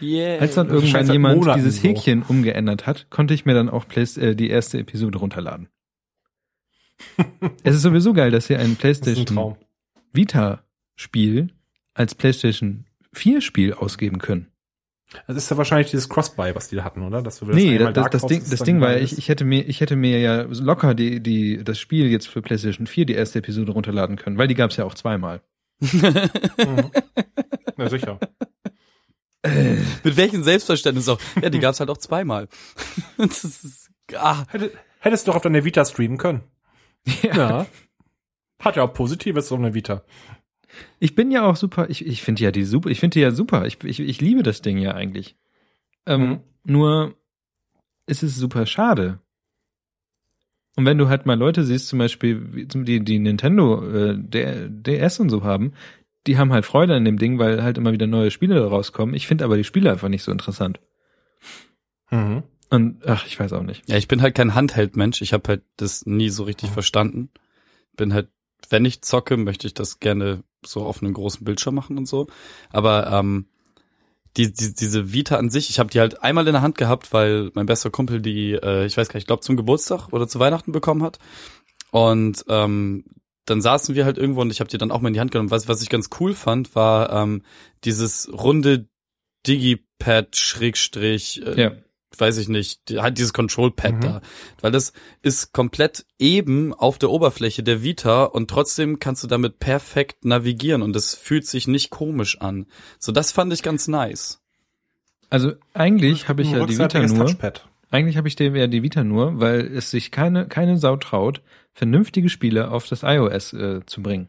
Yeah. 0.00 0.40
Als 0.40 0.54
dann 0.54 0.68
irgendwann 0.68 1.10
jemand 1.10 1.40
Monaten 1.40 1.60
dieses 1.60 1.82
so. 1.82 1.88
Häkchen 1.88 2.22
umgeändert 2.22 2.86
hat, 2.86 3.08
konnte 3.10 3.34
ich 3.34 3.44
mir 3.44 3.54
dann 3.54 3.68
auch 3.68 3.88
Play 3.88 4.04
äh, 4.16 4.34
die 4.34 4.48
erste 4.48 4.78
Episode 4.78 5.18
runterladen. 5.18 5.68
es 7.62 7.76
ist 7.76 7.82
sowieso 7.82 8.12
geil, 8.12 8.30
dass 8.30 8.46
sie 8.46 8.56
ein 8.56 8.72
ein 8.72 8.76
PlayStation 8.76 9.26
Traum. 9.26 9.56
Vita 10.12 10.64
Spiel 10.96 11.48
als 11.94 12.14
PlayStation 12.14 12.84
4 13.12 13.40
Spiel 13.40 13.72
ausgeben 13.72 14.18
können. 14.18 14.48
Das 15.26 15.36
ist 15.36 15.50
ja 15.50 15.56
wahrscheinlich 15.56 15.90
dieses 15.90 16.08
Cross-Buy, 16.08 16.54
was 16.54 16.68
die 16.68 16.76
da 16.76 16.84
hatten, 16.84 17.02
oder? 17.02 17.22
Dass 17.22 17.38
du 17.38 17.46
Nee, 17.46 17.78
einmal 17.78 17.92
das, 17.92 18.04
da 18.04 18.10
das, 18.10 18.22
kaufst, 18.22 18.36
Ding, 18.36 18.50
das 18.50 18.60
Ding 18.60 18.80
war, 18.80 18.96
ich, 18.98 19.16
ich 19.16 19.28
hätte 19.28 19.44
mir, 19.44 19.66
ich 19.66 19.80
hätte 19.80 19.96
mir 19.96 20.20
ja 20.20 20.42
locker 20.42 20.94
die, 20.94 21.20
die, 21.20 21.64
das 21.64 21.78
Spiel 21.78 22.08
jetzt 22.08 22.28
für 22.28 22.42
PlayStation 22.42 22.86
4 22.86 23.06
die 23.06 23.14
erste 23.14 23.38
Episode 23.38 23.72
runterladen 23.72 24.16
können, 24.16 24.36
weil 24.36 24.48
die 24.48 24.54
gab's 24.54 24.76
ja 24.76 24.84
auch 24.84 24.94
zweimal. 24.94 25.40
Mhm. 25.80 26.90
Ja, 27.78 27.88
sicher. 27.88 28.18
Mit 30.02 30.16
welchem 30.16 30.42
Selbstverständnis 30.42 31.08
auch. 31.08 31.20
Ja, 31.40 31.48
die 31.48 31.60
gab's 31.60 31.78
halt 31.78 31.90
auch 31.90 31.98
zweimal. 31.98 32.48
das 33.16 33.44
ist, 33.44 33.90
ah, 34.16 34.44
Hätte, 34.48 34.72
hättest 34.98 35.26
du 35.26 35.30
doch 35.30 35.36
auf 35.36 35.42
deiner 35.42 35.64
Vita 35.64 35.84
streamen 35.84 36.18
können. 36.18 36.42
Ja. 37.22 37.66
Hat 38.60 38.74
ja 38.74 38.82
auch 38.82 38.92
Positives 38.92 39.52
auf 39.52 39.60
einer 39.60 39.74
Vita. 39.74 40.02
Ich 41.00 41.14
bin 41.14 41.30
ja 41.30 41.44
auch 41.46 41.56
super, 41.56 41.88
ich, 41.90 42.04
ich 42.06 42.22
finde 42.22 42.42
ja 42.44 42.50
die 42.50 42.64
super, 42.64 42.90
ich 42.90 43.00
finde 43.00 43.14
die 43.14 43.20
ja 43.20 43.30
super. 43.30 43.66
Ich, 43.66 43.82
ich, 43.84 44.00
ich 44.00 44.20
liebe 44.20 44.42
das 44.42 44.62
Ding 44.62 44.78
ja 44.78 44.94
eigentlich. 44.94 45.36
Ähm, 46.06 46.20
Mhm. 46.28 46.40
Nur 46.64 47.14
ist 48.06 48.22
es 48.22 48.36
super 48.36 48.66
schade. 48.66 49.20
Und 50.76 50.84
wenn 50.84 50.98
du 50.98 51.08
halt 51.08 51.24
mal 51.26 51.38
Leute 51.38 51.64
siehst, 51.64 51.88
zum 51.88 51.98
Beispiel, 51.98 52.54
wie 52.54 52.68
zum- 52.68 52.84
die, 52.84 53.00
die 53.04 53.18
Nintendo, 53.18 53.82
äh, 53.90 54.14
der 54.18 54.68
DS 54.68 55.18
und 55.20 55.28
so 55.30 55.42
haben, 55.42 55.72
die 56.26 56.36
haben 56.38 56.52
halt 56.52 56.66
Freude 56.66 56.94
an 56.94 57.04
dem 57.04 57.18
Ding, 57.18 57.38
weil 57.38 57.62
halt 57.62 57.78
immer 57.78 57.92
wieder 57.92 58.06
neue 58.06 58.30
Spiele 58.30 58.62
rauskommen. 58.64 59.14
Ich 59.14 59.26
finde 59.26 59.44
aber 59.44 59.56
die 59.56 59.64
Spiele 59.64 59.90
einfach 59.90 60.08
nicht 60.08 60.22
so 60.22 60.30
interessant. 60.30 60.78
Mhm. 62.10 62.42
Und 62.70 63.06
ach, 63.06 63.26
ich 63.26 63.38
weiß 63.40 63.52
auch 63.54 63.62
nicht. 63.62 63.88
Ja, 63.88 63.96
ich 63.96 64.08
bin 64.08 64.20
halt 64.20 64.34
kein 64.34 64.54
Handheld-Mensch. 64.54 65.22
Ich 65.22 65.32
habe 65.32 65.48
halt 65.48 65.62
das 65.76 66.04
nie 66.06 66.28
so 66.28 66.44
richtig 66.44 66.70
Mhm. 66.70 66.74
verstanden. 66.74 67.30
Bin 67.96 68.12
halt, 68.12 68.28
wenn 68.68 68.84
ich 68.84 69.02
zocke, 69.02 69.36
möchte 69.36 69.66
ich 69.66 69.74
das 69.74 70.00
gerne 70.00 70.42
so 70.64 70.84
auf 70.84 71.02
einem 71.02 71.14
großen 71.14 71.44
Bildschirm 71.44 71.74
machen 71.74 71.98
und 71.98 72.06
so. 72.06 72.26
Aber 72.70 73.10
ähm, 73.12 73.46
die, 74.36 74.52
die, 74.52 74.74
diese 74.74 75.12
Vita 75.12 75.36
an 75.36 75.50
sich, 75.50 75.70
ich 75.70 75.78
habe 75.78 75.90
die 75.90 76.00
halt 76.00 76.22
einmal 76.22 76.46
in 76.46 76.52
der 76.52 76.62
Hand 76.62 76.78
gehabt, 76.78 77.12
weil 77.12 77.50
mein 77.54 77.66
bester 77.66 77.90
Kumpel 77.90 78.20
die, 78.20 78.52
äh, 78.52 78.86
ich 78.86 78.96
weiß 78.96 79.08
gar 79.08 79.16
nicht, 79.16 79.24
ich 79.24 79.26
glaube 79.26 79.42
zum 79.42 79.56
Geburtstag 79.56 80.12
oder 80.12 80.28
zu 80.28 80.38
Weihnachten 80.38 80.72
bekommen 80.72 81.02
hat. 81.02 81.18
Und 81.90 82.44
ähm, 82.48 83.04
dann 83.46 83.62
saßen 83.62 83.94
wir 83.94 84.04
halt 84.04 84.18
irgendwo 84.18 84.42
und 84.42 84.50
ich 84.50 84.60
habe 84.60 84.68
die 84.68 84.78
dann 84.78 84.90
auch 84.90 85.00
mal 85.00 85.08
in 85.08 85.14
die 85.14 85.20
Hand 85.20 85.30
genommen. 85.30 85.50
Was, 85.50 85.68
was 85.68 85.82
ich 85.82 85.88
ganz 85.88 86.10
cool 86.20 86.34
fand, 86.34 86.74
war 86.74 87.10
ähm, 87.12 87.42
dieses 87.84 88.30
runde 88.32 88.88
Digipad 89.46 90.36
Schrägstrich 90.36 91.42
äh, 91.44 91.60
Ja. 91.60 91.72
Weiß 92.16 92.38
ich 92.38 92.48
nicht, 92.48 92.88
die- 92.88 93.00
halt 93.00 93.18
dieses 93.18 93.32
Control 93.32 93.70
Pad 93.70 93.94
Mhm. 93.96 94.00
da, 94.00 94.20
weil 94.60 94.72
das 94.72 94.92
ist 95.22 95.52
komplett 95.52 96.06
eben 96.18 96.72
auf 96.72 96.98
der 96.98 97.10
Oberfläche 97.10 97.62
der 97.62 97.82
Vita 97.82 98.24
und 98.24 98.48
trotzdem 98.50 98.98
kannst 98.98 99.22
du 99.22 99.26
damit 99.28 99.58
perfekt 99.58 100.24
navigieren 100.24 100.82
und 100.82 100.96
es 100.96 101.14
fühlt 101.14 101.46
sich 101.46 101.68
nicht 101.68 101.90
komisch 101.90 102.40
an. 102.40 102.66
So 102.98 103.12
das 103.12 103.30
fand 103.32 103.52
ich 103.52 103.62
ganz 103.62 103.88
nice. 103.88 104.40
Also 105.30 105.52
eigentlich 105.74 106.28
habe 106.28 106.42
ich 106.42 106.50
ja 106.50 106.64
die 106.64 106.78
Vita 106.78 106.98
nur. 107.06 107.26
Touchpad. 107.26 107.66
Eigentlich 107.90 108.16
habe 108.16 108.28
ich 108.28 108.36
dir 108.36 108.50
ja 108.56 108.66
die 108.66 108.82
Vita 108.82 109.04
nur, 109.04 109.40
weil 109.40 109.60
es 109.60 109.90
sich 109.90 110.10
keine, 110.10 110.46
keine 110.46 110.78
Sau 110.78 110.96
traut, 110.96 111.42
vernünftige 111.74 112.28
Spiele 112.28 112.70
auf 112.70 112.86
das 112.88 113.02
iOS 113.02 113.52
äh, 113.52 113.80
zu 113.86 114.02
bringen. 114.02 114.28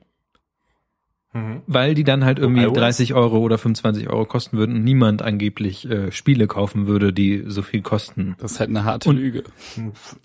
Mhm. 1.32 1.62
Weil 1.68 1.94
die 1.94 2.04
dann 2.04 2.26
halt 2.26 2.40
irgendwie 2.40 2.64
iOS? 2.64 2.74
30 2.74 3.14
Euro 3.14 3.38
oder 3.38 3.60
25 3.60 4.10
Euro 4.10 4.26
kosten 4.26 4.58
würden 4.58 4.78
und 4.78 4.84
niemand 4.84 5.22
angeblich 5.22 5.88
äh, 5.88 6.12
Spiele 6.12 6.48
kaufen 6.48 6.88
würde, 6.88 7.14
die 7.14 7.44
so 7.46 7.62
viel 7.62 7.82
kosten. 7.84 8.36
Das 8.40 8.54
ist 8.54 8.60
halt 8.60 8.72
eine 8.72 8.84
harte 8.84 9.10
Und- 9.10 9.18
Lüge. 9.18 9.44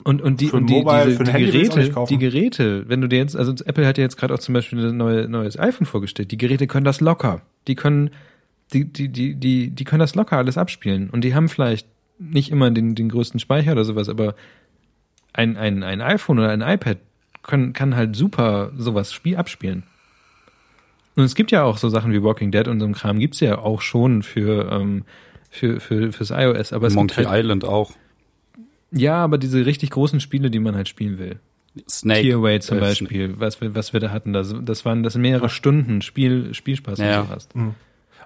Und, 0.03 0.23
und 0.23 0.41
die, 0.41 0.51
und 0.51 0.67
die, 0.71 0.75
Mobile, 0.83 1.07
diese, 1.19 1.25
die 1.25 1.33
Geräte, 1.33 2.07
die 2.09 2.19
Geräte, 2.19 2.89
wenn 2.89 3.03
du 3.03 3.09
dir 3.09 3.19
jetzt, 3.19 3.37
also 3.37 3.53
Apple 3.67 3.87
hat 3.87 3.99
ja 3.99 4.05
jetzt 4.05 4.17
gerade 4.17 4.33
auch 4.33 4.39
zum 4.39 4.55
Beispiel 4.55 4.79
ein 4.79 4.97
neue, 4.97 5.29
neues 5.29 5.59
iPhone 5.59 5.87
vorgestellt, 5.87 6.31
die 6.31 6.39
Geräte 6.39 6.67
können 6.67 6.85
das 6.87 7.03
locker. 7.03 7.43
Die 7.69 7.75
können, 7.75 8.09
die, 8.73 8.91
die, 8.91 9.09
die, 9.11 9.35
die, 9.35 9.71
die 9.71 9.85
können 9.85 10.01
das 10.01 10.15
locker 10.15 10.39
alles 10.39 10.57
abspielen. 10.57 11.11
Und 11.11 11.23
die 11.23 11.35
haben 11.35 11.51
vielleicht 11.51 11.87
nicht 12.19 12.51
immer 12.51 12.71
den, 12.71 12.95
den 12.95 13.11
größten 13.11 13.41
Speicher 13.41 13.73
oder 13.73 13.85
sowas, 13.85 14.09
aber 14.09 14.35
ein, 15.35 15.59
ein, 15.59 15.83
ein 15.83 16.01
iPhone 16.01 16.39
oder 16.39 16.49
ein 16.51 16.63
iPad 16.63 16.97
kann, 17.43 17.75
kann 17.75 17.95
halt 17.95 18.17
super 18.17 18.73
sowas 18.77 19.13
Spiel 19.13 19.37
abspielen. 19.37 19.83
Und 21.17 21.25
es 21.25 21.35
gibt 21.35 21.51
ja 21.51 21.63
auch 21.65 21.77
so 21.79 21.89
Sachen 21.89 22.13
wie 22.13 22.23
Walking 22.23 22.51
Dead 22.51 22.67
und 22.69 22.81
so 22.81 22.87
ein 22.87 22.93
Kram 22.93 23.19
gibt's 23.19 23.41
ja 23.41 23.59
auch 23.59 23.81
schon 23.81 24.23
für, 24.23 24.71
ähm, 24.73 25.05
für, 25.51 25.79
für, 25.81 26.13
fürs 26.13 26.31
iOS, 26.31 26.73
aber 26.73 26.89
es 26.89 26.95
Monkey 26.95 27.17
gibt 27.17 27.29
halt, 27.29 27.45
Island 27.45 27.65
auch. 27.65 27.93
ja, 28.91 29.17
aber 29.17 29.39
diese 29.39 29.65
richtig 29.65 29.91
großen 29.91 30.19
Spiele, 30.21 30.51
die 30.51 30.59
man 30.59 30.75
halt 30.75 30.89
spielen 30.89 31.19
will. 31.19 31.39
Snake. 31.89 32.23
Tearaway 32.23 32.61
zum 32.61 32.79
äh, 32.79 32.81
Beispiel, 32.83 33.35
was 33.39 33.61
wir, 33.61 33.75
was 33.75 33.93
wir 33.93 34.01
da 34.01 34.11
hatten, 34.11 34.33
das, 34.33 34.55
das 34.63 34.85
waren 34.85 35.03
das 35.03 35.17
mehrere 35.17 35.49
Stunden 35.49 36.03
Spiel, 36.03 36.55
Spielspaß, 36.55 36.99
Ja. 37.01 37.21
was 37.29 37.29
du 37.29 37.35
hast. 37.35 37.75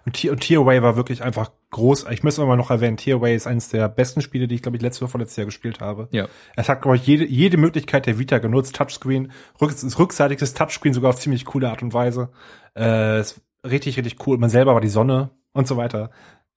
Und, 0.09 0.15
Tier, 0.15 0.33
und 0.33 0.41
Tearaway 0.41 0.81
war 0.81 0.97
wirklich 0.97 1.23
einfach 1.23 1.53
groß. 1.71 2.07
Ich 2.11 2.23
muss 2.23 2.39
immer 2.39 2.57
noch 2.57 2.71
erwähnen, 2.71 2.97
Tearaway 2.97 3.37
ist 3.37 3.47
eines 3.47 3.69
der 3.69 3.91
besten 3.91 4.23
Spiele, 4.23 4.49
die 4.49 4.55
ich, 4.55 4.63
glaube 4.63 4.79
ich, 4.79 4.83
letztes 4.83 5.03
oder 5.03 5.11
vorletztes 5.11 5.37
Jahr 5.37 5.45
gespielt 5.45 5.81
habe. 5.81 6.09
Ja. 6.13 6.29
Es 6.57 6.71
hat, 6.71 6.81
glaube 6.81 6.97
ich, 6.97 7.07
jede, 7.07 7.27
jede 7.27 7.59
Möglichkeit 7.59 8.07
der 8.07 8.19
Vita 8.19 8.39
genutzt. 8.39 8.75
Touchscreen, 8.75 9.31
rück, 9.61 9.75
rückseitiges 9.99 10.55
Touchscreen 10.55 10.95
sogar 10.95 11.11
auf 11.11 11.19
ziemlich 11.19 11.45
coole 11.45 11.69
Art 11.69 11.83
und 11.83 11.93
Weise. 11.93 12.31
Äh, 12.75 13.21
ist 13.21 13.43
richtig, 13.67 13.99
richtig 13.99 14.27
cool. 14.27 14.39
Man 14.39 14.49
selber 14.49 14.73
war 14.73 14.81
die 14.81 14.89
Sonne 14.89 15.29
und 15.53 15.69
so 15.69 15.77
weiter. 15.77 16.11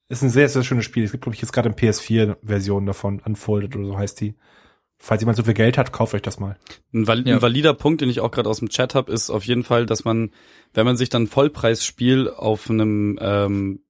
Ist 0.08 0.22
ein 0.22 0.30
sehr, 0.30 0.48
sehr 0.48 0.64
schönes 0.64 0.86
Spiel. 0.86 1.04
Es 1.04 1.12
gibt, 1.12 1.26
glaube 1.26 1.36
ich, 1.36 1.42
jetzt 1.42 1.52
gerade 1.52 1.68
eine 1.68 1.76
PS4-Version 1.76 2.86
davon, 2.86 3.20
Unfolded 3.20 3.76
oder 3.76 3.86
so 3.86 3.98
heißt 3.98 4.22
die. 4.22 4.36
Falls 5.04 5.22
jemand 5.22 5.36
so 5.36 5.44
viel 5.44 5.56
Geld 5.56 5.80
hat, 5.80 5.92
kauft 5.92 6.14
euch 6.14 6.22
das 6.22 6.40
mal. 6.40 6.58
Ein, 6.94 7.08
val 7.08 7.28
Ja. 7.28 7.36
ein 7.36 7.42
valider 7.42 7.74
Punkt, 7.74 8.02
den 8.02 8.10
ich 8.10 8.20
auch 8.20 8.30
gerade 8.30 8.48
aus 8.48 8.60
dem 8.60 8.70
Chat 8.70 8.94
habe, 8.94 9.12
ist 9.12 9.32
auf 9.32 9.44
jeden 9.44 9.64
Fall, 9.64 9.88
dass 9.88 10.06
man, 10.06 10.30
wenn 10.76 10.86
man 10.86 10.96
sich 10.96 11.10
dann 11.10 11.26
Vollpreisspiel 11.28 12.30
auf 12.30 12.70
einem, 12.70 13.18
ähm, 13.20 13.82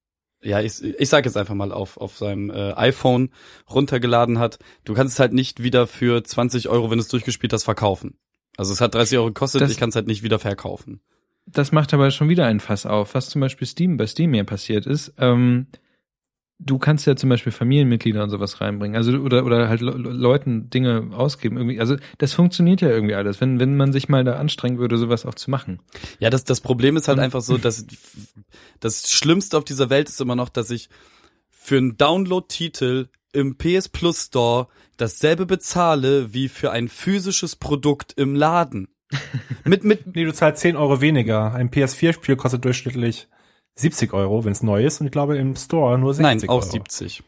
ja, 0.42 0.62
ich, 0.62 0.82
ich 0.82 1.10
sag 1.10 1.26
jetzt 1.26 1.36
einfach 1.38 1.54
mal 1.54 1.72
auf, 1.74 1.98
auf 1.98 2.18
seinem 2.18 2.50
äh, 2.50 2.72
iPhone 2.76 3.30
runtergeladen 3.70 4.40
hat, 4.40 4.58
du 4.86 4.94
kannst 4.94 5.14
es 5.16 5.20
halt 5.20 5.34
nicht 5.34 5.62
wieder 5.62 5.86
für 5.86 6.24
20 6.24 6.70
Euro, 6.70 6.90
wenn 6.90 6.98
du 6.98 7.04
es 7.04 7.10
durchgespielt 7.10 7.52
hast, 7.54 7.66
verkaufen. 7.66 8.18
Also 8.58 8.72
es 8.74 8.80
hat 8.82 8.96
30 8.96 9.18
Euro 9.18 9.28
gekostet, 9.28 9.62
Das- 9.62 9.72
ich 9.72 9.78
kann 9.78 9.90
es 9.90 9.96
halt 9.96 10.08
nicht 10.08 10.24
wieder 10.24 10.40
verkaufen. 10.40 11.02
Das 11.46 11.72
macht 11.72 11.94
aber 11.94 12.12
schon 12.12 12.30
wieder 12.30 12.46
ein 12.46 12.60
Fass 12.60 12.86
auf, 12.86 13.16
was 13.16 13.30
zum 13.30 13.42
Beispiel 13.42 13.68
Steam, 13.68 13.98
bei 13.98 14.08
Steam 14.08 14.34
ja 14.34 14.44
passiert 14.44 14.86
ist. 14.86 15.14
Ähm, 15.18 15.68
du 16.64 16.78
kannst 16.78 17.08
ja 17.08 17.16
zum 17.16 17.30
Beispiel 17.30 17.52
Familienmitglieder 17.52 18.24
und 18.24 18.30
sowas 18.30 18.62
reinbringen, 18.62 18.96
also 18.96 19.12
oder 19.14 19.46
oder 19.46 19.68
halt 19.68 19.82
Le 19.82 19.92
Leuten 19.92 20.70
Dinge 20.70 21.10
ausgeben 21.12 21.58
irgendwie. 21.58 21.80
Also 21.80 21.96
das 22.20 22.34
funktioniert 22.34 22.82
ja 22.82 22.90
irgendwie 22.90 23.16
alles, 23.16 23.42
wenn 23.42 23.60
wenn 23.60 23.76
man 23.78 23.92
sich 23.94 24.10
mal 24.10 24.24
da 24.24 24.34
anstrengen 24.36 24.78
würde, 24.78 24.98
sowas 24.98 25.26
auch 25.26 25.36
zu 25.36 25.50
machen. 25.50 25.80
Ja, 26.20 26.30
das, 26.30 26.44
das 26.44 26.62
Problem 26.62 26.98
ist 26.98 27.08
halt 27.08 27.18
Und- 27.18 27.24
einfach 27.24 27.42
so, 27.42 27.58
dass 27.58 27.86
das 28.80 29.12
Schlimmste 29.12 29.58
auf 29.58 29.64
dieser 29.66 29.90
Welt 29.90 30.10
ist 30.10 30.22
immer 30.22 30.36
noch, 30.36 30.50
dass 30.50 30.70
ich 30.72 30.90
für 31.50 31.78
einen 31.78 31.98
Download-Titel 31.98 33.08
im 33.34 33.58
PS 33.58 33.90
Plus 33.90 34.26
Store 34.26 34.68
dasselbe 34.98 35.46
bezahle 35.46 36.34
wie 36.34 36.50
für 36.50 36.72
ein 36.72 36.88
physisches 36.90 37.56
Produkt 37.56 38.14
im 38.18 38.36
Laden. 38.36 38.88
mit, 39.66 39.84
mit, 39.84 40.16
Nee, 40.16 40.26
du 40.26 40.34
zahlst 40.34 40.62
10 40.62 40.76
Euro 40.76 41.02
weniger. 41.02 41.54
Ein 41.54 41.70
PS4-Spiel 41.70 42.36
kostet 42.36 42.66
durchschnittlich 42.66 43.28
70 43.76 44.14
Euro, 44.14 44.44
wenn 44.46 44.52
es 44.52 44.64
neu 44.64 44.84
ist. 44.86 45.00
Und 45.02 45.08
ich 45.08 45.12
glaube 45.12 45.38
im 45.38 45.56
Store 45.56 45.98
nur 45.98 46.14
60 46.14 46.24
nein, 46.42 46.50
auch 46.50 46.62
Euro. 46.62 46.70
70. 46.72 47.24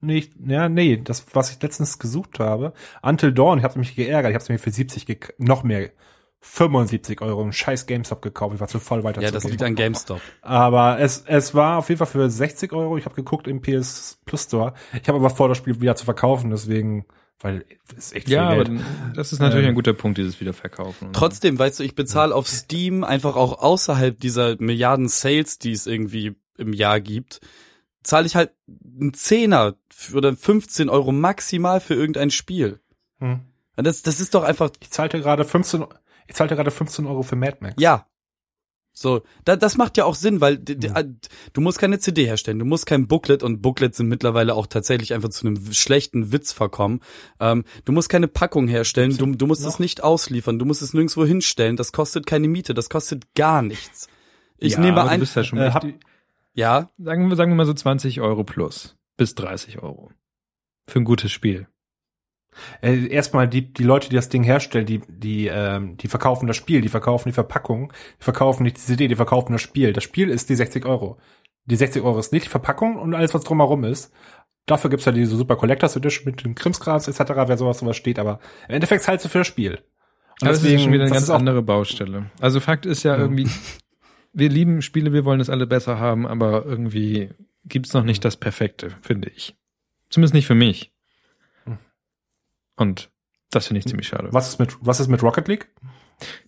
Nee, 0.00 0.18
ich, 0.18 0.32
ja, 0.46 0.68
nee, 0.68 0.98
das, 0.98 1.24
was 1.32 1.50
ich 1.50 1.62
letztens 1.62 1.98
gesucht 1.98 2.38
habe, 2.38 2.74
Until 3.02 3.32
Dawn, 3.32 3.58
ich 3.58 3.64
habe 3.64 3.78
mich 3.78 3.96
geärgert, 3.96 4.30
ich 4.30 4.34
habe 4.34 4.42
es 4.42 4.48
mir 4.50 4.58
für 4.58 4.70
70, 4.70 5.04
gek- 5.06 5.32
noch 5.38 5.62
mehr, 5.62 5.90
75 6.40 7.22
Euro, 7.22 7.42
ein 7.42 7.54
scheiß 7.54 7.86
GameStop 7.86 8.20
gekauft, 8.20 8.54
ich 8.54 8.60
war 8.60 8.68
zu 8.68 8.80
voll 8.80 9.02
weiter 9.02 9.22
Ja, 9.22 9.30
das 9.30 9.44
liegt 9.44 9.62
an 9.62 9.74
GameStop. 9.74 10.20
Aber 10.42 10.98
es, 11.00 11.24
es 11.26 11.54
war 11.54 11.78
auf 11.78 11.88
jeden 11.88 11.98
Fall 11.98 12.06
für 12.06 12.28
60 12.28 12.74
Euro, 12.74 12.98
ich 12.98 13.06
habe 13.06 13.14
geguckt 13.14 13.48
im 13.48 13.62
PS 13.62 14.20
Plus 14.26 14.42
Store, 14.42 14.74
ich 14.92 15.08
habe 15.08 15.16
aber 15.18 15.30
vor, 15.30 15.48
das 15.48 15.56
Spiel 15.56 15.80
wieder 15.80 15.96
zu 15.96 16.04
verkaufen, 16.04 16.50
deswegen, 16.50 17.06
weil 17.40 17.64
es 17.96 18.06
ist 18.06 18.14
echt 18.14 18.26
viel 18.26 18.34
Ja, 18.36 18.48
aber 18.48 18.64
Geld. 18.64 18.80
das 19.14 19.32
ist 19.32 19.38
natürlich 19.40 19.64
Ähm. 19.64 19.70
ein 19.70 19.74
guter 19.74 19.92
Punkt, 19.92 20.18
dieses 20.18 20.40
Wiederverkaufen. 20.40 21.12
Trotzdem, 21.12 21.58
weißt 21.58 21.80
du, 21.80 21.84
ich 21.84 21.94
bezahle 21.94 22.34
auf 22.34 22.48
Steam 22.48 23.04
einfach 23.04 23.36
auch 23.36 23.58
außerhalb 23.60 24.18
dieser 24.18 24.56
Milliarden 24.60 25.08
Sales, 25.08 25.58
die 25.58 25.72
es 25.72 25.86
irgendwie 25.86 26.34
im 26.56 26.72
Jahr 26.72 27.00
gibt, 27.00 27.40
zahle 28.02 28.26
ich 28.26 28.36
halt 28.36 28.52
einen 28.68 29.14
Zehner 29.14 29.74
oder 30.14 30.36
15 30.36 30.88
Euro 30.88 31.12
maximal 31.12 31.80
für 31.80 31.94
irgendein 31.94 32.30
Spiel. 32.30 32.80
Hm. 33.18 33.40
Und 33.76 33.84
Das, 33.86 34.02
das 34.02 34.20
ist 34.20 34.34
doch 34.34 34.44
einfach, 34.44 34.70
Ich 34.80 34.90
zahlte 34.90 35.20
gerade 35.20 35.44
15, 35.44 35.84
ich 36.28 36.34
zahlte 36.34 36.54
gerade 36.56 36.70
15 36.70 37.06
Euro 37.06 37.22
für 37.22 37.36
Mad 37.36 37.58
Max. 37.60 37.74
ja. 37.78 38.06
So, 38.96 39.22
da, 39.44 39.56
das 39.56 39.76
macht 39.76 39.96
ja 39.96 40.04
auch 40.04 40.14
Sinn, 40.14 40.40
weil 40.40 40.58
Mhm. 40.58 41.18
du 41.52 41.60
musst 41.60 41.78
keine 41.80 41.98
CD 41.98 42.26
herstellen, 42.26 42.60
du 42.60 42.64
musst 42.64 42.86
kein 42.86 43.08
Booklet 43.08 43.42
und 43.42 43.60
Booklets 43.60 43.96
sind 43.96 44.06
mittlerweile 44.08 44.54
auch 44.54 44.68
tatsächlich 44.68 45.12
einfach 45.14 45.30
zu 45.30 45.46
einem 45.48 45.72
schlechten 45.72 46.30
Witz 46.30 46.52
verkommen. 46.52 47.00
Ähm, 47.40 47.64
du 47.84 47.90
musst 47.92 48.08
keine 48.08 48.28
Packung 48.28 48.68
herstellen, 48.68 49.16
du, 49.16 49.26
du 49.34 49.46
musst 49.48 49.62
noch? 49.62 49.68
es 49.70 49.78
nicht 49.80 50.04
ausliefern, 50.04 50.60
du 50.60 50.64
musst 50.64 50.80
es 50.80 50.94
nirgendwo 50.94 51.24
hinstellen, 51.26 51.76
das 51.76 51.90
kostet 51.92 52.24
keine 52.26 52.46
Miete, 52.46 52.72
das 52.72 52.88
kostet 52.88 53.34
gar 53.34 53.62
nichts. 53.62 54.06
Ich 54.58 54.74
ja, 54.74 54.80
nehme 54.80 55.00
aber 55.00 55.10
ein, 55.10 55.18
Du 55.18 55.24
bist 55.26 55.34
ja 55.34 55.42
schon 55.42 55.58
Äh, 55.58 55.70
hab- 55.72 55.84
ja, 56.54 56.88
sagen, 56.96 57.28
wir, 57.28 57.34
sagen 57.36 57.50
wir 57.50 57.56
mal 57.56 57.66
so 57.66 57.74
20 57.74 58.20
Euro 58.20 58.44
plus. 58.44 58.94
Bis 59.16 59.34
30 59.34 59.82
Euro. 59.82 60.12
Für 60.86 61.00
ein 61.00 61.04
gutes 61.04 61.32
Spiel. 61.32 61.66
Äh, 62.82 63.06
erstmal 63.08 63.48
die, 63.48 63.72
die 63.72 63.82
Leute, 63.82 64.08
die 64.08 64.16
das 64.16 64.28
Ding 64.28 64.42
herstellen, 64.42 64.86
die, 64.86 65.00
die, 65.08 65.46
ähm, 65.46 65.96
die 65.96 66.08
verkaufen 66.08 66.46
das 66.46 66.56
Spiel, 66.56 66.80
die 66.80 66.88
verkaufen 66.88 67.28
die 67.28 67.34
Verpackung, 67.34 67.92
die 68.20 68.24
verkaufen 68.24 68.62
nicht 68.62 68.76
die 68.76 68.82
CD, 68.82 69.08
die 69.08 69.16
verkaufen 69.16 69.52
das 69.52 69.62
Spiel. 69.62 69.92
Das 69.92 70.04
Spiel 70.04 70.30
ist 70.30 70.48
die 70.48 70.54
60 70.54 70.86
Euro. 70.86 71.18
Die 71.66 71.76
60 71.76 72.02
Euro 72.02 72.18
ist 72.18 72.32
nicht 72.32 72.46
die 72.46 72.50
Verpackung 72.50 72.96
und 72.96 73.14
alles, 73.14 73.34
was 73.34 73.44
drumherum 73.44 73.84
ist. 73.84 74.12
Dafür 74.66 74.90
gibt's 74.90 75.04
ja 75.04 75.12
diese 75.12 75.36
Super 75.36 75.56
Collectors 75.56 75.96
Edition 75.96 76.24
mit 76.26 76.44
dem 76.44 76.54
Krimskrams 76.54 77.08
etc., 77.08 77.32
wer 77.46 77.58
sowas 77.58 77.78
sowas 77.78 77.96
steht, 77.96 78.18
aber 78.18 78.40
im 78.68 78.76
Endeffekt 78.76 79.02
zahlst 79.02 79.24
du 79.24 79.28
für 79.28 79.38
das 79.38 79.46
Spiel. 79.46 79.80
Und 80.40 80.48
das 80.48 80.62
ist 80.62 80.70
ja 80.70 80.78
schon 80.78 80.92
wieder 80.92 81.04
eine 81.04 81.12
ganz 81.12 81.24
ist 81.24 81.30
andere 81.30 81.62
Baustelle. 81.62 82.30
Also 82.40 82.60
Fakt 82.60 82.86
ist 82.86 83.02
ja 83.02 83.16
irgendwie, 83.16 83.48
wir 84.32 84.48
lieben 84.48 84.82
Spiele, 84.82 85.12
wir 85.12 85.24
wollen 85.24 85.40
es 85.40 85.50
alle 85.50 85.66
besser 85.66 85.98
haben, 85.98 86.26
aber 86.26 86.64
irgendwie 86.64 87.30
gibt's 87.64 87.92
noch 87.92 88.04
nicht 88.04 88.24
das 88.24 88.36
Perfekte, 88.36 88.90
finde 89.02 89.30
ich. 89.34 89.56
Zumindest 90.10 90.34
nicht 90.34 90.46
für 90.46 90.54
mich. 90.54 90.93
Und 92.76 93.10
das 93.50 93.66
finde 93.68 93.78
ich 93.80 93.86
ziemlich 93.86 94.08
schade. 94.08 94.28
Was 94.32 94.48
ist 94.48 94.58
mit, 94.58 94.76
was 94.80 95.00
ist 95.00 95.08
mit 95.08 95.22
Rocket 95.22 95.46
League? 95.48 95.68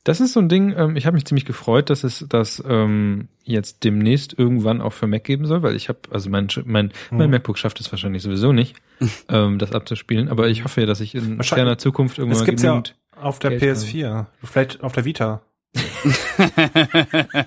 Das 0.04 0.20
ist 0.20 0.32
so 0.32 0.40
ein 0.40 0.48
Ding, 0.48 0.74
ähm, 0.76 0.94
ich 0.96 1.06
habe 1.06 1.14
mich 1.16 1.24
ziemlich 1.24 1.44
gefreut, 1.44 1.90
dass 1.90 2.04
es 2.04 2.24
das 2.28 2.62
ähm, 2.66 3.28
jetzt 3.42 3.82
demnächst 3.82 4.38
irgendwann 4.38 4.80
auch 4.80 4.92
für 4.92 5.08
Mac 5.08 5.24
geben 5.24 5.44
soll, 5.46 5.62
weil 5.62 5.74
ich 5.74 5.88
habe, 5.88 5.98
also 6.10 6.30
mein, 6.30 6.46
mein, 6.64 6.92
mein 7.10 7.26
Mhm. 7.26 7.30
MacBook 7.32 7.58
schafft 7.58 7.80
es 7.80 7.90
wahrscheinlich 7.90 8.22
sowieso 8.22 8.52
nicht, 8.52 8.76
ähm, 9.28 9.58
das 9.58 9.72
abzuspielen, 9.72 10.28
aber 10.28 10.48
ich 10.48 10.62
hoffe 10.64 10.82
ja, 10.82 10.86
dass 10.86 11.00
ich 11.00 11.14
in 11.16 11.42
ferner 11.42 11.78
Zukunft 11.78 12.18
irgendwann 12.18 12.40
Es 12.40 12.46
gibt's 12.46 12.62
ja 12.62 12.80
auf 13.20 13.40
der 13.40 13.56
Geld 13.56 13.76
PS4. 13.76 14.26
Vielleicht 14.44 14.82
auf 14.84 14.92
der 14.92 15.04
Vita. 15.04 15.42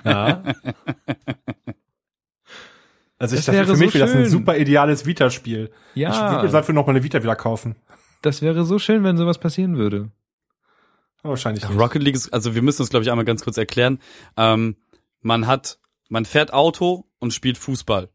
ja. 0.05 0.43
Also 3.17 3.36
ich 3.36 3.43
Das 3.43 3.45
dachte, 3.45 3.57
wäre 3.57 3.65
für 3.67 3.77
mich 3.77 3.91
so 3.91 3.99
wäre 3.99 4.07
das 4.07 4.15
ein 4.15 4.30
super 4.30 4.57
ideales 4.57 5.05
Vita-Spiel. 5.05 5.71
Ich 5.93 6.01
Ja, 6.01 6.32
würde 6.32 6.45
mir 6.47 6.51
dafür 6.51 6.73
noch 6.75 6.86
mal 6.86 6.91
eine 6.91 7.03
Vita 7.03 7.21
wieder 7.21 7.36
kaufen. 7.36 7.75
Das 8.22 8.41
wäre 8.41 8.65
so 8.65 8.80
schön, 8.80 9.03
wenn 9.03 9.17
sowas 9.17 9.38
passieren 9.39 9.78
würde. 9.78 10.11
Aber 11.22 11.32
wahrscheinlich 11.32 11.67
nicht. 11.67 11.80
Rocket 11.80 12.01
League 12.01 12.15
ist, 12.15 12.32
also 12.34 12.55
wir 12.55 12.61
müssen 12.61 12.82
es 12.84 12.89
glaube 12.89 13.03
ich 13.03 13.11
einmal 13.11 13.26
ganz 13.26 13.43
kurz 13.43 13.57
erklären. 13.57 13.99
Ähm, 14.38 14.78
man 15.22 15.47
hat, 15.47 15.80
man 16.07 16.26
fährt 16.26 16.53
Auto 16.53 17.05
und 17.20 17.34
spielt 17.34 17.57
Fußball. 17.57 18.09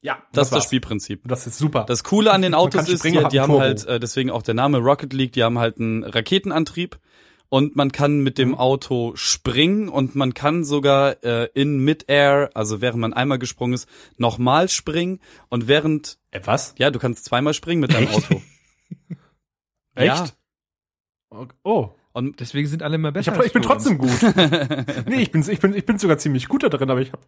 Ja, 0.00 0.20
Das 0.32 0.48
ist 0.48 0.54
das. 0.54 0.64
Spielprinzip. 0.64 1.22
Das 1.24 1.46
ist 1.46 1.58
super. 1.58 1.84
Das 1.86 2.02
Coole 2.02 2.32
an 2.32 2.42
den 2.42 2.54
Autos 2.54 2.88
ist, 2.88 2.98
springen, 3.00 3.22
die, 3.24 3.28
die 3.30 3.40
haben 3.40 3.56
halt, 3.58 3.84
äh, 3.86 4.00
deswegen 4.00 4.30
auch 4.30 4.42
der 4.42 4.54
Name 4.54 4.78
Rocket 4.78 5.12
League, 5.12 5.32
die 5.32 5.44
haben 5.44 5.58
halt 5.60 5.78
einen 5.78 6.02
Raketenantrieb 6.02 6.98
und 7.48 7.76
man 7.76 7.92
kann 7.92 8.20
mit 8.20 8.34
Mhm. 8.38 8.42
dem 8.42 8.54
Auto 8.56 9.12
springen 9.14 9.88
und 9.88 10.16
man 10.16 10.34
kann 10.34 10.64
sogar 10.64 11.22
äh, 11.22 11.48
in 11.54 11.78
Midair, 11.84 12.50
also 12.54 12.80
während 12.80 13.00
man 13.00 13.12
einmal 13.12 13.38
gesprungen 13.38 13.74
ist, 13.74 13.88
nochmal 14.16 14.68
springen 14.68 15.20
und 15.50 15.68
während, 15.68 16.18
Äh, 16.32 16.40
was? 16.44 16.74
ja, 16.78 16.90
du 16.90 16.98
kannst 16.98 17.24
zweimal 17.24 17.54
springen 17.54 17.80
mit 17.80 17.92
deinem 17.94 18.08
Auto. 18.12 18.42
Ja. 19.96 20.24
Echt? 20.24 20.34
Oh, 21.62 21.90
Und 22.12 22.40
Deswegen 22.40 22.68
sind 22.68 22.82
alle 22.82 22.96
immer 22.96 23.08
ich, 23.08 23.14
besser. 23.14 23.32
hab, 23.34 23.44
ich 23.44 23.52
bin 23.52 23.62
trotzdem 23.62 23.96
gut. 23.98 24.10
nee, 25.06 25.22
ich 25.22 25.30
bin, 25.32 25.42
ich 25.48 25.60
bin, 25.60 25.74
ich 25.74 25.86
bin 25.86 25.98
sogar 25.98 26.18
ziemlich 26.18 26.48
gut 26.48 26.62
da 26.62 26.68
drin, 26.68 26.90
aber 26.90 27.00
ich 27.00 27.12
hab, 27.12 27.20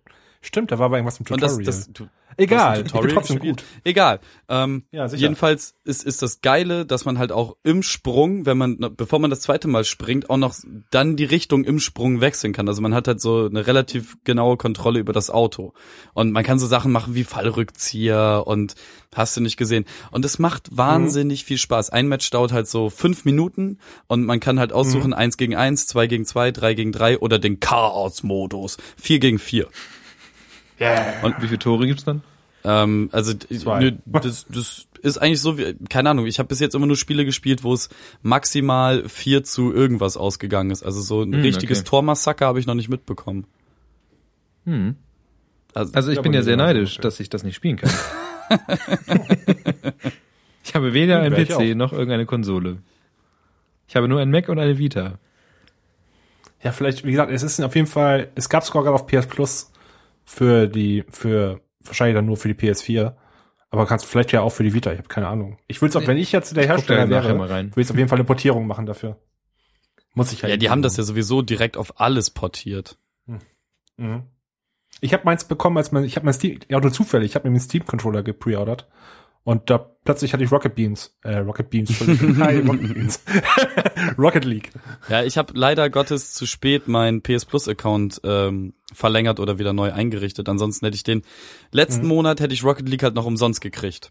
stimmt, 0.42 0.72
da 0.72 0.78
war 0.78 0.86
aber 0.86 0.96
irgendwas 0.98 1.18
im 1.18 1.22
Und 1.22 1.40
Tutorial. 1.40 1.64
das, 1.64 1.86
das, 1.86 1.92
du, 1.92 2.08
Egal, 2.37 2.78
ein 2.78 2.85
Tutorial 2.85 3.14
trotzdem 3.14 3.37
gespielt? 3.37 3.57
gut. 3.59 3.64
Egal. 3.85 4.20
Ähm, 4.49 4.85
Ja, 4.91 5.09
sicher. 5.09 5.22
jedenfalls 5.22 5.74
ist, 5.85 6.05
ist 6.05 6.22
das 6.22 6.41
Geile, 6.41 6.85
dass 6.87 7.05
man 7.05 7.18
halt 7.18 7.32
auch 7.32 7.57
im 7.62 7.82
Sprung, 7.82 8.47
wenn 8.47 8.59
man, 8.59 8.78
bevor 8.97 9.18
man 9.18 9.30
das 9.30 9.41
zweite 9.41 9.68
Mal 9.68 9.85
springt, 9.85 10.30
auch 10.30 10.37
noch 10.37 10.55
dann 10.91 11.16
die 11.16 11.24
Richtung 11.24 11.64
im 11.64 11.80
Sprung 11.80 12.20
wechseln 12.20 12.53
kann. 12.53 12.68
Also 12.68 12.82
man 12.82 12.95
hat 12.95 13.09
halt 13.09 13.20
so 13.20 13.47
eine 13.47 13.66
relativ 13.66 14.16
genaue 14.24 14.57
Kontrolle 14.57 14.99
über 15.01 15.12
das 15.12 15.30
Auto. 15.30 15.72
Und 16.12 16.32
man 16.32 16.45
kann 16.45 16.59
so 16.59 16.66
Sachen 16.66 16.93
machen 16.93 17.14
wie 17.14 17.24
Fallrückzieher 17.24 18.45
und 18.47 18.74
hast 19.14 19.37
du 19.37 19.41
nicht 19.41 19.57
gesehen. 19.57 19.85
Und 20.11 20.24
es 20.24 20.39
macht 20.39 20.76
wahnsinnig 20.76 21.45
viel 21.45 21.59
Spaß. 21.59 21.91
Ein 21.91 22.09
Match 22.09 22.28
dauert 22.30 22.53
halt 22.53 22.66
so 22.68 22.91
fünf 22.91 23.24
Minuten 23.24 23.78
und 24.07 24.24
man 24.24 24.41
kann 24.41 24.59
halt 24.59 24.72
aussuchen, 24.72 25.12
eins 25.12 25.37
gegen 25.37 25.55
eins, 25.55 25.87
zwei 25.87 26.07
gegen 26.07 26.24
zwei, 26.24 26.51
drei 26.51 26.74
gegen 26.74 26.93
drei 26.93 27.18
oder 27.18 27.39
den 27.39 27.61
Chaos-Modus. 27.61 28.76
Vier 28.97 29.18
gegen 29.20 29.39
vier. 29.39 29.68
Und 31.22 31.37
wie 31.41 31.47
viele 31.47 31.59
Tore 31.59 31.87
gibt's 31.87 32.05
dann? 32.05 32.22
Ähm, 32.64 33.09
also 33.12 33.33
nö, 33.51 33.93
das, 34.07 34.47
das 34.49 34.87
ist 35.03 35.18
eigentlich 35.18 35.41
so 35.41 35.59
wie, 35.59 35.75
keine 35.91 36.11
Ahnung, 36.11 36.27
ich 36.27 36.39
habe 36.39 36.49
bis 36.49 36.61
jetzt 36.61 36.75
immer 36.75 36.87
nur 36.87 36.97
Spiele 36.97 37.25
gespielt, 37.27 37.62
wo 37.62 37.75
es 37.75 37.91
maximal 38.22 39.07
vier 39.09 39.45
zu 39.45 39.72
irgendwas 39.72 40.16
ausgegangen 40.16 40.70
ist. 40.70 40.83
Also 40.83 41.01
so 41.03 41.22
ein 41.22 41.35
Hm, 41.35 41.43
richtiges 41.43 41.81
okay. 41.81 41.89
Tormassaker 41.91 42.47
habe 42.47 42.59
ich 42.61 42.66
noch 42.66 42.75
nicht 42.75 42.89
mitbekommen. 42.89 43.47
Hm. 44.64 44.97
Also, 45.75 45.93
Also 45.95 46.11
ich 46.11 46.16
Ja, 46.16 46.22
bin 46.22 46.33
ja 46.33 46.43
sehr 46.43 46.57
neidisch, 46.57 46.97
dass 46.99 47.20
ich 47.20 47.29
das 47.29 47.43
nicht 47.45 47.57
spielen 47.57 47.77
kann. 47.77 47.91
ich 50.64 50.75
habe 50.75 50.93
weder 50.95 51.20
ein 51.20 51.33
wär 51.33 51.39
ich 51.41 51.49
PC 51.49 51.77
noch 51.77 51.93
irgendeine 51.93 52.27
Konsole. 52.27 52.79
Ich 53.89 53.97
habe 53.97 54.09
nur 54.09 54.20
ein 54.20 54.31
Mac 54.31 54.49
und 54.49 54.59
eine 54.59 54.79
Vita. 54.79 55.18
Ja, 56.62 56.72
vielleicht, 56.72 57.05
wie 57.05 57.11
gesagt, 57.11 57.31
es 57.31 57.43
ist 57.43 57.61
auf 57.61 57.75
jeden 57.75 57.87
Fall, 57.87 58.31
es 58.37 58.49
gab 58.49 58.64
sogar 58.64 58.85
gerade 58.85 58.95
auf 58.95 59.07
PS 59.07 59.27
Plus 59.27 59.70
für 60.25 60.66
die, 60.66 61.05
für, 61.11 61.61
wahrscheinlich 61.81 62.14
dann 62.14 62.27
nur 62.27 62.37
für 62.37 62.53
die 62.53 62.55
PS4. 62.55 63.14
Aber 63.70 63.87
kannst 63.87 64.07
vielleicht 64.07 64.33
ja 64.33 64.41
auch 64.41 64.51
für 64.51 64.62
die 64.62 64.72
Vita, 64.72 64.93
ich 64.93 64.99
habe 64.99 65.09
keine 65.09 65.29
Ahnung. 65.29 65.59
Ich 65.66 65.83
würde 65.83 65.91
es 65.91 65.97
auch, 65.97 66.07
wenn 66.07 66.16
ich 66.16 66.31
jetzt 66.33 66.57
der 66.57 66.66
Hersteller 66.66 67.09
wäre, 67.09 67.37
würde 67.39 67.72
ich 67.77 67.91
auf 67.91 67.97
jeden 67.97 68.09
Fall 68.09 68.18
eine 68.18 68.25
Portierung 68.25 68.66
machen 68.66 68.87
dafür. 68.87 69.18
Muss 70.14 70.33
ich 70.33 70.43
ja, 70.43 70.57
die 70.57 70.70
haben 70.70 70.83
das 70.83 70.97
ja 70.97 71.03
sowieso 71.03 71.43
direkt 71.43 71.77
auf 71.77 72.01
alles 72.01 72.31
portiert. 72.31 72.99
Mhm. 73.97 74.22
Ich 75.01 75.12
habe 75.12 75.25
meins 75.25 75.45
bekommen, 75.45 75.76
als 75.76 75.91
man, 75.91 76.05
ich 76.05 76.14
habe 76.17 76.25
mein 76.25 76.34
Steam, 76.34 76.61
ja 76.68 76.80
nur 76.80 76.92
zufällig, 76.92 77.30
ich 77.30 77.34
habe 77.34 77.49
mir 77.49 77.53
einen 77.53 77.61
Steam 77.61 77.84
Controller 77.84 78.22
gepreordert 78.22 78.87
und 79.45 79.71
da 79.71 79.79
plötzlich 79.79 80.33
hatte 80.33 80.42
ich 80.45 80.50
Rocket 80.50 80.75
Beans, 80.75 81.14
äh, 81.22 81.37
Rocket 81.37 81.71
Beans. 81.71 81.91
Hi, 82.41 82.58
Rocket 82.58 82.95
Beans, 82.95 83.21
Rocket 84.18 84.45
League. 84.45 84.71
Ja, 85.08 85.22
ich 85.22 85.38
habe 85.38 85.53
leider 85.57 85.88
Gottes 85.91 86.33
zu 86.33 86.46
spät 86.46 86.88
meinen 86.88 87.22
PS 87.22 87.45
Plus 87.45 87.68
Account 87.68 88.21
ähm, 88.25 88.75
verlängert 88.92 89.41
oder 89.41 89.58
wieder 89.58 89.72
neu 89.72 89.92
eingerichtet. 89.92 90.49
Ansonsten 90.49 90.84
hätte 90.87 90.96
ich 90.96 91.04
den 91.04 91.22
letzten 91.71 92.03
Mhm. 92.03 92.08
Monat 92.08 92.41
hätte 92.41 92.54
ich 92.54 92.64
Rocket 92.64 92.88
League 92.88 93.03
halt 93.03 93.14
noch 93.14 93.26
umsonst 93.26 93.61
gekriegt. 93.61 94.11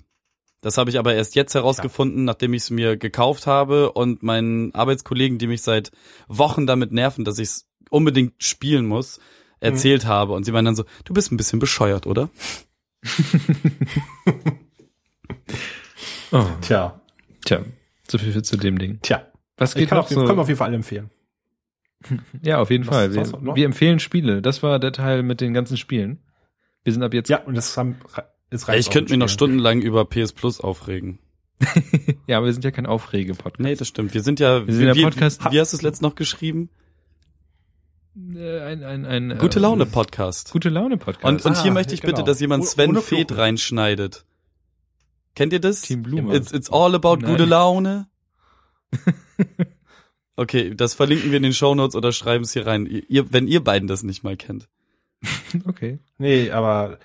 Das 0.62 0.78
habe 0.78 0.90
ich 0.90 0.98
aber 0.98 1.14
erst 1.14 1.36
jetzt 1.36 1.56
herausgefunden, 1.56 2.24
nachdem 2.24 2.54
ich 2.54 2.64
es 2.64 2.70
mir 2.70 2.96
gekauft 2.96 3.48
habe 3.48 3.92
und 3.92 4.24
meinen 4.24 4.74
Arbeitskollegen, 4.74 5.38
die 5.38 5.48
mich 5.48 5.62
seit 5.62 5.92
Wochen 6.30 6.66
damit 6.66 6.94
nerven, 6.94 7.26
dass 7.26 7.38
ich 7.38 7.50
es 7.50 7.68
unbedingt 7.90 8.42
spielen 8.42 8.86
muss, 8.86 9.20
erzählt 9.60 10.06
habe. 10.06 10.32
Und 10.32 10.46
sie 10.46 10.54
meinen 10.54 10.66
dann 10.66 10.76
so, 10.78 10.86
du 11.04 11.14
bist 11.14 11.32
ein 11.34 11.38
bisschen 11.38 11.60
bescheuert, 11.60 12.08
oder? 12.08 12.30
Oh, 16.34 16.46
Tja, 16.62 17.00
tja, 17.46 17.62
so 18.10 18.18
viel 18.18 18.42
zu 18.44 18.58
dem 18.58 18.78
Ding. 18.80 19.00
tja. 19.02 19.28
Was 19.58 19.72
Ich 19.76 19.80
geht 19.82 19.90
kann 19.90 20.00
noch 20.00 20.06
auf, 20.06 20.10
so? 20.10 20.26
können 20.26 20.38
wir 20.38 20.42
auf 20.42 20.48
jeden 20.48 20.58
Fall 20.58 20.68
alle 20.68 20.76
empfehlen. 20.78 21.10
Ja, 22.42 22.60
auf 22.60 22.70
jeden 22.70 22.86
Was- 22.88 22.94
Fall. 22.96 23.14
Wir, 23.14 23.22
was 23.22 23.56
wir 23.56 23.66
empfehlen 23.66 24.00
Spiele. 24.00 24.42
Das 24.42 24.62
war 24.64 24.80
der 24.80 24.92
Teil 24.92 25.24
mit 25.24 25.40
den 25.42 25.54
ganzen 25.54 25.78
Spielen. 25.78 26.20
Wir 26.84 26.92
sind 26.92 27.02
ab 27.04 27.14
jetzt 27.14 27.30
Ja, 27.30 27.38
und 27.44 27.56
das 27.56 27.78
haben, 27.78 27.98
Ist 28.50 28.68
Ja, 28.68 28.74
ich 28.74 28.90
könnte 28.90 29.12
mich 29.14 29.20
noch 29.20 29.30
stundenlang 29.30 29.82
über 29.82 30.04
PS 30.06 30.34
Plus 30.34 30.60
aufregen. 30.60 31.20
Ja, 32.28 32.38
aber 32.38 32.48
wir 32.48 32.54
sind 32.54 32.66
ja 32.66 32.72
kein 32.72 32.86
Aufrege-Podcast. 32.88 33.60
Nee, 33.62 33.76
das 33.76 33.88
stimmt. 33.88 34.14
Wir 34.14 34.22
sind 34.22 34.40
ja, 34.40 34.66
Wir 34.68 34.74
sind 34.74 34.86
der 34.86 34.96
wie, 34.96 35.04
Podcast- 35.04 35.50
wie 35.52 35.60
hast 35.60 35.72
du 35.74 35.78
es 35.78 35.82
letzt 35.84 36.02
noch 36.02 36.16
geschrieben? 36.16 36.70
Äh, 38.36 38.60
ein, 38.62 38.84
ein, 38.84 39.06
ein, 39.06 39.38
Gute 39.38 39.60
äh, 39.60 39.62
Laune 39.62 39.86
Podcast. 39.86 40.52
Gute 40.52 40.70
Laune 40.70 40.98
Podcast. 40.98 41.26
Und, 41.26 41.46
und 41.46 41.58
Ah, 41.58 41.64
hier 41.64 41.72
möchte 41.72 41.94
ich 41.94 42.02
genau. 42.02 42.14
bitte, 42.14 42.26
dass 42.26 42.40
jemand 42.40 42.66
Sven 42.66 42.96
Fluchen. 42.96 43.26
reinschneidet. 43.36 44.26
Kennt 45.36 45.54
ihr 45.54 45.60
das? 45.60 45.82
Team 45.82 46.04
Blume. 46.04 46.36
It's, 46.36 46.52
it's 46.52 46.70
all 46.70 46.94
about 46.96 47.18
Nein. 47.18 47.32
gute 47.32 47.46
Laune. 47.46 48.08
Okay, 50.36 50.74
das 50.74 50.96
verlinken 50.96 51.30
wir 51.30 51.38
in 51.38 51.44
den 51.44 51.54
Shownotes 51.54 51.96
oder 51.96 52.12
schreiben 52.12 52.44
es 52.44 52.54
hier 52.54 52.66
rein, 52.66 52.88
ihr, 53.08 53.32
wenn 53.32 53.48
ihr 53.48 53.64
beiden 53.64 53.88
das 53.88 54.04
nicht 54.04 54.24
mal 54.24 54.36
kennt. 54.36 54.68
okay. 55.66 56.00
Nee, 56.18 56.50
aber 56.50 56.98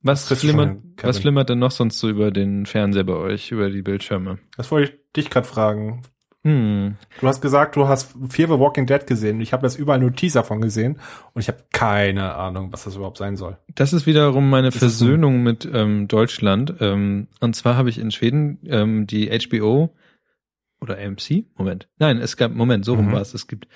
Was 0.00 0.32
flimmert, 0.32 0.78
was 1.02 1.18
flimmert 1.18 1.50
denn 1.50 1.58
noch 1.58 1.70
sonst 1.70 1.98
so 1.98 2.08
über 2.08 2.30
den 2.30 2.64
Fernseher 2.64 3.04
bei 3.04 3.14
euch, 3.14 3.50
über 3.50 3.68
die 3.68 3.82
Bildschirme? 3.82 4.38
das 4.56 4.70
wollte 4.70 4.92
ich 4.92 5.12
dich 5.12 5.30
gerade 5.30 5.46
fragen. 5.46 6.02
Hm. 6.44 6.96
Du 7.20 7.26
hast 7.26 7.40
gesagt, 7.40 7.74
du 7.76 7.88
hast 7.88 8.14
Fear 8.28 8.48
the 8.48 8.58
Walking 8.58 8.84
Dead 8.86 9.06
gesehen. 9.06 9.40
Ich 9.40 9.52
habe 9.54 9.66
jetzt 9.66 9.78
überall 9.78 9.98
nur 9.98 10.12
Teaser 10.12 10.44
von 10.44 10.60
gesehen 10.60 10.98
und 11.32 11.40
ich 11.40 11.48
habe 11.48 11.58
keine 11.72 12.34
Ahnung, 12.34 12.70
was 12.70 12.84
das 12.84 12.96
überhaupt 12.96 13.16
sein 13.16 13.36
soll. 13.36 13.56
Das 13.74 13.92
ist 13.94 14.04
wiederum 14.06 14.50
meine 14.50 14.68
ist 14.68 14.76
Versöhnung 14.78 15.42
mit 15.42 15.66
ähm, 15.72 16.06
Deutschland. 16.06 16.74
Ähm, 16.80 17.28
und 17.40 17.56
zwar 17.56 17.76
habe 17.76 17.88
ich 17.88 17.98
in 17.98 18.10
Schweden 18.10 18.58
ähm, 18.66 19.06
die 19.06 19.30
HBO 19.30 19.94
oder 20.82 20.98
AMC, 20.98 21.46
Moment. 21.56 21.88
Nein, 21.98 22.18
es 22.18 22.36
gab, 22.36 22.52
Moment, 22.52 22.84
so 22.84 22.92
rum 22.94 23.06
Mhm. 23.08 23.12
war 23.12 23.22
es. 23.22 23.32
Es 23.32 23.46
gibt, 23.46 23.66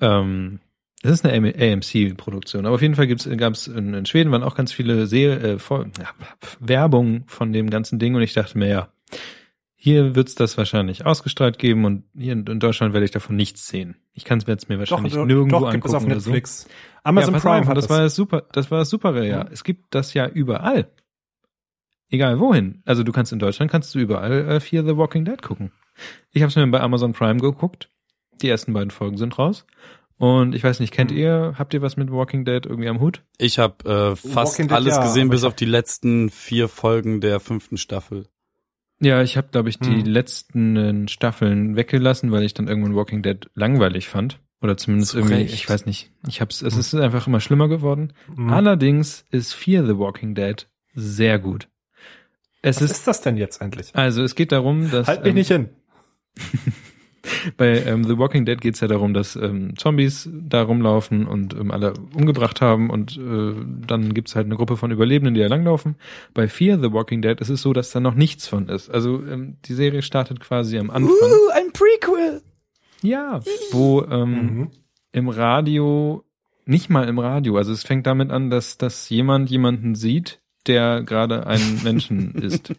ähm, 0.00 0.60
das 1.02 1.10
ist 1.14 1.26
eine 1.26 1.52
AMC-Produktion. 1.58 2.66
Aber 2.66 2.76
auf 2.76 2.82
jeden 2.82 2.94
Fall 2.94 3.08
gibt's, 3.08 3.28
gab's 3.36 3.66
in, 3.66 3.94
in 3.94 4.06
Schweden 4.06 4.30
waren 4.30 4.44
auch 4.44 4.54
ganz 4.54 4.72
viele 4.72 5.08
Serie, 5.08 5.54
äh, 5.54 5.58
Vol- 5.58 5.90
ja, 5.98 6.06
Werbung 6.60 7.24
von 7.26 7.52
dem 7.52 7.68
ganzen 7.68 7.98
Ding 7.98 8.14
und 8.14 8.22
ich 8.22 8.32
dachte 8.34 8.56
mir, 8.56 8.68
ja, 8.68 8.88
hier 9.84 10.14
wird's 10.14 10.36
das 10.36 10.56
wahrscheinlich 10.56 11.06
ausgestrahlt 11.06 11.58
geben 11.58 11.84
und 11.84 12.04
hier 12.16 12.34
in, 12.34 12.46
in 12.46 12.60
Deutschland 12.60 12.94
werde 12.94 13.04
ich 13.04 13.10
davon 13.10 13.34
nichts 13.34 13.66
sehen. 13.66 13.96
Ich 14.12 14.24
kann 14.24 14.38
es 14.38 14.46
mir 14.46 14.52
jetzt 14.52 14.68
mir 14.68 14.78
wahrscheinlich 14.78 15.12
nirgendwo 15.12 15.58
doch, 15.58 15.72
gibt 15.72 15.84
es 15.84 15.92
angucken 15.92 15.96
auf 15.96 16.04
oder 16.04 16.20
so. 16.20 16.30
Netflix. 16.30 16.68
Amazon 17.02 17.34
ja, 17.34 17.40
Prime 17.40 17.62
auf, 17.62 17.66
hat 17.66 17.76
das. 17.76 17.88
das. 17.88 17.90
war 17.90 18.02
das 18.02 18.14
super, 18.14 18.44
das 18.52 18.70
war 18.70 18.78
das 18.78 18.90
super, 18.90 19.20
ja. 19.24 19.42
Mhm. 19.42 19.50
Es 19.50 19.64
gibt 19.64 19.92
das 19.92 20.14
ja 20.14 20.28
überall. 20.28 20.88
Egal 22.10 22.38
wohin. 22.38 22.82
Also 22.84 23.02
du 23.02 23.10
kannst 23.10 23.32
in 23.32 23.40
Deutschland 23.40 23.72
kannst 23.72 23.92
du 23.92 23.98
überall 23.98 24.48
äh, 24.48 24.60
Fear 24.60 24.84
the 24.84 24.96
Walking 24.96 25.24
Dead 25.24 25.42
gucken. 25.42 25.72
Ich 26.30 26.42
habe 26.42 26.50
es 26.50 26.54
mir 26.54 26.64
bei 26.68 26.80
Amazon 26.80 27.12
Prime 27.12 27.40
geguckt. 27.40 27.90
Die 28.40 28.48
ersten 28.48 28.72
beiden 28.72 28.92
Folgen 28.92 29.16
sind 29.16 29.36
raus. 29.36 29.66
Und 30.16 30.54
ich 30.54 30.62
weiß 30.62 30.78
nicht, 30.78 30.92
kennt 30.92 31.10
Mhm. 31.10 31.16
ihr, 31.16 31.54
habt 31.58 31.74
ihr 31.74 31.82
was 31.82 31.96
mit 31.96 32.12
Walking 32.12 32.44
Dead 32.44 32.64
irgendwie 32.64 32.88
am 32.88 33.00
Hut? 33.00 33.24
Ich 33.36 33.58
habe 33.58 34.12
äh, 34.12 34.14
fast 34.14 34.52
Walking 34.52 34.68
Dead, 34.68 34.76
alles 34.76 34.94
ja, 34.94 35.02
gesehen, 35.02 35.28
bis 35.28 35.42
auf 35.42 35.56
die 35.56 35.64
letzten 35.64 36.30
vier 36.30 36.68
Folgen 36.68 37.20
der 37.20 37.40
fünften 37.40 37.78
Staffel. 37.78 38.28
Ja, 39.02 39.20
ich 39.22 39.36
habe, 39.36 39.48
glaube 39.50 39.68
ich, 39.68 39.78
die 39.78 40.00
Hm. 40.02 40.06
letzten 40.06 41.08
Staffeln 41.08 41.74
weggelassen, 41.76 42.30
weil 42.30 42.44
ich 42.44 42.54
dann 42.54 42.68
irgendwann 42.68 42.94
Walking 42.94 43.22
Dead 43.22 43.50
langweilig 43.54 44.08
fand. 44.08 44.38
Oder 44.60 44.76
zumindest 44.76 45.10
Zu 45.10 45.18
irgendwie, 45.18 45.42
ich 45.42 45.68
weiß 45.68 45.86
nicht. 45.86 46.12
Ich 46.28 46.40
hab's, 46.40 46.62
es 46.62 46.74
Hm. 46.74 46.80
ist 46.80 46.94
einfach 46.94 47.26
immer 47.26 47.40
schlimmer 47.40 47.68
geworden. 47.68 48.12
Mhm. 48.36 48.50
Allerdings 48.52 49.24
ist 49.30 49.54
Fear 49.54 49.84
the 49.84 49.98
Walking 49.98 50.34
Dead 50.36 50.68
sehr 50.94 51.38
gut. 51.40 51.68
Es 52.62 52.76
Was 52.76 52.82
ist, 52.82 52.90
ist 52.92 53.06
das 53.08 53.20
denn 53.22 53.36
jetzt 53.36 53.60
endlich? 53.60 53.90
also 53.96 54.22
es 54.22 54.36
geht 54.36 54.52
darum, 54.52 54.88
dass 54.92 55.08
Halt 55.08 55.22
mich 55.24 55.30
ähm, 55.30 55.34
nicht 55.34 55.48
hin. 55.48 55.68
bei 57.56 57.82
ähm, 57.84 58.04
The 58.04 58.18
Walking 58.18 58.44
Dead 58.44 58.60
geht 58.60 58.74
es 58.74 58.80
ja 58.80 58.88
darum, 58.88 59.14
dass 59.14 59.36
ähm, 59.36 59.76
Zombies 59.76 60.28
da 60.32 60.62
rumlaufen 60.62 61.26
und 61.26 61.54
ähm, 61.54 61.70
alle 61.70 61.94
umgebracht 62.14 62.60
haben 62.60 62.90
und 62.90 63.16
äh, 63.16 63.54
dann 63.86 64.12
gibt's 64.14 64.34
halt 64.34 64.46
eine 64.46 64.56
Gruppe 64.56 64.76
von 64.76 64.90
Überlebenden, 64.90 65.34
die 65.34 65.40
da 65.40 65.46
langlaufen. 65.46 65.96
Bei 66.34 66.48
Fear 66.48 66.78
the 66.80 66.92
Walking 66.92 67.22
Dead 67.22 67.40
ist 67.40 67.48
es 67.48 67.62
so, 67.62 67.72
dass 67.72 67.90
da 67.90 68.00
noch 68.00 68.14
nichts 68.14 68.48
von 68.48 68.68
ist. 68.68 68.90
Also 68.90 69.22
ähm, 69.24 69.56
die 69.64 69.74
Serie 69.74 70.02
startet 70.02 70.40
quasi 70.40 70.78
am 70.78 70.90
Anfang. 70.90 71.14
ein 71.54 71.72
Prequel. 71.72 72.42
Ja, 73.02 73.40
wo 73.72 74.02
ähm, 74.02 74.30
Mhm. 74.32 74.70
im 75.12 75.28
Radio, 75.28 76.24
nicht 76.66 76.88
mal 76.90 77.08
im 77.08 77.18
Radio, 77.18 77.56
also 77.56 77.72
es 77.72 77.82
fängt 77.82 78.06
damit 78.06 78.30
an, 78.30 78.50
dass, 78.50 78.78
dass 78.78 79.08
jemand 79.08 79.50
jemanden 79.50 79.94
sieht, 79.94 80.40
der 80.68 81.02
gerade 81.02 81.46
ein 81.46 81.80
Menschen 81.82 82.32
ist. 82.42 82.72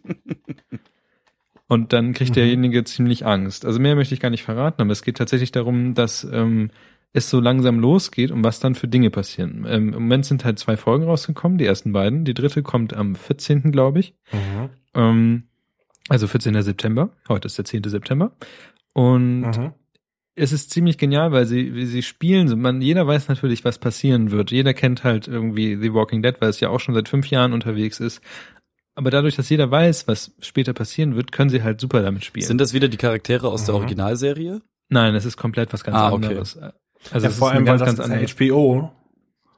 Und 1.73 1.91
dann 1.93 2.13
kriegt 2.13 2.31
Mhm. 2.31 2.35
derjenige 2.35 2.83
ziemlich 2.83 3.25
Angst. 3.25 3.65
Also 3.65 3.79
mehr 3.79 3.95
möchte 3.95 4.13
ich 4.13 4.19
gar 4.19 4.29
nicht 4.29 4.43
verraten, 4.43 4.81
aber 4.81 4.91
es 4.91 5.01
geht 5.01 5.17
tatsächlich 5.17 5.51
darum, 5.51 5.93
dass 5.95 6.23
ähm, 6.31 6.69
es 7.13 7.29
so 7.29 7.39
langsam 7.39 7.79
losgeht 7.79 8.31
und 8.31 8.43
was 8.43 8.59
dann 8.59 8.75
für 8.75 8.87
Dinge 8.87 9.09
passieren. 9.09 9.65
Ähm, 9.67 9.87
Im 9.89 9.93
Moment 10.03 10.25
sind 10.25 10.45
halt 10.45 10.59
zwei 10.59 10.77
Folgen 10.77 11.05
rausgekommen, 11.05 11.57
die 11.57 11.65
ersten 11.65 11.91
beiden. 11.93 12.25
Die 12.25 12.33
dritte 12.33 12.63
kommt 12.63 12.93
am 12.93 13.15
14., 13.15 13.71
glaube 13.71 13.99
ich. 13.99 14.13
Mhm. 14.31 14.69
Ähm, 14.95 15.43
also 16.09 16.27
14. 16.27 16.61
September. 16.61 17.09
Heute 17.29 17.45
ist 17.47 17.57
der 17.57 17.65
10. 17.65 17.89
September. 17.89 18.35
Und 18.93 19.41
Mhm. 19.41 19.71
es 20.35 20.51
ist 20.51 20.71
ziemlich 20.71 20.97
genial, 20.97 21.31
weil 21.31 21.45
sie, 21.45 21.73
wie 21.75 21.85
sie 21.85 22.01
spielen, 22.01 22.59
man, 22.59 22.81
jeder 22.81 23.07
weiß 23.07 23.27
natürlich, 23.29 23.63
was 23.63 23.77
passieren 23.79 24.31
wird. 24.31 24.51
Jeder 24.51 24.73
kennt 24.73 25.03
halt 25.03 25.27
irgendwie 25.27 25.77
The 25.79 25.93
Walking 25.93 26.21
Dead, 26.23 26.35
weil 26.39 26.49
es 26.49 26.59
ja 26.59 26.69
auch 26.69 26.79
schon 26.79 26.93
seit 26.95 27.09
fünf 27.09 27.27
Jahren 27.27 27.53
unterwegs 27.53 27.99
ist. 27.99 28.21
Aber 28.95 29.09
dadurch, 29.09 29.35
dass 29.35 29.49
jeder 29.49 29.69
weiß, 29.71 30.07
was 30.07 30.31
später 30.39 30.73
passieren 30.73 31.15
wird, 31.15 31.31
können 31.31 31.49
sie 31.49 31.63
halt 31.63 31.81
super 31.81 32.01
damit 32.01 32.23
spielen. 32.25 32.45
Sind 32.45 32.59
das 32.61 32.73
wieder 32.73 32.87
die 32.87 32.97
Charaktere 32.97 33.47
aus 33.49 33.65
der 33.65 33.73
Mhm. 33.75 33.81
Originalserie? 33.81 34.61
Nein, 34.89 35.15
es 35.15 35.25
ist 35.25 35.37
komplett 35.37 35.73
was 35.73 35.83
ganz 35.83 35.97
Ah, 35.97 36.11
okay. 36.11 36.25
anderes. 36.27 36.59
Also 37.11 37.27
ja, 37.27 37.33
vor 37.33 37.51
allem, 37.51 37.65
weil 37.65 37.77
ganz, 37.79 37.97
das 37.97 38.07
ganz 38.09 38.21
ist 38.31 38.35
HBO 38.39 38.91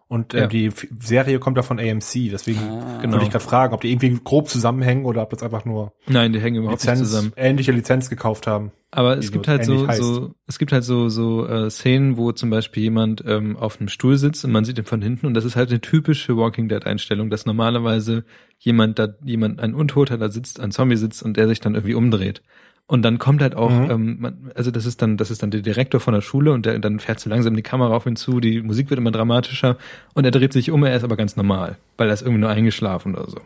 und 0.07 0.34
äh, 0.34 0.41
Ja. 0.41 0.48
die 0.48 0.65
F 0.68 0.88
Serie 0.99 1.40
kommt 1.40 1.57
ja 1.57 1.64
von 1.64 1.80
AMC, 1.80 2.30
deswegen 2.32 2.60
Ah, 2.60 2.99
Genau. 3.02 3.14
wollte 3.14 3.26
ich 3.26 3.32
gerade 3.32 3.44
fragen, 3.44 3.73
ob 3.73 3.82
die 3.82 3.91
irgendwie 3.91 4.19
grob 4.23 4.49
zusammenhängen 4.49 5.06
oder 5.06 5.22
ob 5.23 5.30
das 5.32 5.41
einfach 5.44 5.65
nur 5.65 5.94
Nein, 6.07 6.32
die 6.34 6.40
hängen 6.40 6.57
überhaupt 6.57 6.82
nicht 6.82 6.90
Lizenz, 6.91 7.10
zusammen. 7.10 7.34
ähnliche 7.36 7.72
Lizenz 7.72 8.10
gekauft 8.10 8.48
haben. 8.48 8.72
Aber 8.91 9.18
es 9.18 9.32
gibt 9.32 9.45
so 9.48 9.52
halt 9.52 9.65
so, 9.65 9.88
heißt. 9.88 10.02
so, 10.02 10.36
es 10.48 10.57
gibt 10.57 10.72
halt 10.72 10.84
so, 10.86 11.10
so 11.10 11.45
äh, 11.48 11.69
Szenen, 11.69 12.15
wo 12.18 12.32
zum 12.32 12.49
Beispiel 12.49 12.84
jemand 12.84 13.23
ähm, 13.27 13.57
auf 13.57 13.80
einem 13.80 13.90
Stuhl 13.90 14.15
sitzt 14.18 14.45
und 14.45 14.52
man 14.52 14.64
sieht 14.64 14.77
ihn 14.77 14.86
von 14.86 15.02
hinten 15.02 15.26
und 15.26 15.34
das 15.34 15.44
ist 15.44 15.56
halt 15.57 15.69
eine 15.69 15.82
typische 15.82 16.38
Walking 16.38 16.69
Dead 16.69 16.86
Einstellung, 16.86 17.30
dass 17.30 17.45
normalerweise 17.45 18.23
jemand 18.60 18.98
da, 18.99 19.10
jemand, 19.23 19.60
ein 19.60 19.73
Untoter 19.73 20.18
da 20.18 20.30
sitzt, 20.30 20.60
ein 20.61 20.72
Zombie 20.72 20.95
sitzt 20.95 21.23
und 21.23 21.36
der 21.36 21.48
sich 21.49 21.60
dann 21.60 21.76
irgendwie 21.76 21.95
umdreht. 21.95 22.41
Und 22.88 23.02
dann 23.02 23.18
kommt 23.18 23.41
halt 23.41 23.56
auch, 23.56 23.72
Mhm. 23.72 23.90
ähm, 23.91 24.18
man, 24.20 24.52
also 24.53 24.70
das 24.70 24.86
ist 24.86 25.02
dann, 25.02 25.18
das 25.18 25.32
ist 25.32 25.41
dann 25.41 25.49
der 25.49 25.62
Direktor 25.62 25.99
von 25.99 26.14
der 26.14 26.22
Schule 26.22 26.52
und 26.52 26.66
der, 26.68 26.78
dann 26.80 26.99
fährt 26.99 27.20
so 27.20 27.30
langsam 27.32 27.56
die 27.56 27.64
Kamera 27.64 27.95
auf 27.95 28.06
ihn 28.06 28.16
zu, 28.16 28.40
die 28.40 28.62
Musik 28.62 28.90
wird 28.91 28.99
immer 28.99 29.12
dramatischer 29.12 29.78
und 30.14 30.24
er 30.26 30.32
dreht 30.32 30.53
sich 30.53 30.70
um, 30.70 30.84
er 30.84 30.95
ist 30.95 31.03
aber 31.03 31.16
ganz 31.18 31.36
normal, 31.36 31.78
weil 31.98 32.10
er 32.10 32.14
ist 32.14 32.22
irgendwie 32.22 32.41
nur 32.41 32.49
eingeschlafen 32.52 33.16
oder 33.16 33.30
so 33.30 33.40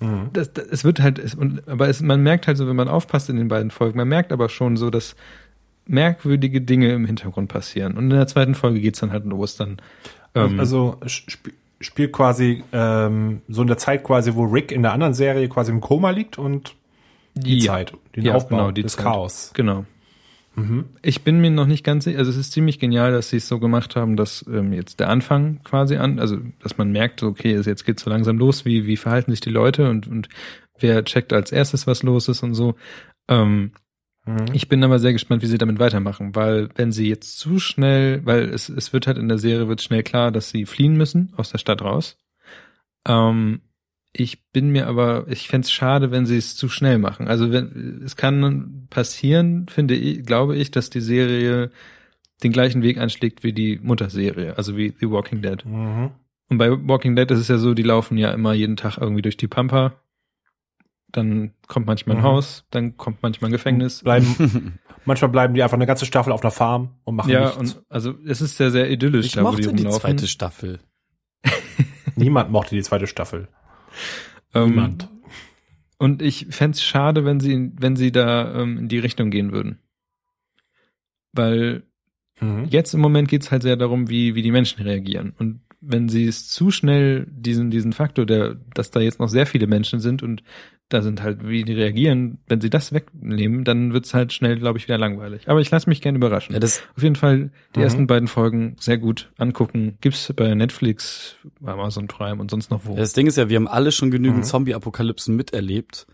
Mhm. 0.00 0.28
das, 0.32 0.52
das, 0.52 0.66
es 0.66 0.84
wird 0.84 1.00
halt, 1.00 1.18
es, 1.18 1.34
und, 1.34 1.66
aber 1.68 1.88
es, 1.88 2.00
man 2.02 2.22
merkt 2.22 2.46
halt 2.46 2.56
so, 2.56 2.68
wenn 2.68 2.76
man 2.76 2.86
aufpasst 2.86 3.30
in 3.30 3.36
den 3.36 3.48
beiden 3.48 3.72
Folgen, 3.72 3.96
man 3.98 4.06
merkt 4.06 4.30
aber 4.30 4.48
schon 4.48 4.76
so, 4.76 4.90
dass 4.90 5.16
merkwürdige 5.86 6.60
Dinge 6.60 6.92
im 6.92 7.04
Hintergrund 7.06 7.48
passieren. 7.48 7.96
Und 7.96 8.04
in 8.04 8.10
der 8.10 8.26
zweiten 8.28 8.54
Folge 8.54 8.78
geht's 8.80 9.00
dann 9.00 9.10
halt 9.10 9.24
los, 9.24 9.56
dann 9.56 9.78
ähm, 10.36 10.60
also 10.60 10.98
sp 11.08 11.50
spielt 11.80 12.12
quasi 12.12 12.62
ähm, 12.72 13.40
so 13.48 13.62
in 13.62 13.68
der 13.68 13.78
Zeit 13.78 14.02
quasi, 14.04 14.34
wo 14.34 14.44
Rick 14.44 14.70
in 14.72 14.82
der 14.82 14.92
anderen 14.92 15.14
Serie 15.14 15.48
quasi 15.48 15.70
im 15.72 15.80
Koma 15.80 16.10
liegt 16.10 16.36
und 16.38 16.74
die 17.40 17.58
ja, 17.58 17.72
Zeit, 17.72 17.92
den 18.16 18.24
Ja, 18.24 18.34
Aufbau 18.34 18.56
genau, 18.56 18.70
die 18.70 18.82
des 18.82 18.96
Zeit. 18.96 19.04
Chaos. 19.04 19.50
Genau. 19.54 19.84
Mhm. 20.54 20.86
Ich 21.02 21.22
bin 21.22 21.40
mir 21.40 21.50
noch 21.50 21.66
nicht 21.66 21.84
ganz 21.84 22.04
sicher, 22.04 22.18
also 22.18 22.30
es 22.30 22.36
ist 22.36 22.52
ziemlich 22.52 22.78
genial, 22.78 23.12
dass 23.12 23.30
sie 23.30 23.36
es 23.36 23.48
so 23.48 23.58
gemacht 23.60 23.96
haben, 23.96 24.16
dass 24.16 24.44
ähm, 24.48 24.72
jetzt 24.72 24.98
der 25.00 25.08
Anfang 25.08 25.62
quasi 25.62 25.96
an, 25.96 26.18
also 26.18 26.38
dass 26.62 26.78
man 26.78 26.90
merkt, 26.90 27.22
okay, 27.22 27.54
jetzt 27.54 27.84
geht's 27.84 28.02
so 28.02 28.10
langsam 28.10 28.38
los, 28.38 28.64
wie, 28.64 28.86
wie 28.86 28.96
verhalten 28.96 29.30
sich 29.30 29.40
die 29.40 29.50
Leute 29.50 29.88
und, 29.88 30.08
und 30.08 30.28
wer 30.78 31.04
checkt 31.04 31.32
als 31.32 31.52
erstes, 31.52 31.86
was 31.86 32.02
los 32.02 32.28
ist 32.28 32.42
und 32.42 32.54
so. 32.54 32.74
Ähm, 33.28 33.72
Mhm. 34.28 34.46
Ich 34.52 34.68
bin 34.68 34.84
aber 34.84 34.98
sehr 34.98 35.12
gespannt, 35.12 35.42
wie 35.42 35.46
sie 35.46 35.58
damit 35.58 35.78
weitermachen, 35.78 36.34
weil 36.34 36.68
wenn 36.74 36.92
sie 36.92 37.08
jetzt 37.08 37.38
zu 37.38 37.58
schnell, 37.58 38.24
weil 38.26 38.50
es, 38.50 38.68
es 38.68 38.92
wird 38.92 39.06
halt 39.06 39.16
in 39.16 39.28
der 39.28 39.38
Serie 39.38 39.68
wird 39.68 39.80
schnell 39.80 40.02
klar, 40.02 40.30
dass 40.30 40.50
sie 40.50 40.66
fliehen 40.66 40.96
müssen 40.96 41.32
aus 41.36 41.50
der 41.50 41.58
Stadt 41.58 41.80
raus. 41.80 42.18
Ähm, 43.06 43.62
ich 44.20 44.50
bin 44.50 44.70
mir 44.70 44.86
aber, 44.88 45.26
ich 45.28 45.48
fänd's 45.48 45.70
schade, 45.70 46.10
wenn 46.10 46.26
sie 46.26 46.36
es 46.36 46.56
zu 46.56 46.68
schnell 46.68 46.98
machen. 46.98 47.28
Also 47.28 47.52
wenn 47.52 48.02
es 48.04 48.16
kann 48.16 48.86
passieren, 48.90 49.66
finde 49.68 49.94
ich, 49.94 50.24
glaube 50.26 50.56
ich, 50.56 50.70
dass 50.70 50.90
die 50.90 51.00
Serie 51.00 51.70
den 52.42 52.52
gleichen 52.52 52.82
Weg 52.82 52.98
einschlägt 52.98 53.42
wie 53.44 53.52
die 53.52 53.78
Mutterserie, 53.82 54.56
also 54.56 54.76
wie 54.76 54.94
The 54.98 55.10
Walking 55.10 55.42
Dead. 55.42 55.64
Mhm. 55.64 56.10
Und 56.50 56.58
bei 56.58 56.70
Walking 56.70 57.14
Dead 57.16 57.30
ist 57.30 57.38
es 57.40 57.48
ja 57.48 57.58
so, 57.58 57.74
die 57.74 57.82
laufen 57.82 58.16
ja 58.18 58.30
immer 58.32 58.54
jeden 58.54 58.76
Tag 58.76 58.98
irgendwie 58.98 59.22
durch 59.22 59.36
die 59.36 59.48
Pampa. 59.48 59.94
Dann 61.10 61.52
kommt 61.68 61.86
manchmal 61.86 62.16
ein 62.16 62.22
Mhm. 62.22 62.26
Haus, 62.26 62.64
dann 62.70 62.96
kommt 62.96 63.22
manchmal 63.22 63.48
ein 63.50 63.52
Gefängnis. 63.52 64.02
Bleiben, 64.02 64.78
manchmal 65.04 65.30
bleiben 65.30 65.54
die 65.54 65.62
einfach 65.62 65.76
eine 65.76 65.86
ganze 65.86 66.06
Staffel 66.06 66.32
auf 66.32 66.42
einer 66.42 66.50
Farm 66.50 66.96
und 67.04 67.16
machen 67.16 67.30
Ja, 67.30 67.46
nichts. 67.46 67.56
und 67.56 67.82
also 67.88 68.14
es 68.26 68.40
ist 68.40 68.56
sehr, 68.56 68.70
sehr 68.70 68.90
idyllisch 68.90 69.26
ich 69.26 69.32
da, 69.32 69.42
wo 69.44 69.50
die 69.50 69.62
mochte 69.62 69.62
die 69.76 69.82
rumlaufen. 69.84 70.00
zweite 70.00 70.26
Staffel. 70.26 70.80
Niemand 72.16 72.50
mochte 72.50 72.74
die 72.74 72.82
zweite 72.82 73.06
Staffel. 73.06 73.48
Ähm, 74.54 74.70
Niemand. 74.70 75.08
Und 75.98 76.22
ich 76.22 76.46
fänd's 76.50 76.82
schade, 76.82 77.24
wenn 77.24 77.40
sie, 77.40 77.72
wenn 77.76 77.96
sie 77.96 78.12
da 78.12 78.62
ähm, 78.62 78.78
in 78.78 78.88
die 78.88 78.98
Richtung 78.98 79.30
gehen 79.30 79.52
würden. 79.52 79.78
Weil 81.32 81.82
Mhm. 82.40 82.66
jetzt 82.70 82.94
im 82.94 83.00
Moment 83.00 83.28
geht's 83.28 83.50
halt 83.50 83.62
sehr 83.62 83.76
darum, 83.76 84.08
wie, 84.08 84.36
wie 84.36 84.42
die 84.42 84.52
Menschen 84.52 84.82
reagieren. 84.82 85.32
Und 85.38 85.60
wenn 85.80 86.08
sie 86.08 86.26
es 86.26 86.48
zu 86.48 86.70
schnell 86.70 87.26
diesen 87.30 87.70
diesen 87.70 87.92
Faktor, 87.92 88.26
der, 88.26 88.56
dass 88.74 88.90
da 88.90 89.00
jetzt 89.00 89.20
noch 89.20 89.28
sehr 89.28 89.46
viele 89.46 89.66
Menschen 89.66 90.00
sind 90.00 90.22
und 90.22 90.42
da 90.90 91.02
sind 91.02 91.22
halt, 91.22 91.46
wie 91.46 91.64
die 91.64 91.74
reagieren, 91.74 92.38
wenn 92.46 92.62
sie 92.62 92.70
das 92.70 92.92
wegnehmen, 92.94 93.64
dann 93.64 93.92
wird's 93.92 94.14
halt 94.14 94.32
schnell, 94.32 94.58
glaube 94.58 94.78
ich, 94.78 94.84
wieder 94.88 94.96
langweilig. 94.96 95.46
Aber 95.46 95.60
ich 95.60 95.70
lasse 95.70 95.86
mich 95.88 96.00
gerne 96.00 96.16
überraschen. 96.16 96.54
Ja, 96.54 96.60
das, 96.60 96.82
Auf 96.96 97.02
jeden 97.02 97.14
Fall 97.14 97.50
die 97.74 97.80
Mhm. 97.80 97.84
ersten 97.84 98.06
beiden 98.06 98.26
Folgen 98.26 98.74
sehr 98.80 98.96
gut 98.96 99.30
angucken. 99.36 99.98
Gibt's 100.00 100.32
bei 100.34 100.54
Netflix, 100.54 101.36
bei 101.60 101.72
Amazon 101.72 102.06
Prime 102.08 102.40
und 102.40 102.50
sonst 102.50 102.70
noch 102.70 102.86
wo. 102.86 102.96
das 102.96 103.12
Ding 103.12 103.26
ist 103.26 103.36
ja, 103.36 103.50
wir 103.50 103.56
haben 103.56 103.68
alle 103.68 103.92
schon 103.92 104.10
genügend 104.10 104.38
Mhm. 104.38 104.44
Zombie-Apokalypsen 104.44 105.36
miterlebt. 105.36 106.06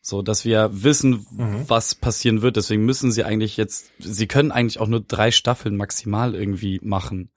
So, 0.00 0.22
dass 0.22 0.44
wir 0.46 0.70
wissen, 0.72 1.26
Mhm. 1.30 1.64
was 1.68 1.94
passieren 1.94 2.40
wird. 2.42 2.56
Deswegen 2.56 2.84
müssen 2.86 3.12
sie 3.12 3.24
eigentlich 3.24 3.56
jetzt, 3.58 3.90
sie 3.98 4.26
können 4.26 4.52
eigentlich 4.52 4.80
auch 4.80 4.88
nur 4.88 5.00
drei 5.00 5.30
Staffeln 5.32 5.76
maximal 5.76 6.34
irgendwie 6.34 6.80
machen. 6.82 7.28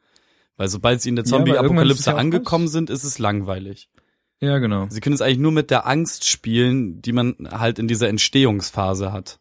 Weil 0.58 0.68
sobald 0.68 1.02
sie 1.02 1.10
in 1.10 1.16
der 1.16 1.26
Zombie-Apokalypse 1.26 2.10
ja 2.12 2.16
angekommen 2.18 2.68
sind, 2.68 2.90
ist 2.90 3.04
es 3.04 3.20
langweilig. 3.20 3.90
Ja, 4.40 4.58
genau. 4.60 4.88
Sie 4.90 5.00
können 5.00 5.16
es 5.16 5.22
eigentlich 5.22 5.38
nur 5.40 5.52
mit 5.52 5.72
der 5.72 5.88
Angst 5.88 6.28
spielen, 6.28 7.02
die 7.02 7.12
man 7.12 7.36
halt 7.52 7.80
in 7.80 7.88
dieser 7.88 8.10
Entstehungsphase 8.10 9.12
hat. 9.12 9.40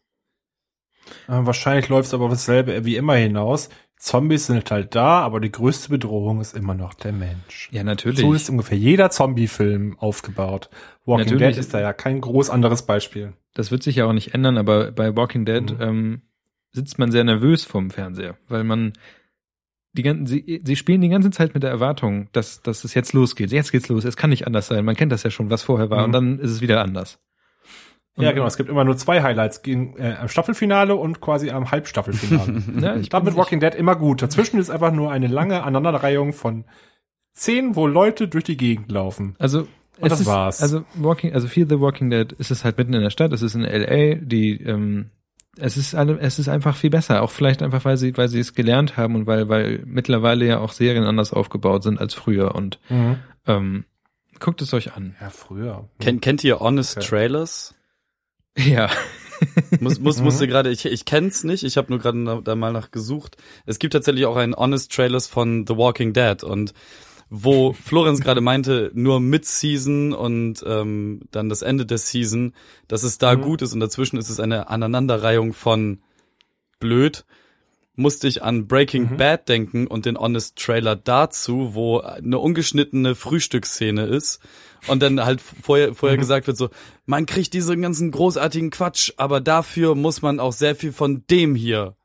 Äh, 1.27 1.45
wahrscheinlich 1.45 1.87
läuft 1.89 2.07
es 2.07 2.13
aber 2.13 2.25
auf 2.25 2.31
dasselbe 2.31 2.85
wie 2.85 2.95
immer 2.95 3.15
hinaus. 3.15 3.69
Zombies 3.99 4.45
sind 4.45 4.69
halt 4.69 4.93
da, 4.93 5.21
aber 5.21 5.39
die 5.39 5.51
größte 5.51 5.89
Bedrohung 5.89 6.39
ist 6.39 6.55
immer 6.55 6.75
noch 6.75 6.93
der 6.93 7.13
Mensch. 7.13 7.69
Ja, 7.71 7.83
natürlich. 7.83 8.19
So 8.19 8.33
ist 8.33 8.49
ungefähr 8.49 8.77
jeder 8.77 9.09
Zombie-Film 9.09 9.97
aufgebaut. 9.97 10.69
Walking 11.05 11.25
Natürlich. 11.25 11.55
Dead 11.55 11.57
ist 11.57 11.73
da 11.73 11.79
ja 11.79 11.93
kein 11.93 12.21
groß 12.21 12.51
anderes 12.51 12.83
Beispiel. 12.83 13.33
Das 13.55 13.71
wird 13.71 13.81
sich 13.81 13.95
ja 13.95 14.05
auch 14.05 14.13
nicht 14.13 14.35
ändern, 14.35 14.57
aber 14.57 14.91
bei 14.91 15.15
Walking 15.15 15.45
Dead 15.45 15.71
Mhm. 15.71 15.81
ähm, 15.81 16.21
sitzt 16.73 16.99
man 16.99 17.11
sehr 17.11 17.23
nervös 17.23 17.65
vorm 17.65 17.89
Fernseher, 17.89 18.37
weil 18.47 18.63
man 18.63 18.93
die 19.97 20.03
ganzen, 20.03 20.25
sie, 20.27 20.61
sie 20.63 20.75
spielen 20.75 21.01
die 21.01 21.09
ganze 21.09 21.31
Zeit 21.31 21.53
mit 21.53 21.63
der 21.63 21.69
Erwartung, 21.71 22.29
dass, 22.31 22.61
dass 22.61 22.83
es 22.83 22.93
jetzt 22.93 23.13
losgeht. 23.13 23.51
Jetzt 23.51 23.71
geht's 23.71 23.89
los. 23.89 24.05
Es 24.05 24.15
kann 24.17 24.29
nicht 24.29 24.45
anders 24.47 24.67
sein. 24.67 24.85
Man 24.85 24.95
kennt 24.95 25.11
das 25.11 25.23
ja 25.23 25.29
schon, 25.31 25.49
was 25.49 25.63
vorher 25.63 25.89
war, 25.89 25.99
Mhm. 25.99 26.03
und 26.05 26.11
dann 26.13 26.39
ist 26.39 26.51
es 26.51 26.61
wieder 26.61 26.81
anders. 26.81 27.19
Und- 28.15 28.23
ja, 28.23 28.31
genau. 28.31 28.47
Es 28.47 28.57
gibt 28.57 28.69
immer 28.69 28.83
nur 28.83 28.97
zwei 28.97 29.21
Highlights 29.21 29.61
gegen, 29.61 29.95
äh, 29.97 30.15
am 30.19 30.27
Staffelfinale 30.27 30.95
und 30.95 31.19
quasi 31.21 31.51
am 31.51 31.69
Halbstaffelfinale. 31.71 32.63
Ja, 32.81 32.95
ich 32.95 33.09
Damit 33.09 33.33
bin- 33.33 33.37
Walking 33.37 33.59
Dead 33.59 33.75
immer 33.75 33.95
gut. 33.95 34.21
Dazwischen 34.21 34.59
ist 34.59 34.69
einfach 34.69 34.91
nur 34.91 35.11
eine 35.11 35.27
lange 35.27 35.63
Aneinanderreihung 35.63 36.33
von 36.33 36.65
Szenen, 37.35 37.75
wo 37.75 37.85
Leute 37.87 38.27
durch 38.27 38.43
die 38.45 38.57
Gegend 38.57 38.91
laufen. 38.91 39.35
Also 39.37 39.59
Und 39.59 39.67
es 40.01 40.09
das 40.09 40.19
ist, 40.21 40.25
war's. 40.25 40.61
Also 40.61 40.83
Walking, 40.95 41.33
also 41.33 41.47
Fear 41.47 41.67
the 41.69 41.79
Walking 41.79 42.09
Dead 42.09 42.31
ist 42.33 42.49
es 42.49 42.63
halt 42.63 42.77
mitten 42.79 42.93
in 42.93 43.01
der 43.01 43.11
Stadt. 43.11 43.31
Es 43.33 43.41
ist 43.43 43.53
in 43.55 43.61
LA. 43.63 44.15
Die, 44.15 44.59
ähm, 44.63 45.11
es 45.59 45.77
ist 45.77 45.95
alle, 45.95 46.19
es 46.19 46.39
ist 46.39 46.49
einfach 46.49 46.75
viel 46.75 46.89
besser. 46.89 47.21
Auch 47.23 47.31
vielleicht 47.31 47.61
einfach, 47.61 47.85
weil 47.85 47.97
sie, 47.97 48.15
weil 48.17 48.27
sie 48.29 48.39
es 48.39 48.53
gelernt 48.53 48.97
haben 48.97 49.15
und 49.15 49.27
weil, 49.27 49.49
weil 49.49 49.81
mittlerweile 49.85 50.45
ja 50.45 50.59
auch 50.59 50.71
Serien 50.71 51.03
anders 51.03 51.33
aufgebaut 51.33 51.83
sind 51.83 51.99
als 51.99 52.13
früher. 52.13 52.55
Und 52.55 52.79
ähm, 53.45 53.85
guckt 54.39 54.61
es 54.61 54.73
euch 54.73 54.93
an. 54.93 55.15
Ja, 55.21 55.29
früher. 55.29 55.89
Kennt, 55.99 56.21
kennt 56.21 56.43
ihr 56.43 56.59
Honest 56.59 56.97
Okay. 56.97 57.07
Trailers? 57.07 57.75
Ja. 58.57 58.89
Muss, 59.81 59.99
muss, 59.99 60.17
Mhm. 60.17 60.23
musste 60.23 60.47
gerade, 60.47 60.71
ich, 60.71 60.83
ich 60.85 61.05
kenn's 61.05 61.43
nicht, 61.43 61.63
ich 61.63 61.77
habe 61.77 61.91
nur 61.91 61.99
gerade 61.99 62.23
da, 62.25 62.41
da 62.43 62.55
mal 62.55 62.73
nach 62.73 62.89
gesucht. 62.89 63.37
Es 63.67 63.77
gibt 63.77 63.93
tatsächlich 63.93 64.25
auch 64.25 64.35
einen 64.35 64.55
Honest 64.55 64.91
Trailers 64.91 65.27
von 65.27 65.67
The 65.67 65.77
Walking 65.77 66.11
Dead 66.13 66.43
und 66.43 66.73
wo 67.29 67.73
Florenz 67.73 68.21
gerade 68.21 68.41
meinte, 68.41 68.91
nur 68.93 69.19
Mid-Season 69.19 70.13
und 70.13 70.63
ähm, 70.65 71.21
dann 71.31 71.49
das 71.49 71.61
Ende 71.61 71.85
der 71.85 71.97
Season, 71.97 72.53
dass 72.87 73.03
es 73.03 73.17
da 73.17 73.35
Mhm. 73.35 73.41
gut 73.41 73.61
ist 73.61 73.73
und 73.73 73.79
dazwischen 73.81 74.17
ist 74.17 74.29
es 74.29 74.39
eine 74.39 74.69
Aneinanderreihung 74.69 75.53
von 75.53 75.99
blöd, 76.79 77.25
musste 77.95 78.27
ich 78.27 78.43
an 78.43 78.67
Breaking 78.67 79.11
Mhm. 79.13 79.17
Bad 79.17 79.49
denken 79.49 79.87
und 79.87 80.05
den 80.05 80.17
Honest 80.17 80.55
Trailer 80.57 80.95
dazu, 80.95 81.73
wo 81.73 81.99
eine 81.99 82.37
ungeschnittene 82.37 83.15
Frühstücksszene 83.15 84.05
ist 84.05 84.39
und 84.87 85.01
dann 85.01 85.25
halt 85.25 85.41
vorher, 85.41 85.95
vorher 85.95 86.17
Mhm. 86.17 86.21
gesagt 86.21 86.45
wird 86.47 86.57
so, 86.57 86.69
man 87.05 87.25
kriegt 87.25 87.53
diesen 87.53 87.81
ganzen 87.81 88.11
großartigen 88.11 88.69
Quatsch, 88.69 89.11
aber 89.17 89.41
dafür 89.41 89.95
muss 89.95 90.21
man 90.21 90.39
auch 90.39 90.53
sehr 90.53 90.75
viel 90.75 90.91
von 90.93 91.23
dem 91.29 91.55
hier 91.55 91.95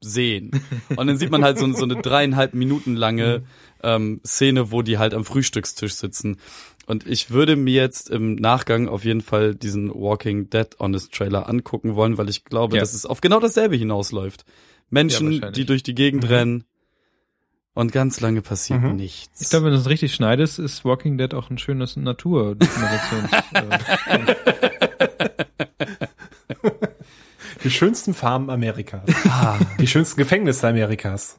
sehen. 0.00 0.50
Und 0.96 1.06
dann 1.06 1.16
sieht 1.16 1.30
man 1.30 1.44
halt 1.44 1.58
so, 1.58 1.72
so 1.72 1.84
eine 1.84 1.96
dreieinhalb 2.02 2.54
Minuten 2.54 2.96
lange 2.96 3.42
ähm, 3.82 4.20
Szene, 4.26 4.70
wo 4.70 4.82
die 4.82 4.98
halt 4.98 5.14
am 5.14 5.24
Frühstückstisch 5.24 5.94
sitzen. 5.94 6.38
Und 6.86 7.06
ich 7.06 7.30
würde 7.30 7.56
mir 7.56 7.74
jetzt 7.74 8.10
im 8.10 8.34
Nachgang 8.34 8.88
auf 8.88 9.04
jeden 9.04 9.20
Fall 9.20 9.54
diesen 9.54 9.88
Walking 9.94 10.50
Dead 10.50 10.66
Honest 10.80 11.12
Trailer 11.12 11.48
angucken 11.48 11.94
wollen, 11.94 12.18
weil 12.18 12.28
ich 12.28 12.44
glaube, 12.44 12.76
Ja. 12.76 12.80
dass 12.82 12.92
es 12.94 13.06
auf 13.06 13.20
genau 13.20 13.38
dasselbe 13.40 13.76
hinausläuft. 13.76 14.44
Menschen, 14.90 15.26
wahrscheinlich. 15.32 15.52
die 15.52 15.64
durch 15.64 15.82
die 15.82 15.94
Gegend 15.94 16.24
Mhm. 16.24 16.28
rennen 16.28 16.64
und 17.74 17.92
ganz 17.92 18.20
lange 18.20 18.42
passiert 18.42 18.82
Mhm. 18.82 18.96
nichts. 18.96 19.40
Ich 19.40 19.48
glaube, 19.50 19.66
wenn 19.66 19.72
du 19.72 19.78
es 19.78 19.88
richtig 19.88 20.12
schneidest, 20.14 20.58
ist 20.58 20.84
Walking 20.84 21.16
Dead 21.18 21.32
auch 21.34 21.48
ein 21.50 21.56
schönes 21.58 21.96
Natur-Dokumentations. 21.96 23.30
äh, 23.54 24.34
Die 27.64 27.70
schönsten 27.70 28.12
Farmen 28.14 28.50
Amerikas. 28.50 29.02
Ah. 29.28 29.58
Die 29.78 29.86
schönsten 29.86 30.16
Gefängnisse 30.18 30.66
Amerikas. 30.68 31.38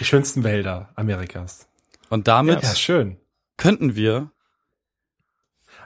Die 0.00 0.04
schönsten 0.04 0.44
Wälder 0.44 0.90
Amerikas. 0.96 1.66
Und 2.10 2.28
damit 2.28 2.62
Ja, 2.62 2.74
schön. 2.74 3.16
könnten 3.56 3.94
wir, 3.96 4.30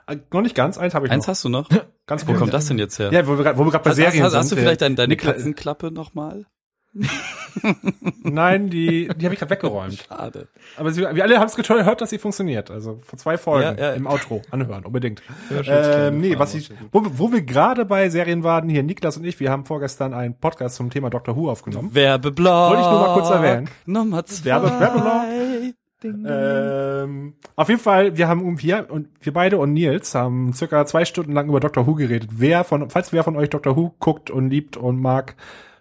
Äh, 0.06 0.18
noch 0.32 0.42
nicht 0.42 0.54
ganz, 0.54 0.78
eins 0.78 0.94
habe 0.94 1.06
ich 1.06 1.12
eins 1.12 1.24
noch. 1.24 1.28
hast 1.28 1.44
du 1.44 1.48
noch? 1.48 1.68
Ganz 2.06 2.26
Wo 2.28 2.34
kommt 2.34 2.54
das 2.54 2.66
denn 2.66 2.78
jetzt 2.78 2.98
her? 3.00 3.12
Ja, 3.12 3.26
wo 3.26 3.36
wir 3.36 3.42
grad- 3.42 3.58
wo 3.58 3.64
wir 3.64 3.72
gerade 3.72 3.82
bei 3.84 3.90
hast, 3.90 3.96
Serien 3.96 4.22
hast, 4.22 4.34
hast 4.34 4.48
sind. 4.50 4.58
du 4.58 4.62
vielleicht 4.62 4.80
deine, 4.80 4.94
deine 4.94 5.14
Nikla- 5.14 5.32
Katzenklappe 5.32 5.90
nochmal? 5.90 6.46
Nein, 8.22 8.68
die, 8.70 9.08
die 9.16 9.24
habe 9.24 9.34
ich 9.34 9.38
gerade 9.40 9.50
weggeräumt. 9.50 10.04
Schade. 10.08 10.48
Aber 10.76 10.90
sie, 10.90 11.00
wir 11.02 11.22
alle 11.22 11.38
haben 11.38 11.46
es 11.46 11.56
gehört, 11.56 12.00
dass 12.00 12.10
sie 12.10 12.18
funktioniert. 12.18 12.70
Also 12.70 12.98
vor 13.04 13.18
zwei 13.18 13.38
Folgen 13.38 13.78
Ja, 13.78 13.88
ja. 13.90 13.92
im 13.94 14.06
Outro 14.06 14.42
anhören, 14.50 14.84
unbedingt. 14.84 15.22
Hörschutzkleine 15.48 16.06
Ähm, 16.08 16.20
nee, 16.20 16.38
was 16.38 16.54
ich, 16.54 16.70
wo, 16.92 17.02
wir- 17.02 17.18
wo 17.18 17.32
wir 17.32 17.42
gerade 17.42 17.84
bei 17.84 18.08
Serien 18.10 18.42
waren, 18.44 18.68
hier 18.68 18.82
Niklas 18.82 19.16
und 19.16 19.24
ich, 19.24 19.40
wir 19.40 19.50
haben 19.50 19.64
vorgestern 19.64 20.12
einen 20.14 20.34
Podcast 20.38 20.76
zum 20.76 20.90
Thema 20.90 21.10
Doctor 21.10 21.36
Who 21.36 21.50
aufgenommen. 21.50 21.94
Werbeblock. 21.94 22.70
Wollte 22.70 22.82
ich 22.82 22.88
nur 22.90 23.00
mal 23.00 23.14
kurz 23.14 23.30
erwähnen. 23.30 23.68
Nummer 23.86 24.24
zwei. 24.26 24.50
Werbe- 24.50 24.80
Werbeblock. 24.80 25.74
Ähm, 26.04 27.34
auf 27.56 27.68
jeden 27.68 27.80
Fall, 27.80 28.16
wir 28.16 28.28
haben 28.28 28.42
um 28.42 28.58
hier 28.58 28.86
und 28.90 29.08
wir 29.20 29.32
beide 29.32 29.58
und 29.58 29.72
Nils 29.72 30.14
haben 30.14 30.52
circa 30.52 30.84
zwei 30.86 31.04
Stunden 31.04 31.32
lang 31.32 31.48
über 31.48 31.58
Doctor 31.58 31.86
Who 31.86 31.94
geredet. 31.94 32.28
Wer 32.32 32.64
von, 32.64 32.90
falls 32.90 33.12
wer 33.12 33.24
von 33.24 33.34
euch 33.34 33.48
Doctor 33.50 33.76
Who 33.76 33.94
guckt 33.98 34.30
und 34.30 34.50
liebt 34.50 34.76
und 34.76 35.00
mag, 35.00 35.34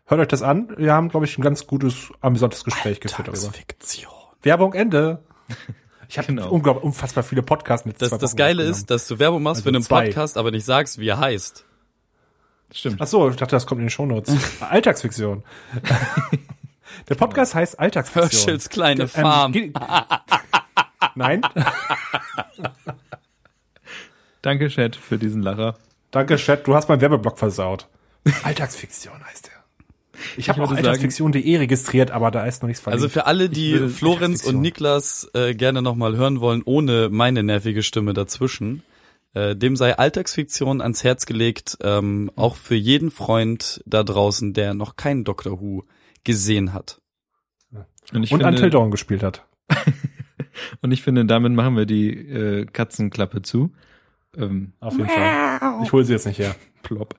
hört 0.06 0.22
euch 0.22 0.28
das 0.28 0.42
an. 0.42 0.74
Wir 0.78 0.94
haben, 0.94 1.10
glaube 1.10 1.26
ich, 1.26 1.38
ein 1.38 1.42
ganz 1.42 1.68
gutes, 1.68 2.10
amüsantes 2.22 2.64
Gespräch 2.64 3.00
geführt 3.00 3.28
darüber. 3.28 3.52
Fiktion. 3.52 4.12
Werbung 4.42 4.74
Ende. 4.74 5.24
Ich 6.08 6.20
habe 6.20 6.28
Genau. 6.28 6.50
unglaublich 6.52 6.84
unfassbar 6.86 7.24
viele 7.24 7.42
Podcasts 7.42 7.84
mit 7.88 8.00
Das, 8.00 8.12
das 8.12 8.22
Wochen 8.22 8.38
Geile 8.38 8.62
ist, 8.62 8.92
dass 8.92 9.08
du 9.08 9.18
Werbung 9.18 9.42
machst 9.42 9.62
Also 9.62 9.70
für 9.72 9.76
einen 9.76 9.84
zwei. 9.84 10.06
Podcast, 10.06 10.38
aber 10.38 10.52
nicht 10.52 10.64
sagst, 10.64 11.00
wie 11.00 11.08
er 11.08 11.18
heißt. 11.20 11.66
Stimmt. 12.72 13.02
Ach 13.02 13.08
so, 13.08 13.28
ich 13.28 13.36
dachte, 13.38 13.56
das 13.56 13.66
kommt 13.66 13.80
in 13.80 13.86
den 13.86 13.90
Shownotes. 13.90 14.36
Alltagsfiktion. 14.62 15.44
Der 17.10 17.16
Podcast 17.16 17.56
heißt 17.56 17.80
Alltagsfiktion. 17.80 18.30
Herschels 18.32 18.70
kleine 18.70 19.02
Ähm, 19.04 19.10
Farm. 19.10 19.54
Nein, 21.16 21.42
Danke, 24.44 24.68
Chat, 24.70 24.96
für 24.96 25.18
diesen 25.18 25.42
Lacher. 25.42 25.76
danke 26.12 26.36
Chat, 26.36 26.68
du 26.68 26.76
hast 26.76 26.88
meinen 26.88 27.02
Werbeblock 27.02 27.40
versaut. 27.40 27.88
Alltagsfiktion 28.44 29.26
heißt 29.26 29.50
er. 29.50 29.55
Ich 30.38 30.50
habe 30.50 30.62
auch 30.62 30.68
sagen- 30.70 30.78
alltagsfiktion.de 30.78 31.58
registriert, 31.58 32.12
aber 32.12 32.32
da 32.32 32.46
ist 32.46 32.62
noch 32.62 32.68
nichts 32.68 32.82
verlinkt. 32.82 33.04
Also 33.04 33.10
für 33.10 33.26
alle, 33.26 33.50
die 33.50 33.90
Florenz 33.90 34.46
und 34.46 34.62
Niklas 34.62 35.30
äh, 35.34 35.54
gerne 35.56 35.82
nochmal 35.82 36.16
hören 36.16 36.40
wollen, 36.40 36.62
ohne 36.66 37.10
meine 37.10 37.44
nervige 37.44 37.84
Stimme 37.84 38.14
dazwischen, 38.14 38.84
äh, 39.34 39.56
dem 39.56 39.76
sei 39.76 39.98
Alltagsfiktion 39.98 40.82
ans 40.82 41.04
Herz 41.04 41.26
gelegt, 41.26 41.78
ähm, 41.82 42.32
auch 42.36 42.56
für 42.56 42.76
jeden 42.76 43.12
Freund 43.12 43.84
da 43.86 44.04
draußen, 44.04 44.54
der 44.54 44.74
noch 44.74 44.96
keinen 44.96 45.24
Doctor 45.24 45.60
Who 45.62 45.84
gesehen 46.24 46.74
hat. 46.74 47.02
Und 48.14 48.24
ich 48.24 48.32
und 48.32 48.40
finde, 48.40 48.48
Until 48.48 48.70
Dawn 48.70 48.92
gespielt 48.92 49.24
hat. 49.24 49.46
und 50.82 50.92
ich 50.92 51.02
finde, 51.02 51.26
damit 51.26 51.54
machen 51.54 51.76
wir 51.76 51.86
die 51.86 52.10
äh, 52.12 52.66
Katzenklappe 52.66 53.42
zu. 53.42 53.72
Ähm, 54.38 54.74
Auf 54.80 54.98
jeden 54.98 55.10
Fall. 55.10 55.80
Ich 55.84 55.92
hole 55.92 56.04
sie 56.04 56.14
jetzt 56.14 56.26
nicht 56.26 56.40
her. 56.40 56.56
plopp. 56.84 57.16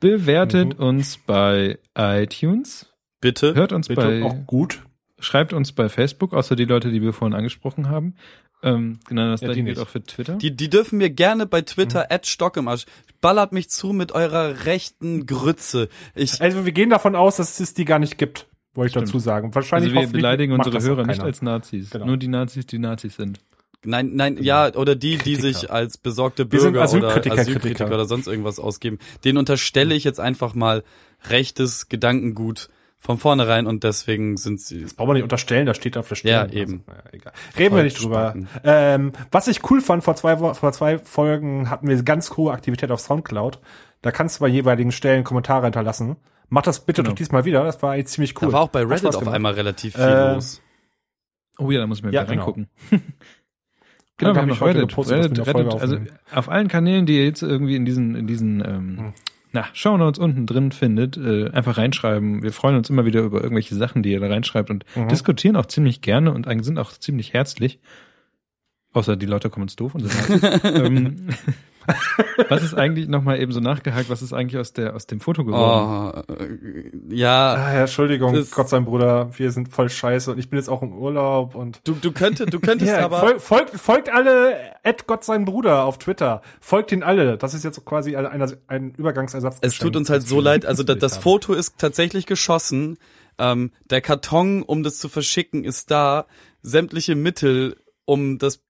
Bewertet 0.00 0.78
Mhm. 0.78 0.84
uns 0.84 1.18
bei 1.18 1.78
iTunes. 1.96 2.86
Bitte? 3.20 3.54
Hört 3.54 3.72
uns 3.72 3.88
Bitte 3.88 4.00
bei, 4.00 4.22
auch 4.22 4.36
gut. 4.46 4.82
schreibt 5.18 5.52
uns 5.52 5.72
bei 5.72 5.88
Facebook, 5.88 6.32
außer 6.32 6.54
die 6.54 6.64
Leute, 6.66 6.90
die 6.90 7.02
wir 7.02 7.12
vorhin 7.12 7.34
angesprochen 7.36 7.88
haben. 7.88 8.14
Ähm, 8.62 8.98
genau, 9.08 9.30
das 9.30 9.40
Ja, 9.40 9.48
gleiche 9.48 9.62
gilt 9.64 9.78
auch 9.78 9.88
für 9.88 10.02
Twitter. 10.02 10.34
Die, 10.36 10.54
die 10.54 10.68
dürfen 10.70 10.98
mir 10.98 11.10
gerne 11.10 11.46
bei 11.46 11.62
Twitter 11.62 12.00
Mhm. 12.00 12.06
at 12.10 12.26
Stock 12.26 12.56
im 12.56 12.68
Arsch. 12.68 12.86
Ballert 13.20 13.52
mich 13.52 13.70
zu 13.70 13.92
mit 13.92 14.12
eurer 14.12 14.64
rechten 14.66 15.26
Grütze. 15.26 15.88
Ich, 16.14 16.40
Also 16.40 16.64
wir 16.64 16.72
gehen 16.72 16.90
davon 16.90 17.14
aus, 17.16 17.36
dass 17.36 17.58
es 17.60 17.74
die 17.74 17.84
gar 17.84 17.98
nicht 17.98 18.18
gibt, 18.18 18.46
wollte 18.74 18.86
ich 18.88 18.92
Stimmt. 18.92 19.08
dazu 19.08 19.18
sagen. 19.18 19.54
Wahrscheinlich 19.54 19.96
also 19.96 20.08
wir 20.08 20.12
beleidigen 20.12 20.52
unsere 20.52 20.80
Hörer 20.80 21.06
nicht 21.06 21.20
als 21.22 21.42
Nazis. 21.42 21.90
Genau. 21.90 22.06
Nur 22.06 22.16
die 22.16 22.28
Nazis, 22.28 22.66
die 22.66 22.78
Nazis 22.78 23.16
sind. 23.16 23.40
Nein, 23.84 24.10
nein, 24.14 24.38
ja, 24.40 24.74
oder 24.74 24.94
die, 24.96 25.18
die 25.18 25.34
Kritiker. 25.36 25.42
sich 25.42 25.70
als 25.70 25.96
besorgte 25.98 26.44
Bürger 26.46 26.68
oder 26.70 26.82
Asylkritiker, 26.82 27.34
Asylkritiker 27.34 27.60
Kritiker. 27.84 27.94
oder 27.94 28.04
sonst 28.06 28.26
irgendwas 28.26 28.58
ausgeben. 28.58 28.98
Den 29.24 29.36
unterstelle 29.38 29.94
ich 29.94 30.04
jetzt 30.04 30.20
einfach 30.20 30.54
mal 30.54 30.82
rechtes 31.28 31.88
Gedankengut, 31.88 32.68
von 33.00 33.16
vornherein 33.16 33.68
und 33.68 33.84
deswegen 33.84 34.36
sind 34.36 34.60
sie. 34.60 34.82
Das 34.82 34.94
braucht 34.94 35.06
man 35.06 35.14
nicht 35.14 35.22
unterstellen, 35.22 35.66
das 35.66 35.76
steht 35.76 35.96
auf 35.96 36.08
der 36.08 36.16
Stelle. 36.16 36.34
Ja, 36.34 36.46
eben. 36.52 36.82
Also, 36.88 36.98
naja, 36.98 37.02
egal. 37.12 37.32
Reden 37.56 37.76
wir 37.76 37.82
nicht 37.84 38.02
drüber. 38.02 38.34
Ähm, 38.64 39.12
was 39.30 39.46
ich 39.46 39.70
cool 39.70 39.80
fand, 39.80 40.02
vor 40.02 40.16
zwei, 40.16 40.36
vor 40.36 40.72
zwei 40.72 40.98
Folgen 40.98 41.70
hatten 41.70 41.86
wir 41.86 42.02
ganz 42.02 42.36
hohe 42.36 42.52
Aktivität 42.52 42.90
auf 42.90 42.98
Soundcloud. 42.98 43.60
Da 44.02 44.10
kannst 44.10 44.36
du 44.38 44.40
bei 44.40 44.48
jeweiligen 44.48 44.90
Stellen 44.90 45.22
Kommentare 45.22 45.66
hinterlassen. 45.66 46.16
Mach 46.48 46.62
das 46.62 46.84
bitte 46.84 47.02
Genau. 47.02 47.12
doch 47.12 47.16
diesmal 47.16 47.44
wieder, 47.44 47.62
das 47.62 47.80
war 47.82 47.92
eigentlich 47.92 48.06
ziemlich 48.08 48.34
cool. 48.42 48.48
Da 48.48 48.52
war 48.54 48.60
auch 48.62 48.68
bei 48.68 48.80
Hat 48.82 48.90
Reddit 48.90 49.14
auf 49.14 49.28
einmal 49.28 49.52
relativ 49.52 49.94
viel 49.94 50.02
Äh, 50.02 50.34
los. 50.34 50.60
Oh 51.60 51.70
ja, 51.70 51.78
da 51.78 51.86
muss 51.86 51.98
ich 51.98 52.04
mir 52.04 52.10
Ja, 52.10 52.22
wieder 52.22 52.32
genau. 52.32 52.44
reingucken. 52.46 52.68
Genau, 54.18 54.30
wir 54.32 54.34
hab 54.34 54.42
haben 54.42 54.48
noch 54.48 54.60
heute 54.60 54.78
Reddit. 54.78 54.88
gepostet, 54.90 55.18
Reddit, 55.24 55.46
Reddit 55.46 55.80
also 55.80 55.96
auf 56.32 56.48
allen 56.48 56.68
Kanälen, 56.68 57.06
die 57.06 57.16
ihr 57.16 57.24
jetzt 57.24 57.42
irgendwie 57.42 57.76
in 57.76 57.84
diesen, 57.84 58.14
in 58.14 58.26
diesen 58.26 58.60
ähm, 58.60 58.98
Hm. 58.98 59.12
na, 59.52 59.64
Shownotes 59.72 60.18
unten 60.18 60.44
drin 60.46 60.72
findet, 60.72 61.16
äh, 61.16 61.50
einfach 61.50 61.78
reinschreiben. 61.78 62.42
Wir 62.42 62.52
freuen 62.52 62.76
uns 62.76 62.90
immer 62.90 63.04
wieder 63.04 63.20
über 63.22 63.42
irgendwelche 63.42 63.74
Sachen, 63.76 64.02
die 64.02 64.10
ihr 64.12 64.20
da 64.20 64.26
reinschreibt 64.28 64.70
und 64.70 64.84
Mhm. 64.96 65.08
diskutieren 65.08 65.56
auch 65.56 65.66
ziemlich 65.66 66.00
gerne 66.02 66.32
und 66.32 66.46
eigentlich 66.48 66.66
sind 66.66 66.78
auch 66.78 66.92
ziemlich 66.92 67.32
herzlich. 67.32 67.78
Außer 68.92 69.16
die 69.16 69.26
Leute 69.26 69.50
kommen 69.50 69.64
uns 69.64 69.76
doof 69.76 69.94
und 69.94 70.08
sind 70.08 70.42
heiß. 70.42 70.60
ähm, 70.64 71.28
was 72.48 72.62
ist 72.62 72.74
eigentlich 72.74 73.08
nochmal 73.08 73.40
eben 73.40 73.52
so 73.52 73.60
nachgehakt, 73.60 74.10
was 74.10 74.20
ist 74.22 74.32
eigentlich 74.32 74.58
aus 74.58 74.72
der 74.72 74.94
aus 74.94 75.06
dem 75.06 75.20
Foto 75.20 75.44
geworden? 75.44 76.22
Oh, 76.28 76.34
ja, 77.10 77.54
Ah, 77.54 77.74
ja, 77.74 77.80
Entschuldigung, 77.82 78.34
Das- 78.34 78.50
Gott 78.50 78.68
sein 78.68 78.84
Bruder, 78.84 79.30
wir 79.36 79.50
sind 79.50 79.68
voll 79.68 79.88
scheiße 79.88 80.30
und 80.32 80.38
ich 80.38 80.50
bin 80.50 80.58
jetzt 80.58 80.68
auch 80.68 80.82
im 80.82 80.92
Urlaub 80.92 81.54
und 81.54 81.80
du, 81.84 81.94
du 81.94 82.12
könntest, 82.12 82.52
du 82.52 82.60
könntest 82.60 82.90
Ja, 82.96 83.04
aber. 83.04 83.20
fol 83.20 83.38
folgt, 83.40 83.70
folgt 83.80 84.08
alle 84.10 84.54
at 84.84 85.06
Gott 85.06 85.24
sein 85.24 85.44
Bruder 85.44 85.84
auf 85.84 85.98
Twitter. 85.98 86.42
Folgt 86.60 86.92
ihn 86.92 87.02
alle. 87.02 87.38
Das 87.38 87.54
ist 87.54 87.64
jetzt 87.64 87.84
quasi 87.84 88.14
ein, 88.16 88.26
ein, 88.26 88.52
ein 88.66 88.90
Übergangsersatz. 88.96 89.58
Es 89.62 89.78
tut 89.78 89.96
uns 89.96 90.10
halt 90.10 90.22
so 90.22 90.40
leid, 90.40 90.66
also 90.66 90.82
da, 90.82 90.94
das 90.94 91.16
Foto 91.16 91.52
ist 91.54 91.78
tatsächlich 91.78 92.26
geschossen. 92.26 92.98
Ähm, 93.38 93.70
der 93.88 94.00
Karton, 94.00 94.62
um 94.62 94.82
das 94.82 94.98
zu 94.98 95.08
verschicken, 95.08 95.64
ist 95.64 95.90
da. 95.90 96.26
Sämtliche 96.62 97.14
Mittel, 97.14 97.76
um 98.04 98.38
das 98.38 98.60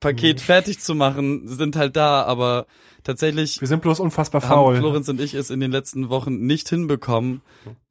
Paket 0.00 0.40
fertig 0.40 0.78
zu 0.80 0.94
machen, 0.94 1.48
sind 1.48 1.76
halt 1.76 1.96
da, 1.96 2.22
aber 2.22 2.66
tatsächlich 3.02 3.60
Wir 3.60 3.68
sind 3.68 3.82
bloß 3.82 4.00
unfassbar 4.00 4.40
faul. 4.40 4.76
Florenz 4.76 5.08
und 5.08 5.20
ich 5.20 5.34
es 5.34 5.50
in 5.50 5.60
den 5.60 5.72
letzten 5.72 6.08
Wochen 6.08 6.46
nicht 6.46 6.68
hinbekommen, 6.68 7.42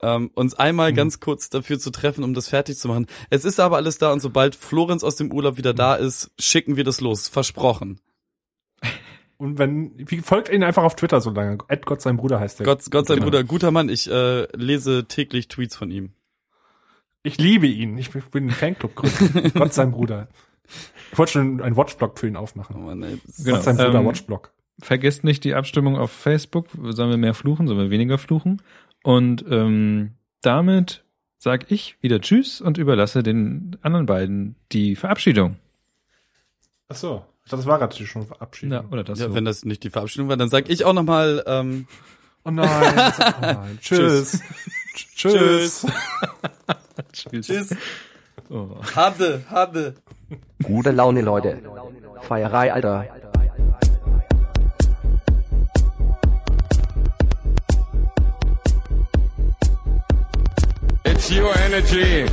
ähm, 0.01 0.31
uns 0.34 0.53
einmal 0.53 0.93
ganz 0.93 1.19
kurz 1.19 1.49
dafür 1.49 1.79
zu 1.79 1.91
treffen, 1.91 2.23
um 2.23 2.34
das 2.34 2.49
fertig 2.49 2.77
zu 2.77 2.88
machen. 2.88 3.07
Es 3.29 3.43
ist 3.45 3.59
aber 3.59 3.75
alles 3.75 3.97
da 3.97 4.13
und 4.13 4.21
sobald 4.21 4.55
Florenz 4.55 5.03
aus 5.03 5.15
dem 5.15 5.31
Urlaub 5.31 5.57
wieder 5.57 5.73
da 5.73 5.95
ist, 5.95 6.31
schicken 6.39 6.77
wir 6.77 6.84
das 6.84 7.01
los. 7.01 7.27
Versprochen. 7.27 7.99
Und 9.39 9.59
wenn, 9.59 9.91
wie 9.97 10.21
folgt 10.21 10.49
ihn 10.49 10.63
einfach 10.63 10.81
auf 10.84 10.95
Twitter 10.95 11.21
so 11.21 11.29
lange. 11.29 11.59
At 11.67 11.85
Gott 11.85 12.01
sein 12.01 12.17
Bruder 12.17 12.39
heißt 12.39 12.59
der. 12.59 12.65
Gott, 12.65 12.89
Gott 12.89 13.05
sei 13.05 13.13
Genau. 13.15 13.25
Bruder, 13.25 13.43
guter 13.43 13.69
Mann, 13.69 13.88
ich 13.88 14.09
äh, 14.09 14.47
lese 14.57 15.05
täglich 15.05 15.47
Tweets 15.47 15.75
von 15.75 15.91
ihm. 15.91 16.13
Ich 17.21 17.38
liebe 17.38 17.67
ihn. 17.67 17.99
Ich 17.99 18.09
bin 18.09 18.47
ein 18.47 18.51
Fanclub 18.51 18.95
gründen. 18.95 19.51
Gott 19.53 19.75
sein 19.75 19.91
Bruder. 19.91 20.27
Ich 21.11 21.17
wollte 21.17 21.31
schon 21.34 21.61
einen 21.61 21.75
Watchblog 21.77 22.17
für 22.19 22.27
ihn 22.27 22.35
Oh 22.35 22.39
aufmachen. 22.39 22.85
Mann, 22.85 23.03
ey, 23.03 23.19
das- 23.25 23.38
Genau. 23.43 23.55
Gott 23.57 23.63
sein 23.65 23.77
Bruder 23.77 23.99
Ähm, 23.99 24.05
Watchblog. 24.05 24.51
Vergesst 24.79 25.23
nicht 25.23 25.43
die 25.43 25.55
Abstimmung 25.55 25.97
auf 25.97 26.11
Facebook. 26.11 26.67
Sollen 26.89 27.09
wir 27.09 27.17
mehr 27.17 27.34
fluchen, 27.34 27.67
sollen 27.67 27.79
wir 27.79 27.89
weniger 27.89 28.17
fluchen? 28.17 28.61
Und 29.03 29.43
ähm, 29.49 30.11
damit 30.41 31.03
sag 31.39 31.71
ich 31.71 31.97
wieder 32.01 32.19
Tschüss 32.21 32.61
und 32.61 32.77
überlasse 32.77 33.23
den 33.23 33.77
anderen 33.81 34.05
beiden 34.05 34.55
die 34.71 34.95
Verabschiedung. 34.95 35.57
Ach 36.89 36.95
so. 36.95 37.25
Das 37.49 37.65
war 37.65 37.79
gerade 37.79 37.95
schon 38.05 38.27
verabschiedet. 38.27 38.84
Ja, 38.84 38.89
oder 38.91 39.03
das 39.05 39.19
Ja, 39.19 39.29
so. 39.29 39.34
wenn 39.35 39.45
das 39.45 39.63
nicht 39.63 39.84
die 39.84 39.89
Verabschiedung 39.89 40.27
war, 40.27 40.35
dann 40.38 40.49
sag 40.49 40.69
ich 40.69 40.84
auch 40.84 40.93
noch 40.93 41.03
mal 41.03 41.43
ähm, 41.47 41.88
Oh 42.43 42.51
nein. 42.51 43.13
Oh 43.17 43.41
nein. 43.41 43.79
Tschüss. 43.81 44.41
Tschüss. 45.15 45.85
Tschüss. 47.13 47.45
Tschüss. 47.47 47.75
Oh. 48.49 48.80
Hatte, 48.95 49.44
hatte. 49.49 49.95
Gute 50.64 50.91
Laune, 50.91 51.22
Leute. 51.22 51.61
Feierei, 52.22 52.72
Alter. 52.72 53.06
It's 61.03 61.32
your 61.32 61.53
energy. 61.57 62.26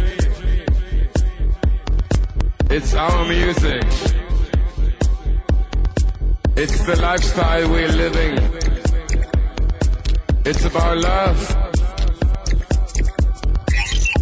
It's 2.70 2.95
our 2.95 3.24
music. 3.27 3.85
It's 6.57 6.86
the 6.86 6.97
lifestyle 7.01 7.69
we're 7.69 7.89
living. 7.89 8.39
It's 10.45 10.65
about 10.65 10.99
love. 10.99 11.57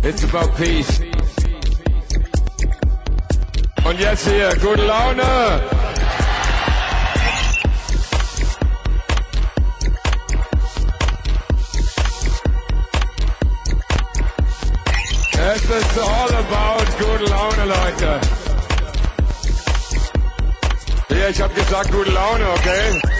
It's 0.04 0.24
about 0.24 0.56
peace. 0.56 1.21
Und 3.84 3.98
jetzt 3.98 4.28
hier, 4.28 4.48
gute 4.60 4.86
Laune. 4.86 5.60
Es 15.34 15.62
ist 15.64 15.98
all 15.98 16.34
about 16.34 16.84
gute 16.98 17.24
Laune, 17.24 17.64
Leute. 17.64 18.20
Hier, 21.08 21.28
ich 21.28 21.42
hab 21.42 21.54
gesagt 21.54 21.90
gute 21.90 22.10
Laune, 22.10 22.44
okay? 22.50 23.11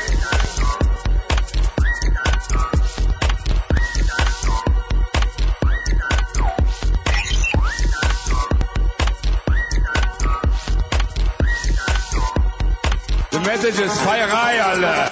Message 13.44 13.78
is 13.80 13.92
Feierei, 14.04 14.58
alle. 14.60 15.10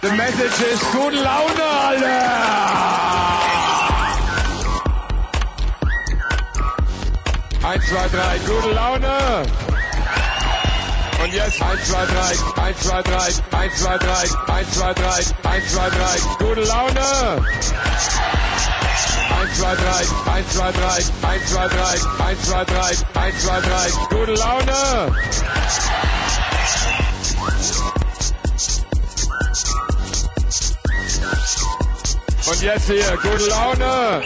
The 0.00 0.12
message 0.16 0.66
is 0.70 0.80
gute 0.92 1.14
Laune, 1.14 1.68
alle. 1.88 2.16
Eins, 7.64 7.86
zwei, 7.88 8.08
drei, 8.08 8.38
gute 8.46 8.72
Laune. 8.72 9.73
Und 11.24 11.32
jetzt 11.32 11.62
eins, 11.62 11.88
zwei, 11.88 12.04
drei, 12.04 12.62
eins, 12.62 12.80
zwei, 12.80 13.00
drei, 13.00 13.28
eins, 13.58 13.80
zwei, 13.80 13.96
drei, 13.96 14.54
eins, 14.54 14.70
zwei, 14.72 14.92
drei, 14.92 15.50
eins, 15.50 15.72
zwei, 15.72 15.88
drei, 15.88 16.18
gute 16.38 16.60
Laune. 16.64 17.00
Eins, 19.30 19.58
zwei, 19.58 19.74
drei, 19.74 20.34
eins, 20.34 20.52
zwei, 20.52 20.70
drei, 20.70 20.96
eins, 21.26 21.50
zwei, 21.50 21.68
drei, 21.68 22.26
eins, 22.26 22.42
zwei, 22.42 22.64
drei, 22.64 22.90
eins, 23.22 23.42
zwei, 23.42 23.60
drei, 23.60 23.90
gute 24.10 24.34
Laune. 24.34 25.16
Und 32.46 32.60
jetzt 32.60 32.86
hier, 32.86 33.18
gute 33.22 33.46
Laune. 33.46 34.22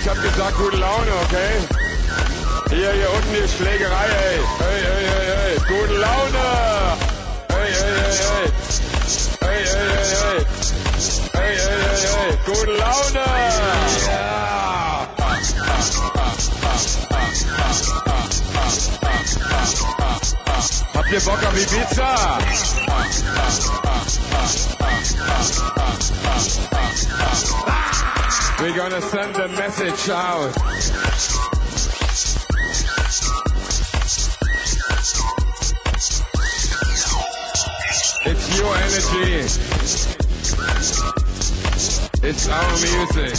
Ich 0.00 0.08
hab 0.08 0.22
gesagt, 0.22 0.56
gute 0.56 0.78
Laune, 0.78 1.10
okay? 1.24 1.79
Hier, 2.70 2.92
hier 2.92 3.10
unten 3.12 3.34
die 3.34 3.48
Schlägerei, 3.48 4.06
ey. 4.06 4.38
Hey, 4.60 4.80
hey, 4.80 5.04
hey, 5.10 5.26
hey. 5.34 5.56
Gute 5.66 5.94
Laune. 5.94 6.96
Hey, 7.48 7.72
hey, 7.72 7.94
hey, 7.98 8.14
hey. 8.30 8.46
Hey, 9.40 9.64
hey, 9.64 9.88
hey, 9.90 10.14
hey. 10.14 10.46
Hey, 11.32 11.56
hey, 11.56 11.78
hey, 11.82 12.06
hey. 12.14 12.38
Gute 12.46 12.70
Laune. 12.78 13.24
Habt 20.94 21.10
ihr 21.10 21.20
Bock 21.22 21.42
auf 21.44 21.56
Ibiza? 21.60 22.38
We're 28.60 28.76
gonna 28.76 29.00
send 29.00 29.36
a 29.38 29.48
message 29.48 30.08
out. 30.10 31.59
Your 38.56 38.74
energy. 38.76 39.46
It's 42.22 42.48
our 42.48 42.72
music. 42.72 43.34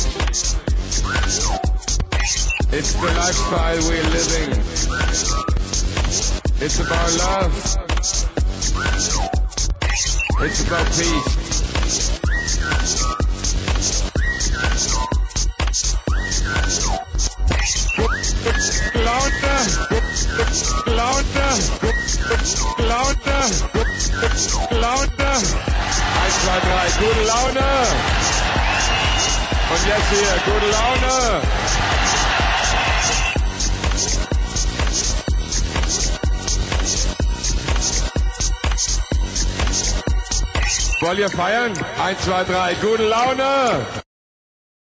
It's 2.74 2.94
the 2.94 3.12
lifestyle 3.16 3.82
we're 3.90 4.10
living. 4.10 4.50
It's 6.62 6.80
about 6.80 7.12
love. 7.18 7.54
It's 10.40 10.68
about 10.68 10.86
peace. 10.88 11.71
Drei, 26.64 26.86
gute 27.00 27.24
Laune. 27.24 27.68
Und 29.70 29.88
jetzt 29.88 30.10
hier, 30.10 30.54
gute 30.54 30.70
Laune. 30.72 31.42
Wollt 41.02 41.18
ihr 41.18 41.30
feiern? 41.30 41.74
Eins, 42.04 42.22
zwei, 42.22 42.44
drei, 42.44 42.76
gute 42.76 43.08
Laune. 43.08 44.01